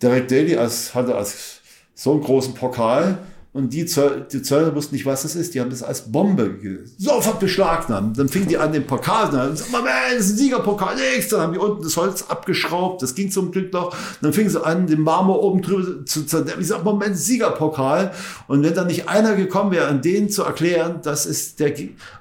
Derek 0.00 0.28
Daly 0.28 0.56
als, 0.56 0.94
hatte 0.94 1.16
als 1.16 1.60
so 1.92 2.12
einen 2.12 2.22
großen 2.22 2.54
Pokal 2.54 3.18
und 3.54 3.72
die, 3.72 3.86
Zöll, 3.86 4.26
die 4.32 4.42
Zöllner 4.42 4.74
wussten 4.74 4.96
nicht, 4.96 5.06
was 5.06 5.22
das 5.22 5.36
ist. 5.36 5.54
Die 5.54 5.60
haben 5.60 5.70
das 5.70 5.84
als 5.84 6.10
Bombe 6.10 6.58
sofort 6.98 7.38
beschlagnahmt. 7.38 8.18
Dann 8.18 8.28
fingen 8.28 8.48
die 8.48 8.58
an, 8.58 8.72
den 8.72 8.84
Pokal 8.84 9.26
zu 9.26 9.36
sagen, 9.36 9.50
das 9.52 9.60
ist 9.60 9.74
ein 9.74 10.22
Siegerpokal, 10.22 10.96
nix. 10.96 11.28
Dann 11.28 11.40
haben 11.40 11.52
die 11.52 11.60
unten 11.60 11.84
das 11.84 11.96
Holz 11.96 12.24
abgeschraubt. 12.28 13.00
Das 13.00 13.14
ging 13.14 13.30
zum 13.30 13.52
Glück 13.52 13.72
noch. 13.72 13.94
Dann 14.20 14.32
fingen 14.32 14.50
sie 14.50 14.60
an, 14.60 14.88
den 14.88 15.02
Marmor 15.02 15.40
oben 15.40 15.62
drüber 15.62 16.04
zu 16.04 16.26
zerdämmen. 16.26 16.62
Ich 16.62 16.66
sag, 16.66 16.82
Moment, 16.82 17.16
Siegerpokal. 17.16 18.10
Und 18.48 18.64
wenn 18.64 18.74
da 18.74 18.82
nicht 18.82 19.08
einer 19.08 19.36
gekommen 19.36 19.70
wäre, 19.70 19.86
an 19.86 20.02
denen 20.02 20.30
zu 20.30 20.42
erklären, 20.42 20.98
das 21.04 21.24
ist 21.24 21.60
der, 21.60 21.72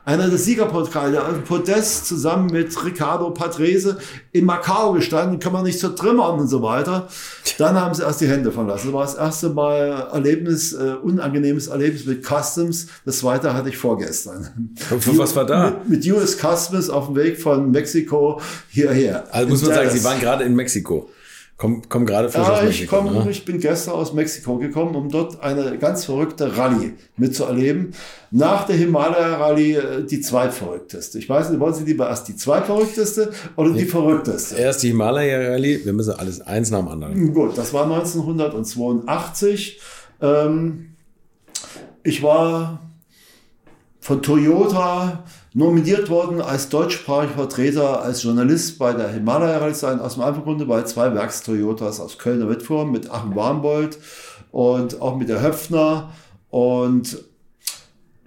einer 0.06 0.30
des 0.30 0.46
Siegerpokals, 0.46 0.92
der 1.14 1.22
Podest 1.48 2.06
zusammen 2.06 2.52
mit 2.52 2.86
Ricardo 2.86 3.32
Patrese 3.32 3.98
in 4.34 4.46
Macau 4.46 4.94
gestanden, 4.94 5.40
kann 5.40 5.54
man 5.54 5.64
nicht 5.64 5.80
zur 5.80 5.96
Trimmern 5.96 6.40
und 6.42 6.48
so 6.48 6.62
weiter. 6.62 7.08
Dann 7.58 7.76
haben 7.76 7.96
sie 7.96 8.04
erst 8.04 8.22
die 8.22 8.28
Hände 8.28 8.52
verlassen. 8.52 8.88
Das 8.88 8.94
war 8.94 9.04
das 9.04 9.16
erste 9.16 9.50
Mal 9.50 10.10
Erlebnis, 10.12 10.74
äh, 10.74 10.94
unangenehmes 11.24 11.68
Erlebnis 11.68 12.06
mit 12.06 12.26
Customs. 12.26 12.88
Das 13.06 13.20
zweite 13.20 13.54
hatte 13.54 13.70
ich 13.70 13.78
vorgestern. 13.78 14.76
Was 14.90 15.36
war 15.36 15.46
da? 15.46 15.82
Mit, 15.88 16.04
mit 16.06 16.14
US 16.14 16.38
Customs 16.38 16.90
auf 16.90 17.08
dem 17.08 17.16
Weg 17.16 17.40
von 17.40 17.72
Mexiko 17.72 18.42
hierher. 18.70 19.26
Also 19.32 19.50
muss 19.50 19.62
man 19.64 19.74
sagen, 19.74 19.90
Sie 19.90 20.04
waren 20.04 20.20
gerade 20.20 20.44
in 20.44 20.56
Mexiko. 20.56 21.10
Komm, 21.56 21.84
komm 21.88 22.06
gerade 22.06 22.30
frisch 22.30 22.48
ja, 22.48 22.54
aus 22.54 22.64
Mexiko. 22.64 22.84
Ich, 22.84 22.90
komm, 22.90 23.14
ne? 23.14 23.28
ich 23.30 23.46
bin 23.46 23.60
gestern 23.60 23.94
aus 23.94 24.12
Mexiko 24.14 24.58
gekommen, 24.58 24.96
um 24.96 25.10
dort 25.10 25.42
eine 25.42 25.78
ganz 25.78 26.04
verrückte 26.06 26.58
Rallye 26.58 26.94
mitzuerleben. 27.16 27.94
Nach 28.32 28.66
der 28.66 28.76
Himalaya-Rallye 28.76 29.76
äh, 29.76 30.04
die 30.04 30.20
zweitverrückteste. 30.20 31.20
Ich 31.20 31.30
weiß 31.30 31.52
nicht, 31.52 31.60
wollen 31.60 31.76
Sie 31.76 31.86
lieber 31.86 32.10
erst 32.10 32.28
die 32.28 32.36
zweitverrückteste 32.36 33.32
oder 33.56 33.72
die 33.72 33.86
verrückteste? 33.86 34.56
Erst 34.56 34.82
die 34.84 34.88
Himalaya-Rallye, 34.88 35.86
wir 35.86 35.94
müssen 35.94 36.14
alles 36.14 36.42
eins 36.42 36.72
nach 36.72 36.80
dem 36.80 36.88
anderen. 36.88 37.34
Gut, 37.34 37.58
das 37.58 37.72
war 37.72 37.84
1982. 37.84 39.80
Ähm, 40.22 40.93
ich 42.04 42.22
war 42.22 42.80
von 44.00 44.22
Toyota 44.22 45.24
nominiert 45.54 46.10
worden 46.10 46.42
als 46.42 46.70
deutschsprachiger 46.70 47.36
Vertreter, 47.36 48.02
als 48.02 48.24
Journalist 48.24 48.78
bei 48.78 48.94
der 48.94 49.10
Himalaya 49.10 49.60
Rallye 49.60 49.74
sein, 49.74 50.00
aus 50.00 50.16
dem 50.16 50.24
einfachen 50.24 50.44
Grunde, 50.44 50.68
weil 50.68 50.86
zwei 50.86 51.14
Werks-Toyotas 51.14 52.00
aus 52.00 52.18
Kölner 52.18 52.50
Wittform 52.50 52.92
mit 52.92 53.10
Achim 53.10 53.36
Warmbold 53.36 53.98
und 54.52 55.02
auch 55.02 55.16
mit 55.16 55.30
der 55.30 55.42
Höpfner 55.42 56.12
und 56.50 57.24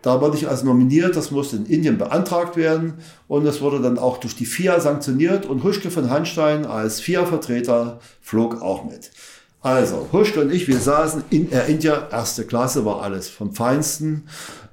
da 0.02 0.20
wurde 0.20 0.36
ich 0.36 0.48
also 0.48 0.66
nominiert, 0.66 1.16
das 1.16 1.32
musste 1.32 1.56
in 1.56 1.66
Indien 1.66 1.98
beantragt 1.98 2.56
werden 2.56 2.94
und 3.26 3.44
das 3.44 3.60
wurde 3.60 3.80
dann 3.80 3.98
auch 3.98 4.18
durch 4.18 4.36
die 4.36 4.46
FIA 4.46 4.78
sanktioniert 4.78 5.46
und 5.46 5.64
Huschke 5.64 5.90
von 5.90 6.10
Hanstein 6.10 6.64
als 6.64 7.00
FIA-Vertreter 7.00 7.98
flog 8.20 8.62
auch 8.62 8.84
mit. 8.84 9.10
Also, 9.66 10.06
Huschke 10.12 10.42
und 10.42 10.52
ich, 10.52 10.68
wir 10.68 10.78
saßen 10.78 11.24
in 11.30 11.50
Air 11.50 11.66
India, 11.66 12.08
erste 12.12 12.44
Klasse, 12.44 12.84
war 12.84 13.02
alles 13.02 13.28
vom 13.28 13.52
Feinsten 13.52 14.28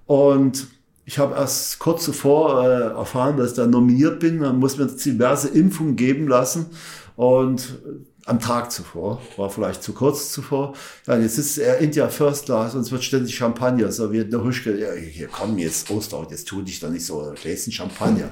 und 0.06 0.68
ich 1.04 1.18
habe 1.18 1.34
erst 1.34 1.80
kurz 1.80 2.06
zuvor 2.06 2.64
äh, 2.64 2.82
erfahren, 2.96 3.38
dass 3.38 3.50
ich 3.50 3.56
da 3.56 3.66
nominiert 3.66 4.20
bin. 4.20 4.42
Dann 4.42 4.60
muss 4.60 4.78
mir 4.78 4.86
diverse 4.86 5.48
Impfungen 5.50 5.96
geben 5.96 6.28
lassen. 6.28 6.68
Und 7.16 7.80
am 8.26 8.40
Tag 8.40 8.72
zuvor, 8.72 9.22
war 9.36 9.50
vielleicht 9.50 9.84
zu 9.84 9.94
kurz 9.94 10.32
zuvor. 10.32 10.74
Ja, 11.08 11.18
jetzt 11.18 11.38
ist 11.38 11.58
er 11.58 11.80
India 11.80 12.08
First 12.08 12.46
Class 12.46 12.74
und 12.74 12.82
es 12.82 12.92
wird 12.92 13.04
ständig 13.04 13.36
Champagner 13.36 13.92
serviert. 13.92 14.32
Der 14.32 14.44
Huschke, 14.44 14.96
hier 15.12 15.28
komm 15.28 15.58
jetzt, 15.58 15.90
Osterhaut, 15.92 16.32
jetzt 16.32 16.48
tu 16.48 16.62
dich 16.62 16.80
doch 16.80 16.90
nicht 16.90 17.06
so, 17.06 17.34
Gläschen 17.42 17.74
Champagner. 17.74 18.32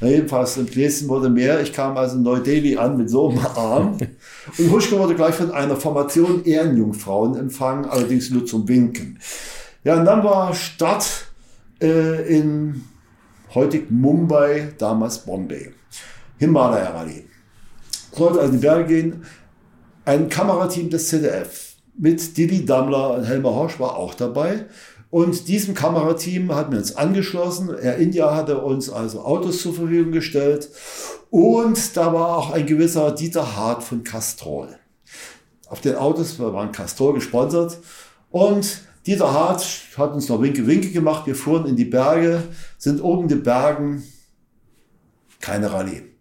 Na, 0.00 0.08
jedenfalls, 0.08 0.56
ein 0.58 0.66
Gläschen 0.66 1.08
wurde 1.08 1.28
mehr. 1.28 1.60
Ich 1.60 1.72
kam 1.72 1.96
also 1.96 2.16
in 2.16 2.22
Neu-Delhi 2.22 2.76
an 2.76 2.96
mit 2.96 3.10
so 3.10 3.30
einem 3.30 3.46
Arm. 3.56 3.98
Und 4.58 4.70
Huschke 4.70 4.96
wurde 4.98 5.14
gleich 5.14 5.34
von 5.34 5.50
einer 5.50 5.76
Formation 5.76 6.44
Ehrenjungfrauen 6.44 7.36
empfangen, 7.36 7.86
allerdings 7.86 8.30
nur 8.30 8.46
zum 8.46 8.68
Winken. 8.68 9.18
Ja, 9.82 9.98
und 9.98 10.04
dann 10.04 10.22
war 10.22 10.54
Start 10.54 11.04
äh, 11.80 12.38
in 12.38 12.84
heutig 13.54 13.90
Mumbai, 13.90 14.72
damals 14.78 15.18
Bombay. 15.18 15.72
Himalaya 16.38 16.90
Rallye 16.90 17.31
sollte 18.12 18.40
in 18.40 18.52
die 18.52 18.58
Berge 18.58 18.86
gehen. 18.86 19.24
Ein 20.04 20.28
Kamerateam 20.28 20.90
des 20.90 21.08
ZDF 21.08 21.76
mit 21.96 22.36
Didi 22.36 22.64
Dammler 22.64 23.14
und 23.14 23.24
Helmer 23.24 23.54
Horsch 23.54 23.78
war 23.78 23.96
auch 23.96 24.14
dabei. 24.14 24.66
Und 25.10 25.48
diesem 25.48 25.74
Kamerateam 25.74 26.54
hatten 26.54 26.72
wir 26.72 26.78
uns 26.78 26.96
angeschlossen. 26.96 27.68
Air 27.68 27.98
India 27.98 28.34
hatte 28.34 28.58
uns 28.58 28.88
also 28.88 29.20
Autos 29.22 29.60
zur 29.60 29.74
Verfügung 29.74 30.12
gestellt. 30.12 30.70
Und 31.30 31.96
da 31.96 32.12
war 32.12 32.36
auch 32.36 32.50
ein 32.50 32.66
gewisser 32.66 33.12
Dieter 33.12 33.56
Hart 33.56 33.82
von 33.82 34.04
Castrol. 34.04 34.68
Auf 35.68 35.80
den 35.80 35.96
Autos 35.96 36.38
waren 36.38 36.72
Castrol 36.72 37.14
gesponsert. 37.14 37.78
Und 38.30 38.82
Dieter 39.06 39.32
Hart 39.32 39.66
hat 39.98 40.14
uns 40.14 40.28
noch 40.28 40.40
Winke 40.40 40.66
Winke 40.66 40.90
gemacht. 40.90 41.26
Wir 41.26 41.34
fuhren 41.34 41.66
in 41.66 41.76
die 41.76 41.84
Berge, 41.84 42.42
sind 42.78 43.02
oben 43.02 43.24
in 43.24 43.28
den 43.28 43.42
Bergen. 43.42 44.02
Keine 45.40 45.72
Rallye 45.72 46.11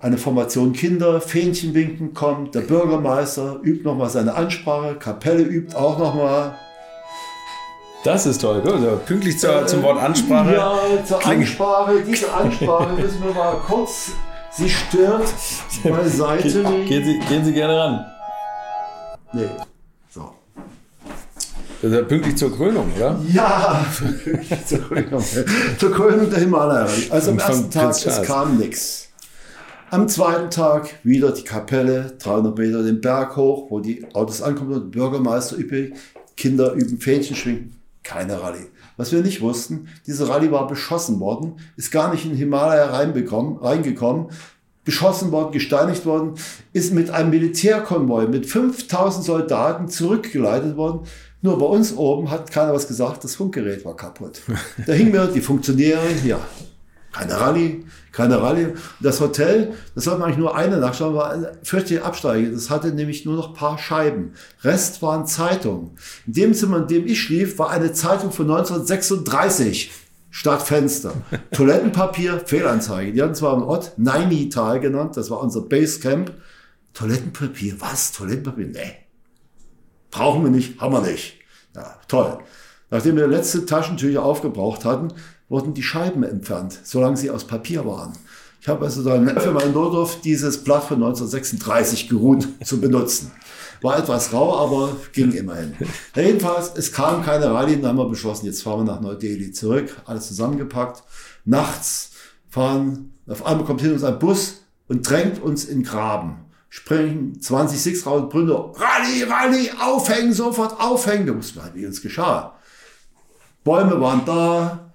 eine 0.00 0.16
Formation 0.16 0.72
Kinder, 0.72 1.20
Fähnchen 1.20 1.74
winken 1.74 2.14
kommt, 2.14 2.54
der 2.54 2.60
Bürgermeister 2.60 3.58
übt 3.62 3.84
nochmal 3.84 4.10
seine 4.10 4.34
Ansprache, 4.34 4.94
Kapelle 4.94 5.42
übt 5.42 5.76
auch 5.76 5.98
nochmal. 5.98 6.54
Das 8.04 8.26
ist 8.26 8.40
toll, 8.40 8.60
gut. 8.60 9.06
Pünktlich 9.06 9.38
zur, 9.38 9.66
zum 9.66 9.82
Wort 9.82 10.00
Ansprache. 10.00 10.54
Ja, 10.54 10.78
zur 11.04 11.26
Ansprache, 11.26 12.02
diese 12.06 12.32
Ansprache 12.32 12.92
müssen 12.96 13.24
wir 13.24 13.34
mal 13.34 13.56
kurz, 13.66 14.12
sie 14.52 14.70
stört 14.70 15.26
beiseite. 15.82 16.62
Ge 16.62 16.84
gehen, 16.84 17.04
Sie, 17.04 17.18
gehen 17.28 17.44
Sie 17.44 17.52
gerne 17.52 17.76
ran. 17.76 18.06
Nee, 19.32 19.48
so. 20.10 20.32
Das 21.82 21.90
ist 21.90 21.96
ja 21.96 22.04
pünktlich 22.04 22.36
zur 22.36 22.56
Krönung, 22.56 22.92
oder? 22.96 23.18
Ja, 23.32 23.84
pünktlich 23.98 24.64
zur 24.64 24.78
Krönung. 24.78 25.24
zur 25.76 25.92
Krönung 25.92 26.30
der 26.30 26.38
Himalaya. 26.38 26.86
Also 27.10 27.32
am 27.32 27.38
ersten 27.40 27.70
Tag, 27.70 27.90
es 27.90 28.22
kam 28.22 28.58
nichts. 28.58 29.07
Am 29.90 30.06
zweiten 30.06 30.50
Tag 30.50 30.96
wieder 31.02 31.32
die 31.32 31.44
Kapelle, 31.44 32.12
300 32.18 32.58
Meter 32.58 32.82
den 32.82 33.00
Berg 33.00 33.36
hoch, 33.36 33.70
wo 33.70 33.80
die 33.80 34.04
Autos 34.14 34.42
ankommen 34.42 34.74
und 34.74 34.90
Bürgermeister 34.90 35.56
üben, 35.56 35.94
Kinder 36.36 36.74
üben 36.74 36.98
Fähnchen 36.98 37.34
schwingen. 37.34 37.80
Keine 38.02 38.42
Rallye. 38.42 38.66
Was 38.98 39.12
wir 39.12 39.22
nicht 39.22 39.40
wussten, 39.40 39.88
diese 40.06 40.28
Rallye 40.28 40.50
war 40.50 40.66
beschossen 40.66 41.20
worden, 41.20 41.54
ist 41.76 41.90
gar 41.90 42.12
nicht 42.12 42.26
in 42.26 42.34
Himalaya 42.34 42.90
reingekommen, 42.90 44.26
beschossen 44.84 45.32
worden, 45.32 45.52
gesteinigt 45.52 46.04
worden, 46.04 46.34
ist 46.74 46.92
mit 46.92 47.08
einem 47.08 47.30
Militärkonvoi 47.30 48.28
mit 48.28 48.44
5000 48.44 49.24
Soldaten 49.24 49.88
zurückgeleitet 49.88 50.76
worden. 50.76 51.06
Nur 51.40 51.58
bei 51.58 51.66
uns 51.66 51.96
oben 51.96 52.30
hat 52.30 52.50
keiner 52.50 52.74
was 52.74 52.88
gesagt, 52.88 53.24
das 53.24 53.36
Funkgerät 53.36 53.86
war 53.86 53.96
kaputt. 53.96 54.42
Da 54.86 54.92
hingen 54.92 55.12
mir 55.12 55.28
die 55.28 55.40
Funktionäre, 55.40 56.12
ja, 56.26 56.40
keine 57.12 57.40
Rallye, 57.40 57.84
keine 58.18 58.42
Rallye. 58.42 58.74
Das 59.00 59.20
Hotel, 59.20 59.74
das 59.94 60.04
sollte 60.04 60.18
man 60.18 60.26
eigentlich 60.26 60.40
nur 60.40 60.56
eine 60.56 60.78
Nacht 60.78 60.96
schauen, 60.96 61.14
war 61.14 61.52
fürchterliche 61.62 62.04
Absteige. 62.04 62.50
Das 62.50 62.68
hatte 62.68 62.88
nämlich 62.88 63.24
nur 63.24 63.36
noch 63.36 63.54
paar 63.54 63.78
Scheiben. 63.78 64.32
Rest 64.64 65.02
waren 65.02 65.24
Zeitungen. 65.24 65.92
In 66.26 66.32
dem 66.32 66.52
Zimmer, 66.54 66.78
in 66.78 66.88
dem 66.88 67.06
ich 67.06 67.22
schlief, 67.22 67.60
war 67.60 67.70
eine 67.70 67.92
Zeitung 67.92 68.32
von 68.32 68.50
1936 68.50 69.92
statt 70.30 70.62
Fenster. 70.62 71.12
Toilettenpapier, 71.52 72.40
Fehlanzeige. 72.44 73.12
Die 73.12 73.22
hatten 73.22 73.36
zwar 73.36 73.56
im 73.56 73.62
Ort 73.62 73.96
Nainital 73.98 74.80
genannt, 74.80 75.16
das 75.16 75.30
war 75.30 75.40
unser 75.40 75.60
Basecamp. 75.60 76.32
Toilettenpapier, 76.94 77.76
was? 77.78 78.10
Toilettenpapier? 78.10 78.66
Nee. 78.66 78.96
Brauchen 80.10 80.42
wir 80.42 80.50
nicht, 80.50 80.80
haben 80.80 80.92
wir 80.92 81.02
nicht. 81.02 81.34
Ja, 81.76 81.94
toll. 82.08 82.38
Nachdem 82.90 83.16
wir 83.16 83.28
letzte 83.28 83.64
Taschentücher 83.64 84.24
aufgebraucht 84.24 84.84
hatten, 84.84 85.12
wurden 85.48 85.74
die 85.74 85.82
Scheiben 85.82 86.22
entfernt, 86.22 86.78
solange 86.84 87.16
sie 87.16 87.30
aus 87.30 87.44
Papier 87.44 87.86
waren. 87.86 88.12
Ich 88.60 88.68
habe 88.68 88.84
also 88.84 89.04
dann 89.04 89.28
für 89.40 89.52
meinen 89.52 89.72
Notdorf 89.72 90.20
dieses 90.20 90.62
Blatt 90.64 90.84
von 90.84 90.96
1936 90.96 92.08
geruht 92.08 92.48
zu 92.64 92.80
benutzen. 92.80 93.30
War 93.80 93.98
etwas 93.98 94.32
rau, 94.32 94.58
aber 94.58 94.96
ging 95.12 95.32
immerhin. 95.32 95.74
Ja, 96.14 96.22
jedenfalls, 96.22 96.72
es 96.76 96.92
kam 96.92 97.24
keine 97.24 97.52
Rallye, 97.52 97.76
dann 97.76 97.90
haben 97.90 97.98
wir 97.98 98.08
beschlossen, 98.08 98.46
jetzt 98.46 98.62
fahren 98.62 98.80
wir 98.80 98.92
nach 98.92 99.00
Neu-Delhi 99.00 99.52
zurück, 99.52 99.96
alles 100.04 100.26
zusammengepackt. 100.26 101.04
Nachts 101.44 102.10
fahren, 102.50 103.12
auf 103.28 103.46
einmal 103.46 103.64
kommt 103.64 103.80
hin 103.80 103.92
uns 103.92 104.02
ein 104.02 104.18
Bus 104.18 104.62
und 104.88 105.08
drängt 105.08 105.40
uns 105.40 105.64
in 105.64 105.84
Graben. 105.84 106.44
Springen 106.68 107.40
20 107.40 107.80
Six 107.80 108.04
raus, 108.06 108.28
brüllen 108.28 108.50
Rallye, 108.50 109.22
Rallye, 109.22 109.70
aufhängen, 109.80 110.32
sofort 110.32 110.78
aufhängen. 110.80 111.26
Da 111.26 111.36
wussten 111.36 111.56
wir 111.56 111.62
halt, 111.62 111.74
wie 111.74 111.86
uns 111.86 112.02
geschah. 112.02 112.56
Bäume 113.64 114.00
waren 114.00 114.22
da, 114.26 114.87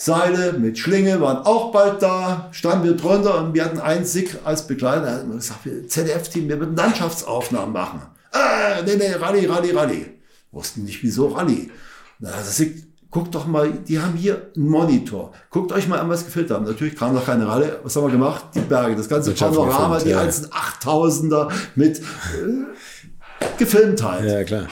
Seile 0.00 0.52
mit 0.52 0.78
Schlinge 0.78 1.20
waren 1.20 1.38
auch 1.38 1.72
bald 1.72 2.00
da, 2.00 2.48
standen 2.52 2.84
wir 2.84 2.96
drunter 2.96 3.42
und 3.42 3.52
wir 3.52 3.64
hatten 3.64 3.80
einen 3.80 4.04
Sick 4.04 4.38
als 4.44 4.68
Begleiter. 4.68 5.08
Er 5.08 5.22
immer 5.22 5.34
gesagt, 5.34 5.60
ZDF-Team, 5.88 6.48
wir 6.48 6.60
würden 6.60 6.76
Landschaftsaufnahmen 6.76 7.72
machen. 7.72 8.02
Ah, 8.30 8.80
nee, 8.86 8.94
nee, 8.94 9.12
Rallye, 9.12 9.46
Rallye, 9.46 9.72
Rallye. 9.72 10.06
Wussten 10.52 10.84
nicht, 10.84 11.02
wieso 11.02 11.26
Rallye. 11.26 11.72
Na, 12.20 12.30
das 12.30 12.56
Sick, 12.56 12.86
guckt 13.10 13.34
doch 13.34 13.48
mal, 13.48 13.72
die 13.72 13.98
haben 13.98 14.14
hier 14.14 14.52
einen 14.54 14.68
Monitor. 14.68 15.32
Guckt 15.50 15.72
euch 15.72 15.88
mal 15.88 15.98
an, 15.98 16.08
was 16.08 16.24
gefilmt 16.24 16.52
haben. 16.52 16.64
Natürlich 16.64 16.94
kam 16.94 17.12
noch 17.12 17.26
keine 17.26 17.48
Rallye. 17.48 17.72
Was 17.82 17.96
haben 17.96 18.04
wir 18.04 18.12
gemacht? 18.12 18.44
Die 18.54 18.60
Berge, 18.60 18.94
das 18.94 19.08
ganze 19.08 19.32
Panorama, 19.32 19.98
die 19.98 20.10
ja. 20.10 20.20
einzelnen 20.20 20.52
Achttausender 20.52 21.48
mit 21.74 21.98
äh, 21.98 22.02
gefilmt 23.58 24.00
halt. 24.00 24.24
Ja, 24.24 24.44
klar. 24.44 24.68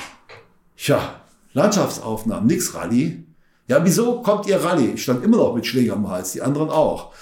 Tja, 0.77 1.21
Landschaftsaufnahmen, 1.53 2.47
nix 2.47 2.77
Rallye. 2.77 3.26
Ja, 3.69 3.85
wieso 3.85 4.23
kommt 4.23 4.47
ihr 4.47 4.63
Rallye? 4.63 4.93
Ich 4.95 5.03
stand 5.03 5.25
immer 5.25 5.39
noch 5.39 5.55
mit 5.55 5.67
Schläger 5.67 5.95
am 5.95 6.09
Hals, 6.09 6.33
die 6.33 6.43
anderen 6.43 6.71
auch. 6.71 7.13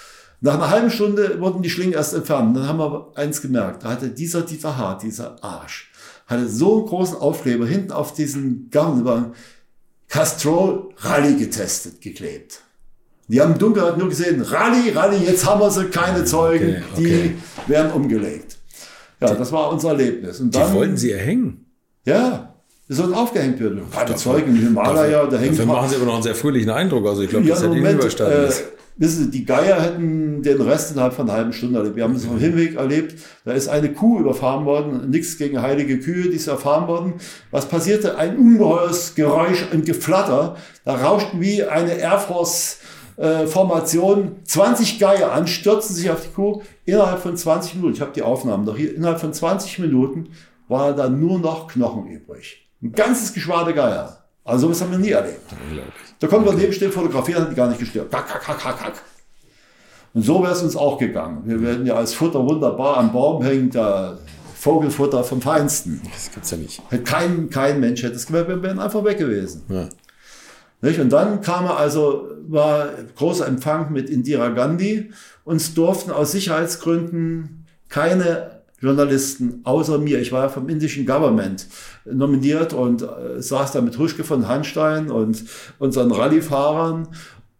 Nach 0.41 0.55
einer 0.55 0.69
halben 0.69 0.91
Stunde 0.91 1.39
wurden 1.39 1.61
die 1.61 1.69
Schlingen 1.69 1.93
erst 1.93 2.13
entfernt. 2.13 2.55
Dann 2.55 2.67
haben 2.67 2.79
wir 2.79 3.11
eins 3.15 3.41
gemerkt. 3.41 3.83
Da 3.83 3.89
hatte 3.89 4.09
dieser 4.09 4.41
Dieter 4.41 4.77
Hart, 4.77 5.01
dieser 5.01 5.43
Arsch, 5.43 5.91
hatte 6.27 6.47
so 6.47 6.79
einen 6.79 6.87
großen 6.87 7.17
Aufkleber 7.17 7.65
hinten 7.65 7.91
auf 7.91 8.13
diesen 8.13 8.69
Garn 8.69 9.33
Castrol 10.07 10.89
Rallye 10.97 11.35
getestet, 11.35 11.99
geklebt. 11.99 12.61
Die 13.27 13.41
haben 13.41 13.53
im 13.53 13.57
Dunkelheit 13.57 13.97
nur 13.97 14.09
gesehen, 14.09 14.41
Rallye, 14.41 14.91
Rallye, 14.91 15.25
jetzt 15.25 15.45
haben 15.45 15.59
wir 15.59 15.71
sie, 15.71 15.85
keine 15.85 16.25
Zeugen, 16.25 16.75
okay, 16.75 16.83
okay. 16.93 17.35
die 17.67 17.71
werden 17.71 17.91
umgelegt. 17.91 18.57
Ja, 19.19 19.33
das 19.33 19.51
war 19.51 19.71
unser 19.71 19.89
Erlebnis. 19.89 20.39
Und 20.39 20.53
dann, 20.53 20.69
die 20.69 20.77
wollten 20.77 20.97
sie 20.97 21.11
erhängen? 21.11 21.65
Ja, 22.05 22.54
wir 22.87 22.95
sollen 22.95 23.13
aufgehängt 23.13 23.59
werden. 23.59 23.81
Keine 23.91 24.15
Zeugen 24.15 24.55
im 24.55 24.61
Himalaya, 24.61 25.25
da 25.25 25.37
hängt. 25.37 25.53
Dafür 25.53 25.65
machen 25.65 25.89
sie 25.89 25.95
aber 25.95 26.05
noch 26.05 26.13
einen 26.13 26.23
sehr 26.23 26.35
fröhlichen 26.35 26.69
Eindruck. 26.69 27.07
Also 27.07 27.23
ich 27.23 27.29
glaube, 27.29 27.45
ja, 27.45 27.55
das 27.55 27.63
hätte 27.63 27.75
Moment, 27.75 27.99
überstanden. 27.99 28.47
Äh, 28.47 28.53
wissen 28.97 29.25
Sie, 29.25 29.31
die 29.31 29.45
Geier 29.45 29.81
hätten 29.81 30.43
den 30.43 30.61
Rest 30.61 30.91
innerhalb 30.91 31.13
von 31.13 31.27
einer 31.27 31.37
halben 31.37 31.53
Stunde 31.53 31.79
erlebt. 31.79 31.95
Wir 31.95 32.03
haben 32.03 32.13
es 32.13 32.25
auf 32.25 32.31
dem 32.31 32.39
Hinweg 32.39 32.75
erlebt. 32.75 33.15
Da 33.43 33.53
ist 33.53 33.69
eine 33.69 33.91
Kuh 33.91 34.19
überfahren 34.19 34.65
worden. 34.65 35.09
Nichts 35.09 35.37
gegen 35.39 35.63
heilige 35.63 35.99
Kühe, 35.99 36.29
die 36.29 36.35
ist 36.35 36.45
erfahren 36.45 36.87
worden. 36.87 37.13
Was 37.49 37.67
passierte? 37.67 38.17
Ein 38.17 38.37
ungeheures 38.37 39.15
Geräusch, 39.15 39.65
ein 39.73 39.83
Geflatter. 39.83 40.55
Da 40.83 40.95
rauschten 40.95 41.41
wie 41.41 41.63
eine 41.63 41.97
Air 41.97 42.19
Force 42.19 42.77
äh, 43.17 43.47
Formation 43.47 44.35
20 44.43 44.99
Geier 44.99 45.31
an, 45.31 45.47
stürzten 45.47 45.95
sich 45.95 46.11
auf 46.11 46.21
die 46.21 46.33
Kuh 46.33 46.61
innerhalb 46.85 47.19
von 47.19 47.35
20 47.35 47.75
Minuten. 47.75 47.95
Ich 47.95 48.01
habe 48.01 48.11
die 48.13 48.21
Aufnahmen 48.21 48.65
noch 48.65 48.77
hier. 48.77 48.95
Innerhalb 48.95 49.19
von 49.19 49.33
20 49.33 49.79
Minuten 49.79 50.29
war 50.67 50.93
da 50.93 51.09
nur 51.09 51.39
noch 51.39 51.67
Knochen 51.67 52.07
übrig. 52.07 52.64
Ein 52.81 52.91
ganzes 52.91 53.33
Geschwader 53.33 53.73
Geier. 53.73 54.25
Also 54.43 54.67
sowas 54.67 54.81
haben 54.81 54.91
wir 54.91 54.99
nie 54.99 55.11
erlebt. 55.11 55.41
Da 56.19 56.27
konnten 56.27 56.45
wir 56.45 56.49
okay. 56.49 56.57
daneben 56.57 56.73
stehen, 56.73 56.91
fotografieren, 56.91 57.43
hat 57.43 57.51
die 57.51 57.55
gar 57.55 57.67
nicht 57.67 57.79
gestört. 57.79 58.11
Kack, 58.11 58.27
kack, 58.27 58.43
kack, 58.43 58.59
kack, 58.59 58.79
kack. 58.79 58.93
Und 60.13 60.21
so 60.21 60.41
wäre 60.43 60.53
es 60.53 60.61
uns 60.61 60.75
auch 60.75 60.97
gegangen. 60.97 61.41
Wir 61.45 61.61
werden 61.61 61.85
ja 61.85 61.95
als 61.95 62.13
Futter 62.13 62.45
wunderbar 62.45 62.97
am 62.97 63.11
Baum 63.11 63.43
hängen, 63.43 63.69
da 63.71 64.17
Vogelfutter 64.55 65.23
vom 65.23 65.41
Feinsten. 65.41 66.01
Das 66.11 66.31
gibt's 66.31 66.51
ja 66.51 66.57
nicht. 66.57 66.81
Kein, 67.03 67.49
kein 67.49 67.79
Mensch 67.79 68.01
hätte 68.03 68.15
es 68.15 68.25
gewählt, 68.25 68.47
wir 68.47 68.63
wären 68.63 68.79
einfach 68.79 69.03
weg 69.03 69.17
gewesen. 69.17 69.63
Ja. 69.67 69.89
Und 70.81 71.09
dann 71.09 71.41
kam 71.41 71.65
er 71.65 71.77
also, 71.77 72.29
war 72.47 72.89
großer 73.15 73.47
Empfang 73.47 73.91
mit 73.91 74.09
Indira 74.09 74.49
Gandhi. 74.49 75.11
Uns 75.43 75.73
durften 75.73 76.11
aus 76.11 76.31
Sicherheitsgründen 76.31 77.65
keine 77.89 78.54
Journalisten 78.85 79.61
außer 79.63 79.97
mir. 79.97 80.19
Ich 80.19 80.31
war 80.31 80.43
ja 80.43 80.49
vom 80.49 80.69
indischen 80.69 81.05
Government 81.05 81.67
nominiert 82.05 82.73
und 82.73 83.01
äh, 83.01 83.41
saß 83.41 83.71
da 83.71 83.81
mit 83.81 83.97
Huschke 83.97 84.23
von 84.23 84.47
Hanstein 84.47 85.09
und 85.09 85.43
unseren 85.79 86.11
Rallye-Fahrern. 86.11 87.07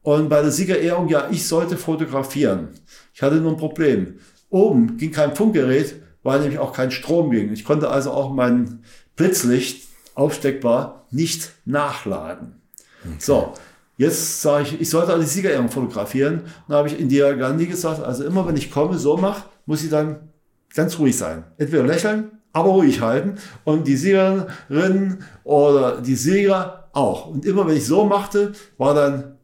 Und 0.03 0.29
bei 0.29 0.41
der 0.41 0.51
Siegerehrung, 0.51 1.09
ja, 1.09 1.29
ich 1.31 1.47
sollte 1.47 1.77
fotografieren. 1.77 2.69
Ich 3.13 3.23
hatte 3.23 3.37
nur 3.37 3.53
ein 3.53 3.57
Problem. 3.57 4.19
Oben 4.49 4.97
ging 4.97 5.11
kein 5.11 5.35
Funkgerät, 5.35 5.95
weil 6.21 6.41
nämlich 6.41 6.59
auch 6.59 6.73
kein 6.73 6.91
Strom 6.91 7.31
ging. 7.31 7.51
Ich 7.51 7.65
konnte 7.65 7.89
also 7.89 8.11
auch 8.11 8.31
mein 8.31 8.83
Blitzlicht 9.15 9.87
aufsteckbar 10.13 11.07
nicht 11.09 11.53
nachladen. 11.65 12.61
Okay. 13.03 13.15
So, 13.19 13.53
jetzt 13.97 14.41
sage 14.41 14.63
ich, 14.63 14.81
ich 14.81 14.89
sollte 14.89 15.17
die 15.19 15.25
Siegerehrung 15.25 15.69
fotografieren. 15.69 16.43
Dann 16.67 16.77
habe 16.77 16.87
ich 16.87 16.99
Indira 16.99 17.33
Gandhi 17.33 17.65
gesagt, 17.65 18.03
also 18.03 18.23
immer 18.23 18.47
wenn 18.47 18.57
ich 18.57 18.69
komme, 18.69 18.99
so 18.99 19.17
mache, 19.17 19.45
muss 19.65 19.83
ich 19.83 19.89
dann 19.89 20.29
ganz 20.75 20.99
ruhig 20.99 21.17
sein. 21.17 21.43
Entweder 21.57 21.83
lächeln, 21.83 22.31
aber 22.53 22.69
ruhig 22.69 23.01
halten. 23.01 23.35
Und 23.63 23.87
die 23.87 23.97
Siegerin 23.97 25.19
oder 25.43 26.01
die 26.01 26.15
Sieger 26.15 26.89
auch. 26.93 27.27
Und 27.27 27.45
immer 27.45 27.67
wenn 27.67 27.77
ich 27.77 27.85
so 27.85 28.05
machte, 28.05 28.53
war 28.77 28.93
dann 28.93 29.35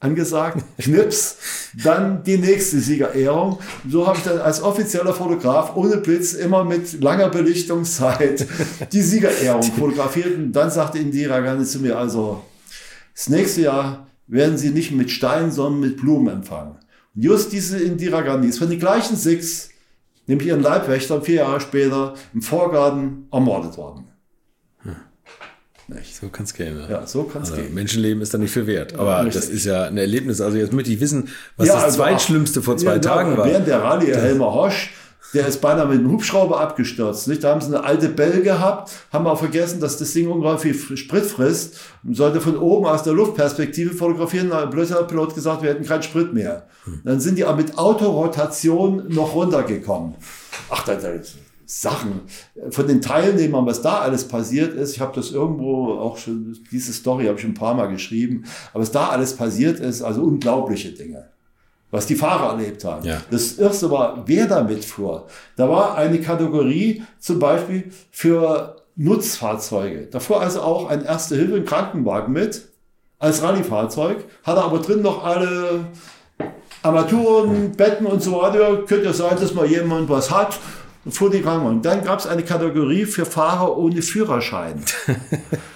angesagt, 0.00 0.62
Knips, 0.78 1.36
dann 1.82 2.22
die 2.22 2.36
nächste 2.36 2.78
Siegerehrung. 2.78 3.58
So 3.88 4.06
habe 4.06 4.18
ich 4.18 4.24
dann 4.24 4.38
als 4.38 4.62
offizieller 4.62 5.14
Fotograf 5.14 5.74
ohne 5.76 5.96
Blitz 5.96 6.34
immer 6.34 6.64
mit 6.64 7.02
langer 7.02 7.30
Belichtungszeit 7.30 8.46
die 8.92 9.02
Siegerehrung 9.02 9.62
fotografiert. 9.62 10.36
Und 10.36 10.52
dann 10.52 10.70
sagte 10.70 10.98
Indira 10.98 11.40
Gandhi 11.40 11.64
zu 11.64 11.80
mir, 11.80 11.98
also 11.98 12.42
das 13.14 13.28
nächste 13.28 13.62
Jahr 13.62 14.06
werden 14.26 14.58
Sie 14.58 14.70
nicht 14.70 14.92
mit 14.92 15.10
Steinen, 15.10 15.50
sondern 15.50 15.80
mit 15.80 15.96
Blumen 15.96 16.28
empfangen. 16.28 16.76
Und 17.14 17.22
just 17.22 17.52
diese 17.52 17.78
Indira 17.78 18.22
Gandhi 18.22 18.48
ist 18.48 18.58
von 18.58 18.70
den 18.70 18.78
gleichen 18.78 19.16
sechs, 19.16 19.70
nämlich 20.26 20.48
ihren 20.48 20.62
Leibwächtern, 20.62 21.22
vier 21.22 21.36
Jahre 21.36 21.60
später 21.60 22.14
im 22.32 22.42
Vorgarten 22.42 23.28
ermordet 23.32 23.76
worden. 23.76 24.08
Nicht. 25.86 26.16
So 26.16 26.28
kann 26.28 26.44
es 26.44 26.54
gehen. 26.54 26.78
Ja, 26.80 26.88
ja 26.88 27.06
so 27.06 27.24
kann 27.24 27.42
es 27.42 27.50
also, 27.50 27.62
gehen. 27.62 27.74
Menschenleben 27.74 28.22
ist 28.22 28.32
da 28.32 28.38
nicht 28.38 28.52
viel 28.52 28.66
wert. 28.66 28.94
Aber 28.94 29.22
ja, 29.22 29.28
das 29.28 29.48
ist 29.48 29.66
ja 29.66 29.84
ein 29.84 29.98
Erlebnis. 29.98 30.40
Also 30.40 30.56
jetzt 30.56 30.72
möchte 30.72 30.90
ich 30.90 31.00
wissen, 31.00 31.28
was 31.56 31.68
ja, 31.68 31.74
das 31.74 31.84
also 31.84 31.96
Zweitschlimmste 31.98 32.62
vor 32.62 32.78
zwei 32.78 32.98
Tagen 32.98 33.36
war. 33.36 33.46
Während 33.46 33.66
der 33.66 33.82
Rallye, 33.82 34.14
Helmer 34.14 34.54
Hosch, 34.54 34.94
der 35.32 35.46
ist 35.46 35.60
beinahe 35.60 35.86
mit 35.86 35.98
einem 35.98 36.12
Hubschrauber 36.12 36.60
abgestürzt. 36.60 37.28
Nicht? 37.28 37.42
Da 37.42 37.50
haben 37.50 37.60
sie 37.60 37.68
eine 37.68 37.84
alte 37.84 38.08
Bell 38.08 38.42
gehabt, 38.42 38.92
haben 39.12 39.26
auch 39.26 39.38
vergessen, 39.38 39.80
dass 39.80 39.96
das 39.96 40.12
Ding 40.12 40.28
ungefähr 40.28 40.74
viel 40.74 40.96
Sprit 40.96 41.24
frisst 41.24 41.78
und 42.04 42.14
sollte 42.14 42.40
von 42.40 42.56
oben 42.56 42.86
aus 42.86 43.02
der 43.02 43.14
Luftperspektive 43.14 43.94
fotografieren. 43.94 44.50
Da 44.50 44.62
hat 44.62 44.70
plötzlich 44.70 44.98
der 44.98 45.04
Pilot 45.04 45.34
gesagt, 45.34 45.62
wir 45.62 45.70
hätten 45.70 45.84
keinen 45.84 46.02
Sprit 46.02 46.32
mehr. 46.32 46.66
Hm. 46.84 47.00
Dann 47.04 47.20
sind 47.20 47.38
die 47.38 47.44
aber 47.44 47.56
mit 47.56 47.78
Autorotation 47.78 49.08
noch 49.08 49.34
runtergekommen. 49.34 50.14
Ach, 50.70 50.84
da, 50.84 50.94
da 50.94 51.08
Sachen 51.66 52.20
von 52.70 52.86
den 52.86 53.00
Teilnehmern, 53.00 53.64
was 53.66 53.80
da 53.80 54.00
alles 54.00 54.28
passiert 54.28 54.74
ist. 54.74 54.92
Ich 54.92 55.00
habe 55.00 55.14
das 55.14 55.30
irgendwo 55.30 55.94
auch 55.94 56.18
schon, 56.18 56.56
diese 56.70 56.92
Story 56.92 57.24
habe 57.24 57.36
ich 57.36 57.40
schon 57.40 57.52
ein 57.52 57.54
paar 57.54 57.74
Mal 57.74 57.86
geschrieben, 57.86 58.44
aber 58.72 58.82
was 58.82 58.92
da 58.92 59.08
alles 59.08 59.34
passiert 59.34 59.80
ist, 59.80 60.02
also 60.02 60.22
unglaubliche 60.22 60.92
Dinge, 60.92 61.30
was 61.94 62.06
die 62.06 62.16
Fahrer 62.16 62.50
erlebt 62.50 62.84
haben. 62.84 63.06
Ja. 63.06 63.20
Das 63.30 63.52
erste 63.52 63.88
war, 63.88 64.24
wer 64.26 64.48
da 64.48 64.64
mitfuhr. 64.64 65.28
Da 65.54 65.68
war 65.68 65.96
eine 65.96 66.20
Kategorie 66.20 67.04
zum 67.20 67.38
Beispiel 67.38 67.92
für 68.10 68.82
Nutzfahrzeuge. 68.96 70.08
Da 70.10 70.18
fuhr 70.18 70.40
also 70.40 70.62
auch 70.62 70.90
ein 70.90 71.04
Erste-Hilfe-Krankenwagen 71.04 72.32
mit 72.32 72.62
als 73.20 73.42
Rallyefahrzeug, 73.42 74.24
hatte 74.42 74.62
aber 74.62 74.80
drin 74.80 75.02
noch 75.02 75.24
alle 75.24 75.84
Armaturen, 76.82 77.70
Betten 77.76 78.06
und 78.06 78.20
so 78.20 78.40
weiter. 78.42 78.78
Könnte 78.88 79.06
ja 79.06 79.12
sein, 79.12 79.36
dass 79.38 79.54
mal 79.54 79.66
jemand 79.66 80.08
was 80.08 80.32
hat 80.32 80.58
fuhr 81.08 81.30
die 81.30 81.42
Krankenwagen. 81.42 81.82
Dann 81.82 82.02
gab 82.02 82.18
es 82.18 82.26
eine 82.26 82.42
Kategorie 82.42 83.04
für 83.04 83.26
Fahrer 83.26 83.76
ohne 83.76 84.02
Führerschein. 84.02 84.82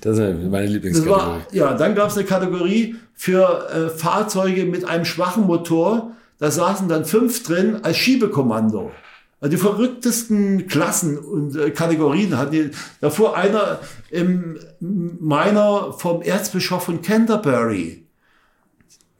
das 0.00 0.18
ist 0.18 0.50
meine 0.50 0.66
Lieblingskategorie. 0.66 1.20
War, 1.20 1.46
ja, 1.52 1.74
dann 1.74 1.94
gab 1.94 2.10
es 2.10 2.16
eine 2.16 2.26
Kategorie 2.26 2.96
für 3.14 3.68
äh, 3.70 3.88
Fahrzeuge 3.90 4.64
mit 4.64 4.84
einem 4.84 5.04
schwachen 5.04 5.44
Motor. 5.44 6.12
Da 6.38 6.50
saßen 6.50 6.88
dann 6.88 7.04
fünf 7.04 7.42
drin 7.42 7.80
als 7.82 7.96
Schiebekommando. 7.96 8.92
Also 9.40 9.50
die 9.50 9.60
verrücktesten 9.60 10.66
Klassen 10.66 11.16
und 11.18 11.56
äh, 11.56 11.70
Kategorien 11.70 12.36
hatten 12.36 12.52
die. 12.52 12.70
Da 13.00 13.10
fuhr 13.10 13.36
einer 13.36 13.80
im 14.10 14.58
meiner 14.80 15.92
vom 15.92 16.22
Erzbischof 16.22 16.84
von 16.84 17.02
Canterbury. 17.02 18.07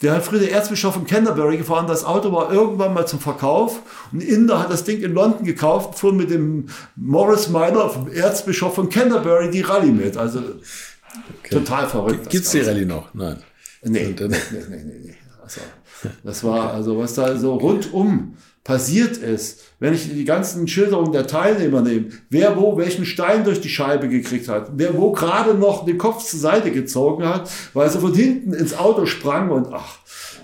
Der 0.00 0.14
hat 0.14 0.24
früher 0.24 0.38
der 0.38 0.52
Erzbischof 0.52 0.94
von 0.94 1.06
Canterbury 1.06 1.56
gefahren. 1.56 1.86
Das 1.88 2.04
Auto 2.04 2.32
war 2.32 2.52
irgendwann 2.52 2.94
mal 2.94 3.06
zum 3.06 3.18
Verkauf. 3.18 3.80
Und 4.12 4.22
Inder 4.22 4.60
hat 4.60 4.70
das 4.70 4.84
Ding 4.84 5.02
in 5.02 5.12
London 5.12 5.44
gekauft, 5.44 5.98
fuhr 5.98 6.12
mit 6.12 6.30
dem 6.30 6.68
Morris 6.94 7.48
Minor 7.48 7.90
vom 7.90 8.10
Erzbischof 8.10 8.74
von 8.74 8.88
Canterbury 8.88 9.50
die 9.50 9.62
Rallye 9.62 9.90
mit. 9.90 10.16
Also 10.16 10.38
okay. 10.38 11.50
total 11.50 11.88
verrückt. 11.88 12.30
Gibt's 12.30 12.50
die 12.50 12.60
Rallye 12.60 12.84
noch? 12.84 13.12
Nein. 13.12 13.42
Nee, 13.82 14.14
nee, 14.18 14.28
nee, 14.28 14.36
nee, 14.68 15.00
nee. 15.04 15.14
Also, 15.42 15.60
das 16.22 16.44
war 16.44 16.74
also, 16.74 16.98
was 16.98 17.14
da 17.14 17.36
so 17.36 17.54
rundum 17.54 18.36
passiert 18.68 19.16
ist, 19.16 19.62
wenn 19.80 19.94
ich 19.94 20.10
die 20.12 20.26
ganzen 20.26 20.68
Schilderungen 20.68 21.10
der 21.10 21.26
Teilnehmer 21.26 21.80
nehme, 21.80 22.08
wer 22.28 22.54
wo 22.58 22.76
welchen 22.76 23.06
Stein 23.06 23.42
durch 23.42 23.62
die 23.62 23.70
Scheibe 23.70 24.10
gekriegt 24.10 24.46
hat, 24.46 24.72
wer 24.76 24.94
wo 24.98 25.10
gerade 25.12 25.54
noch 25.54 25.86
den 25.86 25.96
Kopf 25.96 26.22
zur 26.22 26.38
Seite 26.38 26.70
gezogen 26.70 27.26
hat, 27.26 27.50
weil 27.72 27.88
sie 27.88 27.98
von 27.98 28.12
hinten 28.12 28.52
ins 28.52 28.76
Auto 28.76 29.06
sprang 29.06 29.50
und 29.50 29.68
ach, 29.72 30.00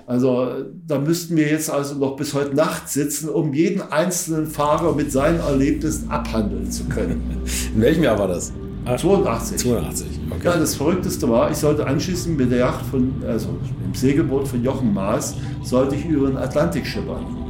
also 0.07 0.49
da 0.87 0.99
müssten 0.99 1.37
wir 1.37 1.49
jetzt 1.49 1.69
also 1.69 1.97
noch 1.97 2.17
bis 2.17 2.33
heute 2.33 2.57
Nacht 2.57 2.89
sitzen, 2.89 3.29
um 3.29 3.53
jeden 3.53 3.83
einzelnen 3.83 4.47
Fahrer 4.47 4.95
mit 4.95 5.13
seinen 5.13 5.41
Erlebnissen 5.41 6.11
abhandeln 6.11 6.71
zu 6.71 6.85
können. 6.85 7.43
In 7.75 7.83
welchem 7.83 8.05
Jahr 8.05 8.19
war 8.19 8.29
das? 8.29 8.55
82. 8.87 9.59
82, 9.59 10.07
okay. 10.31 10.41
Ja, 10.45 10.57
das 10.57 10.77
Verrückteste 10.77 11.29
war, 11.29 11.51
ich 11.51 11.59
sollte 11.59 11.87
anschließend 11.87 12.39
mit 12.39 12.51
der 12.51 12.61
Yacht 12.61 12.87
von, 12.87 13.23
also 13.27 13.51
im 13.85 13.95
Segelboot 13.95 14.49
von 14.49 14.65
Jochen 14.65 14.95
Maas, 14.95 15.35
sollte 15.63 15.95
ich 15.95 16.07
über 16.07 16.29
den 16.29 16.39
Atlantik 16.39 16.87
schippern. 16.87 17.44